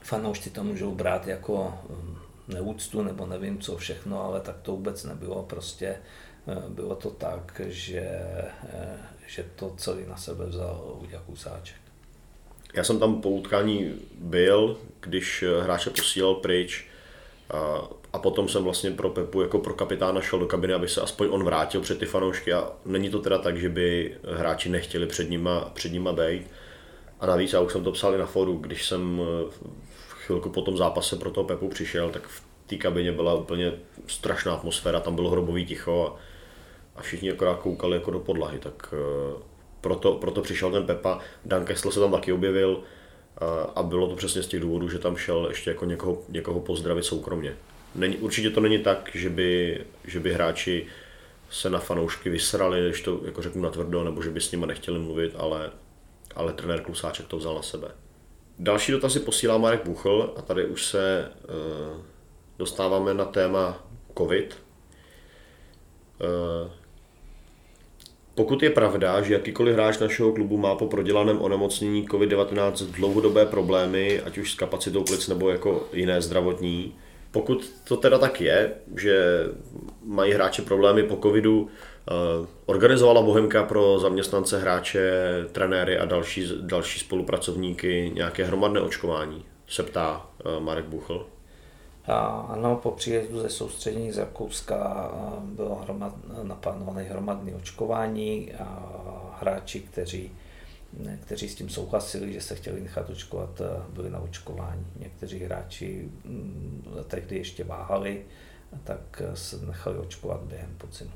fanoušci 0.00 0.50
to 0.50 0.64
můžou 0.64 0.94
brát 0.94 1.26
jako 1.26 1.74
mm, 1.90 2.16
neúctu 2.48 3.02
nebo 3.02 3.26
nevím 3.26 3.58
co 3.58 3.76
všechno, 3.76 4.24
ale 4.24 4.40
tak 4.40 4.56
to 4.62 4.72
vůbec 4.72 5.04
nebylo, 5.04 5.42
prostě 5.42 5.88
Eh, 5.88 5.96
bylo 6.68 6.94
to 6.94 7.10
tak, 7.10 7.60
že, 7.66 8.00
eh, 8.72 8.98
že 9.26 9.44
to 9.56 9.74
celý 9.76 10.06
na 10.06 10.16
sebe 10.16 10.46
vzal 10.46 10.98
Uděl 11.02 11.20
Kusáček. 11.26 11.76
Já 12.74 12.84
jsem 12.84 12.98
tam 12.98 13.20
po 13.20 13.30
utkání 13.30 13.94
byl, 14.18 14.78
když 15.00 15.42
eh, 15.42 15.62
hráče 15.62 15.90
posílal 15.90 16.34
pryč 16.34 16.86
a, 17.50 17.88
a 18.12 18.18
potom 18.18 18.48
jsem 18.48 18.64
vlastně 18.64 18.90
pro 18.90 19.10
Pepu 19.10 19.42
jako 19.42 19.58
pro 19.58 19.74
kapitána 19.74 20.20
šel 20.20 20.38
do 20.38 20.46
kabiny, 20.46 20.74
aby 20.74 20.88
se 20.88 21.00
aspoň 21.00 21.28
on 21.30 21.44
vrátil 21.44 21.80
před 21.80 21.98
ty 21.98 22.06
fanoušky 22.06 22.52
a 22.52 22.72
není 22.84 23.10
to 23.10 23.18
teda 23.18 23.38
tak, 23.38 23.56
že 23.56 23.68
by 23.68 24.16
hráči 24.36 24.68
nechtěli 24.68 25.06
před 25.06 25.30
nima, 25.30 25.70
před 25.74 25.92
nima 25.92 26.12
být. 26.12 26.46
A 27.20 27.26
navíc, 27.26 27.52
já 27.52 27.60
už 27.60 27.72
jsem 27.72 27.84
to 27.84 27.92
psal 27.92 28.14
i 28.14 28.18
na 28.18 28.26
foru, 28.26 28.56
když 28.56 28.86
jsem 28.86 29.20
v 30.08 30.12
chvilku 30.12 30.50
po 30.50 30.62
tom 30.62 30.76
zápase 30.76 31.16
pro 31.16 31.30
toho 31.30 31.44
Pepu 31.44 31.68
přišel, 31.68 32.10
tak 32.10 32.28
v 32.28 32.42
té 32.66 32.76
kabině 32.76 33.12
byla 33.12 33.34
úplně 33.34 33.72
strašná 34.06 34.54
atmosféra, 34.54 35.00
tam 35.00 35.14
bylo 35.14 35.30
hrobový 35.30 35.66
ticho 35.66 36.06
a 36.06 36.20
a 36.98 37.02
všichni 37.02 37.32
akorát 37.32 37.58
koukali 37.58 37.94
jako 37.94 38.10
do 38.10 38.18
podlahy, 38.18 38.58
tak 38.58 38.94
eh, 38.94 39.42
proto, 39.80 40.12
proto 40.12 40.42
přišel 40.42 40.70
ten 40.70 40.86
Pepa. 40.86 41.18
Dan 41.44 41.64
Kessler 41.64 41.94
se 41.94 42.00
tam 42.00 42.12
taky 42.12 42.32
objevil 42.32 42.80
eh, 42.82 43.44
a 43.74 43.82
bylo 43.82 44.08
to 44.08 44.16
přesně 44.16 44.42
z 44.42 44.46
těch 44.46 44.60
důvodů, 44.60 44.88
že 44.88 44.98
tam 44.98 45.16
šel 45.16 45.46
ještě 45.48 45.70
jako 45.70 45.84
někoho, 45.84 46.22
někoho 46.28 46.60
pozdravit 46.60 47.04
soukromně. 47.04 47.56
Není, 47.94 48.16
určitě 48.16 48.50
to 48.50 48.60
není 48.60 48.78
tak, 48.78 49.10
že 49.14 49.30
by, 49.30 49.80
že 50.04 50.20
by 50.20 50.32
hráči 50.32 50.86
se 51.50 51.70
na 51.70 51.78
fanoušky 51.78 52.30
vysrali, 52.30 52.88
když 52.88 53.02
to 53.02 53.20
jako 53.24 53.42
řeknu 53.42 53.62
natvrdo, 53.62 54.04
nebo 54.04 54.22
že 54.22 54.30
by 54.30 54.40
s 54.40 54.52
nimi 54.52 54.66
nechtěli 54.66 54.98
mluvit, 54.98 55.34
ale, 55.36 55.70
ale 56.34 56.52
trenér 56.52 56.80
Klusáček 56.80 57.26
to 57.26 57.36
vzal 57.36 57.54
na 57.54 57.62
sebe. 57.62 57.88
Další 58.58 58.92
dotazy 58.92 59.20
posílá 59.20 59.58
Marek 59.58 59.84
Buchl 59.84 60.34
a 60.36 60.42
tady 60.42 60.66
už 60.66 60.86
se 60.86 61.30
uh, 61.48 62.00
dostáváme 62.58 63.14
na 63.14 63.24
téma 63.24 63.86
COVID. 64.18 64.62
Uh, 66.20 66.70
pokud 68.38 68.62
je 68.62 68.70
pravda, 68.70 69.22
že 69.22 69.34
jakýkoliv 69.34 69.74
hráč 69.74 69.98
našeho 69.98 70.32
klubu 70.32 70.56
má 70.56 70.74
po 70.74 70.86
prodělaném 70.86 71.42
onemocnění 71.42 72.08
COVID-19 72.08 72.86
dlouhodobé 72.86 73.46
problémy, 73.46 74.20
ať 74.20 74.38
už 74.38 74.52
s 74.52 74.54
kapacitou 74.54 75.04
plic 75.04 75.28
nebo 75.28 75.50
jako 75.50 75.88
jiné 75.92 76.22
zdravotní, 76.22 76.94
pokud 77.30 77.70
to 77.88 77.96
teda 77.96 78.18
tak 78.18 78.40
je, 78.40 78.74
že 78.96 79.44
mají 80.04 80.32
hráči 80.32 80.62
problémy 80.62 81.02
po 81.02 81.16
covidu, 81.22 81.68
eh, 81.68 82.12
organizovala 82.66 83.22
Bohemka 83.22 83.62
pro 83.62 83.98
zaměstnance, 83.98 84.60
hráče, 84.60 85.10
trenéry 85.52 85.98
a 85.98 86.04
další, 86.04 86.46
další 86.60 87.00
spolupracovníky 87.00 88.10
nějaké 88.14 88.44
hromadné 88.44 88.80
očkování, 88.80 89.44
se 89.68 89.82
ptá 89.82 90.26
eh, 90.40 90.60
Marek 90.60 90.84
Buchl. 90.84 91.26
Ano, 92.48 92.76
po 92.82 92.90
příjezdu 92.90 93.40
ze 93.40 93.48
soustředění 93.48 94.12
z 94.12 94.18
Rakouska 94.18 95.10
bylo 95.42 95.74
hromad, 95.74 96.14
naplánované 96.42 97.02
hromadné 97.02 97.54
očkování 97.54 98.54
a 98.54 99.36
hráči, 99.40 99.80
kteří, 99.80 100.30
kteří 101.20 101.48
s 101.48 101.54
tím 101.54 101.68
souhlasili, 101.68 102.32
že 102.32 102.40
se 102.40 102.54
chtěli 102.54 102.80
nechat 102.80 103.10
očkovat, 103.10 103.62
byli 103.88 104.10
na 104.10 104.18
očkování. 104.18 104.86
Někteří 104.98 105.38
hráči 105.38 106.08
mm, 106.24 106.94
tehdy 107.06 107.36
ještě 107.36 107.64
váhali, 107.64 108.24
tak 108.84 109.22
se 109.34 109.66
nechali 109.66 109.98
očkovat 109.98 110.40
během 110.40 110.74
podzimu. 110.78 111.10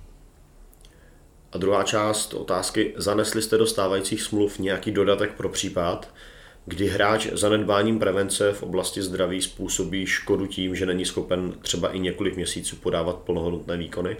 A 1.52 1.58
druhá 1.58 1.82
část 1.82 2.34
otázky, 2.34 2.94
zanesli 2.96 3.42
jste 3.42 3.58
do 3.58 3.66
stávajících 3.66 4.22
smluv 4.22 4.58
nějaký 4.58 4.90
dodatek 4.90 5.32
pro 5.32 5.48
případ, 5.48 6.08
kdy 6.66 6.88
hráč 6.88 7.26
zanedbáním 7.32 7.98
prevence 7.98 8.52
v 8.52 8.62
oblasti 8.62 9.02
zdraví 9.02 9.42
způsobí 9.42 10.06
škodu 10.06 10.46
tím, 10.46 10.74
že 10.74 10.86
není 10.86 11.04
schopen 11.04 11.52
třeba 11.60 11.92
i 11.92 11.98
několik 11.98 12.36
měsíců 12.36 12.76
podávat 12.76 13.16
plnohodnotné 13.16 13.76
výkony? 13.76 14.16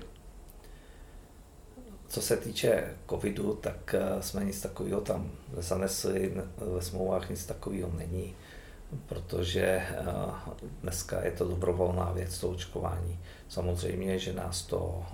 Co 2.08 2.22
se 2.22 2.36
týče 2.36 2.84
covidu, 3.10 3.54
tak 3.54 3.94
eh, 3.94 4.22
jsme 4.22 4.44
nic 4.44 4.60
takového 4.60 5.00
tam 5.00 5.30
zanesli, 5.56 6.34
ve 6.56 6.82
smlouvách 6.82 7.30
nic 7.30 7.46
takového 7.46 7.92
není, 7.98 8.34
protože 9.06 9.62
eh, 9.62 10.04
dneska 10.82 11.24
je 11.24 11.30
to 11.30 11.48
dobrovolná 11.48 12.12
věc, 12.12 12.38
to 12.38 12.48
očkování. 12.48 13.18
Samozřejmě, 13.48 14.18
že 14.18 14.32
nás 14.32 14.62
to 14.62 15.04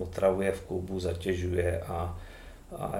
otravuje 0.00 0.52
v 0.52 0.60
klubu, 0.60 1.00
zatěžuje 1.00 1.80
a, 1.80 2.18
a 2.76 2.90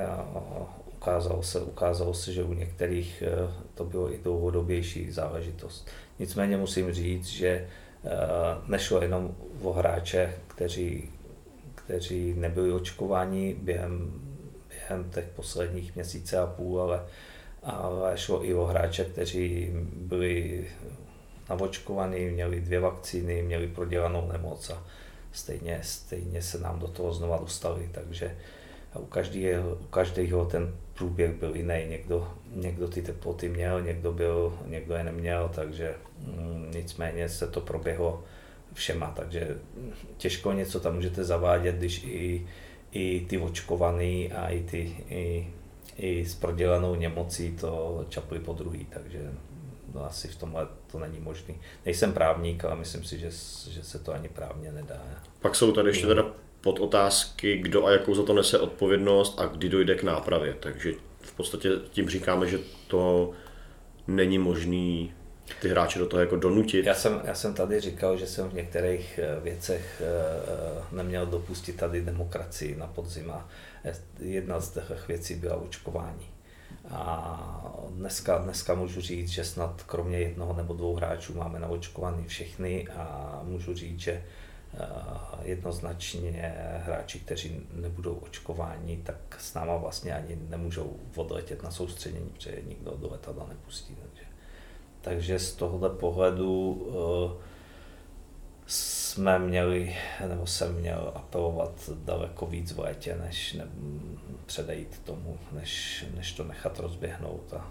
ukázalo 1.04 1.42
se, 1.42 1.60
ukázalo 1.60 2.14
se, 2.14 2.32
že 2.32 2.44
u 2.44 2.52
některých 2.52 3.22
eh, 3.26 3.52
to 3.74 3.84
bylo 3.84 4.12
i 4.12 4.18
dlouhodobější 4.18 5.10
záležitost. 5.10 5.88
Nicméně 6.18 6.56
musím 6.56 6.92
říct, 6.92 7.26
že 7.26 7.48
eh, 7.48 7.68
nešlo 8.66 9.02
jenom 9.02 9.34
o 9.62 9.72
hráče, 9.72 10.34
kteří, 10.46 11.10
kteří 11.74 12.34
nebyli 12.34 12.72
očkováni 12.72 13.56
během, 13.62 14.12
během 14.68 15.10
těch 15.10 15.24
posledních 15.24 15.94
měsíce 15.94 16.38
a 16.38 16.46
půl, 16.46 16.80
ale, 16.80 17.04
ale 17.62 18.18
šlo 18.18 18.44
i 18.44 18.54
o 18.54 18.64
hráče, 18.64 19.04
kteří 19.04 19.70
byli 19.96 20.66
navočkovaní, 21.48 22.30
měli 22.30 22.60
dvě 22.60 22.80
vakcíny, 22.80 23.42
měli 23.42 23.68
prodělanou 23.68 24.28
nemoc 24.32 24.70
a 24.70 24.82
stejně, 25.32 25.80
stejně 25.82 26.42
se 26.42 26.58
nám 26.58 26.78
do 26.78 26.88
toho 26.88 27.14
znova 27.14 27.36
dostali, 27.36 27.90
takže 27.92 28.36
u 28.98 29.06
každého, 29.06 29.70
u 29.70 29.84
každého 29.84 30.44
ten 30.44 30.74
průběh 30.94 31.30
byl 31.34 31.56
jiný. 31.56 31.84
Někdo, 31.88 32.34
někdo 32.54 32.88
ty 32.88 33.02
teploty 33.02 33.48
měl, 33.48 33.82
někdo, 33.82 34.12
byl, 34.12 34.58
někdo 34.66 34.94
je 34.94 35.04
neměl, 35.04 35.50
takže 35.54 35.94
mm, 36.18 36.70
nicméně 36.74 37.28
se 37.28 37.46
to 37.46 37.60
proběhlo 37.60 38.24
všema, 38.72 39.12
takže 39.16 39.58
těžko 40.16 40.52
něco 40.52 40.80
tam 40.80 40.94
můžete 40.94 41.24
zavádět, 41.24 41.74
když 41.74 42.04
i, 42.04 42.46
i 42.92 43.26
ty 43.28 43.38
očkovaný 43.38 44.32
a 44.32 44.48
i 44.48 44.62
ty 44.62 44.96
i, 45.10 45.48
i 45.96 46.26
s 46.26 46.34
prodělanou 46.34 46.94
nemocí 46.94 47.56
to 47.56 48.04
čapli 48.08 48.38
po 48.38 48.52
druhý, 48.52 48.84
takže 48.84 49.32
no 49.94 50.04
asi 50.04 50.28
v 50.28 50.36
tomhle 50.36 50.66
to 50.92 50.98
není 50.98 51.20
možný. 51.20 51.54
Nejsem 51.84 52.12
právník, 52.12 52.64
ale 52.64 52.76
myslím 52.76 53.04
si, 53.04 53.18
že, 53.18 53.30
že 53.70 53.82
se 53.82 53.98
to 53.98 54.12
ani 54.12 54.28
právně 54.28 54.72
nedá. 54.72 55.00
Pak 55.40 55.54
jsou 55.54 55.72
tady 55.72 55.88
ještě 55.88 56.06
teda 56.06 56.24
pod 56.64 56.80
otázky, 56.80 57.56
kdo 57.56 57.86
a 57.86 57.90
jakou 57.90 58.14
za 58.14 58.22
to 58.22 58.34
nese 58.34 58.58
odpovědnost 58.58 59.40
a 59.40 59.46
kdy 59.46 59.68
dojde 59.68 59.94
k 59.94 60.02
nápravě. 60.02 60.56
Takže 60.60 60.92
v 61.20 61.32
podstatě 61.32 61.68
tím 61.90 62.08
říkáme, 62.08 62.46
že 62.46 62.58
to 62.88 63.30
není 64.06 64.38
možný 64.38 65.12
ty 65.60 65.68
hráče 65.68 65.98
do 65.98 66.06
toho 66.06 66.20
jako 66.20 66.36
donutit. 66.36 66.86
Já 66.86 66.94
jsem, 66.94 67.20
já 67.24 67.34
jsem 67.34 67.54
tady 67.54 67.80
říkal, 67.80 68.16
že 68.18 68.26
jsem 68.26 68.48
v 68.48 68.54
některých 68.54 69.18
eh, 69.22 69.40
věcech 69.40 70.02
eh, 70.02 70.06
eh, 70.06 70.96
neměl 70.96 71.26
dopustit 71.26 71.76
tady 71.76 72.00
demokracii 72.00 72.76
na 72.76 72.86
podzim 72.86 73.30
a 73.30 73.48
jedna 74.18 74.60
z 74.60 74.70
těch 74.70 75.08
věcí 75.08 75.34
byla 75.34 75.56
očkování. 75.56 76.26
A 76.90 77.76
dneska, 77.90 78.38
dneska 78.38 78.74
můžu 78.74 79.00
říct, 79.00 79.28
že 79.28 79.44
snad 79.44 79.82
kromě 79.86 80.18
jednoho 80.18 80.52
nebo 80.52 80.74
dvou 80.74 80.94
hráčů 80.94 81.34
máme 81.34 81.58
naočkovaný 81.58 82.24
všechny 82.26 82.88
a 82.88 83.40
můžu 83.44 83.74
říct, 83.74 84.00
že 84.00 84.22
jednoznačně 85.42 86.54
hráči, 86.84 87.20
kteří 87.20 87.60
nebudou 87.72 88.14
očkováni, 88.14 88.96
tak 89.04 89.16
s 89.38 89.54
náma 89.54 89.76
vlastně 89.76 90.14
ani 90.14 90.38
nemůžou 90.48 90.96
odletět 91.16 91.62
na 91.62 91.70
soustředění, 91.70 92.28
protože 92.28 92.62
nikdo 92.66 92.90
do 92.90 93.10
letadla 93.10 93.46
nepustí. 93.48 93.96
Takže, 94.02 94.24
takže 95.00 95.38
z 95.38 95.54
tohohle 95.54 95.90
pohledu 95.90 96.72
uh, 96.72 97.32
jsme 98.66 99.38
měli, 99.38 99.96
nebo 100.28 100.46
jsem 100.46 100.74
měl 100.74 101.12
apelovat 101.14 101.90
daleko 102.04 102.46
víc 102.46 102.72
v 102.72 102.78
létě, 102.78 103.16
než 103.16 103.52
ne, 103.52 103.66
předejít 104.46 105.00
tomu, 105.04 105.38
než, 105.52 106.04
než 106.16 106.32
to 106.32 106.44
nechat 106.44 106.78
rozběhnout. 106.78 107.54
A 107.54 107.70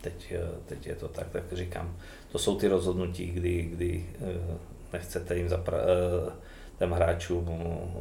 teď, 0.00 0.32
eh, 0.32 0.48
teď 0.66 0.86
je 0.86 0.94
to 0.94 1.08
tak, 1.08 1.30
tak 1.30 1.52
říkám, 1.52 1.96
to 2.32 2.38
jsou 2.38 2.58
ty 2.58 2.68
rozhodnutí, 2.68 3.26
kdy, 3.26 3.62
kdy 3.62 4.06
eh, 4.14 4.58
nechcete 4.92 5.36
jim 5.36 5.48
zapra- 5.48 5.84
eh, 6.28 6.32
těm 6.78 6.90
hráčům 6.90 7.48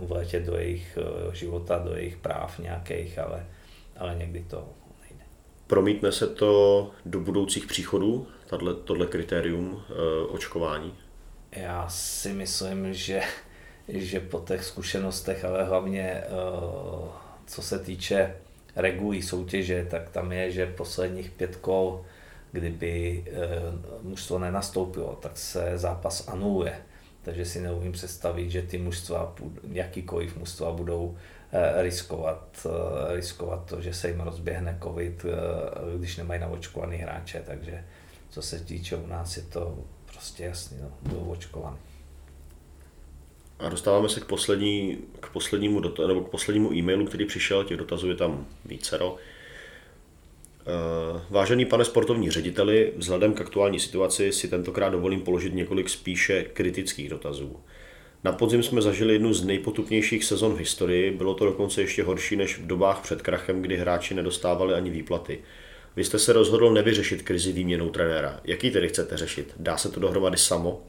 vletět 0.01 0.43
do 0.43 0.55
jejich 0.57 0.97
eh, 1.01 1.35
života, 1.35 1.77
do 1.77 1.95
jejich 1.95 2.17
práv 2.17 2.59
nějakých, 2.59 3.19
ale, 3.19 3.45
ale 3.97 4.15
někdy 4.15 4.45
to 4.49 4.69
nejde. 5.01 5.23
Promítne 5.67 6.11
se 6.11 6.27
to 6.27 6.91
do 7.05 7.19
budoucích 7.19 7.67
příchodů, 7.67 8.27
tato, 8.49 8.73
tohle 8.73 9.05
kritérium 9.05 9.83
e, 9.89 10.27
očkování? 10.27 10.93
Já 11.51 11.89
si 11.89 12.33
myslím, 12.33 12.93
že, 12.93 13.21
že 13.87 14.19
po 14.19 14.39
těch 14.39 14.63
zkušenostech, 14.63 15.45
ale 15.45 15.63
hlavně 15.63 16.09
e, 16.09 16.25
co 17.45 17.61
se 17.61 17.79
týče 17.79 18.35
regulí 18.75 19.21
soutěže, 19.21 19.87
tak 19.91 20.09
tam 20.09 20.31
je, 20.31 20.51
že 20.51 20.65
posledních 20.65 21.29
pět 21.29 21.55
kol 21.55 22.05
kdyby 22.53 23.25
mužstvo 24.01 24.39
nenastoupilo, 24.39 25.17
tak 25.21 25.37
se 25.37 25.77
zápas 25.77 26.27
anuluje. 26.27 26.81
Takže 27.23 27.45
si 27.45 27.61
neumím 27.61 27.91
představit, 27.91 28.51
že 28.51 28.61
ty 28.61 28.77
mužstva, 28.77 29.35
jakýkoliv 29.71 30.37
mužstva 30.37 30.71
budou 30.71 31.17
e, 31.51 31.81
riskovat, 31.81 32.67
e, 33.09 33.15
riskovat 33.15 33.65
to, 33.65 33.81
že 33.81 33.93
se 33.93 34.07
jim 34.07 34.19
rozběhne 34.19 34.79
covid, 34.83 35.25
když 35.97 36.17
nemají 36.17 36.41
naočkovaný 36.41 36.97
hráče. 36.97 37.43
Takže 37.45 37.83
co 38.29 38.41
se 38.41 38.59
týče 38.59 38.95
u 38.95 39.07
nás, 39.07 39.37
je 39.37 39.43
to 39.43 39.77
prostě 40.05 40.43
jasný, 40.43 40.77
no, 40.81 40.91
budou 41.01 41.31
očkovaný. 41.31 41.77
A 43.59 43.69
dostáváme 43.69 44.09
se 44.09 44.19
k, 44.19 44.25
poslední, 44.25 44.97
k 45.19 45.29
poslednímu, 45.29 45.81
nebo 46.07 46.21
k 46.21 46.29
poslednímu 46.29 46.73
e-mailu, 46.73 47.05
který 47.05 47.25
přišel, 47.25 47.63
těch 47.63 47.77
dotazů 47.77 48.09
je 48.09 48.15
tam 48.15 48.45
vícero. 48.65 49.17
Eh, 50.67 51.21
vážený 51.29 51.65
pane 51.65 51.85
sportovní 51.85 52.31
řediteli, 52.31 52.93
vzhledem 52.97 53.33
k 53.33 53.41
aktuální 53.41 53.79
situaci 53.79 54.31
si 54.31 54.47
tentokrát 54.47 54.89
dovolím 54.89 55.21
položit 55.21 55.53
několik 55.53 55.89
spíše 55.89 56.43
kritických 56.43 57.09
dotazů. 57.09 57.59
Na 58.23 58.31
podzim 58.31 58.63
jsme 58.63 58.81
zažili 58.81 59.13
jednu 59.13 59.33
z 59.33 59.45
nejpotupnějších 59.45 60.23
sezon 60.23 60.53
v 60.53 60.57
historii, 60.57 61.11
bylo 61.11 61.33
to 61.33 61.45
dokonce 61.45 61.81
ještě 61.81 62.03
horší 62.03 62.35
než 62.35 62.59
v 62.59 62.67
dobách 62.67 63.01
před 63.01 63.21
krachem, 63.21 63.61
kdy 63.61 63.77
hráči 63.77 64.13
nedostávali 64.13 64.73
ani 64.73 64.89
výplaty. 64.89 65.39
Vy 65.95 66.03
jste 66.03 66.19
se 66.19 66.33
rozhodl 66.33 66.73
nevyřešit 66.73 67.21
krizi 67.21 67.51
výměnou 67.51 67.89
trenéra. 67.89 68.39
Jaký 68.43 68.71
tedy 68.71 68.89
chcete 68.89 69.17
řešit? 69.17 69.53
Dá 69.57 69.77
se 69.77 69.89
to 69.89 69.99
dohromady 69.99 70.37
samo? 70.37 70.81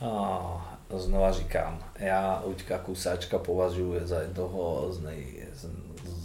Oh, 0.00 0.60
znova 0.96 1.32
říkám, 1.32 1.84
já 1.98 2.42
Uďka 2.44 2.78
Kusáčka 2.78 3.38
považuji 3.38 4.00
za 4.04 4.20
jednoho 4.20 4.86
z, 4.90 5.02
nej, 5.02 5.46
z, 5.54 5.66
z 6.04 6.23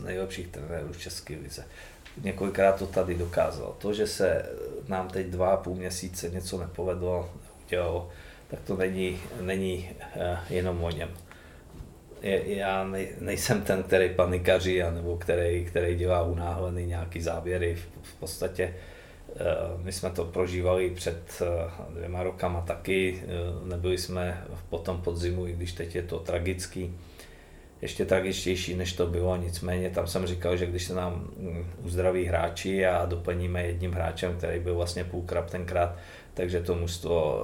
nejlepších 0.00 0.48
trenérů 0.48 0.94
České 0.94 1.34
lize. 1.34 1.64
Několikrát 2.22 2.78
to 2.78 2.86
tady 2.86 3.14
dokázal. 3.14 3.76
To, 3.78 3.92
že 3.94 4.06
se 4.06 4.46
nám 4.88 5.08
teď 5.08 5.26
dva 5.26 5.50
a 5.50 5.56
půl 5.56 5.74
měsíce 5.74 6.30
něco 6.30 6.58
nepovedlo, 6.58 7.30
neudělalo, 7.58 8.08
tak 8.50 8.60
to 8.66 8.76
není, 8.76 9.20
není 9.40 9.90
uh, 10.16 10.22
jenom 10.50 10.84
o 10.84 10.90
něm. 10.90 11.08
Je, 12.22 12.56
já 12.56 12.84
nej, 12.84 13.08
nejsem 13.20 13.62
ten, 13.62 13.82
který 13.82 14.14
panikaří, 14.14 14.82
nebo 14.94 15.16
který, 15.16 15.64
který 15.64 15.94
dělá 15.94 16.22
unáhlený 16.22 16.86
nějaký 16.86 17.20
závěry. 17.20 17.74
V, 17.74 18.08
v 18.08 18.14
podstatě 18.14 18.74
uh, 19.28 19.84
my 19.84 19.92
jsme 19.92 20.10
to 20.10 20.24
prožívali 20.24 20.90
před 20.90 21.42
uh, 21.42 21.94
dvěma 21.94 22.22
rokama 22.22 22.60
taky, 22.60 23.22
nebyli 23.64 23.98
jsme 23.98 24.44
po 24.70 24.78
tom 24.78 25.02
podzimu, 25.02 25.46
i 25.46 25.52
když 25.52 25.72
teď 25.72 25.94
je 25.94 26.02
to 26.02 26.18
tragický 26.18 26.96
ještě 27.82 28.04
tragičtější, 28.04 28.74
než 28.74 28.92
to 28.92 29.06
bylo. 29.06 29.36
Nicméně 29.36 29.90
tam 29.90 30.06
jsem 30.06 30.26
říkal, 30.26 30.56
že 30.56 30.66
když 30.66 30.84
se 30.84 30.94
nám 30.94 31.30
mm, 31.36 31.66
uzdraví 31.82 32.24
hráči 32.24 32.86
a 32.86 33.06
doplníme 33.06 33.66
jedním 33.66 33.92
hráčem, 33.92 34.36
který 34.36 34.60
byl 34.60 34.74
vlastně 34.74 35.04
půlkrab 35.04 35.50
tenkrát, 35.50 35.96
takže 36.34 36.62
to 36.62 36.74
mužstvo 36.74 37.42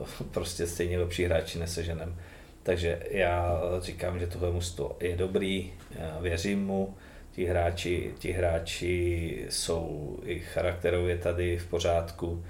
eh, 0.00 0.24
prostě 0.32 0.66
stejně 0.66 0.98
lepší 0.98 1.24
hráči 1.24 1.58
neseženem. 1.58 2.16
Takže 2.62 3.02
já 3.10 3.60
říkám, 3.80 4.18
že 4.18 4.26
tohle 4.26 4.50
mužstvo 4.50 4.96
je 5.00 5.16
dobrý, 5.16 5.72
věřím 6.20 6.66
mu, 6.66 6.94
ti 7.32 7.44
hráči, 7.44 8.14
ti 8.18 8.32
hráči 8.32 9.46
jsou 9.50 10.18
i 10.24 10.38
charakterově 10.38 11.18
tady 11.18 11.58
v 11.58 11.66
pořádku 11.66 12.44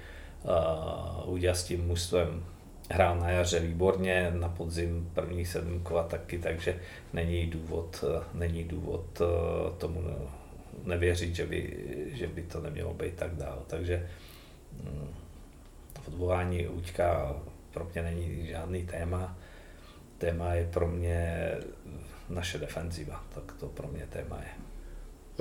Udělal 1.25 1.55
s 1.55 1.63
tím 1.63 1.87
mužstvem 1.87 2.45
hrál 2.91 3.19
na 3.19 3.29
jaře 3.29 3.59
výborně, 3.59 4.31
na 4.35 4.49
podzim 4.49 5.09
první 5.13 5.45
sedm 5.45 5.79
kola 5.79 6.03
taky, 6.03 6.39
takže 6.39 6.79
není 7.13 7.47
důvod, 7.47 8.03
není 8.33 8.63
důvod 8.63 9.21
tomu 9.77 10.03
nevěřit, 10.83 11.35
že 11.35 11.45
by, 11.45 11.77
že 12.13 12.27
by 12.27 12.41
to 12.41 12.61
nemělo 12.61 12.93
být 12.93 13.15
tak 13.15 13.35
dál. 13.35 13.63
Takže 13.67 14.09
mm, 14.83 15.07
odvolání 16.07 16.67
Uťka 16.67 17.35
pro 17.73 17.87
mě 17.93 18.01
není 18.01 18.47
žádný 18.47 18.85
téma. 18.85 19.37
Téma 20.17 20.53
je 20.53 20.69
pro 20.73 20.87
mě 20.87 21.51
naše 22.29 22.57
defenziva, 22.57 23.23
tak 23.35 23.53
to 23.59 23.67
pro 23.67 23.87
mě 23.87 24.07
téma 24.09 24.37
je. 24.37 24.63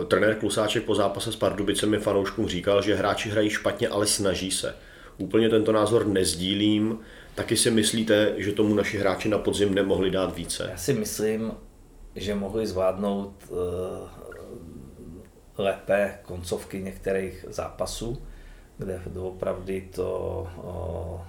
Trenér 0.05 0.35
Klusáček 0.35 0.85
po 0.85 0.95
zápase 0.95 1.33
s 1.33 1.37
Pardubicemi 1.37 1.99
fanouškům 1.99 2.49
říkal, 2.49 2.83
že 2.83 2.95
hráči 2.95 3.31
hrají 3.31 3.51
špatně, 3.51 3.89
ale 3.89 4.07
snaží 4.07 4.51
se. 4.51 4.75
Úplně 5.19 5.49
tento 5.49 5.73
názor 5.73 6.07
nezdílím. 6.07 6.99
Taky 7.35 7.57
si 7.57 7.71
myslíte, 7.71 8.35
že 8.37 8.53
tomu 8.53 8.75
naši 8.75 8.99
hráči 8.99 9.29
na 9.29 9.39
podzim 9.39 9.75
nemohli 9.75 10.11
dát 10.11 10.37
více? 10.37 10.69
Já 10.71 10.77
si 10.77 10.93
myslím, 10.93 11.53
že 12.15 12.35
mohli 12.35 12.67
zvládnout 12.67 13.35
uh, 13.49 13.59
lépe 15.59 16.19
koncovky 16.23 16.83
některých 16.83 17.45
zápasů, 17.49 18.23
kde 18.79 19.01
doopravdy 19.07 19.89
to 19.95 20.49
uh, 20.57 21.21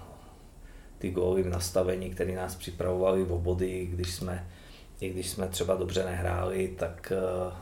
ty 0.97 1.11
góly 1.11 1.43
v 1.43 1.49
nastavení, 1.49 2.09
které 2.09 2.35
nás 2.35 2.55
připravovali 2.55 3.23
v 3.23 3.31
obody, 3.31 3.88
když 3.91 4.13
jsme, 4.13 4.47
i 4.99 5.09
když 5.09 5.30
jsme 5.30 5.47
třeba 5.47 5.75
dobře 5.75 6.05
nehráli, 6.05 6.75
tak 6.77 7.13
uh, 7.15 7.53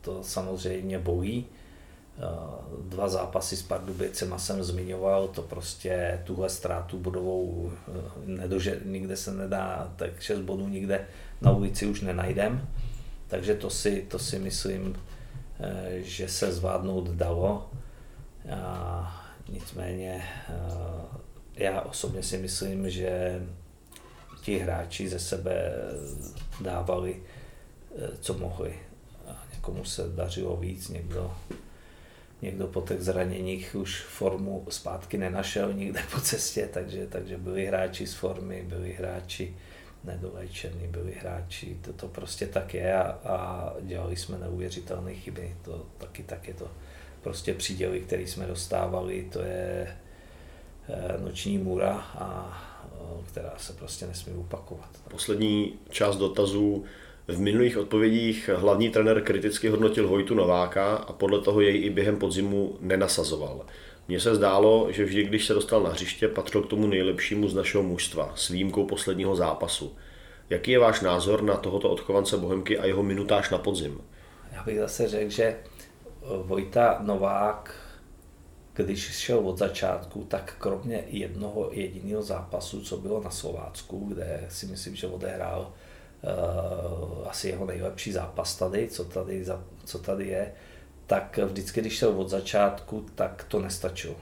to 0.00 0.22
samozřejmě 0.22 0.98
bolí. 0.98 1.46
Dva 2.82 3.08
zápasy 3.08 3.56
s 3.56 3.62
Pardubicema 3.62 4.38
jsem 4.38 4.64
zmiňoval, 4.64 5.28
to 5.28 5.42
prostě 5.42 6.22
tuhle 6.24 6.48
ztrátu 6.48 6.98
bodovou 6.98 7.72
nedože, 8.26 8.80
nikde 8.84 9.16
se 9.16 9.34
nedá, 9.34 9.92
tak 9.96 10.20
6 10.20 10.38
bodů 10.38 10.68
nikde 10.68 11.06
na 11.40 11.50
ulici 11.50 11.86
už 11.86 12.00
nenajdem. 12.00 12.68
Takže 13.28 13.54
to 13.54 13.70
si, 13.70 14.06
to 14.08 14.18
si 14.18 14.38
myslím, 14.38 14.96
e, 15.60 16.02
že 16.02 16.28
se 16.28 16.52
zvládnout 16.52 17.08
dalo. 17.08 17.70
A 18.50 19.24
nicméně 19.48 20.24
já 21.56 21.80
osobně 21.80 22.22
si 22.22 22.38
myslím, 22.38 22.90
že 22.90 23.42
ti 24.42 24.58
hráči 24.58 25.08
ze 25.08 25.18
sebe 25.18 25.72
dávali, 26.60 27.22
co 28.20 28.38
mohli. 28.38 28.78
A 29.28 29.44
někomu 29.54 29.84
se 29.84 30.08
dařilo 30.08 30.56
víc, 30.56 30.88
někdo 30.88 31.34
někdo 32.42 32.66
po 32.66 32.80
těch 32.80 33.00
zraněních 33.00 33.74
už 33.74 34.02
formu 34.02 34.66
zpátky 34.68 35.18
nenašel 35.18 35.72
nikde 35.72 36.00
po 36.12 36.20
cestě, 36.20 36.68
takže, 36.72 37.06
takže 37.06 37.38
byli 37.38 37.66
hráči 37.66 38.06
z 38.06 38.14
formy, 38.14 38.64
byli 38.68 38.92
hráči 38.92 39.56
nedolečení, 40.04 40.88
byli 40.88 41.12
hráči, 41.20 41.76
to, 41.80 41.92
to 41.92 42.08
prostě 42.08 42.46
tak 42.46 42.74
je 42.74 42.94
a, 42.94 43.02
a 43.24 43.72
dělali 43.80 44.16
jsme 44.16 44.38
neuvěřitelné 44.38 45.14
chyby, 45.14 45.56
to 45.62 45.86
taky 45.98 46.22
tak 46.22 46.48
je 46.48 46.54
to 46.54 46.70
prostě 47.22 47.54
příděly, 47.54 48.00
které 48.00 48.22
jsme 48.22 48.46
dostávali, 48.46 49.28
to 49.32 49.40
je 49.40 49.96
eh, 50.88 51.18
noční 51.18 51.58
můra, 51.58 51.92
a, 51.98 52.64
která 53.28 53.52
se 53.56 53.72
prostě 53.72 54.06
nesmí 54.06 54.34
opakovat. 54.34 54.88
Poslední 55.10 55.74
část 55.90 56.16
dotazů 56.16 56.84
v 57.28 57.40
minulých 57.40 57.78
odpovědích 57.78 58.50
hlavní 58.54 58.90
trenér 58.90 59.20
kriticky 59.20 59.68
hodnotil 59.68 60.08
Hojtu 60.08 60.34
Nováka 60.34 60.96
a 60.96 61.12
podle 61.12 61.40
toho 61.40 61.60
jej 61.60 61.84
i 61.84 61.90
během 61.90 62.16
podzimu 62.16 62.76
nenasazoval. 62.80 63.66
Mně 64.08 64.20
se 64.20 64.34
zdálo, 64.34 64.86
že 64.90 65.04
vždy, 65.04 65.24
když 65.24 65.46
se 65.46 65.54
dostal 65.54 65.82
na 65.82 65.90
hřiště, 65.90 66.28
patřil 66.28 66.62
k 66.62 66.70
tomu 66.70 66.86
nejlepšímu 66.86 67.48
z 67.48 67.54
našeho 67.54 67.82
mužstva, 67.82 68.32
s 68.36 68.48
výjimkou 68.48 68.84
posledního 68.84 69.36
zápasu. 69.36 69.96
Jaký 70.50 70.70
je 70.70 70.78
váš 70.78 71.00
názor 71.00 71.42
na 71.42 71.56
tohoto 71.56 71.90
odchovance 71.90 72.36
Bohemky 72.36 72.78
a 72.78 72.86
jeho 72.86 73.02
minutáž 73.02 73.50
na 73.50 73.58
podzim? 73.58 74.00
Já 74.52 74.62
bych 74.64 74.78
zase 74.78 75.08
řekl, 75.08 75.30
že 75.30 75.56
Vojta 76.42 76.98
Novák, 77.02 77.74
když 78.74 79.00
šel 79.00 79.38
od 79.38 79.58
začátku, 79.58 80.24
tak 80.28 80.54
kromě 80.58 81.04
jednoho 81.06 81.68
jediného 81.72 82.22
zápasu, 82.22 82.80
co 82.80 82.96
bylo 82.96 83.22
na 83.22 83.30
Slovácku, 83.30 84.04
kde 84.08 84.46
si 84.48 84.66
myslím, 84.66 84.94
že 84.94 85.06
odehrál 85.06 85.72
asi 87.26 87.48
jeho 87.48 87.66
nejlepší 87.66 88.12
zápas 88.12 88.56
tady, 88.56 88.88
co 88.88 89.04
tady, 89.04 89.44
co 89.84 89.98
tady 89.98 90.26
je, 90.26 90.52
tak 91.06 91.38
vždycky, 91.38 91.80
když 91.80 91.98
šel 91.98 92.20
od 92.20 92.28
začátku, 92.28 93.06
tak 93.14 93.44
to 93.48 93.60
nestačilo. 93.60 94.16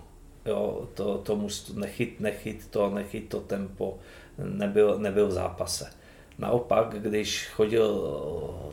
Jo, 0.47 0.89
to, 0.95 1.19
to 1.19 1.37
mus, 1.37 1.75
nechyt, 1.75 2.21
nechyt 2.21 2.67
to, 2.71 2.91
nechyt 2.91 3.29
to 3.29 3.41
tempo, 3.41 3.99
nebyl, 4.39 4.99
nebyl 4.99 5.29
v 5.29 5.33
zápase. 5.33 5.91
Naopak, 6.39 7.03
když 7.03 7.49
chodil 7.49 8.15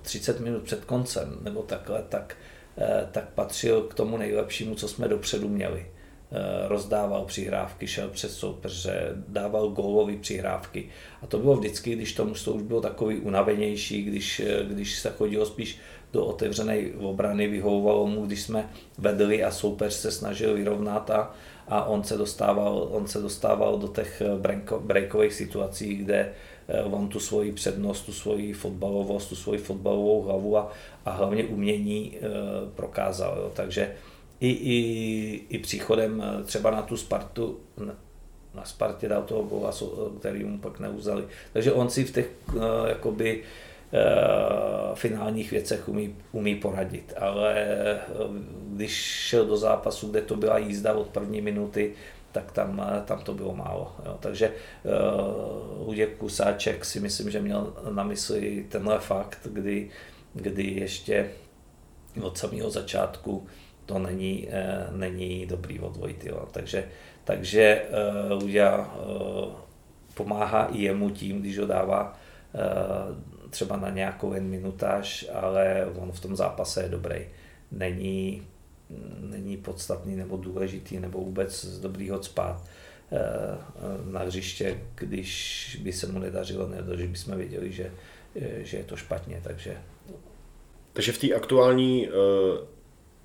30 0.02 0.40
minut 0.40 0.64
před 0.64 0.86
koncem 0.86 1.38
nebo 1.42 1.62
takhle, 1.64 2.04
tak, 2.10 2.38
eh, 2.78 3.08
tak 3.12 3.30
patřil 3.30 3.82
k 3.82 3.94
tomu 3.94 4.18
nejlepšímu, 4.18 4.76
co 4.76 4.88
jsme 4.88 5.08
dopředu 5.08 5.50
měli. 5.50 5.86
Eh, 6.36 6.68
rozdával 6.68 7.26
přihrávky, 7.26 7.88
šel 7.88 8.10
přes 8.10 8.38
soupeře, 8.38 9.12
dával 9.28 9.70
gólové 9.70 10.14
přihrávky. 10.14 10.90
A 11.22 11.28
to 11.28 11.38
bylo 11.38 11.56
vždycky, 11.56 11.96
když 11.96 12.14
to 12.14 12.26
mužstvo 12.26 12.54
už 12.54 12.62
bylo 12.62 12.82
takový 12.82 13.18
unavenější, 13.20 14.04
když, 14.04 14.40
eh, 14.40 14.64
když 14.64 15.00
se 15.00 15.10
chodilo 15.10 15.46
spíš 15.46 15.78
do 16.14 16.26
otevřené 16.26 16.78
obrany, 17.00 17.48
vyhovovalo 17.48 18.08
mu, 18.08 18.26
když 18.26 18.42
jsme 18.42 18.70
vedli 18.98 19.44
a 19.44 19.52
soupeř 19.52 19.94
se 19.94 20.12
snažil 20.12 20.54
vyrovnat 20.54 21.10
a, 21.10 21.32
a 21.68 21.84
on, 21.84 22.04
se 22.04 22.18
dostával, 22.18 22.88
on 22.92 23.08
se 23.08 23.22
dostával 23.22 23.78
do 23.78 23.88
těch 23.88 24.22
breakových 24.80 25.34
situací, 25.34 25.96
kde 25.96 26.34
eh, 26.68 26.84
on 26.84 27.10
tu 27.10 27.20
svoji 27.20 27.52
přednost, 27.52 28.02
tu 28.02 28.14
svoji 28.14 28.54
fotbalovost, 28.54 29.30
tu 29.30 29.36
svoji 29.36 29.60
fotbalovou 29.60 30.22
hlavu 30.22 30.58
a, 30.58 30.72
a 31.06 31.12
hlavně 31.12 31.46
umění 31.46 32.18
e, 32.18 32.20
prokázal. 32.76 33.38
Jo. 33.38 33.52
Takže 33.54 33.92
i, 34.40 34.50
i, 34.50 35.46
i 35.50 35.60
příchodem 35.60 36.24
eh, 36.26 36.44
třeba 36.44 36.72
na 36.72 36.82
tu 36.82 36.98
Spartu, 36.98 37.60
na 38.54 38.66
Spartě 38.66 39.10
dal 39.10 39.24
toho 39.24 39.44
góla, 39.44 39.72
který 40.20 40.44
mu 40.44 40.58
pak 40.58 40.80
neuzali. 40.80 41.24
Takže 41.54 41.72
on 41.72 41.90
si 41.90 42.04
v 42.04 42.12
těch 42.12 42.30
uh, 42.48 42.64
jakoby, 42.88 43.44
finálních 44.94 45.52
věcech 45.52 45.90
umí, 45.90 46.16
umí 46.32 46.56
poradit, 46.56 47.14
ale 47.18 47.68
když 48.68 48.92
šel 49.04 49.46
do 49.46 49.58
zápasu, 49.58 50.10
kde 50.10 50.22
to 50.22 50.36
byla 50.36 50.58
jízda 50.58 50.94
od 50.94 51.08
první 51.08 51.42
minuty, 51.42 51.94
tak 52.32 52.52
tam, 52.52 52.86
tam 53.06 53.20
to 53.20 53.34
bylo 53.34 53.56
málo. 53.56 53.96
Jo. 54.06 54.18
Takže 54.20 54.50
uh, 54.50 55.88
Luděk 55.88 56.18
Kusáček 56.18 56.86
si 56.86 57.00
myslím, 57.00 57.32
že 57.32 57.42
měl 57.42 57.74
na 57.92 58.04
mysli 58.04 58.66
tenhle 58.70 59.00
fakt, 59.00 59.48
kdy, 59.52 59.90
kdy 60.34 60.64
ještě 60.64 61.32
od 62.22 62.38
samého 62.38 62.70
začátku 62.70 63.48
to 63.94 64.00
není, 64.00 64.48
eh, 64.50 64.88
není 64.92 65.46
dobrý 65.46 65.80
od 65.80 65.98
Jo. 66.24 66.48
Takže, 66.52 66.86
takže 67.24 67.82
uh, 67.90 68.42
Luďa 68.42 68.78
uh, 68.78 69.52
pomáhá 70.14 70.66
i 70.66 70.82
jemu 70.82 71.10
tím, 71.10 71.42
když 71.42 71.60
ho 71.60 71.66
dává 71.66 72.20
třeba 73.50 73.78
na 73.78 73.90
nějakou 73.90 74.34
jen 74.34 74.44
minutáž, 74.44 75.26
ale 75.34 75.86
on 75.96 76.12
v 76.12 76.20
tom 76.20 76.36
zápase 76.36 76.84
je 76.84 76.90
dobrý. 76.90 77.26
Není, 77.72 78.48
není 79.20 79.58
podstatný 79.58 80.16
nebo 80.16 80.38
důležitý 80.38 81.00
nebo 81.00 81.18
vůbec 81.18 81.66
z 81.66 81.80
dobrýho 81.80 82.24
spát 82.24 82.62
na 84.12 84.20
hřiště, 84.20 84.80
když 84.96 85.80
by 85.84 85.94
se 85.94 86.08
mu 86.08 86.20
nedařilo, 86.20 86.68
nebo 86.68 86.98
že 86.98 87.08
bychom 87.08 87.38
věděli, 87.38 87.72
že, 87.72 87.92
že 88.58 88.78
je 88.78 88.84
to 88.84 88.96
špatně. 88.96 89.42
Takže, 89.44 89.78
takže 90.94 91.12
v 91.12 91.18
té 91.18 91.34
aktuální 91.34 92.10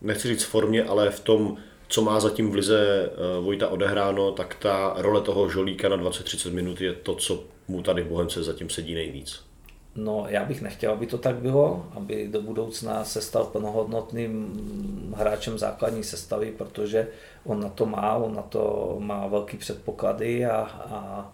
nechci 0.01 0.29
říct 0.29 0.43
formě, 0.43 0.85
ale 0.85 1.11
v 1.11 1.21
tom, 1.21 1.57
co 1.89 2.03
má 2.03 2.21
zatím 2.21 2.51
v 2.51 2.55
lize 2.55 3.11
eh, 3.13 3.41
Vojta 3.41 3.69
odehráno, 3.69 4.33
tak 4.33 4.55
ta 4.55 4.95
role 4.97 5.21
toho 5.21 5.49
žolíka 5.49 5.89
na 5.89 5.97
20-30 5.97 6.53
minut 6.53 6.81
je 6.81 6.93
to, 6.93 7.15
co 7.15 7.45
mu 7.69 7.83
tady 7.83 8.03
v 8.03 8.07
Bohemce 8.07 8.43
zatím 8.43 8.71
sedí 8.71 8.95
nejvíc. 8.95 9.49
No, 9.97 10.27
já 10.29 10.45
bych 10.45 10.63
nechtěl, 10.63 10.93
aby 10.93 11.07
to 11.07 11.19
tak 11.19 11.37
bylo, 11.37 11.87
aby 11.95 12.29
do 12.29 12.43
budoucna 12.43 13.05
se 13.05 13.21
stal 13.21 13.45
plnohodnotným 13.45 15.15
hráčem 15.17 15.59
základní 15.59 16.05
sestavy, 16.05 16.55
protože 16.59 17.09
on 17.45 17.61
na 17.61 17.69
to 17.69 17.87
má, 17.87 18.17
on 18.17 18.35
na 18.35 18.43
to 18.43 18.97
má 18.99 19.27
velký 19.27 19.57
předpoklady 19.57 20.47
a, 20.47 20.61
a 20.61 21.33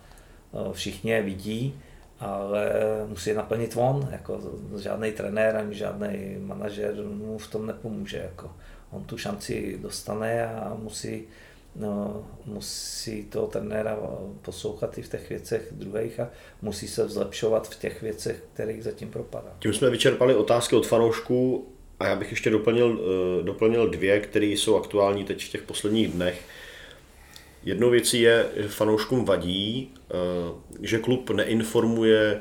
všichni 0.72 1.10
je 1.10 1.22
vidí, 1.22 1.74
ale 2.20 2.72
musí 3.06 3.30
je 3.30 3.36
naplnit 3.36 3.74
on, 3.76 4.08
jako 4.12 4.40
žádný 4.78 5.12
trenér 5.12 5.56
ani 5.56 5.74
žádný 5.74 6.36
manažer 6.38 6.94
mu 7.04 7.38
v 7.38 7.50
tom 7.50 7.66
nepomůže. 7.66 8.18
Jako. 8.18 8.50
On 8.90 9.04
tu 9.04 9.18
šanci 9.18 9.78
dostane 9.82 10.46
a 10.46 10.76
musí, 10.82 11.22
no, 11.76 12.26
musí 12.46 13.24
toho 13.24 13.46
trenéra 13.46 13.98
poslouchat 14.42 14.98
i 14.98 15.02
v 15.02 15.08
těch 15.08 15.28
věcech 15.28 15.68
druhých 15.72 16.20
a 16.20 16.30
musí 16.62 16.88
se 16.88 17.08
zlepšovat 17.08 17.68
v 17.68 17.78
těch 17.78 18.02
věcech, 18.02 18.42
kterých 18.52 18.84
zatím 18.84 19.10
propadá. 19.10 19.56
Tím 19.58 19.72
jsme 19.72 19.90
vyčerpali 19.90 20.34
otázky 20.34 20.76
od 20.76 20.86
fanoušků 20.86 21.68
a 22.00 22.06
já 22.06 22.16
bych 22.16 22.30
ještě 22.30 22.50
doplnil, 22.50 23.00
eh, 23.00 23.42
doplnil 23.42 23.90
dvě, 23.90 24.20
které 24.20 24.46
jsou 24.46 24.76
aktuální 24.76 25.24
teď 25.24 25.44
v 25.44 25.50
těch 25.50 25.62
posledních 25.62 26.08
dnech. 26.08 26.42
Jednou 27.64 27.90
věcí 27.90 28.20
je, 28.20 28.46
že 28.56 28.68
fanouškům 28.68 29.24
vadí, 29.24 29.90
eh, 30.10 30.14
že 30.80 30.98
klub 30.98 31.30
neinformuje 31.30 32.40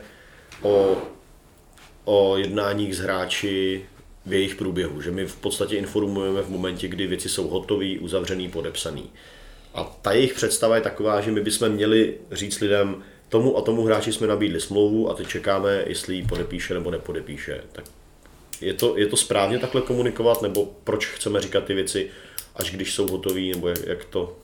o, 0.62 0.98
o 2.06 2.38
jednáních 2.38 2.96
s 2.96 3.00
hráči 3.00 3.86
v 4.26 4.34
jejich 4.34 4.56
průběhu, 4.56 5.02
že 5.02 5.12
my 5.12 5.26
v 5.26 5.36
podstatě 5.36 5.76
informujeme 5.76 6.42
v 6.42 6.50
momentě, 6.50 6.88
kdy 6.88 7.08
věci 7.08 7.30
jsou 7.30 7.48
hotové, 7.48 8.00
uzavřený, 8.00 8.50
podepsaný. 8.50 9.10
A 9.74 9.98
ta 10.02 10.12
jejich 10.12 10.34
představa 10.34 10.76
je 10.76 10.82
taková, 10.82 11.22
že 11.22 11.32
my 11.32 11.42
bychom 11.42 11.70
měli 11.70 12.18
říct 12.32 12.60
lidem, 12.60 13.04
tomu 13.30 13.58
a 13.58 13.62
tomu 13.62 13.84
hráči 13.84 14.14
jsme 14.14 14.28
nabídli 14.28 14.62
smlouvu 14.62 15.10
a 15.10 15.14
teď 15.14 15.28
čekáme, 15.28 15.84
jestli 15.88 16.16
ji 16.16 16.24
podepíše 16.24 16.74
nebo 16.74 16.92
nepodepíše. 16.92 17.64
Tak 17.72 17.86
je 18.62 18.74
to, 18.74 18.98
je 18.98 19.08
to 19.08 19.18
správně 19.18 19.60
takhle 19.60 19.82
komunikovat, 19.82 20.42
nebo 20.42 20.74
proč 20.84 21.08
chceme 21.08 21.42
říkat 21.42 21.64
ty 21.64 21.74
věci, 21.74 22.10
až 22.56 22.72
když 22.72 22.94
jsou 22.94 23.08
hotový, 23.08 23.52
nebo 23.52 23.68
jak 23.68 24.06
to, 24.06 24.36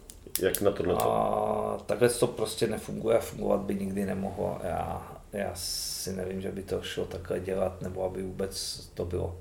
jak 0.42 0.62
na 0.62 0.72
tohle? 0.72 0.96
A 1.00 1.78
takhle 1.86 2.10
to 2.10 2.28
prostě 2.28 2.68
nefunguje 2.68 3.18
a 3.18 3.22
fungovat 3.22 3.62
by 3.62 3.76
nikdy 3.76 4.06
nemohlo. 4.06 4.60
Já, 4.64 5.18
já 5.34 5.52
si 5.56 6.14
nevím, 6.14 6.42
že 6.42 6.52
by 6.52 6.64
to 6.64 6.82
šlo 6.82 7.06
takhle 7.06 7.40
dělat, 7.40 7.82
nebo 7.82 8.04
aby 8.04 8.24
vůbec 8.24 8.80
to 8.94 9.06
bylo. 9.06 9.38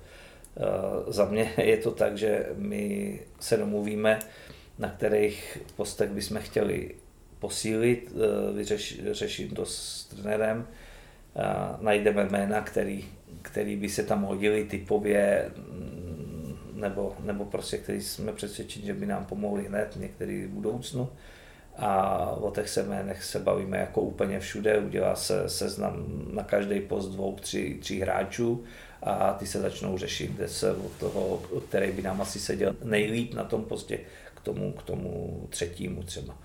Uh, 0.57 1.13
za 1.13 1.25
mě 1.25 1.53
je 1.57 1.77
to 1.77 1.91
tak, 1.91 2.19
že 2.19 2.47
my 2.57 3.21
se 3.41 3.57
domluvíme, 3.57 4.19
na 4.79 4.91
kterých 4.91 5.59
postech 5.77 6.11
bychom 6.11 6.39
chtěli 6.39 6.95
posílit, 7.39 8.13
uh, 8.13 8.57
vyřeš, 8.57 9.01
řeším 9.11 9.49
to 9.51 9.67
s 9.67 10.05
trenérem, 10.05 10.67
uh, 11.35 11.85
najdeme 11.85 12.25
jména, 12.25 12.61
který, 12.61 13.05
který 13.43 13.77
by 13.77 13.89
se 13.89 14.03
tam 14.03 14.23
hodili 14.23 14.65
typově, 14.65 15.51
nebo, 16.79 17.17
nebo 17.21 17.45
prostě, 17.45 17.79
který 17.79 18.01
jsme 18.01 18.33
přesvědčeni, 18.33 18.87
že 18.87 18.95
by 18.95 19.07
nám 19.07 19.25
pomohli 19.25 19.65
hned, 19.65 19.97
některý 19.97 20.45
v 20.45 20.49
budoucnu. 20.49 21.09
A 21.77 22.31
o 22.31 22.51
těch 22.51 22.77
jménech 22.77 23.25
se 23.25 23.39
bavíme 23.39 23.79
jako 23.79 24.01
úplně 24.01 24.41
všude, 24.41 24.79
udělá 24.79 25.17
se 25.17 25.49
seznam 25.49 26.05
na 26.33 26.43
každý 26.43 26.81
post 26.81 27.09
dvou, 27.09 27.37
tři, 27.37 27.79
tři 27.81 28.01
hráčů 28.01 28.65
a 29.03 29.33
ty 29.33 29.47
se 29.47 29.61
začnou 29.61 29.99
řešit, 29.99 30.31
kde 30.31 30.49
se 30.49 30.73
od 30.73 30.93
toho, 30.93 31.43
který 31.69 31.93
by 31.93 32.03
nám 32.03 32.21
asi 32.21 32.41
seděl 32.41 32.77
nejlíp 32.85 33.35
na 33.35 33.45
tom 33.45 33.65
postě, 33.65 33.99
k 34.35 34.41
tomu, 34.41 34.73
k 34.73 34.83
tomu 34.83 35.47
třetímu 35.51 36.03
třeba. 36.03 36.39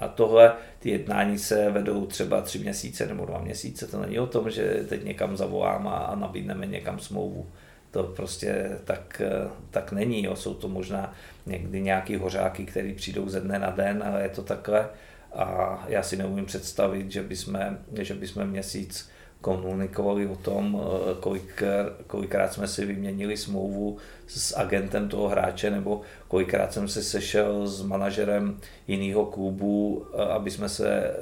A 0.00 0.08
tohle, 0.08 0.52
ty 0.78 0.90
jednání 0.90 1.38
se 1.38 1.70
vedou 1.70 2.06
třeba 2.06 2.40
tři 2.40 2.58
měsíce 2.58 3.06
nebo 3.06 3.26
dva 3.26 3.38
měsíce. 3.38 3.86
To 3.86 4.00
není 4.00 4.18
o 4.18 4.26
tom, 4.26 4.50
že 4.50 4.84
teď 4.88 5.04
někam 5.04 5.36
zavolám 5.36 5.88
a, 5.88 5.96
a 5.96 6.16
nabídneme 6.16 6.66
někam 6.66 6.98
smlouvu. 6.98 7.46
To 7.92 8.02
prostě 8.02 8.78
tak, 8.84 9.22
tak 9.70 9.92
není. 9.92 10.24
Jo. 10.24 10.36
Jsou 10.36 10.54
to 10.54 10.68
možná 10.68 11.14
někdy 11.46 11.80
nějaký 11.80 12.16
hořáky, 12.16 12.66
který 12.66 12.94
přijdou 12.94 13.28
ze 13.28 13.40
dne 13.40 13.58
na 13.58 13.70
den, 13.70 14.02
ale 14.06 14.22
je 14.22 14.28
to 14.28 14.42
takhle. 14.42 14.88
A 15.34 15.84
já 15.88 16.02
si 16.02 16.16
neumím 16.16 16.46
představit, 16.46 17.12
že 17.12 17.22
bychom, 17.22 17.78
že 18.00 18.14
bychom 18.14 18.46
měsíc 18.46 19.10
komunikovali 19.40 20.26
o 20.26 20.36
tom, 20.36 20.82
kolik, 21.20 21.62
kolikrát 22.06 22.52
jsme 22.52 22.68
si 22.68 22.86
vyměnili 22.86 23.36
smlouvu 23.36 23.96
s 24.26 24.56
agentem 24.56 25.08
toho 25.08 25.28
hráče, 25.28 25.70
nebo 25.70 26.00
kolikrát 26.28 26.72
jsem 26.72 26.88
se 26.88 27.02
sešel 27.02 27.66
s 27.66 27.82
manažerem 27.82 28.58
jiného 28.88 29.26
klubu, 29.26 30.06
aby 30.30 30.50
jsme 30.50 30.68
se 30.68 31.14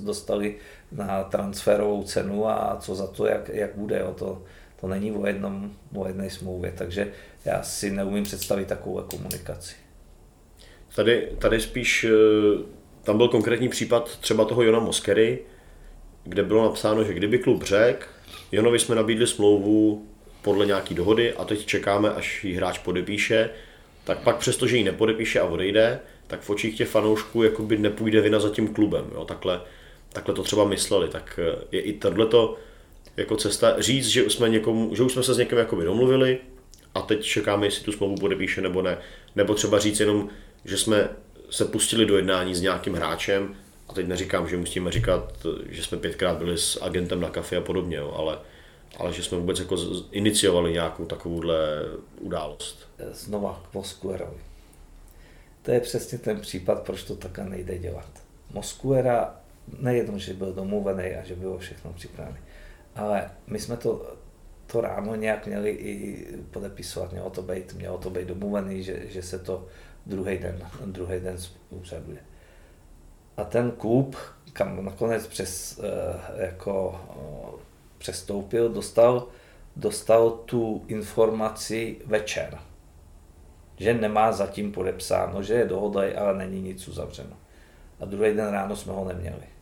dostali 0.00 0.56
na 0.92 1.24
transferovou 1.24 2.02
cenu 2.02 2.48
a 2.48 2.76
co 2.80 2.94
za 2.94 3.06
to, 3.06 3.26
jak, 3.26 3.48
jak 3.48 3.76
bude. 3.76 4.04
O 4.04 4.14
to, 4.14 4.42
to 4.80 4.88
není 4.88 5.12
o, 5.12 5.26
jednom, 5.26 5.72
o 5.94 6.06
jedné 6.06 6.30
smlouvě, 6.30 6.72
takže 6.78 7.12
já 7.44 7.62
si 7.62 7.90
neumím 7.90 8.24
představit 8.24 8.68
takovou 8.68 9.02
komunikaci. 9.02 9.74
Tady, 10.96 11.28
tady 11.38 11.60
spíš, 11.60 12.06
tam 13.02 13.16
byl 13.16 13.28
konkrétní 13.28 13.68
případ 13.68 14.18
třeba 14.18 14.44
toho 14.44 14.62
Jona 14.62 14.78
Moskery, 14.78 15.38
kde 16.24 16.42
bylo 16.42 16.62
napsáno, 16.64 17.04
že 17.04 17.14
kdyby 17.14 17.38
klub 17.38 17.62
řekl, 17.62 18.06
Jonovi 18.52 18.78
jsme 18.78 18.94
nabídli 18.94 19.26
smlouvu 19.26 20.06
podle 20.42 20.66
nějaký 20.66 20.94
dohody 20.94 21.32
a 21.32 21.44
teď 21.44 21.66
čekáme, 21.66 22.10
až 22.10 22.44
ji 22.44 22.54
hráč 22.54 22.78
podepíše, 22.78 23.50
tak 24.04 24.18
pak 24.18 24.36
přesto, 24.36 24.66
že 24.66 24.76
ji 24.76 24.84
nepodepíše 24.84 25.40
a 25.40 25.44
odejde, 25.44 26.00
tak 26.26 26.40
v 26.40 26.50
očích 26.50 26.76
těch 26.76 26.88
fanoušků 26.88 27.42
jakoby 27.42 27.78
nepůjde 27.78 28.20
vina 28.20 28.40
za 28.40 28.50
tím 28.50 28.74
klubem. 28.74 29.04
Jo? 29.14 29.24
Takhle, 29.24 29.60
takhle 30.12 30.34
to 30.34 30.42
třeba 30.42 30.64
mysleli. 30.64 31.08
Tak 31.08 31.40
eh, 31.42 31.64
je 31.72 31.80
i 31.80 31.92
tohleto 31.92 32.56
jako 33.18 33.36
cesta 33.36 33.80
říct, 33.82 34.08
že, 34.08 34.30
jsme 34.30 34.48
někomu, 34.48 34.94
že 34.94 35.02
už 35.02 35.12
jsme 35.12 35.22
se 35.22 35.34
s 35.34 35.38
někým 35.38 35.58
jakoby 35.58 35.84
domluvili 35.84 36.38
a 36.94 37.02
teď 37.02 37.22
čekáme, 37.22 37.66
jestli 37.66 37.84
tu 37.84 37.92
smlouvu 37.92 38.16
podepíše 38.16 38.60
nebo 38.60 38.82
ne. 38.82 38.98
Nebo 39.36 39.54
třeba 39.54 39.78
říct 39.78 40.00
jenom, 40.00 40.28
že 40.64 40.76
jsme 40.78 41.08
se 41.50 41.64
pustili 41.64 42.06
do 42.06 42.16
jednání 42.16 42.54
s 42.54 42.60
nějakým 42.60 42.94
hráčem 42.94 43.54
a 43.88 43.92
teď 43.94 44.06
neříkám, 44.06 44.48
že 44.48 44.56
musíme 44.56 44.92
říkat, 44.92 45.46
že 45.68 45.82
jsme 45.82 45.98
pětkrát 45.98 46.38
byli 46.38 46.58
s 46.58 46.82
agentem 46.82 47.20
na 47.20 47.30
kafe 47.30 47.56
a 47.56 47.60
podobně, 47.60 47.96
jo, 47.96 48.14
ale, 48.16 48.38
ale 48.96 49.12
že 49.12 49.22
jsme 49.22 49.38
vůbec 49.38 49.58
jako 49.58 49.76
iniciovali 50.10 50.72
nějakou 50.72 51.04
takovouhle 51.04 51.56
událost. 52.20 52.88
Znova 53.12 53.62
k 53.70 53.74
Moskuerovi. 53.74 54.40
To 55.62 55.70
je 55.70 55.80
přesně 55.80 56.18
ten 56.18 56.40
případ, 56.40 56.82
proč 56.82 57.02
to 57.02 57.16
takhle 57.16 57.44
nejde 57.44 57.78
dělat. 57.78 58.10
Moskuera 58.52 59.34
nejedno, 59.80 60.18
že 60.18 60.34
byl 60.34 60.52
domluvený 60.52 61.14
a 61.14 61.24
že 61.24 61.34
bylo 61.34 61.58
všechno 61.58 61.92
připravené, 61.92 62.38
ale 62.98 63.30
my 63.46 63.58
jsme 63.58 63.76
to, 63.76 64.16
to 64.66 64.80
ráno 64.80 65.14
nějak 65.14 65.46
měli 65.46 65.70
i 65.70 66.26
podepisovat, 66.50 67.12
mělo 67.12 67.30
to 67.30 67.42
být, 67.42 67.74
mělo 67.74 67.98
to 67.98 68.10
být 68.10 68.28
domluvený, 68.28 68.82
že, 68.82 69.02
že 69.06 69.22
se 69.22 69.38
to 69.38 69.66
druhý 70.06 70.38
den, 70.38 70.68
druhý 70.86 71.20
den 71.20 71.36
úřaduje. 71.70 72.18
A 73.36 73.44
ten 73.44 73.70
klub, 73.70 74.16
kam 74.52 74.84
nakonec 74.84 75.26
přes, 75.26 75.80
eh, 75.82 76.44
jako, 76.44 77.00
eh, 77.10 77.62
přestoupil, 77.98 78.68
dostal, 78.68 79.26
dostal 79.76 80.30
tu 80.30 80.84
informaci 80.88 81.96
večer, 82.06 82.58
že 83.76 83.94
nemá 83.94 84.32
zatím 84.32 84.72
podepsáno, 84.72 85.42
že 85.42 85.54
je 85.54 85.66
dohoda, 85.66 86.00
ale 86.16 86.38
není 86.38 86.62
nic 86.62 86.88
uzavřeno. 86.88 87.36
A 88.00 88.04
druhý 88.04 88.34
den 88.34 88.48
ráno 88.48 88.76
jsme 88.76 88.92
ho 88.92 89.04
neměli. 89.04 89.57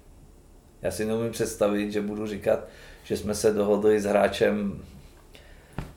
Já 0.83 0.91
si 0.91 1.05
neumím 1.05 1.33
představit, 1.33 1.93
že 1.93 2.01
budu 2.01 2.27
říkat, 2.27 2.69
že 3.05 3.17
jsme 3.17 3.35
se 3.35 3.53
dohodli 3.53 4.01
s 4.01 4.05
hráčem 4.05 4.83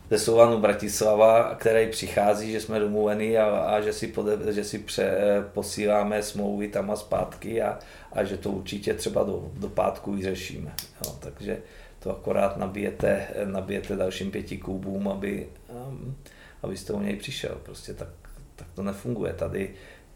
ze 0.10 0.20
Slovanu 0.20 0.60
Bratislava, 0.60 1.56
který 1.56 1.92
přichází, 1.92 2.52
že 2.52 2.62
jsme 2.62 2.80
domluvení 2.80 3.38
a, 3.38 3.46
a 3.46 3.82
že 3.82 3.94
si, 3.94 4.08
pode, 4.08 4.54
že 4.54 4.64
si 4.64 4.80
pře, 4.80 5.18
posíláme 5.54 6.24
smlouvy 6.24 6.68
tam 6.68 6.92
a 6.92 6.96
zpátky 6.96 7.62
a, 7.62 7.80
a 8.12 8.24
že 8.24 8.38
to 8.38 8.52
určitě 8.52 8.94
třeba 8.94 9.24
do, 9.24 9.52
do 9.54 9.70
pátku 9.70 10.12
vyřešíme. 10.12 10.72
Jo, 11.06 11.16
takže 11.20 11.58
to 12.00 12.12
akorát 12.12 12.58
nabijete, 12.58 13.28
nabijete 13.46 13.96
dalším 13.96 14.32
pěti 14.32 14.58
klubům, 14.58 15.08
aby, 15.08 15.48
um, 15.88 16.16
abyste 16.64 16.94
o 16.94 17.02
něj 17.02 17.16
přišel. 17.16 17.58
Prostě 17.64 17.94
tak, 17.94 18.10
tak 18.56 18.68
to 18.76 18.84
nefunguje. 18.84 19.34
Tady 19.34 19.70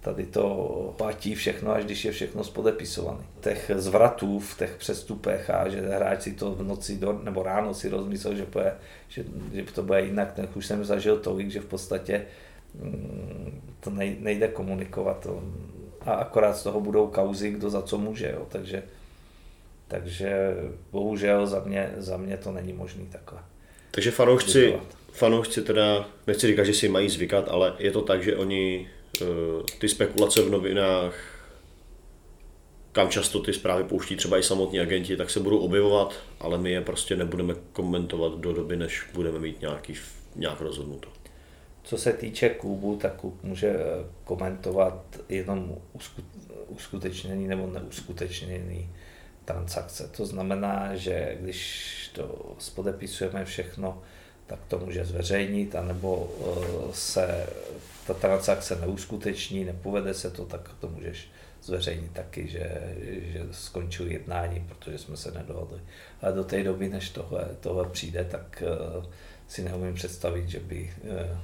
Tady 0.04 0.26
to 0.26 0.94
platí 0.98 1.36
všechno, 1.36 1.72
až 1.72 1.86
když 1.86 2.06
je 2.06 2.12
všechno 2.12 2.44
spodepisované. 2.44 3.24
Těch 3.42 3.72
zvratů 3.76 4.40
v 4.40 4.58
těch 4.58 4.76
přestupech 4.76 5.50
a 5.50 5.70
že 5.70 5.82
hráč 5.82 6.22
si 6.22 6.34
to 6.34 6.52
v 6.52 6.64
noci 6.64 6.98
do, 6.98 7.20
nebo 7.24 7.44
ráno 7.44 7.74
si 7.74 7.90
rozmyslel, 7.90 8.36
že, 8.36 8.46
poje, 8.46 8.74
že, 9.08 9.24
že 9.54 9.64
to 9.64 9.84
bude 9.84 10.02
jinak, 10.02 10.34
ten 10.34 10.48
už 10.56 10.66
jsem 10.66 10.86
zažil 10.86 11.20
tolik, 11.20 11.52
že 11.52 11.60
v 11.60 11.66
podstatě 11.66 12.26
mm, 12.76 13.62
to 13.80 13.90
nejde 14.20 14.48
komunikovat. 14.48 15.28
A 16.02 16.12
akorát 16.14 16.58
z 16.58 16.64
toho 16.64 16.82
budou 16.82 17.08
kauzy, 17.08 17.52
kdo 17.52 17.70
za 17.70 17.82
co 17.82 17.98
může. 17.98 18.32
Jo. 18.32 18.48
Takže, 18.50 18.84
takže 19.88 20.56
bohužel 20.92 21.48
za 21.48 21.60
mě, 21.60 21.94
za 21.98 22.18
mě 22.18 22.38
to 22.38 22.52
není 22.52 22.74
možný 22.74 23.08
takhle. 23.08 23.40
Takže 23.92 24.12
fanoušci, 24.12 24.74
fanoušci 25.12 25.62
teda, 25.62 26.06
nechci 26.28 26.48
říkat, 26.48 26.64
že 26.64 26.74
si 26.74 26.90
mají 26.90 27.10
zvykat, 27.10 27.48
ale 27.50 27.74
je 27.80 27.92
to 27.92 28.02
tak, 28.02 28.24
že 28.24 28.36
oni 28.36 28.88
ty 29.80 29.90
spekulace 29.90 30.41
v 30.41 30.49
novinách, 30.49 31.15
kam 32.91 33.10
často 33.10 33.40
ty 33.40 33.53
zprávy 33.53 33.84
pouští 33.84 34.15
třeba 34.15 34.38
i 34.38 34.44
samotní 34.44 34.80
agenti, 34.80 35.18
tak 35.18 35.30
se 35.30 35.40
budou 35.40 35.57
objevovat, 35.57 36.14
ale 36.40 36.57
my 36.57 36.72
je 36.72 36.81
prostě 36.81 37.15
nebudeme 37.15 37.56
komentovat 37.73 38.40
do 38.40 38.53
doby, 38.53 38.76
než 38.76 39.03
budeme 39.14 39.40
mít 39.40 39.61
nějaký, 39.61 39.95
nějak 40.35 40.61
rozhodnuto. 40.61 41.10
Co 41.84 41.98
se 41.98 42.14
týče 42.14 42.49
klubu, 42.49 42.95
tak 42.95 43.15
klub 43.15 43.44
může 43.44 43.68
eh, 43.68 43.80
komentovat 44.23 45.03
jenom 45.30 45.76
uskutečněný 46.68 47.48
nebo 47.48 47.68
neuskutečněný 47.68 48.90
transakce. 49.45 50.07
To 50.18 50.26
znamená, 50.26 50.95
že 50.95 51.38
když 51.41 51.90
to 52.14 52.56
spodepisujeme 52.60 53.45
všechno, 53.45 54.02
tak 54.48 54.60
to 54.68 54.80
může 54.80 55.06
zveřejnit, 55.06 55.76
anebo 55.76 56.34
eh, 56.40 56.94
se 56.94 57.48
ta 58.08 58.14
transakce 58.14 58.76
neuskuteční, 58.76 59.66
nepovede 59.66 60.14
se 60.14 60.32
to, 60.32 60.46
tak 60.46 60.70
to 60.80 60.90
můžeš 60.90 61.28
zveřejnit 61.62 62.12
taky, 62.12 62.48
že, 62.48 62.96
že 63.02 63.46
skončil 63.52 64.12
jednání, 64.12 64.66
protože 64.68 64.98
jsme 64.98 65.18
se 65.18 65.32
nedohodli. 65.32 65.80
Ale 66.22 66.34
do 66.34 66.44
té 66.44 66.64
doby, 66.64 66.90
než 66.90 67.10
tohle, 67.10 67.48
tohle 67.60 67.90
přijde, 67.90 68.28
tak 68.32 68.64
uh, 68.98 69.06
si 69.48 69.64
neumím 69.64 69.94
představit, 69.94 70.50
že 70.50 70.60
by 70.60 70.94
uh, 71.04 71.38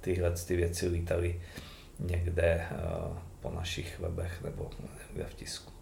tyhle 0.00 0.30
ty 0.30 0.56
věci 0.56 0.88
lítaly 0.88 1.40
někde 1.98 2.66
eh, 2.70 2.76
po 3.40 3.50
našich 3.50 4.00
webech 4.00 4.42
nebo 4.44 4.70
někde 5.08 5.30
v 5.30 5.34
tisku. 5.34 5.72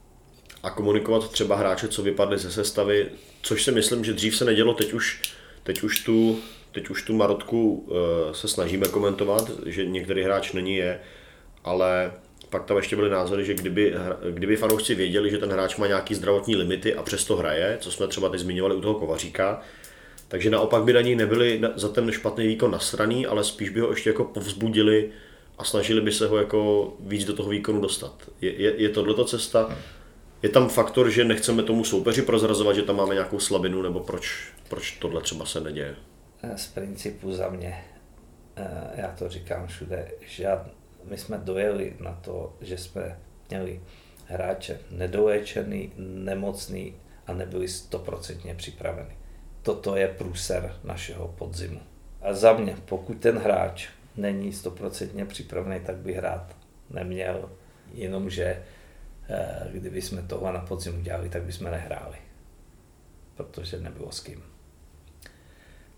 A 0.63 0.71
komunikovat 0.71 1.31
třeba 1.31 1.57
hráče, 1.57 1.89
co 1.89 2.03
vypadly 2.03 2.39
ze 2.39 2.53
sestavy, 2.53 3.11
což 3.43 3.65
si 3.65 3.73
myslím, 3.73 4.05
že 4.05 4.13
dřív 4.13 4.37
se 4.37 4.45
nedělo, 4.45 4.75
teď 4.75 4.93
už, 4.93 5.23
teď 5.63 5.83
už 5.83 6.05
tu 6.05 6.41
teď 6.73 6.91
už 6.91 7.03
tu 7.03 7.17
Marotku 7.17 7.93
se 8.33 8.49
snažíme 8.49 8.89
komentovat, 8.89 9.51
že 9.67 9.87
některý 9.87 10.23
hráč 10.23 10.53
není 10.53 10.77
je, 10.77 11.01
ale 11.65 12.13
pak 12.51 12.65
tam 12.65 12.77
ještě 12.77 12.97
byly 12.97 13.11
názory, 13.11 13.45
že 13.45 13.55
kdyby, 13.55 13.95
kdyby 14.31 14.57
fanoušci 14.57 14.95
věděli, 14.95 15.31
že 15.31 15.39
ten 15.39 15.51
hráč 15.51 15.77
má 15.77 15.87
nějaký 15.87 16.15
zdravotní 16.15 16.57
limity 16.57 16.95
a 16.95 17.03
přesto 17.03 17.37
hraje, 17.37 17.79
co 17.81 17.91
jsme 17.91 18.07
třeba 18.07 18.29
teď 18.29 18.41
zmiňovali 18.41 18.75
u 18.75 18.81
toho 18.81 18.95
Kovaříka, 18.95 19.61
takže 20.29 20.51
naopak 20.51 20.83
by 20.83 20.93
na 20.93 21.01
něj 21.01 21.17
nebyli 21.17 21.61
za 21.77 21.89
ten 21.89 22.13
špatný 22.13 22.47
výkon 22.47 22.71
nasraný, 22.71 23.27
ale 23.27 23.45
spíš 23.45 23.71
by 23.71 23.81
ho 23.81 23.91
ještě 23.91 24.11
jako 24.11 24.25
povzbudili 24.25 25.11
a 25.59 25.65
snažili 25.65 26.01
by 26.01 26.13
se 26.13 26.27
ho 26.27 26.37
jako 26.37 26.93
víc 27.01 27.25
do 27.25 27.33
toho 27.33 27.49
výkonu 27.49 27.81
dostat. 27.81 28.15
Je, 28.41 28.63
je, 28.63 28.75
je 28.77 28.89
tohleto 28.89 29.25
cesta? 29.25 29.77
Je 30.43 30.49
tam 30.49 30.69
faktor, 30.69 31.11
že 31.11 31.25
nechceme 31.25 31.63
tomu 31.63 31.85
soupeři 31.85 32.23
prozrazovat, 32.23 32.77
že 32.77 32.83
tam 32.83 32.97
máme 32.97 33.15
nějakou 33.15 33.39
slabinu, 33.39 33.83
nebo 33.83 34.01
proč, 34.01 34.53
proč 34.69 34.91
tohle 34.91 35.21
třeba 35.23 35.47
se 35.47 35.61
neděje? 35.61 35.97
Z 36.57 36.67
principu 36.67 37.33
za 37.33 37.49
mě, 37.49 37.85
eh, 38.57 38.91
já 38.95 39.09
to 39.19 39.29
říkám 39.29 39.67
všude, 39.67 40.13
žád, 40.27 40.71
my 41.05 41.19
jsme 41.19 41.39
dojeli 41.39 41.97
na 42.01 42.13
to, 42.13 42.57
že 42.61 42.79
jsme 42.79 43.19
měli 43.49 43.81
hráče 44.27 44.79
nedoléčený, 44.91 45.93
nemocný 45.97 46.95
a 47.27 47.33
nebyli 47.33 47.69
stoprocentně 47.69 48.55
připraveni. 48.55 49.17
Toto 49.63 49.97
je 49.97 50.09
průser 50.09 50.77
našeho 50.85 51.29
podzimu. 51.29 51.81
A 52.23 52.35
za 52.35 52.53
mě, 52.53 52.77
pokud 52.85 53.15
ten 53.15 53.39
hráč 53.39 53.89
není 54.17 54.53
stoprocentně 54.53 55.25
připravený, 55.25 55.81
tak 55.81 55.97
by 55.97 56.13
hrát 56.13 56.57
neměl, 56.91 57.51
jenomže 57.93 58.63
eh, 59.29 59.69
kdyby 59.73 60.03
jsme 60.03 60.23
tohle 60.23 60.53
na 60.53 60.61
podzim 60.61 61.01
udělali, 61.01 61.29
tak 61.29 61.43
bychom 61.43 61.71
nehráli, 61.71 62.19
protože 63.35 63.81
nebylo 63.81 64.13
s 64.13 64.21
kým. 64.21 64.50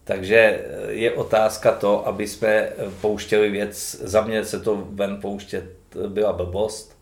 Takže 0.05 0.37
eh, 0.37 0.93
je 0.93 1.13
otázka 1.13 1.73
to, 1.73 2.07
aby 2.07 2.29
jsme 2.29 2.69
pouštěli 3.01 3.51
věc, 3.51 3.95
za 3.95 4.21
mě 4.21 4.45
se 4.45 4.61
to 4.61 4.89
ven 4.91 5.21
pouštět 5.21 5.65
byla 6.09 6.33
blbost, 6.33 6.99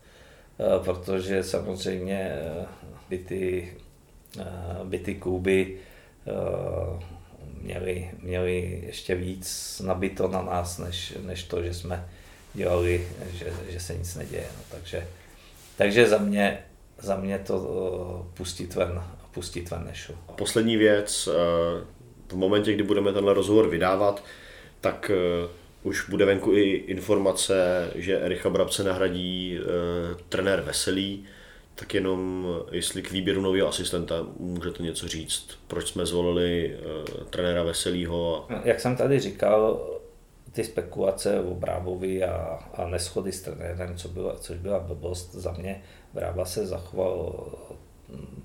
eh, 0.59 0.83
protože 0.83 1.43
samozřejmě 1.43 2.31
eh, 2.33 2.65
by 3.09 3.17
ty, 3.17 3.73
by 4.83 4.99
ty 4.99 5.15
kluby 5.15 5.77
měli, 7.61 8.11
měli 8.19 8.83
ještě 8.85 9.15
víc 9.15 9.81
nabito 9.85 10.27
na 10.27 10.41
nás, 10.41 10.77
než, 10.77 11.13
než 11.21 11.43
to, 11.43 11.63
že 11.63 11.73
jsme 11.73 12.09
dělali, 12.53 13.07
že, 13.33 13.53
že 13.69 13.79
se 13.79 13.97
nic 13.97 14.15
neděje. 14.15 14.45
No, 14.57 14.63
takže, 14.71 15.07
takže 15.77 16.09
za 16.09 16.17
mě, 16.17 16.63
za 16.99 17.15
mě 17.15 17.39
to 17.39 18.27
pustit 18.33 18.75
ven, 18.75 19.03
pustit 19.31 19.69
ven 19.69 19.85
nešlo. 19.85 20.15
Poslední 20.35 20.77
věc, 20.77 21.29
v 22.31 22.35
momentě, 22.35 22.73
kdy 22.73 22.83
budeme 22.83 23.13
tenhle 23.13 23.33
rozhovor 23.33 23.69
vydávat, 23.69 24.23
tak 24.81 25.11
uh, 25.43 25.49
už 25.83 26.09
bude 26.09 26.25
venku 26.25 26.53
i 26.53 26.71
informace, 26.71 27.87
že 27.95 28.19
Ericha 28.19 28.49
Brabce 28.49 28.83
nahradí 28.83 29.59
uh, 29.59 29.65
trenér 30.29 30.61
Veselý, 30.61 31.25
tak 31.75 31.93
jenom 31.93 32.47
jestli 32.71 33.01
k 33.01 33.11
výběru 33.11 33.41
nového 33.41 33.67
asistenta 33.67 34.25
můžete 34.39 34.83
něco 34.83 35.07
říct, 35.07 35.47
proč 35.67 35.87
jsme 35.87 36.05
zvolili 36.05 36.75
uh, 36.75 37.23
trenéra 37.23 37.63
Veselýho. 37.63 38.45
No, 38.49 38.61
jak 38.63 38.79
jsem 38.79 38.95
tady 38.95 39.19
říkal, 39.19 39.87
ty 40.51 40.63
spekulace 40.63 41.39
o 41.39 41.55
Brábovi 41.55 42.23
a, 42.23 42.59
a 42.73 42.87
neschody 42.87 43.31
s 43.31 43.41
trenérem, 43.41 43.95
co 43.95 44.07
byla, 44.07 44.35
což 44.35 44.57
byla 44.57 44.79
blbost 44.79 45.35
za 45.35 45.51
mě, 45.51 45.83
Brába 46.13 46.45
se 46.45 46.67
zachoval 46.67 47.45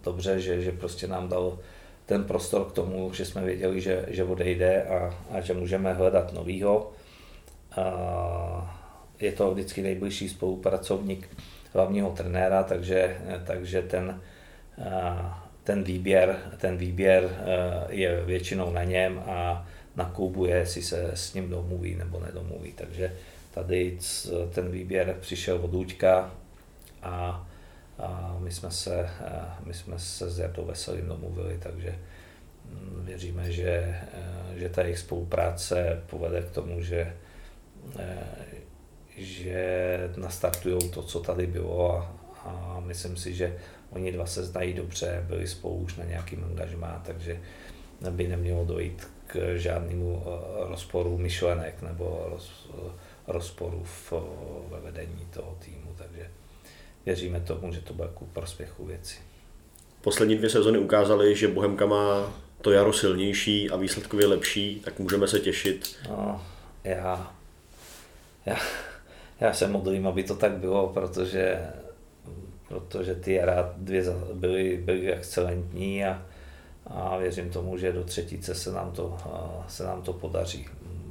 dobře, 0.04 0.40
že, 0.40 0.62
že 0.62 0.72
prostě 0.72 1.06
nám 1.06 1.28
dal 1.28 1.58
ten 2.06 2.24
prostor 2.24 2.64
k 2.64 2.72
tomu, 2.72 3.12
že 3.12 3.24
jsme 3.24 3.44
věděli, 3.44 3.80
že, 3.80 4.04
že 4.08 4.24
odejde 4.24 4.82
a, 4.82 5.14
a 5.30 5.40
že 5.40 5.54
můžeme 5.54 5.92
hledat 5.92 6.32
novýho. 6.32 6.92
A 7.76 8.80
je 9.20 9.32
to 9.32 9.50
vždycky 9.54 9.82
nejbližší 9.82 10.28
spolupracovník 10.28 11.28
hlavního 11.72 12.10
trenéra, 12.10 12.62
takže, 12.62 13.16
takže 13.46 13.82
ten, 13.82 14.20
ten, 15.64 15.82
výběr, 15.82 16.38
ten 16.58 16.76
výběr 16.76 17.30
je 17.88 18.22
většinou 18.24 18.70
na 18.70 18.84
něm 18.84 19.22
a 19.26 19.66
na 19.96 20.04
klubu 20.04 20.44
je, 20.44 20.56
jestli 20.56 20.82
se 20.82 21.10
s 21.14 21.34
ním 21.34 21.50
domluví 21.50 21.94
nebo 21.94 22.20
nedomluví. 22.20 22.72
Takže 22.72 23.12
tady 23.54 23.98
ten 24.54 24.70
výběr 24.70 25.16
přišel 25.20 25.56
od 25.56 25.72
Luďka 25.72 26.30
a 27.02 27.45
a 27.98 28.36
my 28.38 28.50
jsme 28.52 28.70
se, 28.70 29.08
my 29.64 29.74
jsme 29.74 29.98
se 29.98 30.30
s 30.30 30.38
Jardou 30.38 30.64
Veselým 30.64 31.06
domluvili, 31.06 31.58
takže 31.58 31.98
mm, 32.64 33.04
věříme, 33.04 33.52
že, 33.52 34.00
že 34.56 34.68
ta 34.68 34.82
jejich 34.82 34.98
spolupráce 34.98 36.02
povede 36.06 36.42
k 36.42 36.50
tomu, 36.50 36.82
že, 36.82 37.16
že 39.16 39.98
nastartují 40.16 40.90
to, 40.90 41.02
co 41.02 41.20
tady 41.20 41.46
bylo 41.46 41.98
a, 41.98 42.12
a 42.44 42.80
myslím 42.80 43.16
si, 43.16 43.34
že 43.34 43.58
oni 43.90 44.12
dva 44.12 44.26
se 44.26 44.44
znají 44.44 44.74
dobře, 44.74 45.24
byli 45.26 45.46
spolu 45.46 45.74
už 45.74 45.96
na 45.96 46.04
nějakým 46.04 46.44
angažmá, 46.44 47.02
takže 47.06 47.40
by 48.10 48.28
nemělo 48.28 48.64
dojít 48.64 49.08
k 49.26 49.56
žádnému 49.56 50.22
eh, 50.26 50.68
rozporu 50.68 51.18
myšlenek 51.18 51.82
nebo 51.82 52.26
roz, 52.28 52.70
rozporu 53.26 53.82
v, 53.84 54.12
ve 54.70 54.80
vedení 54.80 55.26
toho 55.30 55.56
týmu, 55.64 55.85
věříme 57.06 57.40
tomu, 57.40 57.72
že 57.72 57.80
to 57.80 57.94
bude 57.94 58.08
ku 58.14 58.26
prospěchu 58.26 58.84
věci. 58.84 59.16
Poslední 60.00 60.36
dvě 60.36 60.50
sezony 60.50 60.78
ukázaly, 60.78 61.36
že 61.36 61.48
Bohemka 61.48 61.86
má 61.86 62.32
to 62.60 62.70
jaro 62.70 62.92
silnější 62.92 63.70
a 63.70 63.76
výsledkově 63.76 64.26
lepší, 64.26 64.80
tak 64.84 64.98
můžeme 64.98 65.28
se 65.28 65.40
těšit. 65.40 65.96
No, 66.08 66.46
já, 66.84 67.34
já, 68.46 68.56
já 69.40 69.52
se 69.52 69.68
modlím, 69.68 70.06
aby 70.06 70.22
to 70.22 70.36
tak 70.36 70.52
bylo, 70.52 70.88
protože, 70.88 71.66
protože 72.68 73.14
ty 73.14 73.32
jara 73.32 73.74
dvě 73.76 74.04
byly, 74.32 74.76
byly 74.76 75.12
excelentní 75.12 76.04
a, 76.04 76.22
a 76.86 77.16
věřím 77.16 77.50
tomu, 77.50 77.78
že 77.78 77.92
do 77.92 78.04
třetíce 78.04 78.54
se 78.54 78.72
nám 78.72 78.92
to, 78.92 79.18
se 79.68 79.84
nám 79.84 80.02
to 80.02 80.12
podaří. 80.12 80.66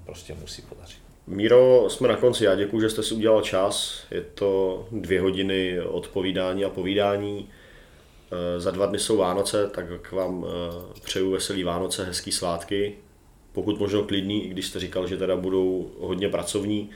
Prostě 0.05 0.35
musí 0.41 0.61
podařit. 0.61 1.04
Míro, 1.27 1.89
jsme 1.89 2.07
na 2.07 2.15
konci. 2.15 2.45
Já 2.45 2.55
děkuji, 2.55 2.81
že 2.81 2.89
jste 2.89 3.03
si 3.03 3.13
udělal 3.13 3.41
čas. 3.41 4.03
Je 4.11 4.21
to 4.21 4.85
dvě 4.91 5.21
hodiny 5.21 5.81
odpovídání 5.81 6.65
a 6.65 6.69
povídání. 6.69 7.49
Eh, 8.31 8.59
za 8.59 8.71
dva 8.71 8.85
dny 8.85 8.99
jsou 8.99 9.17
Vánoce, 9.17 9.67
tak 9.67 10.11
vám 10.11 10.45
eh, 10.47 10.99
přeju 11.03 11.31
veselý 11.31 11.63
Vánoce, 11.63 12.05
hezký 12.05 12.31
svátky. 12.31 12.95
Pokud 13.51 13.79
možno 13.79 14.03
klidný, 14.03 14.45
i 14.45 14.49
když 14.49 14.67
jste 14.67 14.79
říkal, 14.79 15.07
že 15.07 15.17
teda 15.17 15.35
budou 15.35 15.91
hodně 15.99 16.29
pracovní. 16.29 16.89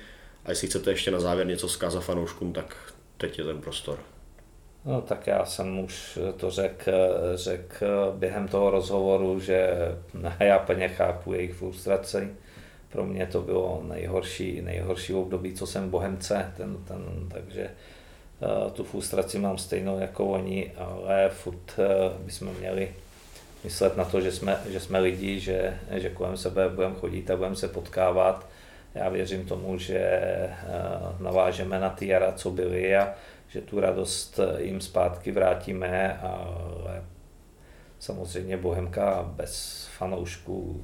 A 0.46 0.50
jestli 0.50 0.68
chcete 0.68 0.92
ještě 0.92 1.12
na 1.12 1.20
závěr 1.20 1.48
něco 1.48 1.70
zkázat 1.70 2.04
fanouškům, 2.04 2.54
tak 2.54 2.94
teď 3.18 3.38
je 3.38 3.44
ten 3.46 3.62
prostor. 3.62 4.00
No 4.86 5.02
tak 5.02 5.28
já 5.28 5.46
jsem 5.46 5.80
už 5.80 6.20
to 6.38 6.52
řekl 6.52 6.92
řek 7.36 7.84
během 8.16 8.48
toho 8.48 8.70
rozhovoru, 8.70 9.40
že 9.40 9.70
já 10.40 10.60
plně 10.60 10.88
chápu 10.88 11.34
jejich 11.34 11.54
frustraci 11.54 12.30
pro 12.90 13.06
mě 13.06 13.26
to 13.26 13.42
bylo 13.42 13.84
nejhorší, 13.88 14.62
nejhorší 14.62 15.14
období, 15.14 15.54
co 15.54 15.68
jsem 15.68 15.90
Bohemce, 15.90 16.54
ten, 16.58 16.78
ten, 16.88 17.30
takže 17.32 17.70
uh, 18.40 18.72
tu 18.72 18.84
frustraci 18.84 19.40
mám 19.40 19.58
stejnou 19.58 20.00
jako 20.00 20.28
oni, 20.28 20.72
ale 20.78 21.30
furt 21.30 21.80
uh, 21.80 22.26
bychom 22.26 22.54
měli 22.60 22.92
myslet 23.64 23.98
na 23.98 24.06
to, 24.06 24.22
že 24.22 24.32
jsme, 24.32 24.58
že 24.70 24.80
jsme 24.80 25.00
lidi, 25.00 25.40
že, 25.40 25.80
že 25.92 26.10
kolem 26.10 26.38
sebe 26.38 26.70
budeme 26.70 26.96
chodit 26.96 27.32
a 27.32 27.38
budeme 27.38 27.56
se 27.56 27.68
potkávat. 27.68 28.50
Já 28.96 29.10
věřím 29.10 29.46
tomu, 29.46 29.78
že 29.78 30.20
uh, 30.64 31.22
navážeme 31.22 31.80
na 31.80 31.90
ty 31.90 32.08
jara, 32.08 32.32
co 32.32 32.52
byly 32.52 32.96
a 32.96 33.14
že 33.48 33.62
tu 33.62 33.80
radost 33.80 34.40
jim 34.58 34.82
zpátky 34.82 35.32
vrátíme, 35.32 36.20
ale 36.22 37.04
samozřejmě 38.00 38.58
Bohemka 38.58 39.32
bez 39.36 39.88
fanoušků 39.98 40.82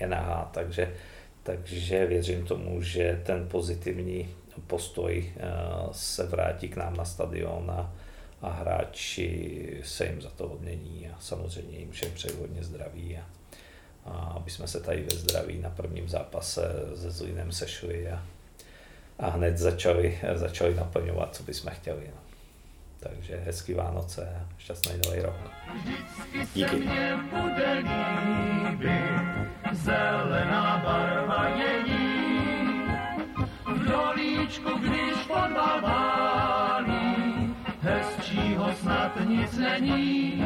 je 0.00 0.06
nahá, 0.06 0.50
takže, 0.54 0.94
takže 1.42 2.06
věřím 2.06 2.46
tomu, 2.46 2.82
že 2.82 3.22
ten 3.26 3.48
pozitivní 3.48 4.28
postoj 4.66 5.32
eh, 5.36 5.42
se 5.92 6.26
vrátí 6.26 6.68
k 6.68 6.76
nám 6.76 6.96
na 6.96 7.04
stadion 7.04 7.70
a, 7.70 7.92
a 8.42 8.50
hráči 8.50 9.80
se 9.84 10.06
jim 10.06 10.22
za 10.22 10.30
to 10.30 10.46
odmění 10.46 11.08
a 11.08 11.20
samozřejmě 11.20 11.78
jim 11.78 11.90
všem 11.90 12.12
přeju 12.12 12.40
hodně 12.40 12.64
zdraví 12.64 13.16
a, 13.16 13.26
a 14.04 14.10
aby 14.10 14.50
jsme 14.50 14.68
se 14.68 14.80
tady 14.80 15.02
ve 15.02 15.16
zdraví 15.16 15.58
na 15.58 15.70
prvním 15.70 16.08
zápase 16.08 16.62
se 16.94 17.10
Zlínem 17.10 17.52
sešli 17.52 18.10
a, 18.10 18.22
a 19.18 19.30
hned 19.30 19.58
začali, 19.58 20.18
začali 20.34 20.74
naplňovat, 20.74 21.36
co 21.36 21.42
bychom 21.42 21.72
chtěli. 21.72 22.02
No. 22.14 22.27
Takže 22.98 23.36
hezký 23.46 23.74
Vánoce 23.74 24.26
a 24.26 24.42
šťastný 24.58 24.92
nový 25.06 25.20
rok. 25.22 25.38
Díky. 26.54 26.88
Zelená 29.72 30.82
barva 30.84 31.48
je 31.48 31.72
v 33.66 33.78
dolí 33.86 34.28
sluníčku, 34.48 34.78
když 34.78 35.14
fotbal 35.26 35.80
válí, 35.82 37.54
hezčího 37.82 38.74
snad 38.80 39.12
nic 39.28 39.58
není, 39.58 40.44